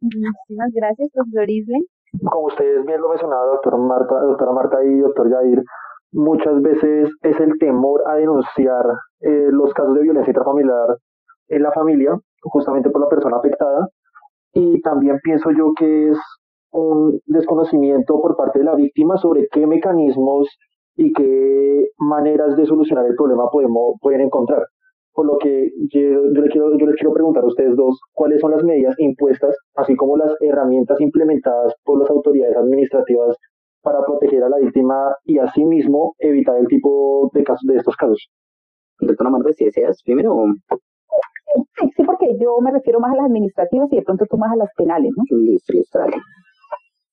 Muchísimas 0.00 0.72
gracias, 0.74 1.10
profesor 1.12 1.50
Isle. 1.50 1.78
Como 2.30 2.46
ustedes 2.46 2.84
bien 2.86 3.00
lo 3.00 3.08
mencionaba, 3.08 3.44
doctora 3.46 3.76
Marta, 3.76 4.20
doctora 4.20 4.52
Marta 4.52 4.84
y 4.84 4.98
doctor 4.98 5.30
Jair, 5.30 5.62
muchas 6.12 6.62
veces 6.62 7.10
es 7.22 7.40
el 7.40 7.58
temor 7.58 8.02
a 8.06 8.14
denunciar 8.14 8.84
los 9.20 9.72
casos 9.72 9.94
de 9.94 10.02
violencia 10.02 10.30
intrafamiliar 10.30 10.96
en 11.48 11.62
la 11.62 11.72
familia 11.72 12.18
justamente 12.44 12.90
por 12.90 13.00
la 13.00 13.08
persona 13.08 13.36
afectada. 13.36 13.88
Y 14.52 14.80
también 14.82 15.18
pienso 15.22 15.50
yo 15.50 15.72
que 15.76 16.10
es 16.10 16.18
un 16.70 17.20
desconocimiento 17.26 18.20
por 18.20 18.36
parte 18.36 18.58
de 18.60 18.64
la 18.64 18.74
víctima 18.74 19.16
sobre 19.16 19.46
qué 19.50 19.66
mecanismos 19.66 20.48
y 20.96 21.12
qué 21.12 21.88
maneras 21.98 22.56
de 22.56 22.66
solucionar 22.66 23.06
el 23.06 23.14
problema 23.16 23.48
podemos, 23.50 23.96
pueden 24.00 24.22
encontrar. 24.22 24.62
Por 25.12 25.26
lo 25.26 25.38
que 25.38 25.70
yo, 25.92 26.00
yo, 26.00 26.42
les 26.42 26.50
quiero, 26.50 26.76
yo 26.76 26.86
les 26.86 26.96
quiero 26.96 27.14
preguntar 27.14 27.44
a 27.44 27.46
ustedes 27.46 27.76
dos 27.76 28.00
cuáles 28.12 28.40
son 28.40 28.50
las 28.50 28.64
medidas 28.64 28.94
impuestas, 28.98 29.56
así 29.76 29.94
como 29.94 30.16
las 30.16 30.34
herramientas 30.40 31.00
implementadas 31.00 31.74
por 31.84 32.00
las 32.00 32.10
autoridades 32.10 32.56
administrativas 32.56 33.36
para 33.82 34.04
proteger 34.04 34.42
a 34.42 34.48
la 34.48 34.58
víctima 34.58 35.14
y 35.24 35.38
asimismo 35.38 36.14
evitar 36.18 36.56
el 36.58 36.66
tipo 36.66 37.30
de 37.32 37.44
casos 37.44 37.66
de 37.68 37.76
estos 37.76 37.96
casos. 37.96 38.28
Doctora 38.98 39.30
Marta, 39.30 39.52
si 39.52 39.66
deseas, 39.66 40.02
primero 40.04 40.46
Sí, 41.96 42.02
porque 42.04 42.36
yo 42.38 42.58
me 42.60 42.72
refiero 42.72 43.00
más 43.00 43.12
a 43.12 43.16
las 43.16 43.26
administrativas 43.26 43.92
y 43.92 43.96
de 43.96 44.02
pronto 44.02 44.26
tú 44.26 44.36
más 44.36 44.52
a 44.52 44.56
las 44.56 44.70
penales, 44.76 45.12
¿no? 45.16 45.24
Listo, 45.38 45.72
listo, 45.72 46.00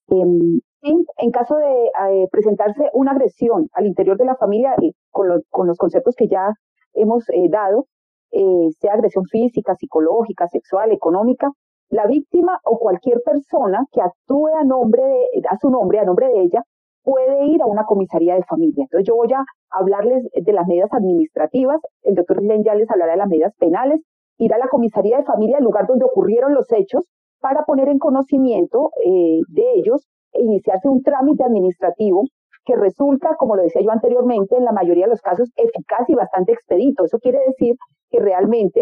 em, 0.08 0.60
en 0.82 1.32
caso 1.32 1.56
de 1.56 1.86
eh, 1.86 2.28
presentarse 2.32 2.90
una 2.94 3.12
agresión 3.12 3.70
al 3.74 3.86
interior 3.86 4.18
de 4.18 4.26
la 4.26 4.36
familia, 4.36 4.74
y 4.82 4.94
con, 5.12 5.28
con 5.50 5.68
los 5.68 5.78
conceptos 5.78 6.16
que 6.16 6.28
ya 6.28 6.54
hemos 6.94 7.30
eh, 7.30 7.48
dado, 7.50 7.86
eh, 8.32 8.70
sea 8.80 8.94
agresión 8.94 9.26
física, 9.26 9.76
psicológica, 9.76 10.48
sexual, 10.48 10.92
económica, 10.92 11.52
la 11.90 12.08
víctima 12.08 12.60
o 12.64 12.80
cualquier 12.80 13.22
persona 13.24 13.86
que 13.92 14.02
actúe 14.02 14.48
a 14.60 14.64
nombre 14.64 15.04
de, 15.04 15.42
a 15.50 15.58
su 15.58 15.70
nombre, 15.70 16.00
a 16.00 16.06
nombre 16.06 16.28
de 16.28 16.42
ella, 16.42 16.64
puede 17.04 17.46
ir 17.48 17.62
a 17.62 17.66
una 17.66 17.86
comisaría 17.86 18.36
de 18.36 18.44
familia. 18.44 18.84
Entonces 18.84 19.08
yo 19.08 19.16
voy 19.16 19.32
a 19.34 19.44
hablarles 19.70 20.24
de 20.34 20.54
las 20.54 20.68
medidas 20.68 20.94
administrativas, 20.94 21.82
el 22.04 22.16
doctor 22.16 22.42
Len 22.42 22.64
ya 22.64 22.76
les 22.76 22.90
hablará 22.90 23.14
de 23.14 23.18
las 23.18 23.30
medidas 23.30 23.54
penales, 23.58 24.02
ir 24.42 24.54
a 24.54 24.58
la 24.58 24.68
comisaría 24.68 25.18
de 25.18 25.24
familia, 25.24 25.58
el 25.60 25.64
lugar 25.64 25.86
donde 25.88 26.06
ocurrieron 26.06 26.54
los 26.54 26.72
hechos, 26.72 27.06
para 27.40 27.64
poner 27.64 27.90
en 27.90 28.00
conocimiento 28.00 28.92
eh, 29.04 29.40
de 29.48 29.64
ellos 29.76 30.08
e 30.34 30.42
iniciarse 30.42 30.88
un 30.90 31.02
trámite 31.02 31.44
administrativo 31.44 32.24
que 32.66 32.76
resulta, 32.76 33.36
como 33.38 33.56
lo 33.56 33.64
decía 33.64 33.82
yo 33.82 33.92
anteriormente, 33.92 34.56
en 34.56 34.66
la 34.66 34.72
mayoría 34.72 35.06
de 35.06 35.12
los 35.12 35.22
casos 35.22 35.50
eficaz 35.56 36.08
y 36.08 36.16
bastante 36.16 36.54
expedito. 36.54 37.06
Eso 37.06 37.18
quiere 37.20 37.40
decir 37.48 37.76
que 38.10 38.20
realmente 38.20 38.82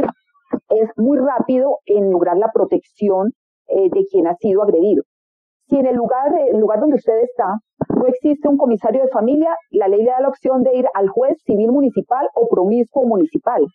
es 0.70 0.90
muy 0.98 1.18
rápido 1.18 1.78
en 1.86 2.12
lograr 2.12 2.38
la 2.38 2.52
protección 2.54 3.32
eh, 3.68 3.90
de 3.90 4.06
quien 4.12 4.28
ha 4.28 4.36
sido 4.36 4.64
agredido. 4.64 5.04
Si 5.70 5.78
en 5.78 5.86
el 5.86 5.96
lugar, 5.96 6.34
el 6.52 6.60
lugar 6.60 6.80
donde 6.80 6.96
usted 6.96 7.18
está 7.22 7.60
no 7.96 8.08
existe 8.08 8.48
un 8.48 8.58
comisario 8.58 9.02
de 9.02 9.10
familia, 9.10 9.56
la 9.72 9.88
ley 9.88 10.04
le 10.04 10.12
da 10.12 10.22
la 10.22 10.30
opción 10.30 10.64
de 10.64 10.76
ir 10.76 10.86
al 10.94 11.10
juez 11.10 11.38
civil 11.46 11.72
municipal 11.72 12.28
o 12.34 12.48
promiscuo 12.48 13.06
municipal. 13.06 13.66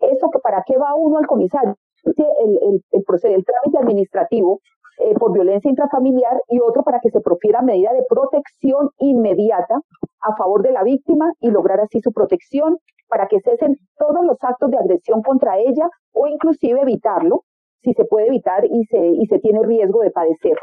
¿Eso 0.00 0.30
que 0.30 0.38
para 0.40 0.62
qué 0.66 0.76
va 0.76 0.94
uno 0.94 1.18
al 1.18 1.26
comisario? 1.26 1.74
El, 2.04 2.58
el, 2.62 2.82
el, 2.92 3.04
el 3.24 3.44
trámite 3.44 3.78
administrativo 3.78 4.60
eh, 4.98 5.14
por 5.18 5.32
violencia 5.32 5.68
intrafamiliar 5.68 6.40
y 6.48 6.60
otro 6.60 6.82
para 6.82 7.00
que 7.00 7.10
se 7.10 7.20
profiera 7.20 7.62
medida 7.62 7.92
de 7.92 8.04
protección 8.08 8.90
inmediata 8.98 9.80
a 10.20 10.36
favor 10.36 10.62
de 10.62 10.72
la 10.72 10.82
víctima 10.84 11.32
y 11.40 11.50
lograr 11.50 11.80
así 11.80 12.00
su 12.00 12.12
protección 12.12 12.78
para 13.08 13.26
que 13.28 13.40
cesen 13.40 13.76
todos 13.98 14.24
los 14.24 14.42
actos 14.42 14.70
de 14.70 14.78
agresión 14.78 15.22
contra 15.22 15.58
ella 15.58 15.88
o 16.12 16.26
inclusive 16.26 16.80
evitarlo 16.80 17.42
si 17.82 17.92
se 17.92 18.04
puede 18.04 18.28
evitar 18.28 18.64
y 18.64 18.84
se, 18.86 18.98
y 18.98 19.26
se 19.26 19.38
tiene 19.38 19.62
riesgo 19.62 20.00
de 20.00 20.10
padecer. 20.10 20.56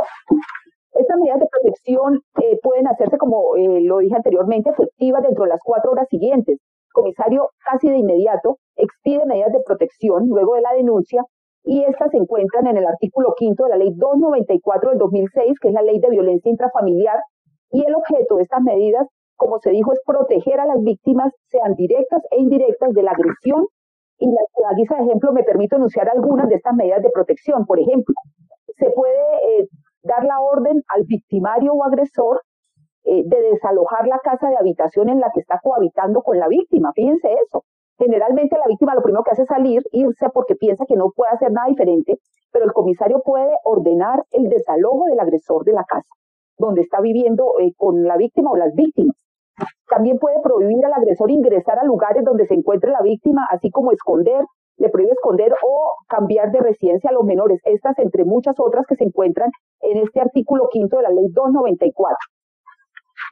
Estas 0.93 1.17
medidas 1.17 1.39
de 1.39 1.47
protección 1.47 2.21
eh, 2.41 2.59
pueden 2.61 2.88
hacerse, 2.88 3.17
como 3.17 3.55
eh, 3.55 3.81
lo 3.81 3.99
dije 3.99 4.15
anteriormente, 4.15 4.69
efectivas 4.71 5.23
dentro 5.23 5.43
de 5.45 5.49
las 5.49 5.61
cuatro 5.63 5.91
horas 5.91 6.07
siguientes. 6.09 6.59
Comisario 6.93 7.49
casi 7.65 7.89
de 7.89 7.97
inmediato 7.97 8.57
expide 8.75 9.25
medidas 9.25 9.51
de 9.51 9.61
protección 9.65 10.27
luego 10.27 10.55
de 10.55 10.61
la 10.61 10.73
denuncia 10.73 11.25
y 11.63 11.83
estas 11.83 12.11
se 12.11 12.17
encuentran 12.17 12.67
en 12.67 12.77
el 12.77 12.85
artículo 12.85 13.33
quinto 13.37 13.63
de 13.63 13.69
la 13.71 13.77
ley 13.77 13.93
294 13.95 14.89
del 14.91 14.99
2006, 14.99 15.59
que 15.59 15.67
es 15.69 15.73
la 15.73 15.81
ley 15.81 15.99
de 15.99 16.09
violencia 16.09 16.51
intrafamiliar, 16.51 17.17
y 17.71 17.85
el 17.85 17.95
objeto 17.95 18.35
de 18.35 18.43
estas 18.43 18.61
medidas, 18.61 19.07
como 19.35 19.59
se 19.59 19.71
dijo, 19.71 19.93
es 19.93 19.99
proteger 20.05 20.59
a 20.59 20.65
las 20.65 20.81
víctimas, 20.83 21.33
sean 21.47 21.73
directas 21.75 22.21
e 22.31 22.39
indirectas, 22.39 22.93
de 22.93 23.03
la 23.03 23.11
agresión. 23.11 23.65
Y 24.19 24.27
a 24.29 24.75
guisa 24.75 24.95
de 24.97 25.03
ejemplo 25.03 25.33
me 25.33 25.43
permito 25.43 25.77
enunciar 25.77 26.09
algunas 26.09 26.47
de 26.49 26.55
estas 26.55 26.75
medidas 26.75 27.01
de 27.01 27.09
protección. 27.09 27.65
Por 27.65 27.79
ejemplo, 27.79 28.13
se 28.77 28.91
puede 28.91 29.17
eh, 29.47 29.67
dar 30.03 30.23
la 30.25 30.39
orden 30.39 30.83
al 30.87 31.03
victimario 31.05 31.73
o 31.73 31.83
agresor 31.83 32.41
eh, 33.05 33.23
de 33.25 33.41
desalojar 33.51 34.07
la 34.07 34.19
casa 34.19 34.49
de 34.49 34.57
habitación 34.57 35.09
en 35.09 35.19
la 35.19 35.31
que 35.33 35.39
está 35.41 35.59
cohabitando 35.61 36.21
con 36.21 36.39
la 36.39 36.47
víctima. 36.47 36.91
Fíjense 36.93 37.33
eso. 37.45 37.63
Generalmente 37.97 38.57
la 38.57 38.67
víctima 38.67 38.95
lo 38.95 39.01
primero 39.01 39.23
que 39.23 39.31
hace 39.31 39.43
es 39.43 39.47
salir, 39.47 39.83
irse 39.91 40.29
porque 40.33 40.55
piensa 40.55 40.85
que 40.87 40.95
no 40.95 41.11
puede 41.15 41.31
hacer 41.31 41.51
nada 41.51 41.67
diferente, 41.67 42.17
pero 42.51 42.65
el 42.65 42.73
comisario 42.73 43.21
puede 43.23 43.51
ordenar 43.63 44.23
el 44.31 44.49
desalojo 44.49 45.05
del 45.05 45.19
agresor 45.19 45.63
de 45.63 45.73
la 45.73 45.83
casa 45.83 46.09
donde 46.57 46.81
está 46.81 47.01
viviendo 47.01 47.59
eh, 47.59 47.73
con 47.75 48.03
la 48.03 48.15
víctima 48.15 48.51
o 48.51 48.55
las 48.55 48.73
víctimas. 48.73 49.15
También 49.87 50.17
puede 50.17 50.39
prohibir 50.41 50.85
al 50.85 50.93
agresor 50.93 51.29
ingresar 51.29 51.79
a 51.79 51.83
lugares 51.83 52.23
donde 52.23 52.45
se 52.45 52.53
encuentre 52.53 52.91
la 52.91 53.01
víctima, 53.01 53.45
así 53.51 53.69
como 53.69 53.91
esconder 53.91 54.45
le 54.77 54.89
prohíbe 54.89 55.11
esconder 55.11 55.53
o 55.63 55.93
cambiar 56.07 56.51
de 56.51 56.59
residencia 56.59 57.09
a 57.09 57.13
los 57.13 57.23
menores. 57.23 57.61
Estas 57.63 57.97
entre 57.99 58.25
muchas 58.25 58.55
otras 58.59 58.85
que 58.87 58.95
se 58.95 59.03
encuentran 59.03 59.51
en 59.81 59.97
este 59.97 60.19
artículo 60.19 60.67
quinto 60.71 60.97
de 60.97 61.03
la 61.03 61.09
ley 61.09 61.27
294. 61.31 62.17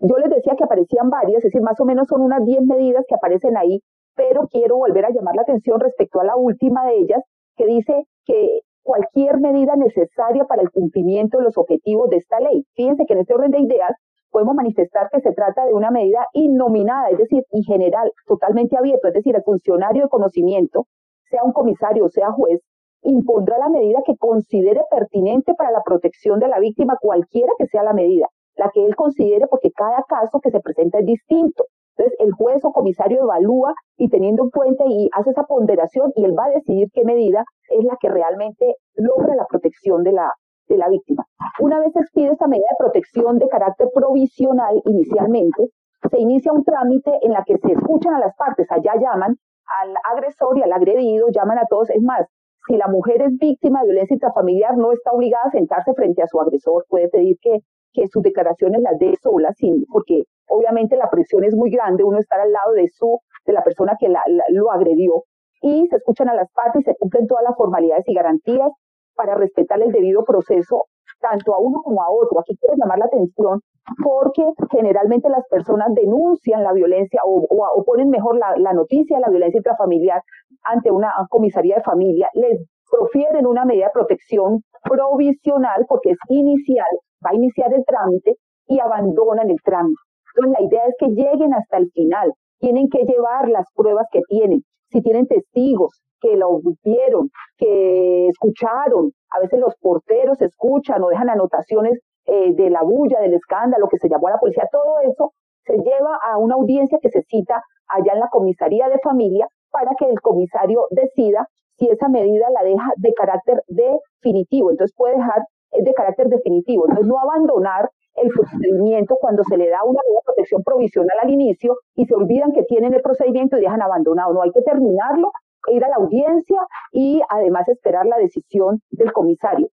Yo 0.01 0.17
les 0.17 0.31
decía 0.31 0.55
que 0.57 0.63
aparecían 0.63 1.11
varias, 1.11 1.37
es 1.37 1.43
decir, 1.43 1.61
más 1.61 1.79
o 1.79 1.85
menos 1.85 2.07
son 2.07 2.21
unas 2.21 2.43
10 2.43 2.63
medidas 2.63 3.05
que 3.07 3.13
aparecen 3.13 3.55
ahí, 3.55 3.81
pero 4.15 4.47
quiero 4.47 4.77
volver 4.77 5.05
a 5.05 5.11
llamar 5.11 5.35
la 5.35 5.43
atención 5.43 5.79
respecto 5.79 6.19
a 6.19 6.23
la 6.23 6.35
última 6.35 6.87
de 6.87 6.97
ellas, 6.97 7.21
que 7.55 7.67
dice 7.67 8.07
que 8.25 8.61
cualquier 8.81 9.39
medida 9.39 9.75
necesaria 9.75 10.45
para 10.45 10.63
el 10.63 10.71
cumplimiento 10.71 11.37
de 11.37 11.43
los 11.43 11.57
objetivos 11.57 12.09
de 12.09 12.17
esta 12.17 12.39
ley. 12.39 12.65
Fíjense 12.73 13.05
que 13.05 13.13
en 13.13 13.19
este 13.19 13.35
orden 13.35 13.51
de 13.51 13.59
ideas 13.59 13.91
podemos 14.31 14.55
manifestar 14.55 15.07
que 15.11 15.21
se 15.21 15.33
trata 15.33 15.67
de 15.67 15.73
una 15.75 15.91
medida 15.91 16.25
innominada, 16.33 17.09
es 17.09 17.19
decir, 17.19 17.43
y 17.51 17.61
general, 17.63 18.11
totalmente 18.25 18.75
abierto, 18.77 19.07
es 19.07 19.13
decir, 19.13 19.35
el 19.35 19.43
funcionario 19.43 20.03
de 20.03 20.09
conocimiento 20.09 20.87
sea 21.29 21.43
un 21.43 21.53
comisario 21.53 22.05
o 22.05 22.09
sea 22.09 22.31
juez, 22.31 22.59
impondrá 23.03 23.59
la 23.59 23.69
medida 23.69 23.99
que 24.03 24.17
considere 24.17 24.81
pertinente 24.89 25.53
para 25.53 25.69
la 25.69 25.83
protección 25.83 26.39
de 26.39 26.47
la 26.47 26.59
víctima, 26.59 26.97
cualquiera 26.99 27.51
que 27.59 27.67
sea 27.67 27.83
la 27.83 27.93
medida, 27.93 28.27
la 28.55 28.69
que 28.73 28.85
él 28.85 28.95
considere, 28.95 29.47
porque 29.47 29.71
cada 29.71 30.03
caso 30.07 30.39
que 30.39 30.51
se 30.51 30.59
presenta 30.59 30.99
es 30.99 31.05
distinto. 31.05 31.65
Entonces, 31.97 32.19
el 32.19 32.31
juez 32.31 32.63
o 32.63 32.71
comisario 32.71 33.21
evalúa 33.21 33.73
y 33.97 34.09
teniendo 34.09 34.43
en 34.43 34.49
cuenta 34.49 34.83
y 34.87 35.09
hace 35.13 35.31
esa 35.31 35.43
ponderación 35.43 36.11
y 36.15 36.25
él 36.25 36.37
va 36.37 36.45
a 36.45 36.49
decidir 36.49 36.87
qué 36.93 37.03
medida 37.03 37.43
es 37.69 37.83
la 37.83 37.97
que 37.99 38.09
realmente 38.09 38.75
logra 38.95 39.35
la 39.35 39.45
protección 39.45 40.03
de 40.03 40.13
la, 40.13 40.31
de 40.67 40.77
la 40.77 40.89
víctima. 40.89 41.25
Una 41.59 41.79
vez 41.79 41.91
se 41.93 41.99
expide 41.99 42.31
esta 42.31 42.47
medida 42.47 42.67
de 42.71 42.83
protección 42.83 43.39
de 43.39 43.47
carácter 43.49 43.89
provisional 43.93 44.81
inicialmente, 44.85 45.69
se 46.09 46.19
inicia 46.19 46.51
un 46.51 46.63
trámite 46.63 47.11
en 47.21 47.31
la 47.31 47.43
que 47.43 47.57
se 47.57 47.73
escuchan 47.73 48.13
a 48.13 48.19
las 48.19 48.35
partes, 48.35 48.71
allá 48.71 48.93
llaman 48.99 49.35
al 49.81 49.93
agresor 50.11 50.57
y 50.57 50.63
al 50.63 50.73
agredido, 50.73 51.27
llaman 51.29 51.59
a 51.59 51.65
todos, 51.69 51.89
es 51.91 52.01
más, 52.01 52.27
si 52.67 52.77
la 52.77 52.87
mujer 52.87 53.21
es 53.21 53.37
víctima 53.37 53.81
de 53.81 53.87
violencia 53.87 54.15
intrafamiliar, 54.15 54.77
no 54.77 54.91
está 54.91 55.11
obligada 55.11 55.45
a 55.45 55.51
sentarse 55.51 55.93
frente 55.93 56.21
a 56.21 56.27
su 56.27 56.39
agresor, 56.39 56.85
puede 56.89 57.09
pedir 57.09 57.37
que, 57.41 57.59
que 57.93 58.07
sus 58.07 58.23
declaraciones 58.23 58.81
las 58.81 58.97
dé 58.99 59.15
sola, 59.21 59.51
sin, 59.53 59.85
porque 59.91 60.23
obviamente 60.47 60.95
la 60.95 61.09
presión 61.09 61.43
es 61.43 61.55
muy 61.55 61.69
grande, 61.69 62.03
uno 62.03 62.19
estar 62.19 62.39
al 62.39 62.51
lado 62.51 62.73
de 62.73 62.87
su, 62.89 63.19
de 63.45 63.53
la 63.53 63.63
persona 63.63 63.95
que 63.99 64.07
lo 64.49 64.71
agredió, 64.71 65.23
y 65.61 65.87
se 65.87 65.97
escuchan 65.97 66.29
a 66.29 66.33
las 66.33 66.51
partes 66.51 66.81
y 66.81 66.85
se 66.85 66.95
cumplen 66.95 67.27
todas 67.27 67.43
las 67.43 67.55
formalidades 67.55 68.07
y 68.07 68.13
garantías 68.13 68.71
para 69.15 69.35
respetar 69.35 69.81
el 69.81 69.91
debido 69.91 70.23
proceso 70.23 70.85
tanto 71.19 71.53
a 71.53 71.59
uno 71.59 71.81
como 71.83 72.01
a 72.01 72.09
otro. 72.09 72.39
Aquí 72.39 72.57
quiero 72.57 72.75
llamar 72.75 72.97
la 72.97 73.05
atención 73.05 73.61
porque 74.03 74.43
generalmente 74.71 75.29
las 75.29 75.47
personas 75.47 75.93
denuncian 75.93 76.63
la 76.63 76.73
violencia 76.73 77.21
o, 77.25 77.83
ponen 77.85 78.09
mejor 78.09 78.37
la, 78.37 78.55
la, 78.57 78.73
noticia 78.73 79.17
de 79.17 79.21
la 79.21 79.29
violencia 79.29 79.57
intrafamiliar 79.57 80.21
ante 80.63 80.91
una 80.91 81.11
comisaría 81.29 81.75
de 81.75 81.83
familia, 81.83 82.29
les 82.33 82.63
profieren 82.89 83.47
una 83.47 83.65
medida 83.65 83.85
de 83.85 83.91
protección 83.93 84.63
provisional 84.83 85.85
porque 85.87 86.11
es 86.11 86.17
inicial, 86.29 86.87
va 87.25 87.31
a 87.31 87.35
iniciar 87.35 87.73
el 87.73 87.83
trámite 87.85 88.35
y 88.67 88.79
abandonan 88.79 89.49
el 89.49 89.57
trámite. 89.63 90.01
Entonces 90.35 90.59
la 90.59 90.65
idea 90.67 90.85
es 90.87 90.95
que 90.97 91.07
lleguen 91.07 91.53
hasta 91.53 91.77
el 91.77 91.89
final, 91.91 92.33
tienen 92.59 92.87
que 92.89 93.03
llevar 93.03 93.49
las 93.49 93.65
pruebas 93.75 94.07
que 94.11 94.21
tienen, 94.27 94.61
si 94.89 95.01
tienen 95.01 95.27
testigos 95.27 96.01
que 96.21 96.37
lo 96.37 96.59
vieron, 96.83 97.29
que 97.57 98.27
escucharon, 98.27 99.11
a 99.31 99.39
veces 99.39 99.59
los 99.59 99.75
porteros 99.81 100.39
escuchan 100.41 101.01
o 101.03 101.09
dejan 101.09 101.29
anotaciones 101.29 101.99
eh, 102.25 102.53
de 102.53 102.69
la 102.69 102.83
bulla, 102.83 103.19
del 103.19 103.33
escándalo, 103.33 103.87
que 103.89 103.97
se 103.97 104.07
llamó 104.07 104.27
a 104.27 104.31
la 104.31 104.37
policía, 104.37 104.69
todo 104.71 104.99
eso 105.01 105.33
se 105.65 105.77
lleva 105.77 106.17
a 106.23 106.37
una 106.37 106.55
audiencia 106.55 106.99
que 107.01 107.09
se 107.09 107.21
cita 107.23 107.61
allá 107.87 108.13
en 108.13 108.19
la 108.19 108.29
comisaría 108.29 108.87
de 108.89 108.99
familia 108.99 109.47
para 109.71 109.91
que 109.97 110.05
el 110.05 110.19
comisario 110.21 110.85
decida 110.91 111.47
si 111.77 111.87
esa 111.87 112.09
medida 112.09 112.47
la 112.51 112.63
deja 112.63 112.91
de 112.97 113.13
carácter 113.13 113.63
definitivo. 113.67 114.69
Entonces 114.69 114.95
puede 114.95 115.15
dejar 115.15 115.41
eh, 115.71 115.83
de 115.83 115.93
carácter 115.93 116.27
definitivo. 116.27 116.85
Entonces 116.85 117.07
no 117.07 117.19
abandonar 117.19 117.89
el 118.15 118.29
procedimiento 118.29 119.17
cuando 119.19 119.43
se 119.43 119.57
le 119.57 119.69
da 119.69 119.83
una 119.85 120.01
protección 120.25 120.63
provisional 120.63 121.17
al 121.21 121.29
inicio 121.29 121.77
y 121.95 122.05
se 122.05 122.15
olvidan 122.15 122.51
que 122.51 122.63
tienen 122.63 122.93
el 122.93 123.01
procedimiento 123.01 123.57
y 123.57 123.61
dejan 123.61 123.81
abandonado. 123.81 124.33
No 124.33 124.41
hay 124.41 124.51
que 124.51 124.61
terminarlo, 124.61 125.31
ir 125.67 125.83
a 125.83 125.89
la 125.89 125.95
audiencia 125.95 126.59
y 126.91 127.21
además 127.29 127.67
esperar 127.69 128.05
la 128.05 128.17
decisión 128.17 128.81
del 128.89 129.11
comisario. 129.13 129.69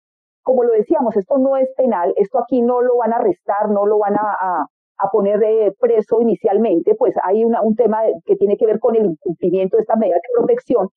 Como 0.43 0.63
lo 0.63 0.73
decíamos, 0.73 1.15
esto 1.15 1.37
no 1.37 1.57
es 1.57 1.69
penal, 1.75 2.13
esto 2.17 2.39
aquí 2.39 2.61
no 2.61 2.81
lo 2.81 2.97
van 2.97 3.13
a 3.13 3.17
arrestar, 3.17 3.69
no 3.69 3.85
lo 3.85 3.97
van 3.97 4.15
a, 4.15 4.67
a, 4.97 5.09
poner 5.11 5.39
de 5.39 5.73
preso 5.79 6.21
inicialmente, 6.21 6.95
pues 6.95 7.15
hay 7.23 7.43
una, 7.43 7.61
un 7.61 7.75
tema 7.75 7.99
que 8.25 8.35
tiene 8.35 8.57
que 8.57 8.65
ver 8.65 8.79
con 8.79 8.95
el 8.95 9.05
incumplimiento 9.05 9.77
de 9.77 9.81
esta 9.81 9.95
medida 9.95 10.15
de 10.15 10.37
protección, 10.37 10.89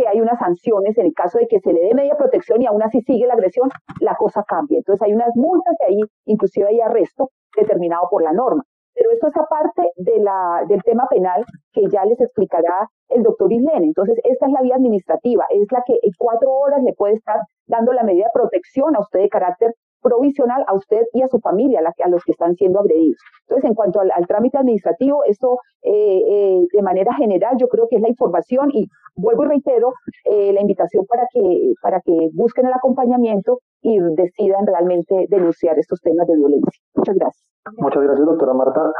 que 0.00 0.08
hay 0.08 0.20
unas 0.20 0.38
sanciones 0.38 0.96
en 0.96 1.06
el 1.06 1.12
caso 1.14 1.38
de 1.38 1.46
que 1.46 1.60
se 1.60 1.72
le 1.72 1.80
dé 1.80 1.94
media 1.94 2.16
protección 2.16 2.62
y 2.62 2.66
aún 2.66 2.82
así 2.82 3.02
sigue 3.02 3.26
la 3.26 3.34
agresión, 3.34 3.68
la 4.00 4.16
cosa 4.16 4.42
cambia. 4.44 4.78
Entonces 4.78 5.02
hay 5.02 5.12
unas 5.12 5.34
multas 5.36 5.76
y 5.80 5.84
ahí 5.84 6.00
inclusive 6.24 6.68
hay 6.68 6.80
arresto 6.80 7.30
determinado 7.56 8.08
por 8.10 8.22
la 8.22 8.32
norma. 8.32 8.64
Pero 8.94 9.12
esto 9.12 9.28
es 9.28 9.36
aparte 9.36 9.82
de 9.96 10.18
la, 10.20 10.64
del 10.68 10.82
tema 10.82 11.06
penal 11.08 11.44
que 11.72 11.82
ya 11.88 12.04
les 12.04 12.20
explicará 12.20 12.88
el 13.08 13.22
doctor 13.22 13.52
Islene. 13.52 13.86
Entonces, 13.86 14.18
esta 14.24 14.46
es 14.46 14.52
la 14.52 14.62
vía 14.62 14.74
administrativa, 14.74 15.44
es 15.50 15.70
la 15.70 15.82
que 15.86 15.94
en 15.94 16.12
cuatro 16.18 16.50
horas 16.50 16.82
le 16.82 16.92
puede 16.94 17.14
estar 17.14 17.40
dando 17.66 17.92
la 17.92 18.02
medida 18.02 18.24
de 18.24 18.30
protección 18.34 18.96
a 18.96 19.00
usted 19.00 19.20
de 19.20 19.28
carácter 19.28 19.74
provisional 20.02 20.64
a 20.66 20.74
usted 20.74 21.02
y 21.12 21.22
a 21.22 21.28
su 21.28 21.38
familia, 21.40 21.80
a, 21.80 22.08
los 22.08 22.24
que 22.24 22.32
están 22.32 22.54
siendo 22.54 22.80
agredidos. 22.80 23.18
Entonces, 23.42 23.70
en 23.70 23.74
cuanto 23.74 24.00
al, 24.00 24.26
trámite 24.26 24.58
administrativo, 24.58 25.24
esto 25.24 25.58
eh, 25.82 25.92
eh, 25.92 26.66
de 26.72 26.82
manera 26.82 27.14
general 27.14 27.56
yo 27.58 27.68
creo 27.68 27.86
que 27.88 27.96
es 27.96 28.02
la 28.02 28.08
información 28.08 28.70
y 28.72 28.86
vuelvo 29.16 29.44
y 29.44 29.48
reitero 29.48 29.92
eh, 30.24 30.52
la 30.52 30.60
invitación 30.60 31.06
para 31.06 31.24
que, 31.32 31.72
para 31.82 32.00
que 32.00 32.28
busquen 32.34 32.66
el 32.66 32.72
acompañamiento 32.72 33.58
y 33.82 33.98
decidan 34.14 34.66
realmente 34.66 35.26
denunciar 35.28 35.78
estos 35.78 36.00
temas 36.00 36.26
de 36.26 36.36
violencia. 36.36 36.82
Muchas 36.94 37.16
gracias. 37.16 37.44
Muchas 37.78 38.02
gracias, 38.02 38.26
doctora 38.26 38.54
Marta. 38.54 38.92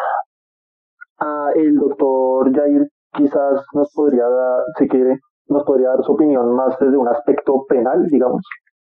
Ah, 1.19 1.51
el 1.55 1.77
doctor 1.77 2.55
Jair 2.55 2.89
quizás 3.13 3.65
nos 3.75 3.93
podría 3.95 4.27
dar, 4.27 4.65
si 4.79 4.89
quiere, 4.89 5.19
nos 5.49 5.65
podría 5.65 5.91
dar 5.91 6.03
su 6.03 6.13
opinión 6.13 6.55
más 6.55 6.79
desde 6.79 6.97
un 6.97 7.09
aspecto 7.09 7.65
penal, 7.69 8.07
digamos. 8.07 8.43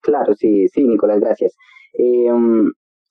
Claro, 0.09 0.33
sí, 0.33 0.67
sí, 0.69 0.87
Nicolás, 0.87 1.19
gracias. 1.19 1.55
Eh, 1.93 2.31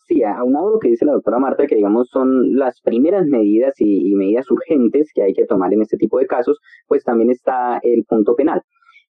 sí, 0.08 0.24
aunado 0.24 0.68
a 0.68 0.70
lo 0.72 0.78
que 0.80 0.88
dice 0.88 1.04
la 1.04 1.12
doctora 1.12 1.38
Marta, 1.38 1.64
que 1.68 1.76
digamos 1.76 2.08
son 2.10 2.56
las 2.56 2.80
primeras 2.80 3.24
medidas 3.26 3.74
y, 3.78 4.16
medidas 4.16 4.50
urgentes 4.50 5.12
que 5.14 5.22
hay 5.22 5.32
que 5.32 5.46
tomar 5.46 5.72
en 5.72 5.82
este 5.82 5.96
tipo 5.96 6.18
de 6.18 6.26
casos, 6.26 6.58
pues 6.88 7.04
también 7.04 7.30
está 7.30 7.78
el 7.84 8.04
punto 8.04 8.34
penal. 8.34 8.62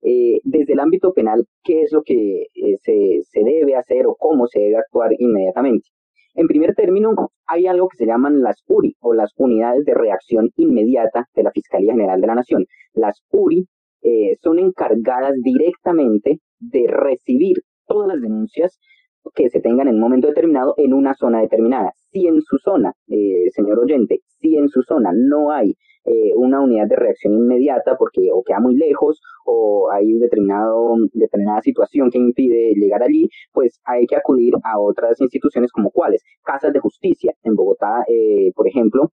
Eh, 0.02 0.42
desde 0.44 0.74
el 0.74 0.82
ámbito 0.82 1.14
penal, 1.14 1.46
¿qué 1.64 1.84
es 1.84 1.94
lo 1.94 2.02
que 2.04 2.48
eh, 2.54 2.76
se, 2.84 3.22
se 3.24 3.44
debe 3.46 3.76
hacer 3.76 4.06
o 4.06 4.16
cómo 4.16 4.48
se 4.48 4.60
debe 4.60 4.76
actuar 4.76 5.12
inmediatamente? 5.18 5.88
En 6.36 6.48
primer 6.48 6.76
término, 6.76 7.16
hay 7.48 7.68
algo 7.68 7.88
que 7.88 7.98
se 7.98 8.06
llaman 8.06 8.42
las 8.42 8.64
URI 8.68 8.98
o 9.00 9.14
las 9.14 9.32
unidades 9.38 9.86
de 9.86 9.94
reacción 9.94 10.50
inmediata 10.58 11.26
de 11.34 11.44
la 11.44 11.52
Fiscalía 11.52 11.94
General 11.94 12.20
de 12.20 12.28
la 12.28 12.36
Nación. 12.36 12.66
Las 12.94 13.24
URI 13.32 13.66
eh, 14.04 14.36
son 14.44 14.60
encargadas 14.60 15.36
directamente 15.42 16.42
de 16.60 16.88
recibir 16.88 17.58
todas 17.88 18.08
las 18.08 18.22
denuncias 18.22 18.80
que 19.36 19.50
se 19.50 19.60
tengan 19.60 19.88
en 19.88 19.96
un 19.96 20.02
momento 20.02 20.28
determinado 20.28 20.74
en 20.78 20.94
una 20.94 21.14
zona 21.14 21.42
determinada. 21.42 21.92
Si 22.12 22.28
en 22.28 22.42
su 22.42 22.58
zona, 22.58 22.94
eh, 23.08 23.50
señor 23.52 23.80
oyente, 23.80 24.22
si 24.40 24.56
en 24.56 24.70
su 24.70 24.82
zona 24.84 25.12
no 25.14 25.52
hay 25.52 25.76
eh, 26.06 26.32
una 26.36 26.62
unidad 26.62 26.88
de 26.88 26.96
reacción 26.96 27.34
inmediata 27.34 27.98
porque 27.98 28.30
o 28.32 28.42
queda 28.42 28.62
muy 28.62 28.76
lejos 28.76 29.22
o 29.46 29.90
hay 29.92 30.14
determinado, 30.14 30.96
determinada 31.12 31.62
situación 31.62 32.10
que 32.10 32.18
impide 32.18 32.74
llegar 32.76 33.04
allí, 33.04 33.30
pues 33.52 33.82
hay 33.84 34.06
que 34.06 34.16
acudir 34.16 34.54
a 34.64 34.80
otras 34.80 35.20
instituciones 35.20 35.72
como 35.72 35.92
cuáles, 35.92 36.24
casas 36.44 36.72
de 36.72 36.80
justicia. 36.80 37.34
En 37.44 37.56
Bogotá, 37.56 38.06
eh, 38.08 38.54
por 38.56 38.68
ejemplo, 38.70 39.12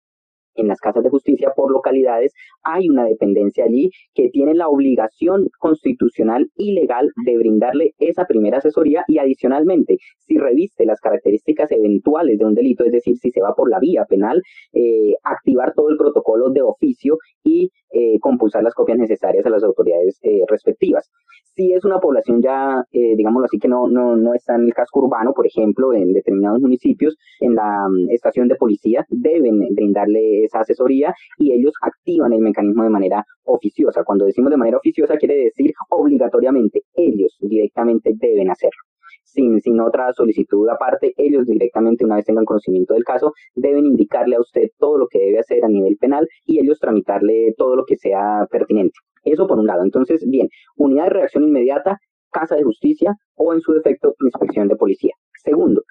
en 0.61 0.69
las 0.69 0.81
casas 0.81 1.03
de 1.03 1.11
justicia 1.11 1.53
por 1.57 1.71
localidades, 1.71 2.33
hay 2.63 2.89
una 2.89 3.05
dependencia 3.05 3.65
allí 3.65 3.91
que 4.15 4.29
tiene 4.31 4.55
la 4.55 4.69
obligación 4.69 5.49
constitucional 5.59 6.51
y 6.57 6.73
legal 6.73 7.11
de 7.25 7.37
brindarle 7.37 7.95
esa 7.99 8.25
primera 8.25 8.59
asesoría 8.59 9.05
y 9.09 9.19
adicionalmente, 9.19 9.99
si 10.19 10.39
reviste 10.39 10.85
las 10.85 11.01
características 11.01 11.71
eventuales 11.73 12.39
de 12.39 12.45
un 12.45 12.55
delito, 12.55 12.85
es 12.85 12.93
decir, 12.93 13.17
si 13.19 13.31
se 13.31 13.41
va 13.41 13.55
por 13.55 13.71
la 13.71 13.79
vía 13.79 14.05
penal, 14.09 14.43
eh, 14.73 15.15
activar 15.25 15.73
todo 15.75 15.91
el 15.91 15.97
protocolo 15.97 16.51
de 16.51 16.63
oficio 16.63 17.17
y 17.45 17.71
eh, 17.91 18.19
compulsar 18.21 18.63
las 18.63 18.75
copias 18.75 18.99
necesarias 18.99 19.47
a 19.47 19.51
las 19.51 19.65
autoridades 19.65 20.19
eh, 20.23 20.43
respectivas. 20.49 21.11
Si 21.55 21.73
es 21.73 21.85
una 21.85 21.99
población 21.99 22.43
ya, 22.43 22.85
eh, 22.93 23.17
digámoslo 23.17 23.47
así, 23.47 23.59
que 23.59 23.67
no, 23.67 23.89
no, 23.89 24.15
no 24.15 24.35
está 24.35 24.55
en 24.55 24.65
el 24.65 24.75
casco 24.75 25.01
urbano, 25.01 25.33
por 25.33 25.47
ejemplo, 25.47 25.93
en 25.93 26.13
determinados 26.13 26.61
municipios, 26.61 27.17
en 27.41 27.55
la 27.55 27.89
mm, 27.89 28.11
estación 28.11 28.47
de 28.47 28.57
policía, 28.57 29.05
deben 29.09 29.59
brindarle 29.75 30.48
esa 30.49 30.61
asesoría 30.61 31.15
y 31.39 31.53
ellos 31.53 31.75
activan 31.81 32.33
el 32.33 32.41
mecanismo 32.41 32.83
de 32.83 32.91
manera 32.91 33.25
oficiosa. 33.45 34.05
Cuando 34.05 34.25
decimos 34.25 34.51
de 34.51 34.57
manera 34.57 34.79
oficiosa, 34.79 35.17
quiere 35.17 35.37
decir 35.37 35.73
obligatoriamente, 35.91 36.83
ellos 36.95 37.37
directamente 37.41 38.13
deben 38.15 38.51
hacerlo. 38.51 38.83
Sin, 39.25 39.61
sin, 39.61 39.79
otra 39.81 40.13
solicitud 40.15 40.69
aparte, 40.69 41.13
ellos 41.17 41.47
directamente, 41.47 42.05
una 42.05 42.17
vez 42.17 42.25
tengan 42.25 42.47
conocimiento 42.47 42.95
del 42.95 43.05
caso, 43.05 43.35
deben 43.55 43.85
indicarle 43.85 44.37
a 44.37 44.41
usted 44.41 44.69
todo 44.79 44.99
lo 44.99 45.07
que 45.07 45.19
debe 45.19 45.39
hacer 45.39 45.65
a 45.65 45.69
nivel 45.69 45.97
penal 45.99 46.27
y 46.47 46.59
ellos 46.59 46.81
tramitarle 46.81 47.55
todo 47.57 47.77
lo 47.77 47.85
que 47.85 47.97
sea 47.97 48.47
pertinente. 48.51 48.99
Eso 49.25 49.47
por 49.47 49.59
un 49.59 49.67
lado. 49.67 49.83
Entonces, 49.85 50.25
bien, 50.27 50.49
unidad 50.77 51.05
de 51.05 51.11
reacción 51.11 51.45
inmediata, 51.45 51.99
casa 52.31 52.57
de 52.57 52.65
justicia 52.65 53.15
o 53.37 53.53
en 53.53 53.61
su 53.61 53.73
defecto 53.73 54.15
inspección 54.21 54.69
de 54.69 54.77
policía. 54.77 55.13
Segundo, 55.43 55.83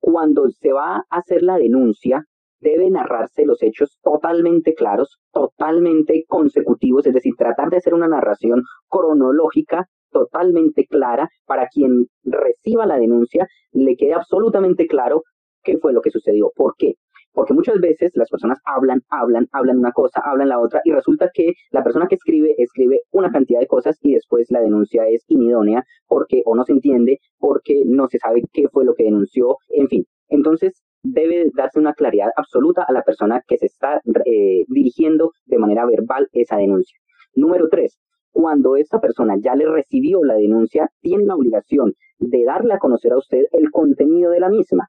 cuando 0.00 0.48
se 0.50 0.72
va 0.72 0.96
a 0.96 1.18
hacer 1.18 1.42
la 1.42 1.58
denuncia, 1.58 2.24
debe 2.60 2.90
narrarse 2.90 3.44
los 3.44 3.62
hechos 3.62 3.98
totalmente 4.02 4.74
claros, 4.74 5.18
totalmente 5.32 6.24
consecutivos, 6.28 7.06
es 7.06 7.14
decir, 7.14 7.34
tratar 7.36 7.70
de 7.70 7.78
hacer 7.78 7.94
una 7.94 8.08
narración 8.08 8.62
cronológica 8.88 9.86
totalmente 10.10 10.86
clara 10.86 11.28
para 11.46 11.68
quien 11.68 12.06
reciba 12.24 12.86
la 12.86 12.98
denuncia 12.98 13.46
le 13.72 13.96
quede 13.96 14.14
absolutamente 14.14 14.86
claro 14.86 15.22
qué 15.62 15.78
fue 15.78 15.92
lo 15.92 16.00
que 16.00 16.10
sucedió. 16.10 16.50
¿Por 16.54 16.74
qué? 16.78 16.94
Porque 17.32 17.54
muchas 17.54 17.78
veces 17.78 18.10
las 18.14 18.30
personas 18.30 18.58
hablan, 18.64 19.02
hablan, 19.10 19.46
hablan 19.52 19.78
una 19.78 19.92
cosa, 19.92 20.20
hablan 20.24 20.48
la 20.48 20.58
otra 20.58 20.80
y 20.84 20.92
resulta 20.92 21.30
que 21.32 21.52
la 21.70 21.84
persona 21.84 22.08
que 22.08 22.16
escribe 22.16 22.54
escribe 22.58 23.02
una 23.12 23.30
cantidad 23.30 23.60
de 23.60 23.66
cosas 23.66 23.98
y 24.02 24.14
después 24.14 24.50
la 24.50 24.60
denuncia 24.60 25.06
es 25.06 25.24
inidónea 25.28 25.84
porque 26.06 26.42
o 26.46 26.56
no 26.56 26.64
se 26.64 26.72
entiende, 26.72 27.18
porque 27.38 27.82
no 27.86 28.08
se 28.08 28.18
sabe 28.18 28.42
qué 28.52 28.68
fue 28.72 28.84
lo 28.84 28.94
que 28.94 29.04
denunció, 29.04 29.56
en 29.68 29.88
fin. 29.88 30.04
Entonces, 30.28 30.82
debe 31.02 31.50
darse 31.54 31.78
una 31.78 31.94
claridad 31.94 32.30
absoluta 32.36 32.84
a 32.86 32.92
la 32.92 33.02
persona 33.02 33.42
que 33.46 33.58
se 33.58 33.66
está 33.66 34.00
eh, 34.24 34.64
dirigiendo 34.68 35.32
de 35.46 35.58
manera 35.58 35.86
verbal 35.86 36.28
esa 36.32 36.56
denuncia. 36.56 36.98
Número 37.34 37.68
tres, 37.68 37.98
cuando 38.30 38.76
esta 38.76 39.00
persona 39.00 39.36
ya 39.40 39.54
le 39.54 39.66
recibió 39.66 40.22
la 40.24 40.34
denuncia, 40.34 40.90
tiene 41.00 41.24
la 41.24 41.34
obligación 41.34 41.94
de 42.18 42.44
darle 42.44 42.74
a 42.74 42.78
conocer 42.78 43.12
a 43.12 43.18
usted 43.18 43.44
el 43.52 43.70
contenido 43.70 44.30
de 44.30 44.40
la 44.40 44.48
misma. 44.48 44.88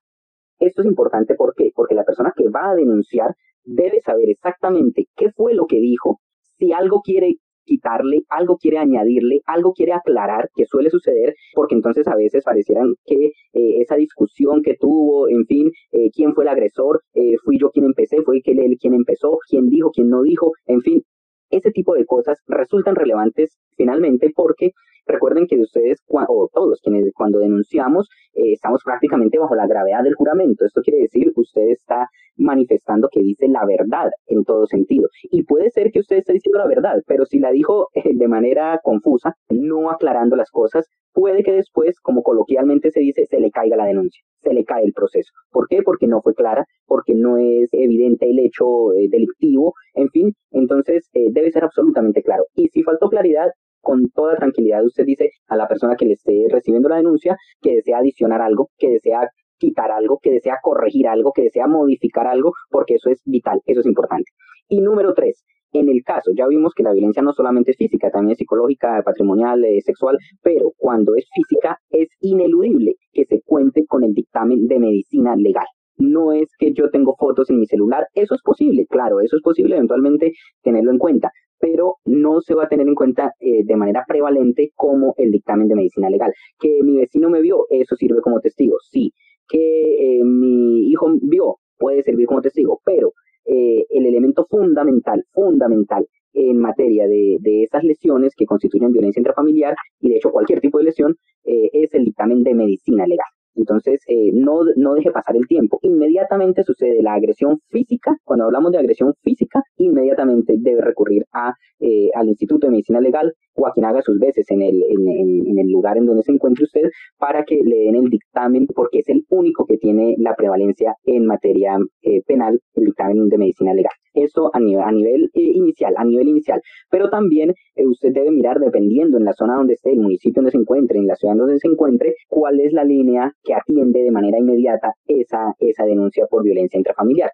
Esto 0.59 0.81
es 0.81 0.87
importante 0.87 1.35
porque 1.35 1.71
la 1.91 2.03
persona 2.03 2.33
que 2.35 2.49
va 2.49 2.71
a 2.71 2.75
denunciar 2.75 3.35
debe 3.63 4.01
saber 4.01 4.29
exactamente 4.29 5.07
qué 5.15 5.31
fue 5.31 5.53
lo 5.53 5.67
que 5.67 5.79
dijo, 5.79 6.19
si 6.57 6.73
algo 6.73 7.01
quiere 7.01 7.35
quitarle, 7.69 8.23
algo 8.29 8.57
quiere 8.57 8.79
añadirle, 8.79 9.41
algo 9.45 9.73
quiere 9.73 9.93
aclarar, 9.93 10.49
que 10.55 10.65
suele 10.65 10.89
suceder, 10.89 11.35
porque 11.53 11.75
entonces 11.75 12.07
a 12.07 12.15
veces 12.15 12.43
parecieran 12.43 12.95
que 13.05 13.25
eh, 13.53 13.81
esa 13.81 13.95
discusión 13.95 14.61
que 14.63 14.75
tuvo, 14.75 15.29
en 15.29 15.45
fin, 15.45 15.71
eh, 15.91 16.09
quién 16.13 16.33
fue 16.33 16.45
el 16.45 16.49
agresor, 16.49 17.01
eh, 17.13 17.35
fui 17.43 17.59
yo 17.59 17.69
quien 17.69 17.85
empecé, 17.85 18.21
fue 18.23 18.41
él 18.43 18.77
quien 18.81 18.93
empezó, 18.93 19.37
quién 19.47 19.69
dijo, 19.69 19.91
quién 19.91 20.09
no 20.09 20.23
dijo, 20.23 20.51
en 20.65 20.81
fin, 20.81 21.03
ese 21.49 21.71
tipo 21.71 21.95
de 21.95 22.05
cosas 22.05 22.39
resultan 22.47 22.95
relevantes 22.95 23.57
finalmente 23.75 24.31
porque 24.35 24.71
recuerden 25.05 25.47
que 25.47 25.59
ustedes 25.59 25.99
o 26.07 26.49
todos 26.53 26.79
quienes 26.81 27.11
cuando 27.15 27.39
denunciamos 27.39 28.07
eh, 28.33 28.53
estamos 28.53 28.81
prácticamente 28.83 29.39
bajo 29.39 29.55
la 29.55 29.67
gravedad 29.67 30.03
del 30.03 30.15
juramento. 30.15 30.65
Esto 30.65 30.81
quiere 30.81 30.99
decir 30.99 31.31
que 31.33 31.41
usted 31.41 31.69
está 31.69 32.07
manifestando 32.37 33.09
que 33.11 33.21
dice 33.21 33.47
la 33.47 33.65
verdad 33.65 34.11
en 34.27 34.43
todo 34.43 34.65
sentido. 34.67 35.09
Y 35.23 35.43
puede 35.43 35.71
ser 35.71 35.91
que 35.91 35.99
usted 35.99 36.17
esté 36.17 36.33
diciendo 36.33 36.59
la 36.59 36.67
verdad, 36.67 37.01
pero 37.07 37.25
si 37.25 37.39
la 37.39 37.51
dijo 37.51 37.87
eh, 37.93 38.11
de 38.13 38.27
manera 38.27 38.79
confusa, 38.83 39.35
no 39.49 39.89
aclarando 39.89 40.35
las 40.35 40.51
cosas, 40.51 40.87
puede 41.13 41.43
que 41.43 41.51
después, 41.51 41.99
como 41.99 42.23
coloquialmente 42.23 42.91
se 42.91 42.99
dice, 43.01 43.25
se 43.25 43.39
le 43.39 43.51
caiga 43.51 43.75
la 43.75 43.85
denuncia, 43.85 44.23
se 44.41 44.53
le 44.53 44.65
cae 44.65 44.83
el 44.85 44.93
proceso. 44.93 45.31
¿Por 45.51 45.67
qué? 45.67 45.81
Porque 45.83 46.07
no 46.07 46.21
fue 46.21 46.33
clara, 46.33 46.65
porque 46.85 47.13
no 47.15 47.37
es 47.37 47.69
evidente 47.71 48.29
el 48.29 48.39
hecho 48.39 48.93
eh, 48.93 49.07
delictivo, 49.09 49.73
en 49.93 50.09
fin, 50.09 50.33
entonces 50.51 51.09
eh, 51.13 51.27
debe 51.31 51.51
ser 51.51 51.63
absolutamente 51.63 52.23
claro. 52.23 52.45
Y 52.55 52.67
si 52.69 52.83
faltó 52.83 53.09
claridad, 53.09 53.49
con 53.81 54.09
toda 54.09 54.35
tranquilidad 54.35 54.83
usted 54.85 55.05
dice 55.05 55.31
a 55.47 55.55
la 55.55 55.67
persona 55.67 55.95
que 55.95 56.05
le 56.05 56.13
esté 56.13 56.47
recibiendo 56.49 56.89
la 56.89 56.97
denuncia 56.97 57.37
que 57.61 57.75
desea 57.75 57.99
adicionar 57.99 58.41
algo, 58.41 58.69
que 58.77 58.89
desea 58.89 59.29
quitar 59.57 59.91
algo, 59.91 60.19
que 60.21 60.31
desea 60.31 60.57
corregir 60.61 61.07
algo, 61.07 61.31
que 61.33 61.43
desea 61.43 61.67
modificar 61.67 62.27
algo, 62.27 62.53
porque 62.69 62.95
eso 62.95 63.09
es 63.09 63.21
vital, 63.25 63.61
eso 63.65 63.81
es 63.81 63.85
importante. 63.85 64.31
Y 64.67 64.81
número 64.81 65.13
tres, 65.13 65.43
en 65.73 65.89
el 65.89 66.03
caso, 66.03 66.31
ya 66.35 66.47
vimos 66.47 66.73
que 66.73 66.83
la 66.83 66.93
violencia 66.93 67.21
no 67.21 67.33
solamente 67.33 67.71
es 67.71 67.77
física, 67.77 68.09
también 68.09 68.31
es 68.33 68.37
psicológica, 68.39 69.01
patrimonial, 69.03 69.63
eh, 69.65 69.81
sexual, 69.81 70.17
pero 70.41 70.71
cuando 70.77 71.15
es 71.15 71.25
física 71.33 71.77
es 71.89 72.09
ineludible 72.21 72.95
que 73.13 73.25
se 73.25 73.41
cuente 73.41 73.85
con 73.85 74.03
el 74.03 74.13
dictamen 74.13 74.67
de 74.67 74.79
medicina 74.79 75.35
legal. 75.35 75.65
No 75.97 76.31
es 76.31 76.47
que 76.57 76.73
yo 76.73 76.89
tengo 76.89 77.15
fotos 77.17 77.49
en 77.49 77.59
mi 77.59 77.67
celular, 77.67 78.07
eso 78.13 78.33
es 78.33 78.41
posible, 78.41 78.85
claro, 78.89 79.19
eso 79.19 79.35
es 79.35 79.43
posible 79.43 79.75
eventualmente 79.75 80.31
tenerlo 80.63 80.91
en 80.91 80.97
cuenta, 80.97 81.29
pero 81.59 81.97
no 82.05 82.41
se 82.41 82.55
va 82.55 82.63
a 82.63 82.69
tener 82.69 82.87
en 82.87 82.95
cuenta 82.95 83.33
eh, 83.39 83.63
de 83.65 83.75
manera 83.75 84.05
prevalente 84.07 84.71
como 84.75 85.13
el 85.17 85.31
dictamen 85.31 85.67
de 85.67 85.75
medicina 85.75 86.09
legal. 86.09 86.31
Que 86.59 86.79
mi 86.83 86.97
vecino 86.97 87.29
me 87.29 87.41
vio, 87.41 87.65
eso 87.69 87.95
sirve 87.95 88.21
como 88.21 88.39
testigo, 88.39 88.77
sí. 88.89 89.11
Que 89.47 90.19
eh, 90.19 90.23
mi 90.23 90.89
hijo 90.89 91.07
vio, 91.21 91.57
puede 91.77 92.01
servir 92.03 92.27
como 92.27 92.41
testigo, 92.41 92.79
pero 92.85 93.11
eh, 93.51 93.85
el 93.89 94.05
elemento 94.05 94.45
fundamental, 94.45 95.25
fundamental 95.31 96.07
en 96.33 96.57
materia 96.57 97.07
de, 97.07 97.37
de 97.39 97.63
esas 97.63 97.83
lesiones 97.83 98.35
que 98.35 98.45
constituyen 98.45 98.91
violencia 98.91 99.19
intrafamiliar 99.19 99.75
y 99.99 100.09
de 100.09 100.17
hecho 100.17 100.31
cualquier 100.31 100.61
tipo 100.61 100.77
de 100.77 100.83
lesión 100.85 101.17
eh, 101.45 101.69
es 101.73 101.93
el 101.95 102.05
dictamen 102.05 102.43
de 102.43 102.53
medicina 102.53 103.07
legal. 103.07 103.25
Entonces, 103.55 103.99
eh, 104.07 104.31
no, 104.33 104.61
no 104.75 104.93
deje 104.93 105.11
pasar 105.11 105.35
el 105.35 105.47
tiempo. 105.47 105.79
Inmediatamente 105.81 106.63
sucede 106.63 107.01
la 107.01 107.13
agresión 107.13 107.59
física. 107.69 108.15
Cuando 108.23 108.45
hablamos 108.45 108.71
de 108.71 108.77
agresión 108.77 109.13
física, 109.21 109.61
inmediatamente 109.77 110.55
debe 110.57 110.81
recurrir 110.81 111.25
a, 111.33 111.53
eh, 111.79 112.09
al 112.13 112.29
Instituto 112.29 112.67
de 112.67 112.71
Medicina 112.71 113.01
Legal 113.01 113.33
o 113.55 113.67
a 113.67 113.73
quien 113.73 113.85
haga 113.85 114.01
sus 114.01 114.17
veces 114.19 114.49
en 114.51 114.61
el, 114.61 114.81
en, 114.83 115.59
el 115.59 115.67
lugar 115.69 115.97
en 115.97 116.05
donde 116.05 116.23
se 116.23 116.31
encuentre 116.31 116.63
usted 116.63 116.89
para 117.17 117.43
que 117.43 117.59
le 117.63 117.77
den 117.77 117.95
el 117.95 118.09
dictamen, 118.09 118.67
porque 118.67 118.99
es 118.99 119.09
el 119.09 119.25
único 119.29 119.65
que 119.65 119.77
tiene 119.77 120.15
la 120.17 120.35
prevalencia 120.35 120.95
en 121.03 121.25
materia 121.25 121.77
eh, 122.03 122.21
penal, 122.25 122.59
el 122.75 122.85
dictamen 122.85 123.27
de 123.27 123.37
medicina 123.37 123.73
legal. 123.73 123.91
Eso 124.13 124.49
a 124.53 124.59
nivel, 124.59 124.83
a 124.83 124.91
nivel 124.91 125.29
inicial, 125.35 125.93
a 125.97 126.03
nivel 126.03 126.29
inicial. 126.29 126.61
Pero 126.89 127.09
también 127.09 127.53
usted 127.75 128.11
debe 128.11 128.31
mirar, 128.31 128.59
dependiendo 128.59 129.17
en 129.17 129.25
la 129.25 129.33
zona 129.33 129.55
donde 129.55 129.73
esté, 129.73 129.91
el 129.91 129.99
municipio 129.99 130.41
donde 130.41 130.51
se 130.51 130.57
encuentre, 130.57 130.97
en 130.97 131.07
la 131.07 131.15
ciudad 131.15 131.35
donde 131.35 131.59
se 131.59 131.67
encuentre, 131.67 132.15
cuál 132.27 132.59
es 132.59 132.73
la 132.73 132.83
línea 132.83 133.33
que 133.43 133.53
atiende 133.53 134.03
de 134.03 134.11
manera 134.11 134.37
inmediata 134.39 134.93
esa, 135.07 135.53
esa 135.59 135.85
denuncia 135.85 136.25
por 136.27 136.43
violencia 136.43 136.77
intrafamiliar. 136.77 137.31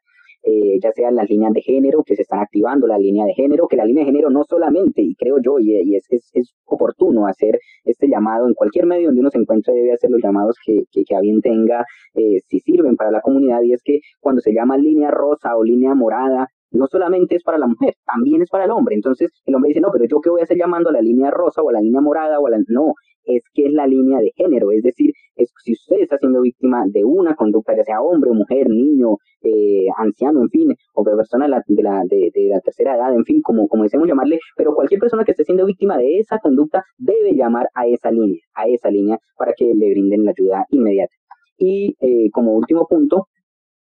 Eh, 0.48 0.80
ya 0.80 0.92
sean 0.92 1.16
las 1.16 1.28
líneas 1.28 1.54
de 1.54 1.62
género 1.62 2.04
que 2.04 2.16
se 2.16 2.22
están 2.22 2.40
activando, 2.40 2.86
la 2.86 3.00
línea 3.00 3.26
de 3.26 3.34
género, 3.34 3.68
que 3.68 3.78
la 3.78 3.86
línea 3.86 4.04
de 4.04 4.12
género 4.12 4.30
no 4.30 4.44
solamente, 4.44 5.02
y 5.02 5.16
creo 5.16 5.38
yo, 5.44 5.58
y, 5.58 5.96
es, 5.96 6.06
es, 6.12 6.54
oportuno 6.66 7.26
hacer 7.26 7.60
este 7.84 8.08
llamado 8.08 8.48
en 8.48 8.54
cualquier 8.54 8.86
medio 8.86 9.08
donde 9.08 9.22
uno 9.22 9.32
se 9.32 9.40
encuentre, 9.40 9.74
debe 9.74 9.94
hacer 9.94 10.12
los 10.12 10.22
llamados 10.22 10.56
que, 10.64 10.84
que, 10.92 11.04
bien 11.20 11.42
tenga, 11.42 11.84
eh, 12.14 12.42
si 12.48 12.60
sirven 12.60 12.96
para 12.96 13.10
la 13.10 13.22
comunidad, 13.22 13.64
y 13.64 13.74
es 13.74 13.82
que 13.84 14.02
cuando 14.20 14.40
se 14.40 14.54
llama 14.54 14.78
línea 14.78 15.10
rosa 15.10 15.58
o 15.58 15.64
línea 15.64 15.96
morada, 15.96 16.48
no 16.72 16.88
solamente 16.88 17.36
es 17.36 17.44
para 17.44 17.58
la 17.58 17.68
mujer, 17.68 17.96
también 18.06 18.42
es 18.42 18.50
para 18.50 18.66
el 18.66 18.72
hombre. 18.72 18.96
Entonces 18.96 19.32
el 19.46 19.56
hombre 19.56 19.70
dice, 19.70 19.82
no, 19.82 19.90
pero 19.92 20.06
yo 20.06 20.20
qué 20.22 20.30
voy 20.30 20.42
a 20.42 20.44
hacer 20.44 20.58
llamando 20.58 20.90
a 20.90 20.94
la 20.94 21.02
línea 21.02 21.32
rosa 21.32 21.62
o 21.62 21.70
a 21.70 21.74
la 21.74 21.82
línea 21.82 22.02
morada 22.02 22.40
o 22.40 22.48
a 22.48 22.52
la... 22.52 22.58
No, 22.68 22.94
es 23.26 23.44
que 23.54 23.66
es 23.66 23.74
la 23.74 23.88
línea 23.88 24.20
de 24.20 24.32
género, 24.36 24.72
es 24.72 24.84
decir, 24.84 25.12
es, 25.36 25.52
si 25.64 25.74
usted 25.74 25.98
está 26.02 26.18
siendo 26.18 26.42
víctima 26.42 26.84
de 26.88 27.04
una 27.04 27.36
conducta, 27.36 27.76
ya 27.76 27.84
sea 27.84 28.02
hombre, 28.02 28.32
mujer, 28.32 28.70
niño, 28.70 29.18
eh, 29.42 29.88
anciano, 29.98 30.42
en 30.42 30.50
fin, 30.50 30.76
o 30.94 31.04
persona 31.04 31.46
de 31.46 31.52
la, 31.52 31.64
de, 31.68 31.84
la, 31.84 32.04
de, 32.06 32.32
tercera 32.64 32.96
edad, 32.96 33.14
en 33.14 33.26
fin, 33.26 33.42
como, 33.42 33.68
como 33.68 33.86
llamarle, 33.86 34.40
pero 34.56 34.74
cualquier 34.74 35.00
persona 35.00 35.24
que 35.24 35.32
esté 35.32 35.44
siendo 35.44 35.66
víctima 35.66 35.98
de 35.98 36.20
esa 36.20 36.40
conducta 36.40 36.84
debe 36.98 37.36
llamar 37.36 37.68
a 37.74 37.88
esa 37.88 38.12
línea, 38.12 38.42
a 38.54 38.68
esa 38.68 38.90
línea, 38.90 39.18
para 39.38 39.54
que 39.54 39.74
le 39.74 39.90
brinden 39.90 40.26
la 40.26 40.32
ayuda 40.32 40.66
inmediata. 40.70 41.14
Y 41.58 41.96
eh, 42.00 42.30
como 42.32 42.54
último 42.54 42.86
punto, 42.88 43.28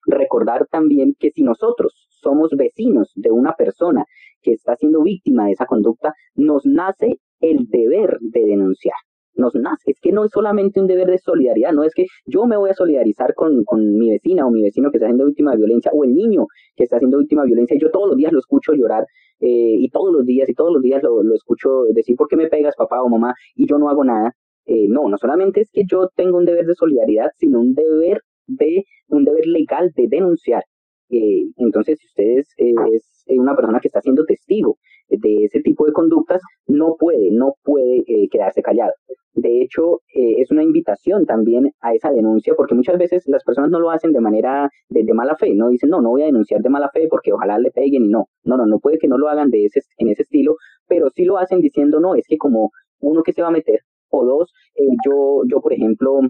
recordar 0.06 0.66
también 0.70 1.14
que 1.18 1.30
si 1.30 1.42
nosotros 1.42 2.06
somos 2.08 2.50
vecinos 2.56 3.12
de 3.14 3.30
una 3.30 3.54
persona 3.54 4.04
que 4.42 4.52
está 4.52 4.76
siendo 4.76 5.02
víctima 5.02 5.46
de 5.46 5.52
esa 5.52 5.66
conducta, 5.66 6.14
nos 6.34 6.64
nace 6.66 7.18
el 7.40 7.66
deber 7.68 8.18
de 8.20 8.44
denunciar 8.44 8.94
nos 9.40 9.54
nace. 9.54 9.92
Es 9.92 10.00
que 10.00 10.12
no 10.12 10.24
es 10.24 10.30
solamente 10.32 10.80
un 10.80 10.86
deber 10.86 11.08
de 11.08 11.18
solidaridad, 11.18 11.72
no 11.72 11.82
es 11.82 11.94
que 11.94 12.06
yo 12.26 12.46
me 12.46 12.56
voy 12.56 12.70
a 12.70 12.74
solidarizar 12.74 13.34
con, 13.34 13.64
con 13.64 13.98
mi 13.98 14.10
vecina 14.10 14.46
o 14.46 14.50
mi 14.50 14.62
vecino 14.62 14.90
que 14.90 14.98
está 14.98 15.06
siendo 15.06 15.26
víctima 15.26 15.52
de 15.52 15.56
violencia 15.56 15.90
o 15.92 16.04
el 16.04 16.14
niño 16.14 16.46
que 16.76 16.84
está 16.84 16.98
siendo 16.98 17.18
víctima 17.18 17.42
de 17.42 17.46
violencia 17.46 17.76
y 17.76 17.80
yo 17.80 17.90
todos 17.90 18.08
los 18.08 18.16
días 18.16 18.32
lo 18.32 18.38
escucho 18.38 18.74
llorar 18.74 19.04
eh, 19.40 19.76
y 19.78 19.88
todos 19.88 20.12
los 20.12 20.24
días 20.24 20.48
y 20.48 20.54
todos 20.54 20.72
los 20.72 20.82
días 20.82 21.02
lo, 21.02 21.22
lo, 21.22 21.34
escucho 21.34 21.84
decir, 21.94 22.14
¿por 22.16 22.28
qué 22.28 22.36
me 22.36 22.48
pegas 22.48 22.76
papá 22.76 23.02
o 23.02 23.08
mamá? 23.08 23.34
Y 23.54 23.66
yo 23.66 23.78
no 23.78 23.88
hago 23.88 24.04
nada. 24.04 24.32
Eh, 24.66 24.86
no, 24.88 25.08
no 25.08 25.16
solamente 25.16 25.62
es 25.62 25.70
que 25.72 25.82
yo 25.90 26.08
tengo 26.14 26.36
un 26.36 26.44
deber 26.44 26.66
de 26.66 26.74
solidaridad, 26.74 27.30
sino 27.38 27.60
un 27.60 27.74
deber 27.74 28.20
de 28.58 28.84
un 29.08 29.24
deber 29.24 29.46
legal 29.46 29.90
de 29.96 30.06
denunciar. 30.08 30.64
Eh, 31.10 31.46
entonces, 31.56 31.98
si 31.98 32.06
usted 32.06 32.38
es, 32.38 32.54
es, 32.56 33.24
una 33.28 33.54
persona 33.56 33.80
que 33.80 33.88
está 33.88 34.00
siendo 34.00 34.24
testigo 34.24 34.78
de 35.08 35.44
ese 35.44 35.60
tipo 35.60 35.86
de 35.86 35.92
conductas, 35.92 36.40
no 36.66 36.96
puede, 36.98 37.30
no 37.30 37.54
puede 37.64 38.04
quedarse 38.30 38.62
callado. 38.62 38.92
De 39.34 39.62
hecho, 39.62 40.00
eh, 40.14 40.36
es 40.38 40.50
una 40.50 40.62
invitación 40.62 41.24
también 41.24 41.72
a 41.80 41.94
esa 41.94 42.10
denuncia, 42.10 42.54
porque 42.56 42.74
muchas 42.74 42.98
veces 42.98 43.22
las 43.26 43.44
personas 43.44 43.70
no 43.70 43.78
lo 43.78 43.90
hacen 43.90 44.12
de 44.12 44.20
manera 44.20 44.68
de, 44.88 45.04
mala 45.14 45.36
fe, 45.36 45.54
no 45.54 45.68
dicen, 45.68 45.90
no, 45.90 46.00
no 46.00 46.10
voy 46.10 46.22
a 46.22 46.26
denunciar 46.26 46.60
de 46.60 46.68
mala 46.68 46.90
fe 46.90 47.06
porque 47.08 47.32
ojalá 47.32 47.58
le 47.58 47.70
peguen 47.70 48.04
y 48.04 48.08
no, 48.08 48.26
no, 48.44 48.56
no, 48.56 48.66
no 48.66 48.78
puede 48.80 48.98
que 48.98 49.08
no 49.08 49.18
lo 49.18 49.28
hagan 49.28 49.50
de 49.50 49.66
ese, 49.66 49.80
en 49.98 50.08
ese 50.08 50.22
estilo, 50.22 50.56
pero 50.88 51.10
sí 51.10 51.24
lo 51.24 51.38
hacen 51.38 51.60
diciendo, 51.60 52.00
no, 52.00 52.16
es 52.16 52.26
que 52.26 52.38
como 52.38 52.70
uno 53.00 53.22
que 53.22 53.32
se 53.32 53.42
va 53.42 53.48
a 53.48 53.52
meter, 53.52 53.80
o 54.10 54.24
dos, 54.24 54.52
eh, 54.74 54.84
yo, 55.06 55.42
yo, 55.46 55.60
por 55.60 55.72
ejemplo, 55.72 56.20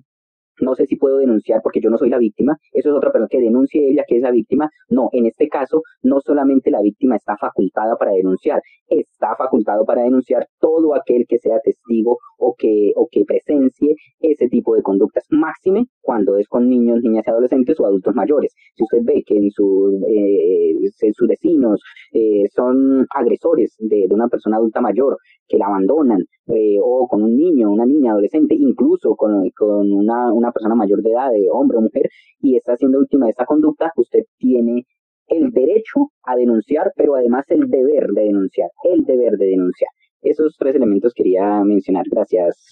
no 0.60 0.74
sé 0.74 0.86
si 0.86 0.96
puedo 0.96 1.18
denunciar 1.18 1.60
porque 1.62 1.80
yo 1.80 1.90
no 1.90 1.98
soy 1.98 2.10
la 2.10 2.18
víctima, 2.18 2.56
eso 2.72 2.90
es 2.90 2.94
otra 2.94 3.12
persona 3.12 3.28
que 3.28 3.40
denuncie 3.40 3.90
ella 3.90 4.04
que 4.06 4.16
es 4.16 4.22
la 4.22 4.30
víctima. 4.30 4.70
No, 4.88 5.08
en 5.12 5.26
este 5.26 5.48
caso, 5.48 5.82
no 6.02 6.20
solamente 6.20 6.70
la 6.70 6.80
víctima 6.80 7.16
está 7.16 7.36
facultada 7.36 7.96
para 7.96 8.12
denunciar, 8.12 8.60
está 8.88 9.34
facultado 9.36 9.84
para 9.84 10.02
denunciar 10.02 10.46
todo 10.58 10.94
aquel 10.94 11.24
que 11.28 11.38
sea 11.38 11.60
testigo 11.60 12.18
o 12.38 12.54
que, 12.56 12.92
o 12.96 13.08
que 13.10 13.24
presencie 13.24 13.94
ese 14.20 14.48
tipo 14.48 14.74
de 14.74 14.82
conductas. 14.82 15.24
Máxime 15.30 15.86
cuando 16.00 16.36
es 16.36 16.48
con 16.48 16.68
niños, 16.68 17.00
niñas 17.02 17.24
y 17.26 17.30
adolescentes 17.30 17.78
o 17.80 17.86
adultos 17.86 18.14
mayores. 18.14 18.54
Si 18.74 18.82
usted 18.82 18.98
ve 19.02 19.22
que 19.26 19.36
en, 19.36 19.50
su, 19.50 20.00
eh, 20.08 21.12
sus 21.14 21.28
vecinos 21.28 21.80
eh, 22.12 22.44
son 22.54 23.06
agresores 23.14 23.76
de, 23.78 24.06
una 24.10 24.28
persona 24.28 24.56
adulta 24.56 24.80
mayor 24.80 25.16
que 25.46 25.58
la 25.58 25.66
abandonan, 25.66 26.24
eh, 26.48 26.78
o 26.82 27.06
con 27.08 27.22
un 27.22 27.36
niño, 27.36 27.70
una 27.70 27.86
niña, 27.86 28.12
adolescente, 28.12 28.54
incluso 28.54 29.14
con, 29.14 29.48
con 29.50 29.92
una 29.92 30.49
persona 30.52 30.74
mayor 30.74 31.02
de 31.02 31.10
edad, 31.10 31.30
de 31.30 31.48
hombre 31.50 31.78
o 31.78 31.80
mujer, 31.82 32.08
y 32.40 32.56
está 32.56 32.76
siendo 32.76 33.00
víctima 33.00 33.26
de 33.26 33.30
esta 33.30 33.46
conducta, 33.46 33.92
usted 33.96 34.24
tiene 34.38 34.86
el 35.28 35.50
derecho 35.50 36.10
a 36.24 36.36
denunciar, 36.36 36.92
pero 36.96 37.14
además 37.14 37.44
el 37.50 37.70
deber 37.70 38.08
de 38.08 38.22
denunciar, 38.22 38.70
el 38.84 39.04
deber 39.04 39.36
de 39.38 39.46
denunciar. 39.46 39.90
Esos 40.22 40.56
tres 40.58 40.74
elementos 40.74 41.14
quería 41.14 41.62
mencionar. 41.64 42.04
Gracias, 42.10 42.68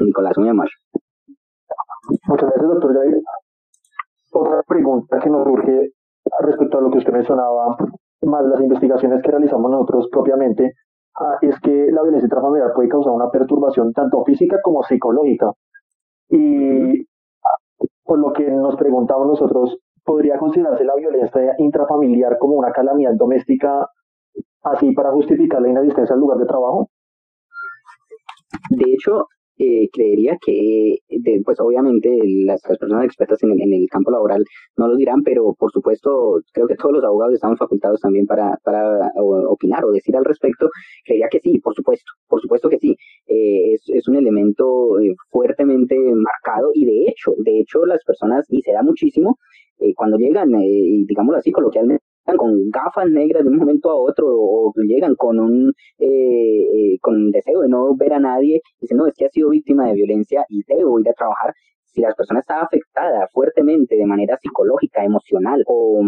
Nicolás, 0.00 0.36
muy 0.38 0.48
amable. 0.48 0.72
Muchas 2.26 2.50
gracias, 2.50 2.68
doctor 2.68 2.94
Jair. 2.94 3.22
Otra 4.32 4.62
pregunta 4.66 5.18
que 5.18 5.30
nos 5.30 5.44
surge 5.44 5.92
respecto 6.40 6.78
a 6.78 6.80
lo 6.80 6.90
que 6.90 6.98
usted 6.98 7.12
mencionaba, 7.12 7.76
más 8.22 8.44
las 8.44 8.60
investigaciones 8.60 9.22
que 9.22 9.30
realizamos 9.30 9.70
nosotros 9.70 10.08
propiamente, 10.10 10.72
ah, 11.20 11.38
es 11.40 11.58
que 11.60 11.88
la 11.92 12.02
violencia 12.02 12.26
intrafamiliar 12.26 12.72
puede 12.74 12.88
causar 12.88 13.12
una 13.12 13.30
perturbación 13.30 13.92
tanto 13.92 14.24
física 14.24 14.58
como 14.62 14.82
psicológica. 14.82 15.52
Y 16.28 17.06
por 18.04 18.18
lo 18.18 18.32
que 18.32 18.48
nos 18.50 18.76
preguntamos 18.76 19.26
nosotros, 19.26 19.78
¿podría 20.04 20.38
considerarse 20.38 20.84
la 20.84 20.94
violencia 20.94 21.54
intrafamiliar 21.58 22.38
como 22.38 22.54
una 22.54 22.72
calamidad 22.72 23.14
doméstica 23.14 23.88
así 24.62 24.92
para 24.92 25.12
justificar 25.12 25.60
la 25.60 25.68
inasistencia 25.68 26.14
al 26.14 26.20
lugar 26.20 26.38
de 26.38 26.46
trabajo? 26.46 26.88
De 28.70 28.92
hecho, 28.92 29.28
eh, 29.58 29.88
creería 29.92 30.36
que, 30.44 30.98
pues 31.44 31.58
obviamente 31.60 32.10
las, 32.44 32.60
personas 32.62 33.04
expertas 33.04 33.42
en 33.42 33.52
el, 33.52 33.86
campo 33.88 34.10
laboral 34.10 34.44
no 34.76 34.88
lo 34.88 34.96
dirán, 34.96 35.22
pero 35.22 35.54
por 35.58 35.70
supuesto 35.72 36.40
creo 36.52 36.66
que 36.66 36.76
todos 36.76 36.94
los 36.96 37.04
abogados 37.04 37.34
estamos 37.34 37.58
facultados 37.58 38.00
también 38.00 38.26
para, 38.26 38.58
para 38.64 39.10
opinar 39.16 39.84
o 39.84 39.92
decir 39.92 40.16
al 40.16 40.24
respecto. 40.24 40.68
Creería 41.04 41.28
que 41.30 41.40
sí, 41.40 41.58
por 41.60 41.74
supuesto, 41.74 42.04
por 42.28 42.40
supuesto 42.40 42.68
que 42.68 42.78
sí. 42.78 42.96
Eh, 43.26 43.74
es, 43.74 43.82
es, 43.88 44.08
un 44.08 44.16
elemento 44.16 45.00
eh, 45.00 45.14
fuertemente 45.30 45.96
marcado 45.96 46.70
y 46.74 46.84
de 46.84 47.08
hecho, 47.08 47.32
de 47.38 47.60
hecho 47.60 47.86
las 47.86 48.04
personas, 48.04 48.46
y 48.50 48.60
se 48.62 48.72
da 48.72 48.82
muchísimo, 48.82 49.38
cuando 49.94 50.16
llegan, 50.16 50.48
digámoslo 51.06 51.38
así 51.38 51.52
coloquialmente, 51.52 52.02
con 52.36 52.70
gafas 52.70 53.08
negras 53.08 53.44
de 53.44 53.50
un 53.50 53.56
momento 53.58 53.90
a 53.90 53.94
otro 53.94 54.26
o 54.28 54.72
llegan 54.76 55.14
con 55.14 55.38
un 55.38 55.72
eh, 55.98 56.06
eh, 56.06 56.98
con 57.00 57.30
deseo 57.30 57.60
de 57.60 57.68
no 57.68 57.94
ver 57.96 58.14
a 58.14 58.20
nadie, 58.20 58.60
dicen, 58.80 58.98
no, 58.98 59.06
es 59.06 59.14
que 59.14 59.26
ha 59.26 59.30
sido 59.30 59.50
víctima 59.50 59.86
de 59.86 59.94
violencia 59.94 60.44
y 60.48 60.62
debo 60.66 60.98
ir 60.98 61.08
a 61.08 61.12
trabajar. 61.14 61.54
Si 61.84 62.00
la 62.00 62.12
persona 62.14 62.40
está 62.40 62.60
afectada 62.60 63.28
fuertemente 63.32 63.96
de 63.96 64.06
manera 64.06 64.36
psicológica, 64.38 65.04
emocional 65.04 65.62
o, 65.66 66.02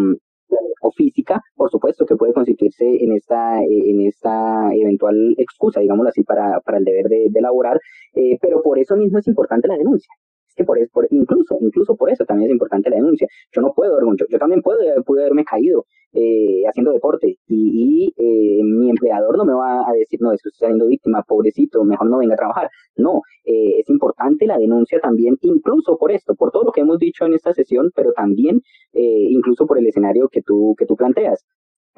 o 0.80 0.90
física, 0.92 1.40
por 1.54 1.70
supuesto 1.70 2.04
que 2.06 2.16
puede 2.16 2.32
constituirse 2.32 2.84
en 2.84 3.12
esta, 3.12 3.60
en 3.62 4.06
esta 4.06 4.74
eventual 4.74 5.34
excusa, 5.38 5.80
digámoslo 5.80 6.10
así, 6.10 6.22
para, 6.24 6.60
para 6.60 6.78
el 6.78 6.84
deber 6.84 7.06
de, 7.06 7.28
de 7.30 7.40
laborar, 7.40 7.80
eh, 8.14 8.38
pero 8.40 8.62
por 8.62 8.78
eso 8.78 8.96
mismo 8.96 9.18
es 9.18 9.28
importante 9.28 9.68
la 9.68 9.76
denuncia 9.76 10.12
que 10.58 10.64
por, 10.64 10.76
por, 10.90 11.06
incluso, 11.10 11.56
incluso 11.60 11.96
por 11.96 12.10
eso 12.10 12.24
también 12.24 12.50
es 12.50 12.52
importante 12.52 12.90
la 12.90 12.96
denuncia. 12.96 13.28
Yo 13.52 13.62
no 13.62 13.72
puedo, 13.72 13.98
yo, 14.16 14.26
yo 14.28 14.38
también 14.38 14.60
puedo, 14.60 14.80
pude 15.04 15.22
haberme 15.22 15.44
caído 15.44 15.86
eh, 16.12 16.62
haciendo 16.66 16.92
deporte 16.92 17.38
y, 17.46 18.12
eh, 18.16 18.62
mi 18.64 18.90
empleador 18.90 19.36
no 19.36 19.44
me 19.44 19.52
va 19.52 19.88
a 19.88 19.92
decir, 19.92 20.20
no, 20.20 20.32
es 20.32 20.42
que 20.42 20.48
usted 20.48 20.56
está 20.56 20.66
siendo 20.66 20.86
víctima, 20.86 21.22
pobrecito, 21.22 21.84
mejor 21.84 22.10
no 22.10 22.18
venga 22.18 22.34
a 22.34 22.36
trabajar. 22.36 22.70
No, 22.96 23.22
eh, 23.44 23.78
es 23.78 23.88
importante 23.88 24.46
la 24.46 24.58
denuncia 24.58 25.00
también, 25.00 25.36
incluso 25.42 25.96
por 25.96 26.10
esto, 26.10 26.34
por 26.34 26.50
todo 26.50 26.64
lo 26.64 26.72
que 26.72 26.80
hemos 26.80 26.98
dicho 26.98 27.24
en 27.24 27.34
esta 27.34 27.52
sesión, 27.54 27.90
pero 27.94 28.12
también 28.12 28.60
incluso 28.92 29.66
por 29.66 29.78
el 29.78 29.86
escenario 29.86 30.28
que 30.28 30.42
tú, 30.42 30.74
que 30.76 30.86
tú 30.86 30.96
planteas 30.96 31.44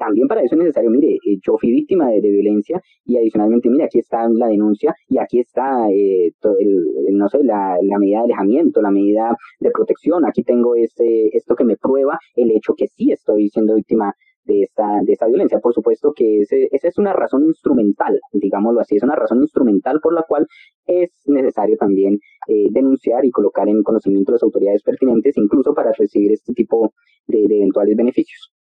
también 0.01 0.27
para 0.27 0.41
eso 0.41 0.55
es 0.55 0.59
necesario, 0.59 0.89
mire, 0.89 1.13
eh, 1.13 1.37
yo 1.45 1.57
fui 1.59 1.69
víctima 1.69 2.09
de, 2.09 2.21
violencia 2.21 2.81
y 3.05 3.17
adicionalmente, 3.17 3.69
mire, 3.69 3.83
aquí 3.83 3.99
está 3.99 4.27
la 4.29 4.47
denuncia 4.47 4.95
y 5.07 5.19
aquí 5.19 5.39
está, 5.39 5.87
eh, 5.91 6.31
el, 6.59 7.17
no 7.17 7.29
sé, 7.29 7.43
la, 7.43 7.77
medida 7.99 8.17
de 8.19 8.23
alejamiento, 8.23 8.81
la 8.81 8.89
medida 8.89 9.37
de 9.59 9.69
protección, 9.69 10.25
aquí 10.25 10.41
tengo 10.43 10.75
este, 10.75 11.37
esto 11.37 11.55
que 11.55 11.65
me 11.65 11.77
prueba 11.77 12.17
el 12.35 12.49
hecho 12.49 12.73
que 12.75 12.87
sí 12.87 13.11
estoy 13.11 13.49
siendo 13.49 13.75
víctima 13.75 14.11
de 14.45 14.63
esta, 14.63 14.87
de 15.03 15.13
esta 15.13 15.27
violencia. 15.27 15.59
Por 15.59 15.75
supuesto 15.75 16.13
que 16.15 16.39
ese, 16.39 16.67
esa 16.71 16.87
es 16.87 16.97
una 16.97 17.13
razón 17.13 17.43
instrumental, 17.43 18.19
digámoslo 18.33 18.81
así, 18.81 18.95
es 18.95 19.03
una 19.03 19.15
razón 19.15 19.41
instrumental 19.41 19.99
por 20.01 20.15
la 20.15 20.23
cual 20.27 20.47
es 20.87 21.11
necesario 21.27 21.77
también 21.77 22.17
eh, 22.47 22.69
denunciar 22.71 23.23
y 23.23 23.29
colocar 23.29 23.69
en 23.69 23.83
conocimiento 23.83 24.31
a 24.31 24.35
las 24.35 24.43
autoridades 24.43 24.81
pertinentes, 24.81 25.37
incluso 25.37 25.75
para 25.75 25.91
recibir 25.91 26.31
este 26.31 26.53
tipo 26.53 26.91
de 27.27 27.43
eventuales 27.43 27.95
beneficios. 27.95 28.51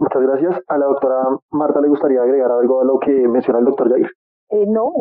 Muchas 0.00 0.22
gracias. 0.22 0.62
A 0.66 0.78
la 0.78 0.86
doctora 0.86 1.22
Marta 1.50 1.80
le 1.80 1.88
gustaría 1.88 2.22
agregar 2.22 2.50
algo 2.50 2.80
a 2.80 2.84
lo 2.84 2.98
que 2.98 3.12
menciona 3.28 3.58
el 3.58 3.66
doctor 3.66 3.90
Jair. 3.90 4.10
Eh, 4.48 4.64
no, 4.66 4.92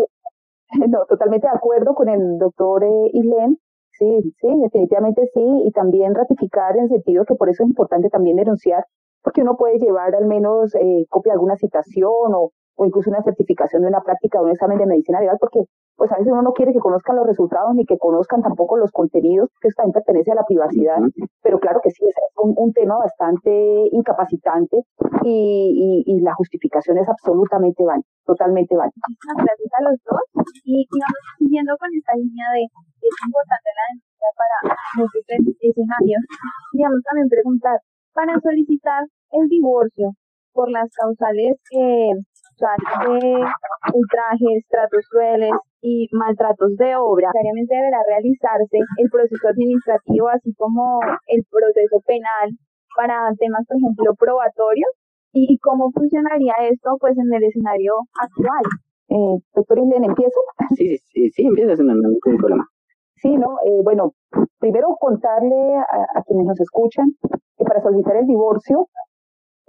no, 0.90 1.06
totalmente 1.06 1.48
de 1.48 1.56
acuerdo 1.56 1.96
con 1.96 2.10
el 2.10 2.38
doctor 2.38 2.84
eh, 2.84 3.10
Islen. 3.14 3.58
Sí, 3.92 4.34
sí, 4.40 4.48
definitivamente 4.62 5.30
sí. 5.34 5.42
Y 5.66 5.72
también 5.72 6.14
ratificar 6.16 6.76
en 6.78 6.90
sentido 6.90 7.24
que 7.24 7.36
por 7.36 7.50
eso 7.50 7.64
es 7.64 7.70
importante 7.70 8.10
también 8.10 8.36
denunciar, 8.36 8.86
porque 9.24 9.42
uno 9.42 9.56
puede 9.56 9.80
llevar 9.80 10.14
al 10.16 10.26
menos 10.26 10.76
eh, 10.76 11.06
copia 11.10 11.32
de 11.32 11.36
alguna 11.36 11.56
citación 11.56 12.34
o, 12.34 12.52
o 12.80 12.86
incluso 12.86 13.10
una 13.10 13.22
certificación 13.22 13.82
de 13.82 13.90
una 13.90 14.00
práctica 14.00 14.40
o 14.40 14.46
un 14.46 14.52
examen 14.52 14.78
de 14.78 14.86
medicina 14.86 15.20
legal, 15.20 15.36
porque 15.38 15.60
pues 15.98 16.10
a 16.14 16.18
veces 16.18 16.32
uno 16.32 16.42
no 16.42 16.54
quiere 16.54 16.72
que 16.72 16.80
conozcan 16.80 17.18
los 17.18 17.28
resultados 17.28 17.76
ni 17.76 17.84
que 17.84 17.98
conozcan 17.98 18.42
tampoco 18.42 18.78
los 18.78 18.90
contenidos, 18.92 19.50
que 19.60 19.68
esto 19.68 19.84
también 19.84 20.00
pertenece 20.00 20.32
a 20.32 20.36
la 20.36 20.48
privacidad, 20.48 20.96
pero 21.44 21.60
claro 21.60 21.82
que 21.84 21.92
sí, 21.92 22.06
es 22.08 22.16
un, 22.42 22.56
un 22.56 22.72
tema 22.72 22.96
bastante 22.98 23.52
incapacitante 23.92 24.80
y, 25.24 26.04
y, 26.08 26.22
la 26.22 26.34
justificación 26.36 26.98
es 26.98 27.10
absolutamente 27.10 27.84
válida, 27.84 28.08
totalmente 28.26 28.78
válida. 28.78 28.96
Gracias 29.36 29.72
a 29.76 29.84
los 29.84 30.00
dos. 30.08 30.46
Y 30.64 30.88
digamos, 30.88 31.20
siguiendo 31.38 31.76
con 31.78 31.90
esta 31.92 32.16
línea 32.16 32.48
de 32.56 32.64
es 32.64 33.16
importante 33.28 33.70
la 33.76 33.84
denuncia 33.92 34.30
para 34.40 34.58
múltiples 34.96 35.40
escenarios, 35.60 36.24
digamos 36.72 37.04
también 37.04 37.28
preguntar, 37.28 37.80
para 38.14 38.40
solicitar 38.40 39.04
el 39.32 39.48
divorcio 39.48 40.16
por 40.54 40.72
las 40.72 40.90
causales 40.94 41.56
eh, 41.72 42.12
de 42.60 43.46
ultrajes, 43.94 44.68
tratos 44.70 45.08
crueles 45.10 45.52
y 45.82 46.08
maltratos 46.12 46.76
de 46.78 46.96
obra, 46.96 47.30
necesariamente 47.34 47.76
deberá 47.76 48.00
realizarse 48.08 48.78
el 48.98 49.10
proceso 49.10 49.48
administrativo, 49.48 50.30
así 50.30 50.54
como 50.56 51.00
el 51.28 51.44
proceso 51.50 52.02
penal 52.06 52.52
para 52.96 53.34
temas, 53.40 53.66
por 53.68 53.78
ejemplo, 53.78 54.16
probatorios. 54.16 54.92
¿Y 55.32 55.60
cómo 55.60 55.92
funcionaría 55.92 56.54
esto 56.72 56.98
pues 57.00 57.16
en 57.18 57.32
el 57.32 57.44
escenario 57.44 57.94
actual? 58.20 58.64
Eh, 59.10 59.38
doctor 59.54 59.78
Inden, 59.78 60.06
¿empiezo? 60.06 60.40
Sí, 60.76 60.98
sí, 60.98 61.30
sí, 61.30 61.46
empieza, 61.46 61.82
no, 61.84 61.94
no 61.94 62.10
hay 62.10 62.38
problema. 62.38 62.68
Sí, 63.16 63.36
no, 63.36 63.58
eh, 63.66 63.82
bueno, 63.84 64.14
primero 64.60 64.96
contarle 65.00 65.76
a, 65.78 66.24
quienes 66.24 66.46
nos 66.46 66.60
escuchan 66.60 67.12
que 67.58 67.66
para 67.66 67.82
solicitar 67.82 68.16
el 68.16 68.28
divorcio 68.28 68.88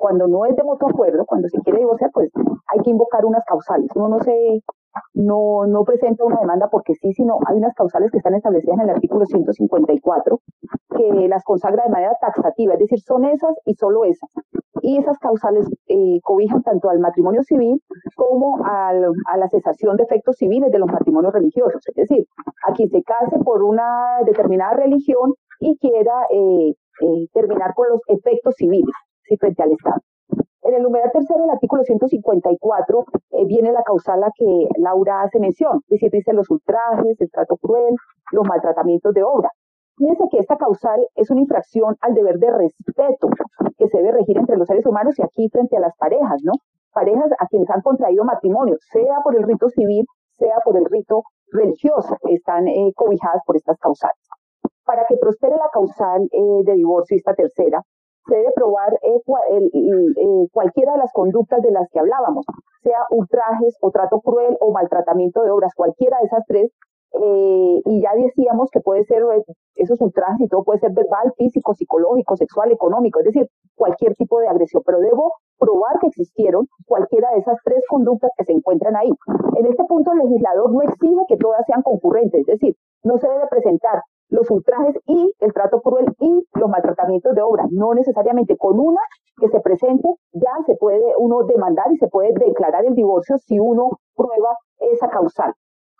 cuando 0.01 0.27
no 0.27 0.47
es 0.47 0.57
de 0.57 0.63
mutuo 0.65 0.89
acuerdo, 0.89 1.27
cuando 1.27 1.47
se 1.49 1.61
quiere 1.61 1.81
divorciar, 1.81 2.11
pues 2.13 2.31
hay 2.73 2.81
que 2.81 2.91
invocar 2.91 3.27
unas 3.27 3.45
causales. 3.45 3.91
Uno 3.95 4.09
no 4.09 4.21
se 4.21 4.63
no, 5.13 5.67
no 5.67 5.85
presenta 5.85 6.25
una 6.25 6.41
demanda 6.41 6.69
porque 6.69 6.95
sí, 6.95 7.13
sino 7.13 7.39
hay 7.47 7.59
unas 7.59 7.75
causales 7.75 8.11
que 8.11 8.17
están 8.17 8.35
establecidas 8.35 8.79
en 8.79 8.85
el 8.85 8.95
artículo 8.97 9.27
154 9.27 10.41
que 10.97 11.29
las 11.29 11.45
consagra 11.45 11.85
de 11.85 11.91
manera 11.91 12.15
taxativa, 12.19 12.73
es 12.73 12.81
decir, 12.81 12.99
son 13.01 13.27
esas 13.27 13.55
y 13.67 13.75
solo 13.75 14.05
esas. 14.07 14.31
Y 14.81 14.97
esas 14.97 15.19
causales 15.19 15.69
eh, 15.89 16.19
cobijan 16.23 16.63
tanto 16.63 16.89
al 16.89 16.99
matrimonio 16.99 17.43
civil 17.43 17.83
como 18.17 18.65
a 18.65 18.93
la 19.37 19.49
cesación 19.51 19.99
de 19.99 20.05
efectos 20.05 20.37
civiles 20.37 20.73
de 20.73 20.79
los 20.79 20.91
matrimonios 20.91 21.35
religiosos. 21.35 21.83
Es 21.87 21.95
decir, 21.95 22.27
a 22.67 22.73
quien 22.73 22.89
se 22.89 23.03
case 23.03 23.39
por 23.45 23.63
una 23.63 24.21
determinada 24.25 24.73
religión 24.73 25.35
y 25.61 25.77
quiera 25.77 26.25
eh, 26.31 26.75
eh, 27.03 27.29
terminar 27.35 27.75
con 27.75 27.91
los 27.91 28.01
efectos 28.09 28.55
civiles 28.57 28.95
frente 29.37 29.63
al 29.63 29.73
Estado. 29.73 30.01
En 30.63 30.75
el 30.75 30.83
numeral 30.83 31.11
tercero 31.11 31.41
del 31.41 31.51
artículo 31.51 31.83
154 31.83 33.05
eh, 33.31 33.45
viene 33.47 33.73
la 33.73 33.83
causal 33.83 34.23
a 34.23 34.31
que 34.35 34.69
Laura 34.77 35.23
hace 35.23 35.41
mención, 35.41 35.81
es 35.89 36.01
decir, 36.01 36.11
dice 36.11 36.33
los 36.33 36.51
ultrajes, 36.51 37.21
el 37.21 37.31
trato 37.31 37.57
cruel, 37.57 37.95
los 38.33 38.47
maltratamientos 38.47 39.15
de 39.15 39.23
obra. 39.23 39.51
Fíjense 39.97 40.25
que 40.31 40.39
esta 40.39 40.57
causal 40.57 41.01
es 41.15 41.31
una 41.31 41.41
infracción 41.41 41.97
al 42.01 42.15
deber 42.15 42.39
de 42.39 42.51
respeto 42.51 43.29
que 43.77 43.89
se 43.89 43.99
debe 43.99 44.13
regir 44.13 44.39
entre 44.39 44.57
los 44.57 44.67
seres 44.67 44.87
humanos 44.87 45.19
y 45.19 45.23
aquí 45.23 45.49
frente 45.49 45.77
a 45.77 45.81
las 45.81 45.97
parejas, 45.97 46.41
¿no? 46.43 46.53
Parejas 46.93 47.31
a 47.39 47.47
quienes 47.47 47.69
han 47.71 47.83
contraído 47.83 48.25
matrimonio, 48.25 48.77
sea 48.93 49.21
por 49.23 49.37
el 49.37 49.43
rito 49.43 49.69
civil, 49.69 50.07
sea 50.39 50.57
por 50.65 50.77
el 50.77 50.85
rito 50.87 51.23
religioso, 51.53 52.17
están 52.29 52.69
eh, 52.69 52.93
cobijadas 52.95 53.43
por 53.45 53.57
estas 53.57 53.79
causales. 53.79 54.27
Para 54.85 55.05
que 55.09 55.17
prospere 55.17 55.57
la 55.57 55.69
causal 55.73 56.23
eh, 56.33 56.65
de 56.65 56.75
divorcio, 56.75 57.17
esta 57.17 57.35
tercera, 57.35 57.83
debe 58.37 58.53
probar 58.55 58.95
eh, 59.03 59.21
eh, 59.73 60.49
cualquiera 60.53 60.93
de 60.93 60.99
las 60.99 61.13
conductas 61.13 61.63
de 61.63 61.71
las 61.71 61.89
que 61.91 62.01
hablábamos, 62.01 62.47
sea 62.83 63.07
ultrajes 63.11 63.77
o 63.81 63.91
trato 63.91 64.21
cruel 64.21 64.57
o 64.61 64.73
maltratamiento 64.73 65.43
de 65.43 65.51
obras, 65.51 65.75
cualquiera 65.75 66.19
de 66.19 66.27
esas 66.27 66.45
tres 66.47 66.73
eh, 67.13 67.83
y 67.85 68.03
ya 68.03 68.15
decíamos 68.15 68.71
que 68.71 68.81
puede 68.81 69.05
ser, 69.05 69.23
eh, 69.23 69.43
esos 69.75 70.01
ultrajes 70.01 70.41
y 70.41 70.49
todo 70.49 70.63
puede 70.63 70.79
ser 70.79 70.93
verbal, 70.93 71.33
físico, 71.37 71.75
psicológico, 71.75 72.37
sexual, 72.37 72.71
económico, 72.71 73.19
es 73.19 73.27
decir, 73.27 73.49
cualquier 73.75 74.15
tipo 74.15 74.39
de 74.39 74.49
agresión, 74.49 74.83
pero 74.87 75.01
debo 75.01 75.33
probar 75.59 75.99
que 76.01 76.07
existieron 76.07 76.69
cualquiera 76.87 77.31
de 77.33 77.41
esas 77.41 77.59
tres 77.65 77.83
conductas 77.89 78.31
que 78.37 78.45
se 78.45 78.53
encuentran 78.53 78.97
ahí. 78.97 79.11
En 79.57 79.67
este 79.67 79.85
punto 79.85 80.13
el 80.13 80.19
legislador 80.19 80.73
no 80.73 80.83
exige 80.83 81.25
que 81.29 81.37
todas 81.37 81.67
sean 81.67 81.83
concurrentes, 81.83 82.41
es 82.41 82.47
decir, 82.47 82.77
no 83.03 83.19
se 83.19 83.29
debe 83.29 83.47
presentar 83.51 84.03
los 84.31 84.51
ultrajes 84.51 84.97
y 85.07 85.35
el 85.41 85.53
trato 85.53 85.81
cruel 85.81 86.07
y 86.19 86.47
los 86.55 86.71
maltratamientos 86.71 87.35
de 87.35 87.43
obra. 87.43 87.67
No 87.71 87.95
necesariamente 87.95 88.57
con 88.57 88.79
una 88.79 89.01
que 89.39 89.49
se 89.49 89.61
presente 89.61 90.09
ya 90.33 90.53
se 90.67 90.77
puede 90.77 91.05
uno 91.19 91.45
demandar 91.45 91.93
y 91.93 91.97
se 91.97 92.09
puede 92.09 92.33
declarar 92.35 92.85
el 92.85 92.95
divorcio 92.95 93.37
si 93.39 93.59
uno 93.59 94.01
prueba 94.15 94.57
esa 94.79 95.09
causal 95.09 95.55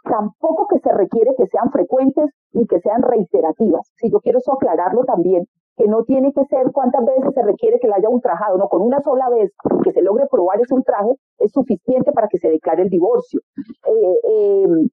tampoco 0.05 0.67
que 0.69 0.79
se 0.79 0.93
requiere 0.93 1.35
que 1.37 1.47
sean 1.47 1.71
frecuentes 1.71 2.31
ni 2.53 2.67
que 2.67 2.81
sean 2.81 3.03
reiterativas. 3.03 3.91
Si 3.97 4.11
yo 4.11 4.21
quiero 4.21 4.39
eso 4.39 4.55
aclararlo 4.55 5.05
también, 5.05 5.47
que 5.77 5.87
no 5.87 6.05
tiene 6.05 6.33
que 6.33 6.45
ser 6.45 6.71
cuántas 6.73 7.05
veces 7.05 7.33
se 7.35 7.43
requiere 7.43 7.79
que 7.81 7.89
la 7.89 7.97
haya 7.97 8.09
ultrajado, 8.09 8.59
no, 8.59 8.69
con 8.69 8.83
una 8.83 9.01
sola 9.01 9.29
vez 9.31 9.53
que 9.83 9.93
se 9.93 10.03
logre 10.03 10.27
probar 10.31 10.61
ese 10.61 10.75
ultraje 10.75 11.11
es 11.39 11.53
suficiente 11.53 12.13
para 12.13 12.29
que 12.29 12.39
se 12.39 12.49
declare 12.49 12.83
el 12.83 12.91
divorcio. 12.91 13.41
Eh, 13.87 14.65
em, 14.65 14.89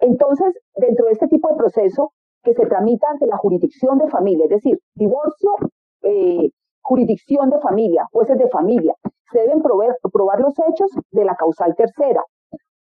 entonces, 0.00 0.58
dentro 0.74 1.06
de 1.06 1.12
este 1.12 1.28
tipo 1.28 1.48
de 1.50 1.56
proceso 1.56 2.12
que 2.42 2.54
se 2.54 2.66
tramita 2.66 3.08
ante 3.10 3.26
la 3.26 3.36
jurisdicción 3.36 3.98
de 3.98 4.08
familia, 4.08 4.44
es 4.44 4.50
decir, 4.50 4.78
divorcio, 4.94 5.50
eh, 6.02 6.50
jurisdicción 6.82 7.50
de 7.50 7.60
familia, 7.60 8.06
jueces 8.12 8.38
de 8.38 8.48
familia, 8.48 8.94
se 9.30 9.40
deben 9.40 9.62
probar 9.62 10.40
los 10.40 10.54
hechos 10.58 10.90
de 11.12 11.24
la 11.24 11.36
causal 11.36 11.74
tercera, 11.76 12.24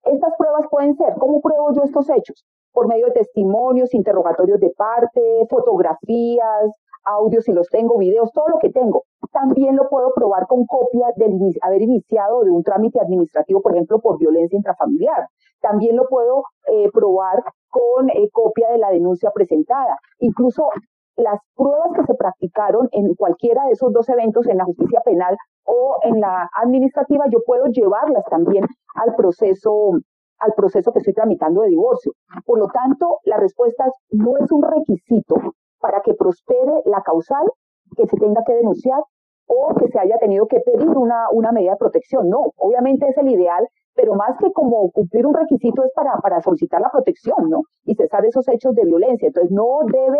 estas 0.04 0.34
pruebas 0.38 0.66
pueden 0.70 0.94
ser, 0.96 1.14
¿cómo 1.18 1.40
pruebo 1.40 1.72
yo 1.74 1.82
estos 1.84 2.08
hechos? 2.08 2.44
Por 2.72 2.88
medio 2.88 3.06
de 3.06 3.12
testimonios, 3.12 3.94
interrogatorios 3.94 4.60
de 4.60 4.70
parte, 4.70 5.20
fotografías, 5.50 6.72
audios 7.08 7.44
si 7.44 7.52
los 7.52 7.68
tengo, 7.68 7.98
videos, 7.98 8.30
todo 8.32 8.48
lo 8.48 8.58
que 8.58 8.70
tengo. 8.70 9.04
También 9.32 9.76
lo 9.76 9.88
puedo 9.88 10.12
probar 10.14 10.46
con 10.46 10.66
copia 10.66 11.06
de 11.16 11.26
haber 11.62 11.82
iniciado 11.82 12.44
de 12.44 12.50
un 12.50 12.62
trámite 12.62 13.00
administrativo, 13.00 13.60
por 13.60 13.72
ejemplo, 13.72 14.00
por 14.00 14.18
violencia 14.18 14.56
intrafamiliar. 14.56 15.26
También 15.60 15.96
lo 15.96 16.06
puedo 16.08 16.44
eh, 16.66 16.90
probar 16.92 17.42
con 17.68 18.10
eh, 18.10 18.28
copia 18.32 18.70
de 18.70 18.78
la 18.78 18.90
denuncia 18.90 19.30
presentada. 19.30 19.98
Incluso 20.20 20.68
las 21.16 21.40
pruebas 21.56 21.90
que 21.94 22.04
se 22.04 22.14
practicaron 22.14 22.88
en 22.92 23.14
cualquiera 23.14 23.64
de 23.66 23.72
esos 23.72 23.92
dos 23.92 24.08
eventos, 24.08 24.46
en 24.46 24.58
la 24.58 24.64
justicia 24.64 25.00
penal 25.04 25.36
o 25.64 25.96
en 26.02 26.20
la 26.20 26.48
administrativa, 26.62 27.24
yo 27.30 27.40
puedo 27.44 27.66
llevarlas 27.66 28.24
también 28.30 28.64
al 28.94 29.14
proceso 29.16 29.92
al 30.40 30.52
proceso 30.54 30.92
que 30.92 31.00
estoy 31.00 31.14
tramitando 31.14 31.62
de 31.62 31.68
divorcio. 31.70 32.12
Por 32.46 32.60
lo 32.60 32.68
tanto, 32.68 33.18
la 33.24 33.38
respuesta 33.38 33.90
no 34.10 34.36
es 34.38 34.50
un 34.52 34.62
requisito 34.62 35.34
para 35.80 36.00
que 36.02 36.14
prospere 36.14 36.82
la 36.84 37.02
causal 37.02 37.46
que 37.96 38.06
se 38.06 38.16
tenga 38.16 38.42
que 38.44 38.54
denunciar 38.54 39.02
o 39.46 39.74
que 39.74 39.88
se 39.88 39.98
haya 39.98 40.18
tenido 40.18 40.46
que 40.46 40.60
pedir 40.60 40.88
una, 40.88 41.26
una 41.32 41.52
medida 41.52 41.72
de 41.72 41.78
protección. 41.78 42.28
No, 42.28 42.52
obviamente 42.56 43.08
es 43.08 43.16
el 43.16 43.28
ideal, 43.28 43.66
pero 43.94 44.14
más 44.14 44.36
que 44.38 44.52
como 44.52 44.90
cumplir 44.92 45.26
un 45.26 45.34
requisito 45.34 45.82
es 45.82 45.92
para, 45.94 46.16
para 46.18 46.40
solicitar 46.40 46.80
la 46.80 46.90
protección, 46.90 47.50
¿no? 47.50 47.62
Y 47.84 47.94
cesar 47.94 48.24
esos 48.24 48.46
hechos 48.48 48.74
de 48.74 48.84
violencia. 48.84 49.26
Entonces, 49.26 49.50
no 49.50 49.80
debe 49.86 50.18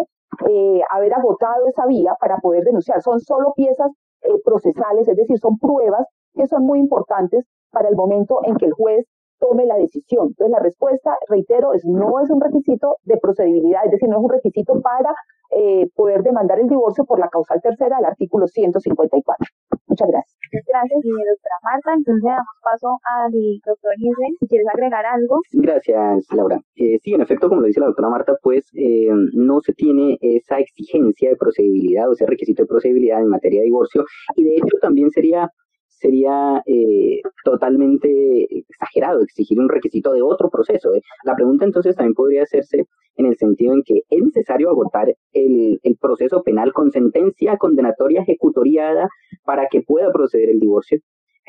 eh, 0.48 0.80
haber 0.90 1.14
agotado 1.14 1.66
esa 1.66 1.86
vía 1.86 2.16
para 2.18 2.38
poder 2.38 2.64
denunciar. 2.64 3.02
Son 3.02 3.20
solo 3.20 3.52
piezas 3.54 3.90
eh, 4.22 4.40
procesales, 4.44 5.06
es 5.06 5.16
decir, 5.16 5.38
son 5.38 5.58
pruebas 5.58 6.06
que 6.34 6.46
son 6.46 6.64
muy 6.64 6.80
importantes 6.80 7.44
para 7.70 7.88
el 7.88 7.96
momento 7.96 8.40
en 8.44 8.56
que 8.56 8.66
el 8.66 8.72
juez 8.72 9.06
tome 9.38 9.66
la 9.66 9.76
decisión. 9.76 10.28
Entonces, 10.28 10.50
la 10.50 10.58
respuesta, 10.58 11.16
reitero, 11.28 11.72
es 11.72 11.84
no 11.84 12.20
es 12.20 12.30
un 12.30 12.40
requisito 12.40 12.96
de 13.04 13.18
procedibilidad, 13.18 13.84
es 13.84 13.92
decir, 13.92 14.08
no 14.08 14.18
es 14.18 14.24
un 14.24 14.30
requisito 14.30 14.80
para 14.80 15.14
eh, 15.50 15.88
poder 15.94 16.22
demandar 16.22 16.60
el 16.60 16.68
divorcio 16.68 17.04
por 17.04 17.18
la 17.18 17.28
causal 17.28 17.60
tercera 17.62 17.96
del 17.96 18.06
artículo 18.06 18.46
154. 18.46 19.46
Muchas 19.86 20.08
gracias. 20.08 20.38
Gracias, 20.50 21.00
doctora 21.02 21.58
Marta. 21.62 21.94
Entonces, 21.94 22.24
damos 22.24 22.56
paso 22.62 22.98
al 23.04 23.32
doctor 23.64 23.92
Giselle. 23.96 24.36
Si 24.40 24.46
quieres 24.46 24.68
agregar 24.68 25.06
algo. 25.06 25.40
Gracias, 25.52 26.26
Laura. 26.32 26.60
Eh, 26.76 26.98
sí, 27.02 27.14
en 27.14 27.22
efecto, 27.22 27.48
como 27.48 27.62
lo 27.62 27.66
dice 27.66 27.80
la 27.80 27.86
doctora 27.86 28.10
Marta, 28.10 28.34
pues 28.42 28.66
eh, 28.74 29.08
no 29.32 29.60
se 29.60 29.72
tiene 29.72 30.18
esa 30.20 30.58
exigencia 30.58 31.30
de 31.30 31.36
procedibilidad 31.36 32.08
o 32.08 32.12
ese 32.12 32.26
requisito 32.26 32.62
de 32.62 32.68
procedibilidad 32.68 33.20
en 33.20 33.28
materia 33.28 33.60
de 33.60 33.66
divorcio 33.66 34.04
y 34.36 34.44
de 34.44 34.56
hecho 34.56 34.76
también 34.80 35.10
sería 35.10 35.50
sería 35.98 36.62
eh, 36.66 37.20
totalmente 37.44 38.46
exagerado 38.50 39.22
exigir 39.22 39.58
un 39.58 39.68
requisito 39.68 40.12
de 40.12 40.22
otro 40.22 40.48
proceso. 40.50 40.94
¿eh? 40.94 41.02
La 41.24 41.34
pregunta 41.34 41.64
entonces 41.64 41.96
también 41.96 42.14
podría 42.14 42.42
hacerse 42.42 42.86
en 43.16 43.26
el 43.26 43.36
sentido 43.36 43.74
en 43.74 43.82
que 43.82 44.02
es 44.08 44.22
necesario 44.22 44.70
agotar 44.70 45.14
el, 45.32 45.80
el 45.82 45.96
proceso 45.96 46.42
penal 46.42 46.72
con 46.72 46.90
sentencia 46.90 47.56
condenatoria 47.56 48.22
ejecutoriada 48.22 49.08
para 49.44 49.66
que 49.68 49.82
pueda 49.82 50.12
proceder 50.12 50.50
el 50.50 50.60
divorcio. 50.60 51.00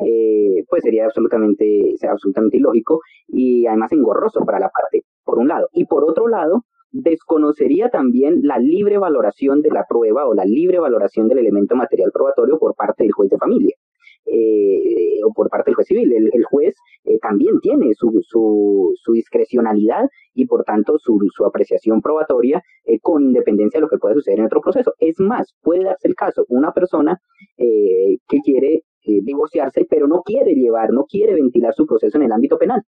Eh, 0.06 0.64
pues 0.70 0.84
sería 0.84 1.06
absolutamente, 1.06 1.96
absolutamente 2.10 2.56
ilógico 2.58 3.02
y 3.28 3.66
además 3.66 3.92
engorroso 3.92 4.46
para 4.46 4.60
la 4.60 4.70
parte, 4.70 5.04
por 5.26 5.40
un 5.40 5.50
lado. 5.50 5.68
Y 5.74 5.86
por 5.86 6.06
otro 6.06 6.30
lado, 6.30 6.64
desconocería 6.92 7.90
también 7.90 8.40
la 8.44 8.58
libre 8.60 8.98
valoración 8.98 9.62
de 9.62 9.72
la 9.72 9.86
prueba 9.88 10.26
o 10.26 10.34
la 10.34 10.46
libre 10.46 10.80
valoración 10.80 11.28
del 11.28 11.40
elemento 11.40 11.76
material 11.76 12.12
probatorio 12.12 12.58
por 12.58 12.76
parte 12.76 13.04
del 13.04 13.12
juez 13.12 13.30
de 13.30 13.38
familia. 13.38 13.76
Eh, 14.26 15.20
o 15.26 15.34
por 15.34 15.50
parte 15.50 15.70
del 15.70 15.76
juez 15.76 15.88
civil. 15.88 16.14
El, 16.14 16.44
juez 16.44 16.76
eh, 17.04 17.18
también 17.20 17.60
tiene 17.62 17.94
su, 17.94 18.22
su, 18.22 18.94
su, 18.96 19.14
discrecionalidad 19.14 20.06
y 20.34 20.46
por 20.46 20.64
tanto 20.64 21.00
su, 21.00 21.20
su 21.36 21.46
apreciación 21.46 22.02
probatoria 22.02 22.62
eh, 22.86 23.00
con 23.00 23.24
independencia 23.24 23.80
de 23.80 23.82
lo 23.82 23.90
que 23.90 23.98
pueda 23.98 24.14
suceder 24.14 24.40
en 24.40 24.46
otro 24.46 24.62
proceso. 24.62 24.94
Es 25.00 25.20
más, 25.20 25.56
puede 25.62 25.86
darse 25.86 26.08
el 26.08 26.16
caso, 26.16 26.46
una 26.50 26.72
persona 26.74 27.20
que 27.58 28.40
quiere 28.44 28.84
divorciarse, 29.04 29.86
pero 29.90 30.08
no 30.08 30.22
quiere 30.22 30.54
llevar, 30.54 30.92
no 30.92 31.06
quiere 31.06 31.34
ventilar 31.34 31.74
su 31.74 31.86
proceso 31.86 32.18
en 32.18 32.26
el 32.26 32.32
ámbito 32.32 32.58
penal. 32.58 32.82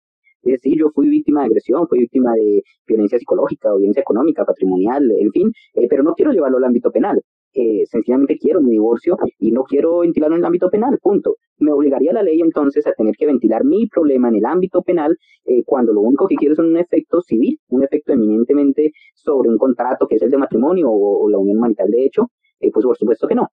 Es 0.43 0.53
decir, 0.53 0.77
yo 0.77 0.89
fui 0.93 1.09
víctima 1.09 1.41
de 1.41 1.47
agresión, 1.47 1.87
fui 1.87 1.99
víctima 1.99 2.33
de 2.33 2.63
violencia 2.87 3.17
psicológica 3.17 3.69
violencia 3.73 4.01
económica, 4.01 4.45
patrimonial, 4.45 5.11
en 5.11 5.31
fin, 5.31 5.51
pero 5.89 6.03
no 6.03 6.13
quiero 6.13 6.31
llevarlo 6.31 6.57
al 6.57 6.65
ámbito 6.65 6.91
penal 6.91 7.21
eh, 7.53 7.83
sencillamente 7.85 8.37
quiero 8.37 8.61
mi 8.61 8.71
divorcio 8.71 9.17
y 9.39 9.51
no 9.51 9.63
quiero 9.63 9.99
ventilarlo 9.99 10.35
en 10.35 10.41
el 10.41 10.45
ámbito 10.45 10.69
penal, 10.69 10.97
punto. 11.01 11.35
Me 11.59 11.71
obligaría 11.71 12.13
la 12.13 12.23
ley 12.23 12.39
entonces 12.41 12.85
a 12.87 12.93
tener 12.93 13.15
que 13.15 13.25
ventilar 13.25 13.65
mi 13.65 13.87
problema 13.87 14.29
en 14.29 14.35
el 14.35 14.45
ámbito 14.45 14.81
penal 14.81 15.17
eh, 15.45 15.63
cuando 15.65 15.93
lo 15.93 16.01
único 16.01 16.27
que 16.27 16.35
quiero 16.35 16.53
es 16.53 16.59
un 16.59 16.77
efecto 16.77 17.21
civil, 17.21 17.59
un 17.69 17.83
efecto 17.83 18.13
eminentemente 18.13 18.91
sobre 19.13 19.49
un 19.49 19.57
contrato 19.57 20.07
que 20.07 20.15
es 20.15 20.21
el 20.21 20.31
de 20.31 20.37
matrimonio 20.37 20.89
o, 20.89 21.29
la 21.29 21.37
unión 21.37 21.59
marital 21.59 21.89
de 21.89 22.05
hecho, 22.05 22.31
eh, 22.59 22.71
pues 22.71 22.85
por 22.85 22.97
supuesto 22.97 23.27
que 23.27 23.35
no 23.35 23.47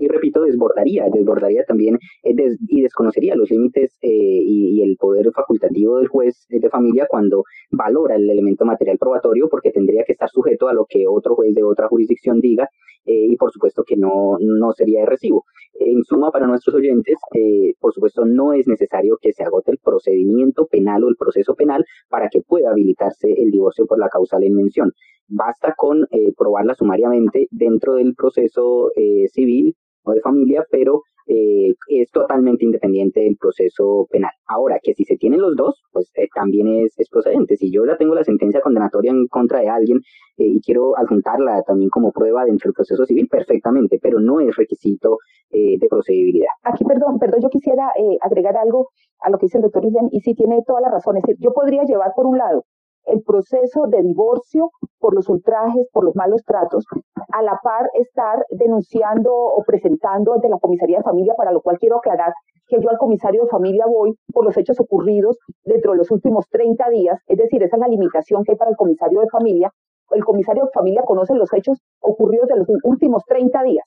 y 0.00 0.08
repito, 0.08 0.42
desbordaría, 0.42 1.06
desbordaría 1.12 1.64
también 1.64 1.98
eh, 2.22 2.34
y 2.68 2.80
desconocería 2.80 3.36
los 3.36 3.50
límites 3.50 3.98
eh, 4.00 4.08
y, 4.08 4.80
el 4.80 4.96
poder 4.96 5.30
facultativo 5.32 5.98
del 5.98 6.08
juez 6.08 6.46
de 6.48 6.70
familia 6.70 7.06
cuando 7.06 7.44
valora 7.70 8.16
el 8.16 8.28
elemento 8.30 8.64
material 8.64 8.96
probatorio, 8.96 9.48
porque 9.50 9.70
tendría 9.70 10.04
que 10.04 10.12
estar 10.12 10.30
sujeto 10.30 10.68
a 10.68 10.72
lo 10.72 10.86
que 10.88 11.06
otro 11.06 11.34
juez 11.34 11.54
de 11.54 11.62
otra 11.62 11.86
jurisdicción 11.88 12.40
diga 12.40 12.66
eh, 13.04 13.26
y 13.28 13.36
por 13.36 13.52
supuesto 13.52 13.84
que 13.86 13.96
no, 13.96 14.38
no 14.40 14.72
sería 14.72 15.00
de 15.00 15.06
recibo. 15.06 15.44
En 15.78 16.02
suma, 16.04 16.30
para 16.30 16.46
nuestros 16.46 16.74
oyentes, 16.74 17.18
por 17.78 17.92
supuesto, 17.92 18.24
no 18.24 18.52
es 18.52 18.66
necesario 18.66 19.18
que 19.20 19.32
se 19.32 19.44
agote 19.44 19.70
el 19.70 19.78
procedimiento 19.78 20.66
penal 20.66 21.04
o 21.04 21.08
el 21.08 21.16
proceso 21.16 21.54
penal 21.54 21.84
para 22.08 22.28
que 22.28 22.40
pueda 22.40 22.70
habilitarse 22.70 23.30
el 23.30 23.50
divorcio 23.50 23.86
por 23.86 23.98
la 23.98 24.08
causal 24.08 24.44
en 24.44 24.54
mención. 24.54 24.92
Basta 25.28 25.74
con 25.76 26.06
probarla 26.36 26.74
sumariamente 26.74 27.48
dentro 27.50 27.94
del 27.94 28.14
proceso 28.14 28.90
civil 29.32 29.74
o 30.04 30.12
de 30.12 30.20
familia, 30.20 30.64
pero 30.70 31.02
eh, 31.32 31.74
es 31.86 32.10
totalmente 32.10 32.64
independiente 32.64 33.20
del 33.20 33.36
proceso 33.36 34.08
penal. 34.10 34.32
Ahora, 34.48 34.80
que 34.82 34.94
si 34.94 35.04
se 35.04 35.16
tienen 35.16 35.40
los 35.40 35.54
dos, 35.54 35.80
pues 35.92 36.10
eh, 36.16 36.26
también 36.34 36.66
es, 36.66 36.98
es, 36.98 37.08
procedente. 37.08 37.56
Si 37.56 37.70
yo 37.70 37.86
ya 37.86 37.96
tengo 37.96 38.16
la 38.16 38.24
sentencia 38.24 38.60
condenatoria 38.60 39.12
en 39.12 39.28
contra 39.28 39.60
de 39.60 39.68
alguien 39.68 39.98
eh, 40.38 40.44
y 40.44 40.60
quiero 40.60 40.98
adjuntarla 40.98 41.62
también 41.62 41.88
como 41.88 42.10
prueba 42.10 42.44
dentro 42.44 42.68
del 42.68 42.74
proceso 42.74 43.06
civil, 43.06 43.28
perfectamente, 43.28 44.00
pero 44.02 44.18
no 44.18 44.40
es 44.40 44.56
requisito 44.56 45.18
de 45.52 45.86
procedibilidad. 45.88 46.50
Aquí, 46.62 46.84
perdón, 46.84 47.18
perdón, 47.18 47.40
yo 47.42 47.48
quisiera 47.48 47.90
agregar 48.20 48.56
algo 48.56 48.90
a 49.18 49.30
lo 49.30 49.38
que 49.38 49.46
dice 49.46 49.58
el 49.58 49.62
doctor 49.62 49.84
Isen, 49.84 50.08
y 50.12 50.20
sí 50.20 50.34
tiene 50.34 50.62
toda 50.64 50.80
la 50.80 50.90
razón. 50.90 51.16
Es 51.16 51.24
decir, 51.24 51.36
yo 51.40 51.52
podría 51.52 51.82
llevar 51.82 52.12
por 52.14 52.26
un 52.26 52.38
lado 52.38 52.64
el 53.06 53.22
proceso 53.22 53.86
de 53.88 54.02
divorcio 54.02 54.70
por 55.00 55.14
los 55.14 55.28
ultrajes, 55.28 55.88
por 55.92 56.04
los 56.04 56.14
malos 56.14 56.44
tratos, 56.44 56.84
a 57.32 57.42
la 57.42 57.58
par 57.62 57.90
estar 57.94 58.44
denunciando 58.50 59.34
o 59.34 59.62
presentando 59.64 60.34
ante 60.34 60.48
la 60.48 60.58
comisaría 60.58 60.98
de 60.98 61.04
familia, 61.04 61.34
para 61.36 61.52
lo 61.52 61.60
cual 61.60 61.78
quiero 61.78 61.96
aclarar 61.96 62.32
que 62.68 62.80
yo 62.80 62.88
al 62.88 62.98
comisario 62.98 63.42
de 63.42 63.48
familia 63.48 63.84
voy 63.86 64.16
por 64.32 64.44
los 64.44 64.56
hechos 64.56 64.78
ocurridos 64.78 65.38
dentro 65.64 65.92
de 65.92 65.98
los 65.98 66.10
últimos 66.10 66.48
30 66.50 66.88
días, 66.90 67.20
es 67.26 67.38
decir, 67.38 67.62
esa 67.62 67.76
es 67.76 67.80
la 67.80 67.88
limitación 67.88 68.44
que 68.44 68.52
hay 68.52 68.58
para 68.58 68.70
el 68.70 68.76
comisario 68.76 69.20
de 69.20 69.28
familia. 69.28 69.72
El 70.10 70.24
comisario 70.24 70.64
de 70.64 70.70
familia 70.72 71.02
conoce 71.02 71.34
los 71.34 71.52
hechos 71.52 71.78
ocurridos 72.00 72.48
de 72.48 72.56
los 72.56 72.68
últimos 72.84 73.24
30 73.26 73.62
días. 73.64 73.84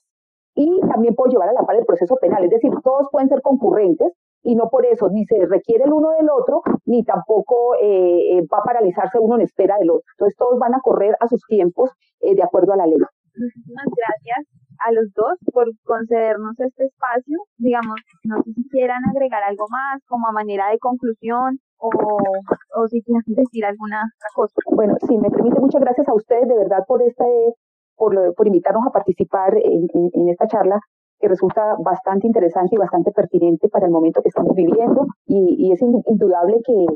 Y 0.54 0.80
también 0.80 1.14
puedo 1.14 1.30
llevar 1.30 1.48
a 1.48 1.52
la 1.52 1.62
par 1.62 1.76
el 1.76 1.84
proceso 1.84 2.16
penal, 2.16 2.44
es 2.44 2.50
decir, 2.50 2.70
todos 2.82 3.08
pueden 3.10 3.28
ser 3.28 3.42
concurrentes, 3.42 4.12
y 4.44 4.54
no 4.54 4.68
por 4.70 4.86
eso 4.86 5.08
ni 5.10 5.24
se 5.24 5.44
requiere 5.46 5.84
el 5.84 5.92
uno 5.92 6.10
del 6.12 6.28
otro, 6.30 6.62
ni 6.84 7.02
tampoco 7.02 7.74
eh, 7.82 8.38
eh, 8.38 8.46
va 8.52 8.58
a 8.58 8.62
paralizarse 8.62 9.18
uno 9.18 9.34
en 9.34 9.42
espera 9.42 9.76
del 9.78 9.90
otro. 9.90 10.04
Entonces 10.16 10.36
todos 10.36 10.58
van 10.58 10.74
a 10.74 10.80
correr 10.80 11.16
a 11.18 11.26
sus 11.26 11.42
tiempos 11.48 11.90
de 12.20 12.42
acuerdo 12.42 12.72
a 12.72 12.76
la 12.76 12.86
ley. 12.86 12.96
Muchísimas 13.36 13.86
gracias 13.96 14.46
a 14.86 14.92
los 14.92 15.12
dos 15.14 15.38
por 15.52 15.66
concedernos 15.84 16.58
este 16.60 16.84
espacio. 16.84 17.38
Digamos, 17.58 17.96
no 18.24 18.42
sé 18.42 18.52
si 18.52 18.68
quieran 18.68 19.02
agregar 19.10 19.42
algo 19.42 19.66
más 19.68 20.00
como 20.06 20.28
a 20.28 20.32
manera 20.32 20.70
de 20.70 20.78
conclusión 20.78 21.58
o, 21.78 21.88
o 21.88 22.88
si 22.88 23.02
quieren 23.02 23.22
decir 23.26 23.64
alguna 23.64 24.02
cosa. 24.34 24.54
Bueno, 24.70 24.94
sí, 25.06 25.18
me 25.18 25.30
permite, 25.30 25.60
muchas 25.60 25.80
gracias 25.80 26.08
a 26.08 26.14
ustedes 26.14 26.48
de 26.48 26.56
verdad 26.56 26.84
por 26.86 27.02
este 27.02 27.24
por, 27.96 28.34
por 28.34 28.46
invitarnos 28.46 28.86
a 28.86 28.90
participar 28.90 29.56
en, 29.56 29.86
en, 29.92 30.28
esta 30.28 30.48
charla 30.48 30.80
que 31.18 31.28
resulta 31.28 31.76
bastante 31.78 32.26
interesante 32.26 32.74
y 32.74 32.78
bastante 32.78 33.12
pertinente 33.12 33.68
para 33.68 33.86
el 33.86 33.92
momento 33.92 34.22
que 34.22 34.28
estamos 34.28 34.54
viviendo 34.54 35.06
y, 35.26 35.72
es 35.72 35.80
indudable 35.82 36.60
que 36.64 36.86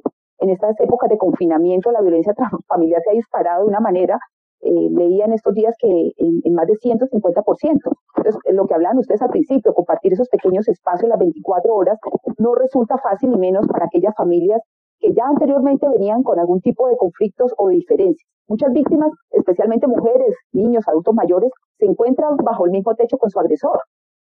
en 0.40 0.50
estas 0.50 0.78
épocas 0.80 1.10
de 1.10 1.18
confinamiento 1.18 1.90
la 1.90 2.00
violencia 2.00 2.34
familiar 2.66 3.00
se 3.02 3.10
ha 3.10 3.14
disparado 3.14 3.64
de 3.64 3.68
una 3.68 3.80
manera 3.80 4.18
eh, 4.60 4.90
leía 4.90 5.24
en 5.24 5.32
estos 5.32 5.54
días 5.54 5.74
que 5.78 6.12
en, 6.16 6.54
más 6.54 6.66
de 6.66 6.74
150%. 6.74 7.78
Entonces, 8.16 8.40
lo 8.52 8.66
que 8.66 8.74
hablaban 8.74 8.98
ustedes 8.98 9.22
al 9.22 9.30
principio, 9.30 9.72
compartir 9.72 10.12
esos 10.12 10.28
pequeños 10.28 10.66
espacios 10.68 11.08
las 11.08 11.18
24 11.18 11.72
horas, 11.72 11.98
no 12.38 12.54
resulta 12.54 12.98
fácil 12.98 13.32
y 13.32 13.38
menos 13.38 13.66
para 13.68 13.86
aquellas 13.86 14.14
familias 14.16 14.60
que 14.98 15.12
ya 15.14 15.26
anteriormente 15.26 15.88
venían 15.88 16.24
con 16.24 16.40
algún 16.40 16.60
tipo 16.60 16.88
de 16.88 16.96
conflictos 16.96 17.54
o 17.56 17.68
de 17.68 17.76
diferencias. 17.76 18.28
Muchas 18.48 18.72
víctimas, 18.72 19.12
especialmente 19.30 19.86
mujeres, 19.86 20.34
niños, 20.52 20.88
adultos 20.88 21.14
mayores, 21.14 21.50
se 21.78 21.86
encuentran 21.86 22.36
bajo 22.38 22.64
el 22.66 22.72
mismo 22.72 22.94
techo 22.96 23.16
con 23.16 23.30
su 23.30 23.38
agresor. 23.38 23.80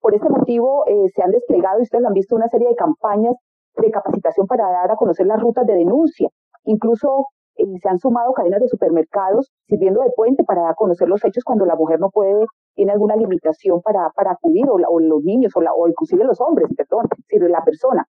Por 0.07 0.15
este 0.15 0.29
motivo, 0.29 0.85
eh, 0.87 1.09
se 1.17 1.21
han 1.21 1.33
desplegado, 1.33 1.81
y 1.81 1.83
ustedes 1.83 2.01
lo 2.01 2.07
han 2.07 2.15
visto, 2.15 2.37
una 2.37 2.47
serie 2.47 2.69
de 2.69 2.77
campañas 2.77 3.35
de 3.77 3.91
capacitación 3.91 4.47
para 4.47 4.71
dar 4.71 4.89
a 4.89 4.95
conocer 4.95 5.27
las 5.27 5.41
rutas 5.41 5.67
de 5.67 5.75
denuncia. 5.75 6.29
Incluso 6.63 7.27
eh, 7.57 7.65
se 7.83 7.89
han 7.89 7.99
sumado 7.99 8.33
cadenas 8.33 8.61
de 8.61 8.69
supermercados 8.69 9.51
sirviendo 9.67 10.03
de 10.03 10.11
puente 10.15 10.45
para 10.45 10.73
conocer 10.75 11.09
los 11.09 11.25
hechos 11.25 11.43
cuando 11.43 11.67
la 11.67 11.75
mujer 11.75 11.99
no 11.99 12.11
puede, 12.11 12.47
tiene 12.77 12.93
alguna 12.93 13.17
limitación 13.17 13.83
para, 13.83 14.11
para 14.11 14.31
acudir, 14.31 14.67
o, 14.69 14.79
los 14.79 15.25
niños, 15.25 15.51
o, 15.57 15.61
la, 15.61 15.73
o 15.73 15.89
inclusive 15.89 16.23
los 16.23 16.41
hombres, 16.41 16.69
perdón, 16.77 17.09
si 17.27 17.41
la 17.41 17.65
persona. 17.65 18.07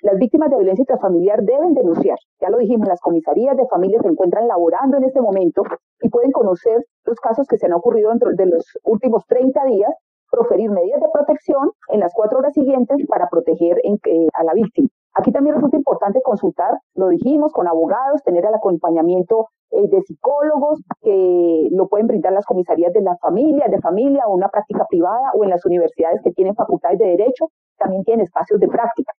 Las 0.00 0.16
víctimas 0.16 0.48
de 0.48 0.56
violencia 0.56 0.80
intrafamiliar 0.80 1.42
deben 1.42 1.74
denunciar. 1.74 2.16
Ya 2.40 2.48
lo 2.48 2.56
dijimos, 2.56 2.88
las 2.88 3.02
comisarías 3.02 3.54
de 3.58 3.66
familia 3.66 4.00
se 4.00 4.08
encuentran 4.08 4.48
laborando 4.48 4.96
en 4.96 5.04
este 5.04 5.20
momento 5.20 5.62
y 6.00 6.08
pueden 6.08 6.32
conocer 6.32 6.86
los 7.04 7.20
casos 7.20 7.46
que 7.46 7.58
se 7.58 7.66
han 7.66 7.74
ocurrido 7.74 8.08
dentro 8.08 8.30
de 8.32 8.46
los 8.46 8.64
últimos 8.82 9.26
30 9.26 9.62
días, 9.66 9.92
proferir 10.30 10.70
medidas 10.70 11.00
de 11.00 11.08
protección 11.12 11.70
en 11.88 12.00
las 12.00 12.12
cuatro 12.14 12.38
horas 12.38 12.52
siguientes 12.54 13.06
para 13.08 13.28
proteger 13.28 13.78
eh, 13.84 14.28
a 14.34 14.44
la 14.44 14.54
víctima. 14.54 14.88
Aquí 15.16 15.30
también 15.30 15.54
resulta 15.54 15.76
importante 15.76 16.20
consultar, 16.22 16.76
lo 16.94 17.08
dijimos, 17.08 17.52
con 17.52 17.68
abogados, 17.68 18.22
tener 18.24 18.44
el 18.44 18.54
acompañamiento 18.54 19.48
eh, 19.70 19.88
de 19.88 20.02
psicólogos 20.02 20.82
que 21.00 21.68
lo 21.70 21.86
pueden 21.88 22.08
brindar 22.08 22.32
las 22.32 22.44
comisarías 22.44 22.92
de 22.92 23.00
la 23.00 23.16
familia, 23.18 23.66
de 23.68 23.80
familia 23.80 24.24
o 24.26 24.34
una 24.34 24.48
práctica 24.48 24.86
privada 24.88 25.30
o 25.34 25.44
en 25.44 25.50
las 25.50 25.64
universidades 25.64 26.20
que 26.22 26.32
tienen 26.32 26.56
facultades 26.56 26.98
de 26.98 27.06
derecho, 27.06 27.50
también 27.78 28.02
tienen 28.02 28.24
espacios 28.24 28.58
de 28.58 28.66
práctica. 28.66 29.12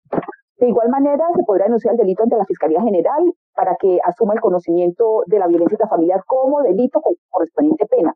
De 0.59 0.69
igual 0.69 0.89
manera, 0.89 1.27
se 1.35 1.43
podrá 1.45 1.65
denunciar 1.65 1.95
el 1.95 1.99
delito 1.99 2.23
ante 2.23 2.37
la 2.37 2.45
Fiscalía 2.45 2.81
General 2.81 3.23
para 3.55 3.77
que 3.77 3.99
asuma 4.05 4.35
el 4.35 4.41
conocimiento 4.41 5.23
de 5.27 5.39
la 5.39 5.47
violencia 5.47 5.75
intrafamiliar 5.75 6.23
como 6.27 6.63
delito 6.63 7.01
con 7.01 7.15
correspondiente 7.31 7.87
pena. 7.87 8.15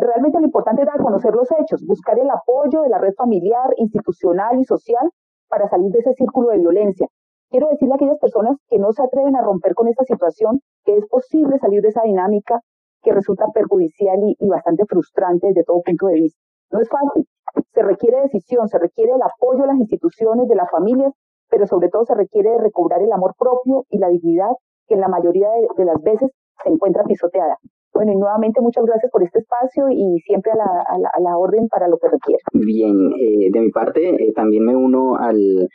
Realmente 0.00 0.38
lo 0.38 0.46
importante 0.46 0.82
es 0.82 0.86
dar 0.86 1.00
a 1.00 1.02
conocer 1.02 1.34
los 1.34 1.48
hechos, 1.52 1.84
buscar 1.86 2.18
el 2.18 2.30
apoyo 2.30 2.82
de 2.82 2.88
la 2.88 2.98
red 2.98 3.14
familiar, 3.14 3.72
institucional 3.76 4.58
y 4.58 4.64
social 4.64 5.10
para 5.48 5.68
salir 5.68 5.90
de 5.92 6.00
ese 6.00 6.12
círculo 6.14 6.50
de 6.50 6.58
violencia. 6.58 7.06
Quiero 7.50 7.68
decirle 7.68 7.94
a 7.94 7.96
aquellas 7.96 8.18
personas 8.18 8.56
que 8.68 8.78
no 8.78 8.92
se 8.92 9.02
atreven 9.02 9.36
a 9.36 9.42
romper 9.42 9.74
con 9.74 9.88
esta 9.88 10.04
situación 10.04 10.60
que 10.84 10.96
es 10.96 11.06
posible 11.06 11.58
salir 11.58 11.80
de 11.82 11.88
esa 11.88 12.02
dinámica 12.02 12.60
que 13.02 13.12
resulta 13.12 13.46
perjudicial 13.54 14.18
y, 14.26 14.36
y 14.38 14.48
bastante 14.48 14.84
frustrante 14.86 15.48
desde 15.48 15.64
todo 15.64 15.82
punto 15.82 16.06
de 16.08 16.14
vista. 16.14 16.40
No 16.70 16.80
es 16.80 16.88
fácil, 16.88 17.26
se 17.72 17.82
requiere 17.82 18.20
decisión, 18.22 18.68
se 18.68 18.78
requiere 18.78 19.12
el 19.12 19.22
apoyo 19.22 19.62
de 19.62 19.68
las 19.68 19.78
instituciones, 19.78 20.48
de 20.48 20.56
las 20.56 20.70
familias, 20.70 21.12
pero 21.48 21.66
sobre 21.66 21.88
todo 21.88 22.04
se 22.04 22.14
requiere 22.14 22.58
recobrar 22.58 23.00
el 23.02 23.12
amor 23.12 23.34
propio 23.38 23.86
y 23.88 23.98
la 23.98 24.08
dignidad 24.08 24.50
que 24.86 24.94
en 24.94 25.00
la 25.00 25.08
mayoría 25.08 25.48
de, 25.76 25.84
las 25.84 26.00
veces 26.02 26.30
se 26.62 26.68
encuentra 26.70 27.04
pisoteada. 27.04 27.58
Bueno, 27.98 28.12
y 28.12 28.16
nuevamente 28.16 28.60
muchas 28.60 28.84
gracias 28.84 29.10
por 29.10 29.24
este 29.24 29.40
espacio 29.40 29.88
y 29.90 30.20
siempre 30.20 30.52
a 30.52 30.54
la, 30.54 30.64
a 31.12 31.20
la, 31.20 31.36
orden 31.36 31.66
para 31.66 31.88
lo 31.88 31.98
que 31.98 32.06
requiera. 32.06 32.44
Bien, 32.52 33.12
eh, 33.18 33.50
de 33.50 33.60
mi 33.60 33.70
parte 33.70 34.10
eh, 34.10 34.32
también 34.32 34.64
me 34.64 34.76
uno 34.76 35.16
al, 35.16 35.68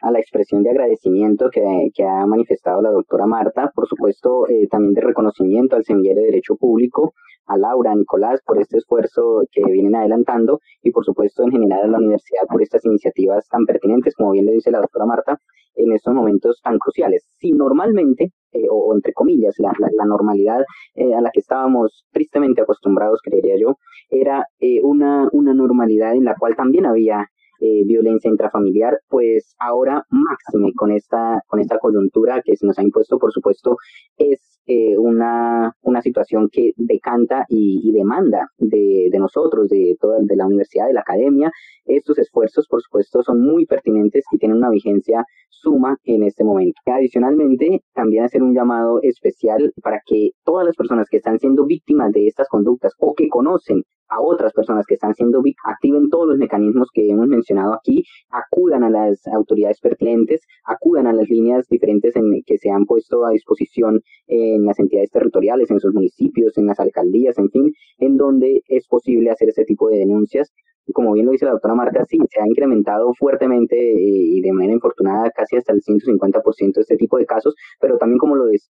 a 0.00 0.10
la 0.10 0.18
expresión 0.18 0.62
de 0.62 0.70
agradecimiento 0.70 1.50
que, 1.50 1.60
ha 2.06 2.24
manifestado 2.24 2.80
la 2.80 2.88
doctora 2.88 3.26
Marta, 3.26 3.70
por 3.74 3.86
supuesto 3.86 4.48
eh, 4.48 4.66
también 4.70 4.94
de 4.94 5.02
reconocimiento 5.02 5.76
al 5.76 5.84
Semillero 5.84 6.20
de 6.20 6.28
Derecho 6.28 6.56
Público, 6.56 7.12
a 7.44 7.58
Laura, 7.58 7.92
a 7.92 7.96
Nicolás 7.96 8.40
por 8.46 8.58
este 8.58 8.78
esfuerzo 8.78 9.42
que 9.52 9.62
vienen 9.70 9.94
adelantando 9.94 10.60
y 10.82 10.90
por 10.90 11.04
supuesto 11.04 11.42
en 11.42 11.50
general 11.50 11.82
a 11.84 11.88
la 11.88 11.98
universidad 11.98 12.46
por 12.48 12.62
estas 12.62 12.82
iniciativas 12.86 13.46
tan 13.46 13.66
pertinentes, 13.66 14.14
como 14.14 14.30
bien 14.30 14.46
le 14.46 14.52
dice 14.52 14.70
la 14.70 14.80
doctora 14.80 15.04
Marta, 15.04 15.38
en 15.74 15.92
estos 15.92 16.14
momentos 16.14 16.62
tan 16.62 16.78
cruciales. 16.78 17.26
Si 17.38 17.52
normalmente, 17.52 18.32
eh, 18.52 18.66
o, 18.70 18.94
entre 18.94 19.12
comillas, 19.12 19.54
la, 19.58 19.72
la, 19.78 20.04
normalidad 20.04 20.64
eh, 20.94 21.14
a 21.14 21.20
la 21.20 21.30
que 21.30 21.40
estábamos 21.40 22.06
tristemente 22.12 22.62
acostumbrados, 22.62 23.20
creería 23.22 23.56
yo, 23.58 23.76
era 24.10 24.46
eh, 24.60 24.80
una, 24.82 25.28
una 25.32 25.54
normalidad 25.54 26.14
en 26.14 26.24
la 26.24 26.34
cual 26.34 26.56
también 26.56 26.86
había 26.86 27.28
violencia 27.58 28.30
intrafamiliar, 28.30 28.98
pues 29.08 29.54
ahora 29.58 30.04
máxime 30.10 30.72
con 30.74 30.92
esta, 30.92 31.40
con 31.46 31.60
esta 31.60 31.78
coyuntura 31.78 32.42
que 32.44 32.56
se 32.56 32.66
nos 32.66 32.78
ha 32.78 32.82
impuesto, 32.82 33.18
por 33.18 33.32
supuesto, 33.32 33.76
es 34.16 34.58
eh, 34.70 34.98
una, 34.98 35.72
una 35.80 36.02
situación 36.02 36.50
que 36.52 36.72
decanta 36.76 37.46
y, 37.48 37.90
demanda 37.90 38.48
de, 38.58 39.08
de, 39.10 39.18
nosotros, 39.18 39.66
de 39.68 39.96
toda 39.98 40.18
de 40.20 40.36
la 40.36 40.44
universidad, 40.44 40.88
de 40.88 40.92
la 40.92 41.00
academia. 41.00 41.50
Estos 41.86 42.18
esfuerzos, 42.18 42.66
por 42.68 42.82
supuesto, 42.82 43.22
son 43.22 43.40
muy 43.40 43.64
pertinentes 43.64 44.26
y 44.30 44.36
tienen 44.36 44.58
una 44.58 44.68
vigencia 44.68 45.24
suma 45.48 45.96
en 46.04 46.22
este 46.22 46.44
momento. 46.44 46.78
Adicionalmente, 46.84 47.80
también 47.94 48.24
hacer 48.24 48.42
un 48.42 48.54
llamado 48.54 49.00
especial 49.02 49.72
para 49.82 50.00
que 50.04 50.32
todas 50.44 50.66
las 50.66 50.76
personas 50.76 51.08
que 51.08 51.16
están 51.16 51.38
siendo 51.38 51.64
víctimas 51.64 52.12
de 52.12 52.26
estas 52.26 52.46
conductas 52.48 52.92
o 52.98 53.14
que 53.14 53.30
conocen 53.30 53.82
a 54.10 54.20
otras 54.20 54.52
personas 54.52 54.84
que 54.86 54.94
están 54.94 55.14
siendo 55.14 55.40
víctimas, 55.40 55.74
activen 55.76 56.10
todos 56.10 56.28
los 56.28 56.38
mecanismos 56.38 56.88
que 56.92 57.08
hemos 57.10 57.26
mencionado 57.26 57.47
aquí, 57.56 58.04
acudan 58.30 58.84
a 58.84 58.90
las 58.90 59.26
autoridades 59.28 59.80
pertinentes, 59.80 60.42
acudan 60.64 61.06
a 61.06 61.12
las 61.12 61.28
líneas 61.28 61.66
diferentes 61.68 62.14
en 62.16 62.42
que 62.44 62.58
se 62.58 62.70
han 62.70 62.84
puesto 62.84 63.24
a 63.24 63.30
disposición 63.30 64.02
en 64.26 64.64
las 64.64 64.78
entidades 64.78 65.10
territoriales, 65.10 65.70
en 65.70 65.80
sus 65.80 65.94
municipios, 65.94 66.58
en 66.58 66.66
las 66.66 66.80
alcaldías, 66.80 67.38
en 67.38 67.50
fin, 67.50 67.72
en 67.98 68.16
donde 68.16 68.62
es 68.68 68.86
posible 68.86 69.30
hacer 69.30 69.48
ese 69.48 69.64
tipo 69.64 69.88
de 69.88 69.98
denuncias 69.98 70.52
como 70.92 71.12
bien 71.12 71.26
lo 71.26 71.32
dice 71.32 71.44
la 71.44 71.52
doctora 71.52 71.74
Marta, 71.74 72.04
sí, 72.06 72.18
se 72.30 72.40
ha 72.40 72.46
incrementado 72.46 73.12
fuertemente 73.14 73.76
eh, 73.76 73.98
y 73.98 74.40
de 74.40 74.52
manera 74.52 74.72
infortunada 74.72 75.30
casi 75.30 75.56
hasta 75.56 75.72
el 75.72 75.82
150% 75.82 76.78
este 76.78 76.96
tipo 76.96 77.18
de 77.18 77.26
casos, 77.26 77.54
pero 77.80 77.98
también 77.98 78.18
como 78.18 78.36
lo 78.36 78.46
decía 78.46 78.68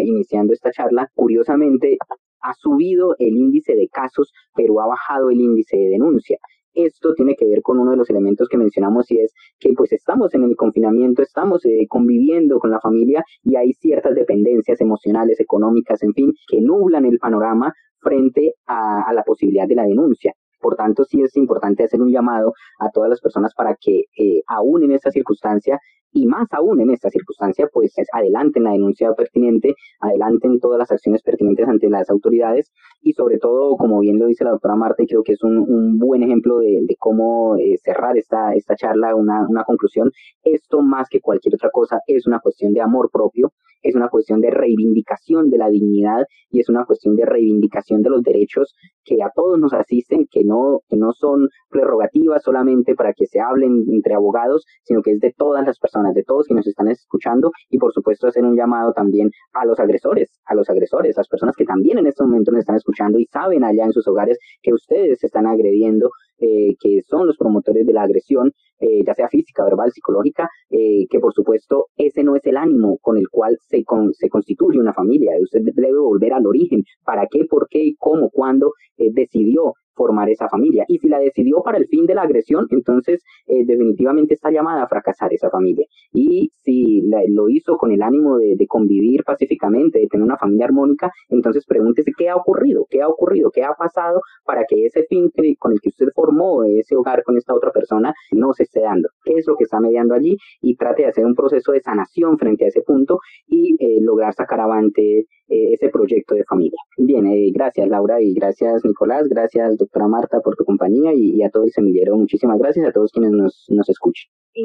iniciando 0.00 0.52
esta 0.52 0.70
charla, 0.70 1.10
curiosamente 1.14 1.98
ha 2.40 2.54
subido 2.54 3.16
el 3.18 3.36
índice 3.36 3.74
de 3.74 3.88
casos, 3.88 4.32
pero 4.54 4.80
ha 4.80 4.86
bajado 4.86 5.30
el 5.30 5.40
índice 5.40 5.76
de 5.76 5.88
denuncia. 5.88 6.38
Esto 6.76 7.14
tiene 7.14 7.34
que 7.34 7.46
ver 7.46 7.62
con 7.62 7.78
uno 7.78 7.92
de 7.92 7.96
los 7.96 8.10
elementos 8.10 8.48
que 8.48 8.58
mencionamos 8.58 9.10
y 9.10 9.18
es 9.18 9.32
que 9.58 9.72
pues 9.74 9.92
estamos 9.92 10.34
en 10.34 10.44
el 10.44 10.54
confinamiento, 10.56 11.22
estamos 11.22 11.64
eh, 11.64 11.86
conviviendo 11.88 12.58
con 12.58 12.70
la 12.70 12.80
familia 12.80 13.24
y 13.42 13.56
hay 13.56 13.72
ciertas 13.72 14.14
dependencias 14.14 14.80
emocionales, 14.80 15.40
económicas, 15.40 16.02
en 16.02 16.12
fin, 16.12 16.32
que 16.46 16.60
nublan 16.60 17.06
el 17.06 17.18
panorama 17.18 17.72
frente 18.00 18.54
a 18.66 19.10
la 19.14 19.24
posibilidad 19.24 19.66
de 19.66 19.74
la 19.74 19.84
denuncia. 19.84 20.34
Por 20.60 20.76
tanto, 20.76 21.04
sí 21.04 21.22
es 21.22 21.36
importante 21.36 21.84
hacer 21.84 22.00
un 22.02 22.10
llamado 22.10 22.52
a 22.80 22.90
todas 22.90 23.10
las 23.10 23.20
personas 23.20 23.54
para 23.54 23.76
que 23.80 24.04
eh, 24.18 24.42
aún 24.46 24.84
en 24.84 24.92
esta 24.92 25.10
circunstancia 25.10 25.78
y 26.16 26.24
más 26.24 26.48
aún 26.52 26.80
en 26.80 26.90
esta 26.90 27.10
circunstancia, 27.10 27.68
pues 27.70 27.94
adelanten 28.10 28.64
la 28.64 28.72
denuncia 28.72 29.12
pertinente, 29.12 29.74
adelanten 30.00 30.58
todas 30.60 30.78
las 30.78 30.90
acciones 30.90 31.22
pertinentes 31.22 31.68
ante 31.68 31.90
las 31.90 32.08
autoridades 32.08 32.72
y 33.02 33.12
sobre 33.12 33.38
todo, 33.38 33.76
como 33.76 34.00
bien 34.00 34.18
lo 34.18 34.26
dice 34.26 34.44
la 34.44 34.52
doctora 34.52 34.76
Marta, 34.76 35.02
y 35.02 35.06
creo 35.06 35.22
que 35.22 35.32
es 35.32 35.42
un, 35.42 35.98
buen 35.98 36.22
ejemplo 36.22 36.60
de, 36.60 36.96
cómo 36.98 37.56
eh, 37.58 37.76
cerrar 37.84 38.16
esta, 38.16 38.54
esta 38.54 38.74
charla, 38.76 39.14
una, 39.14 39.46
una 39.46 39.64
conclusión, 39.64 40.10
esto 40.42 40.80
más 40.80 41.08
que 41.10 41.20
cualquier 41.20 41.54
otra 41.54 41.70
cosa 41.70 42.00
es 42.06 42.26
una 42.26 42.40
cuestión 42.40 42.72
de 42.72 42.80
amor 42.80 43.10
propio, 43.12 43.52
es 43.82 43.94
una 43.94 44.08
cuestión 44.08 44.40
de 44.40 44.50
reivindicación 44.50 45.50
de 45.50 45.58
la 45.58 45.68
dignidad 45.68 46.24
y 46.50 46.60
es 46.60 46.68
una 46.68 46.84
cuestión 46.84 47.16
de 47.16 47.24
reivindicación 47.24 48.02
de 48.02 48.10
los 48.10 48.22
derechos 48.22 48.74
que 49.04 49.22
a 49.22 49.30
todos 49.34 49.58
nos 49.58 49.72
asisten, 49.72 50.26
que 50.30 50.44
no, 50.44 50.80
que 50.88 50.96
no 50.96 51.12
son 51.12 51.48
prerrogativas 51.70 52.42
solamente 52.42 52.94
para 52.94 53.12
que 53.12 53.26
se 53.26 53.40
hablen 53.40 53.84
entre 53.88 54.14
abogados, 54.14 54.64
sino 54.82 55.02
que 55.02 55.12
es 55.12 55.20
de 55.20 55.32
todas 55.36 55.64
las 55.66 55.78
personas, 55.78 56.05
de 56.14 56.22
todos 56.24 56.46
que 56.46 56.54
nos 56.54 56.66
están 56.66 56.88
escuchando 56.88 57.50
y 57.70 57.78
por 57.78 57.92
supuesto 57.92 58.26
hacer 58.26 58.44
un 58.44 58.56
llamado 58.56 58.92
también 58.92 59.30
a 59.52 59.64
los 59.64 59.78
agresores, 59.78 60.40
a 60.46 60.54
los 60.54 60.68
agresores, 60.68 61.16
las 61.16 61.28
personas 61.28 61.54
que 61.56 61.64
también 61.64 61.98
en 61.98 62.06
este 62.06 62.22
momento 62.24 62.52
nos 62.52 62.60
están 62.60 62.76
escuchando 62.76 63.18
y 63.18 63.26
saben 63.26 63.64
allá 63.64 63.84
en 63.84 63.92
sus 63.92 64.06
hogares 64.08 64.38
que 64.62 64.72
ustedes 64.72 65.18
se 65.20 65.26
están 65.26 65.46
agrediendo 65.46 66.10
eh, 66.38 66.76
que 66.80 67.00
son 67.08 67.26
los 67.26 67.36
promotores 67.38 67.86
de 67.86 67.92
la 67.94 68.02
agresión, 68.02 68.52
eh, 68.78 69.02
ya 69.06 69.14
sea 69.14 69.28
física, 69.28 69.64
verbal, 69.64 69.92
psicológica, 69.92 70.48
eh, 70.70 71.06
que 71.08 71.20
por 71.20 71.32
supuesto 71.32 71.86
ese 71.96 72.22
no 72.22 72.36
es 72.36 72.44
el 72.46 72.56
ánimo 72.56 72.98
con 73.00 73.16
el 73.16 73.28
cual 73.28 73.56
se, 73.60 73.84
se 74.12 74.28
constituye 74.28 74.78
una 74.78 74.92
familia. 74.92 75.32
Usted 75.40 75.60
debe 75.74 75.98
volver 75.98 76.32
al 76.32 76.46
origen, 76.46 76.82
para 77.04 77.26
qué, 77.30 77.44
por 77.48 77.68
qué, 77.68 77.92
cómo, 77.98 78.30
cuándo 78.30 78.72
decidió 78.96 79.74
formar 79.96 80.28
esa 80.30 80.48
familia. 80.48 80.84
Y 80.86 80.98
si 80.98 81.08
la 81.08 81.18
decidió 81.18 81.62
para 81.62 81.78
el 81.78 81.86
fin 81.88 82.06
de 82.06 82.14
la 82.14 82.22
agresión, 82.22 82.66
entonces 82.70 83.22
eh, 83.46 83.64
definitivamente 83.64 84.34
está 84.34 84.50
llamada 84.50 84.84
a 84.84 84.88
fracasar 84.88 85.32
esa 85.32 85.50
familia. 85.50 85.86
Y 86.12 86.50
si 86.62 87.02
lo 87.28 87.48
hizo 87.48 87.76
con 87.76 87.90
el 87.90 88.02
ánimo 88.02 88.36
de, 88.36 88.66
convivir 88.68 89.24
pacíficamente, 89.24 90.00
de 90.00 90.08
tener 90.08 90.24
una 90.24 90.36
familia 90.36 90.66
armónica, 90.66 91.10
entonces 91.28 91.64
pregúntese 91.66 92.12
qué 92.16 92.28
ha 92.28 92.36
ocurrido, 92.36 92.86
qué 92.90 93.00
ha 93.00 93.08
ocurrido, 93.08 93.50
qué 93.50 93.62
ha 93.62 93.72
pasado 93.74 94.20
para 94.44 94.64
que 94.68 94.84
ese 94.84 95.04
fin 95.04 95.30
con 95.58 95.72
el 95.72 95.80
que 95.80 95.88
usted 95.88 96.08
formó 96.14 96.64
ese 96.64 96.96
hogar 96.96 97.22
con 97.22 97.36
esta 97.38 97.54
otra 97.54 97.70
persona 97.70 98.12
no 98.32 98.52
se 98.52 98.65
esté 98.66 98.80
dando. 98.80 99.08
¿Qué 99.24 99.34
es 99.34 99.46
lo 99.46 99.56
que 99.56 99.64
está 99.64 99.80
mediando 99.80 100.14
allí? 100.14 100.36
Y 100.60 100.76
trate 100.76 101.02
de 101.02 101.08
hacer 101.08 101.24
un 101.24 101.34
proceso 101.34 101.72
de 101.72 101.80
sanación 101.80 102.38
frente 102.38 102.64
a 102.64 102.68
ese 102.68 102.82
punto 102.82 103.18
y 103.46 103.76
eh, 103.78 104.00
lograr 104.00 104.34
sacar 104.34 104.60
avante 104.60 105.20
eh, 105.20 105.72
ese 105.72 105.88
proyecto 105.88 106.34
de 106.34 106.44
familia. 106.44 106.78
Bien, 106.98 107.24
gracias 107.52 107.88
Laura 107.88 108.20
y 108.20 108.34
gracias 108.34 108.84
Nicolás, 108.84 109.28
gracias 109.28 109.76
doctora 109.76 110.08
Marta, 110.08 110.40
por 110.40 110.56
tu 110.56 110.64
compañía 110.64 111.12
y, 111.14 111.42
a 111.42 111.50
todo 111.50 111.64
el 111.64 111.70
semillero. 111.70 112.16
Muchísimas 112.16 112.58
gracias 112.58 112.86
a 112.88 112.92
todos 112.92 113.12
quienes 113.12 113.32
nos, 113.32 113.66
nos 113.68 113.88
escuchen. 113.88 114.30
Y 114.54 114.64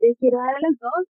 les 0.00 0.16
quiero 0.18 0.38
dar 0.38 0.54
a 0.56 0.68
los 0.68 0.78
dos 0.78 1.16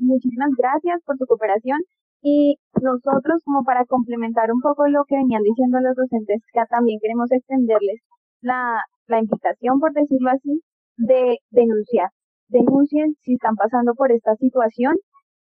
muchísimas 0.00 0.50
gracias 0.56 1.02
por 1.04 1.16
su 1.18 1.26
cooperación 1.26 1.78
y 2.22 2.56
nosotros, 2.82 3.42
como 3.44 3.64
para 3.64 3.84
complementar 3.86 4.52
un 4.52 4.60
poco 4.60 4.86
lo 4.88 5.04
que 5.04 5.16
venían 5.16 5.42
diciendo 5.42 5.78
los 5.80 5.96
docentes, 5.96 6.42
que 6.52 6.60
también 6.68 6.98
queremos 7.00 7.30
extenderles 7.32 8.00
la, 8.42 8.82
la 9.06 9.20
invitación, 9.20 9.80
por 9.80 9.92
decirlo 9.92 10.30
así, 10.30 10.60
de 10.96 11.38
denunciar. 11.50 12.10
Denuncien 12.48 13.16
si 13.22 13.34
están 13.34 13.56
pasando 13.56 13.94
por 13.94 14.12
esta 14.12 14.34
situación 14.36 14.96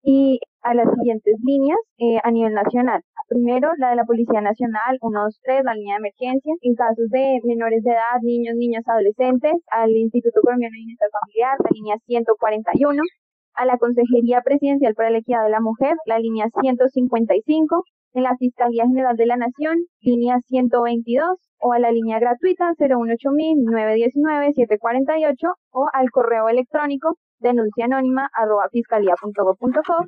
y 0.03 0.39
a 0.61 0.73
las 0.73 0.87
siguientes 0.95 1.35
líneas 1.43 1.79
eh, 1.97 2.19
a 2.23 2.31
nivel 2.31 2.53
nacional. 2.53 3.01
Primero, 3.27 3.71
la 3.77 3.91
de 3.91 3.95
la 3.95 4.03
Policía 4.03 4.41
Nacional, 4.41 4.99
123, 4.99 5.63
la 5.63 5.73
línea 5.73 5.95
de 5.95 5.99
emergencia. 5.99 6.53
En 6.61 6.75
casos 6.75 7.09
de 7.09 7.39
menores 7.45 7.83
de 7.83 7.91
edad, 7.91 8.19
niños, 8.21 8.55
niñas, 8.55 8.83
adolescentes, 8.87 9.53
al 9.71 9.91
Instituto 9.91 10.41
Colombiano 10.41 10.73
de 10.73 10.79
Bienestar 10.79 11.09
Familiar, 11.21 11.57
la 11.63 11.69
línea 11.71 11.97
141. 12.05 13.01
A 13.55 13.65
la 13.65 13.77
Consejería 13.77 14.41
Presidencial 14.41 14.93
para 14.95 15.11
la 15.11 15.19
Equidad 15.19 15.43
de 15.43 15.51
la 15.51 15.61
Mujer, 15.61 15.95
la 16.05 16.19
línea 16.19 16.47
155. 16.59 17.83
En 18.13 18.23
la 18.23 18.35
Fiscalía 18.37 18.85
General 18.85 19.15
de 19.15 19.25
la 19.25 19.37
Nación, 19.37 19.85
línea 20.01 20.39
122 20.47 21.39
o 21.59 21.73
a 21.73 21.79
la 21.79 21.91
línea 21.91 22.19
gratuita 22.19 22.73
018-919-748 22.77 25.53
o 25.71 25.87
al 25.91 26.11
correo 26.11 26.47
electrónico 26.49 27.17
denuncia 27.39 27.85
anónima 27.85 28.29
arroba 28.33 28.69
fiscalía.gov.co 28.71 30.05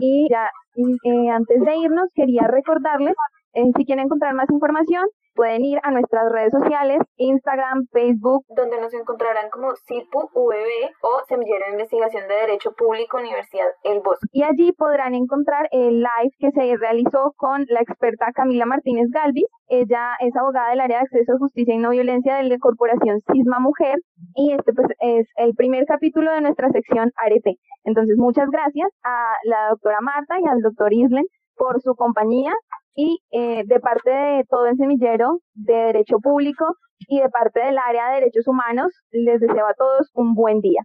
y 0.00 0.28
ya 0.30 0.48
eh, 0.76 1.30
antes 1.30 1.60
de 1.60 1.76
irnos 1.76 2.08
quería 2.14 2.46
recordarles 2.46 3.16
eh, 3.54 3.64
si 3.76 3.84
quieren 3.84 4.06
encontrar 4.06 4.34
más 4.34 4.50
información 4.50 5.08
pueden 5.38 5.64
ir 5.64 5.78
a 5.84 5.92
nuestras 5.92 6.32
redes 6.32 6.50
sociales, 6.50 6.98
Instagram, 7.16 7.86
Facebook, 7.92 8.44
donde 8.48 8.80
nos 8.80 8.92
encontrarán 8.92 9.50
como 9.50 9.70
CIPU 9.86 10.30
VB 10.34 10.90
o 11.02 11.22
Semillero 11.28 11.64
de 11.66 11.72
Investigación 11.74 12.26
de 12.26 12.34
Derecho 12.34 12.72
Público 12.72 13.18
Universidad 13.18 13.66
El 13.84 14.00
Bosque. 14.00 14.26
Y 14.32 14.42
allí 14.42 14.72
podrán 14.72 15.14
encontrar 15.14 15.68
el 15.70 16.00
live 16.00 16.34
que 16.40 16.50
se 16.50 16.76
realizó 16.76 17.34
con 17.36 17.64
la 17.68 17.82
experta 17.82 18.32
Camila 18.34 18.66
Martínez 18.66 19.10
Galvis. 19.12 19.46
Ella 19.68 20.16
es 20.18 20.34
abogada 20.34 20.70
del 20.70 20.80
área 20.80 20.98
de 20.98 21.04
acceso 21.04 21.34
a 21.34 21.38
justicia 21.38 21.72
y 21.72 21.78
no 21.78 21.90
violencia 21.90 22.34
de 22.34 22.42
la 22.42 22.58
corporación 22.58 23.20
Cisma 23.30 23.60
Mujer 23.60 23.94
y 24.34 24.54
este 24.54 24.72
pues 24.72 24.88
es 24.98 25.28
el 25.36 25.54
primer 25.54 25.84
capítulo 25.86 26.32
de 26.32 26.40
nuestra 26.40 26.68
sección 26.70 27.12
Arete. 27.14 27.58
Entonces 27.84 28.16
muchas 28.18 28.50
gracias 28.50 28.88
a 29.04 29.34
la 29.44 29.68
doctora 29.70 30.00
Marta 30.00 30.34
y 30.40 30.48
al 30.48 30.62
doctor 30.62 30.92
Islen 30.92 31.26
por 31.56 31.80
su 31.80 31.94
compañía 31.94 32.52
y 32.94 33.20
eh, 33.30 33.62
de 33.64 33.80
parte 33.80 34.10
de 34.10 34.44
todo 34.48 34.66
el 34.66 34.76
semillero 34.76 35.40
de 35.54 35.74
Derecho 35.74 36.18
Público 36.18 36.76
y 37.08 37.20
de 37.20 37.28
parte 37.28 37.60
del 37.60 37.78
área 37.78 38.08
de 38.08 38.14
Derechos 38.20 38.48
Humanos, 38.48 38.92
les 39.10 39.40
deseo 39.40 39.66
a 39.66 39.74
todos 39.74 40.10
un 40.14 40.34
buen 40.34 40.60
día. 40.60 40.82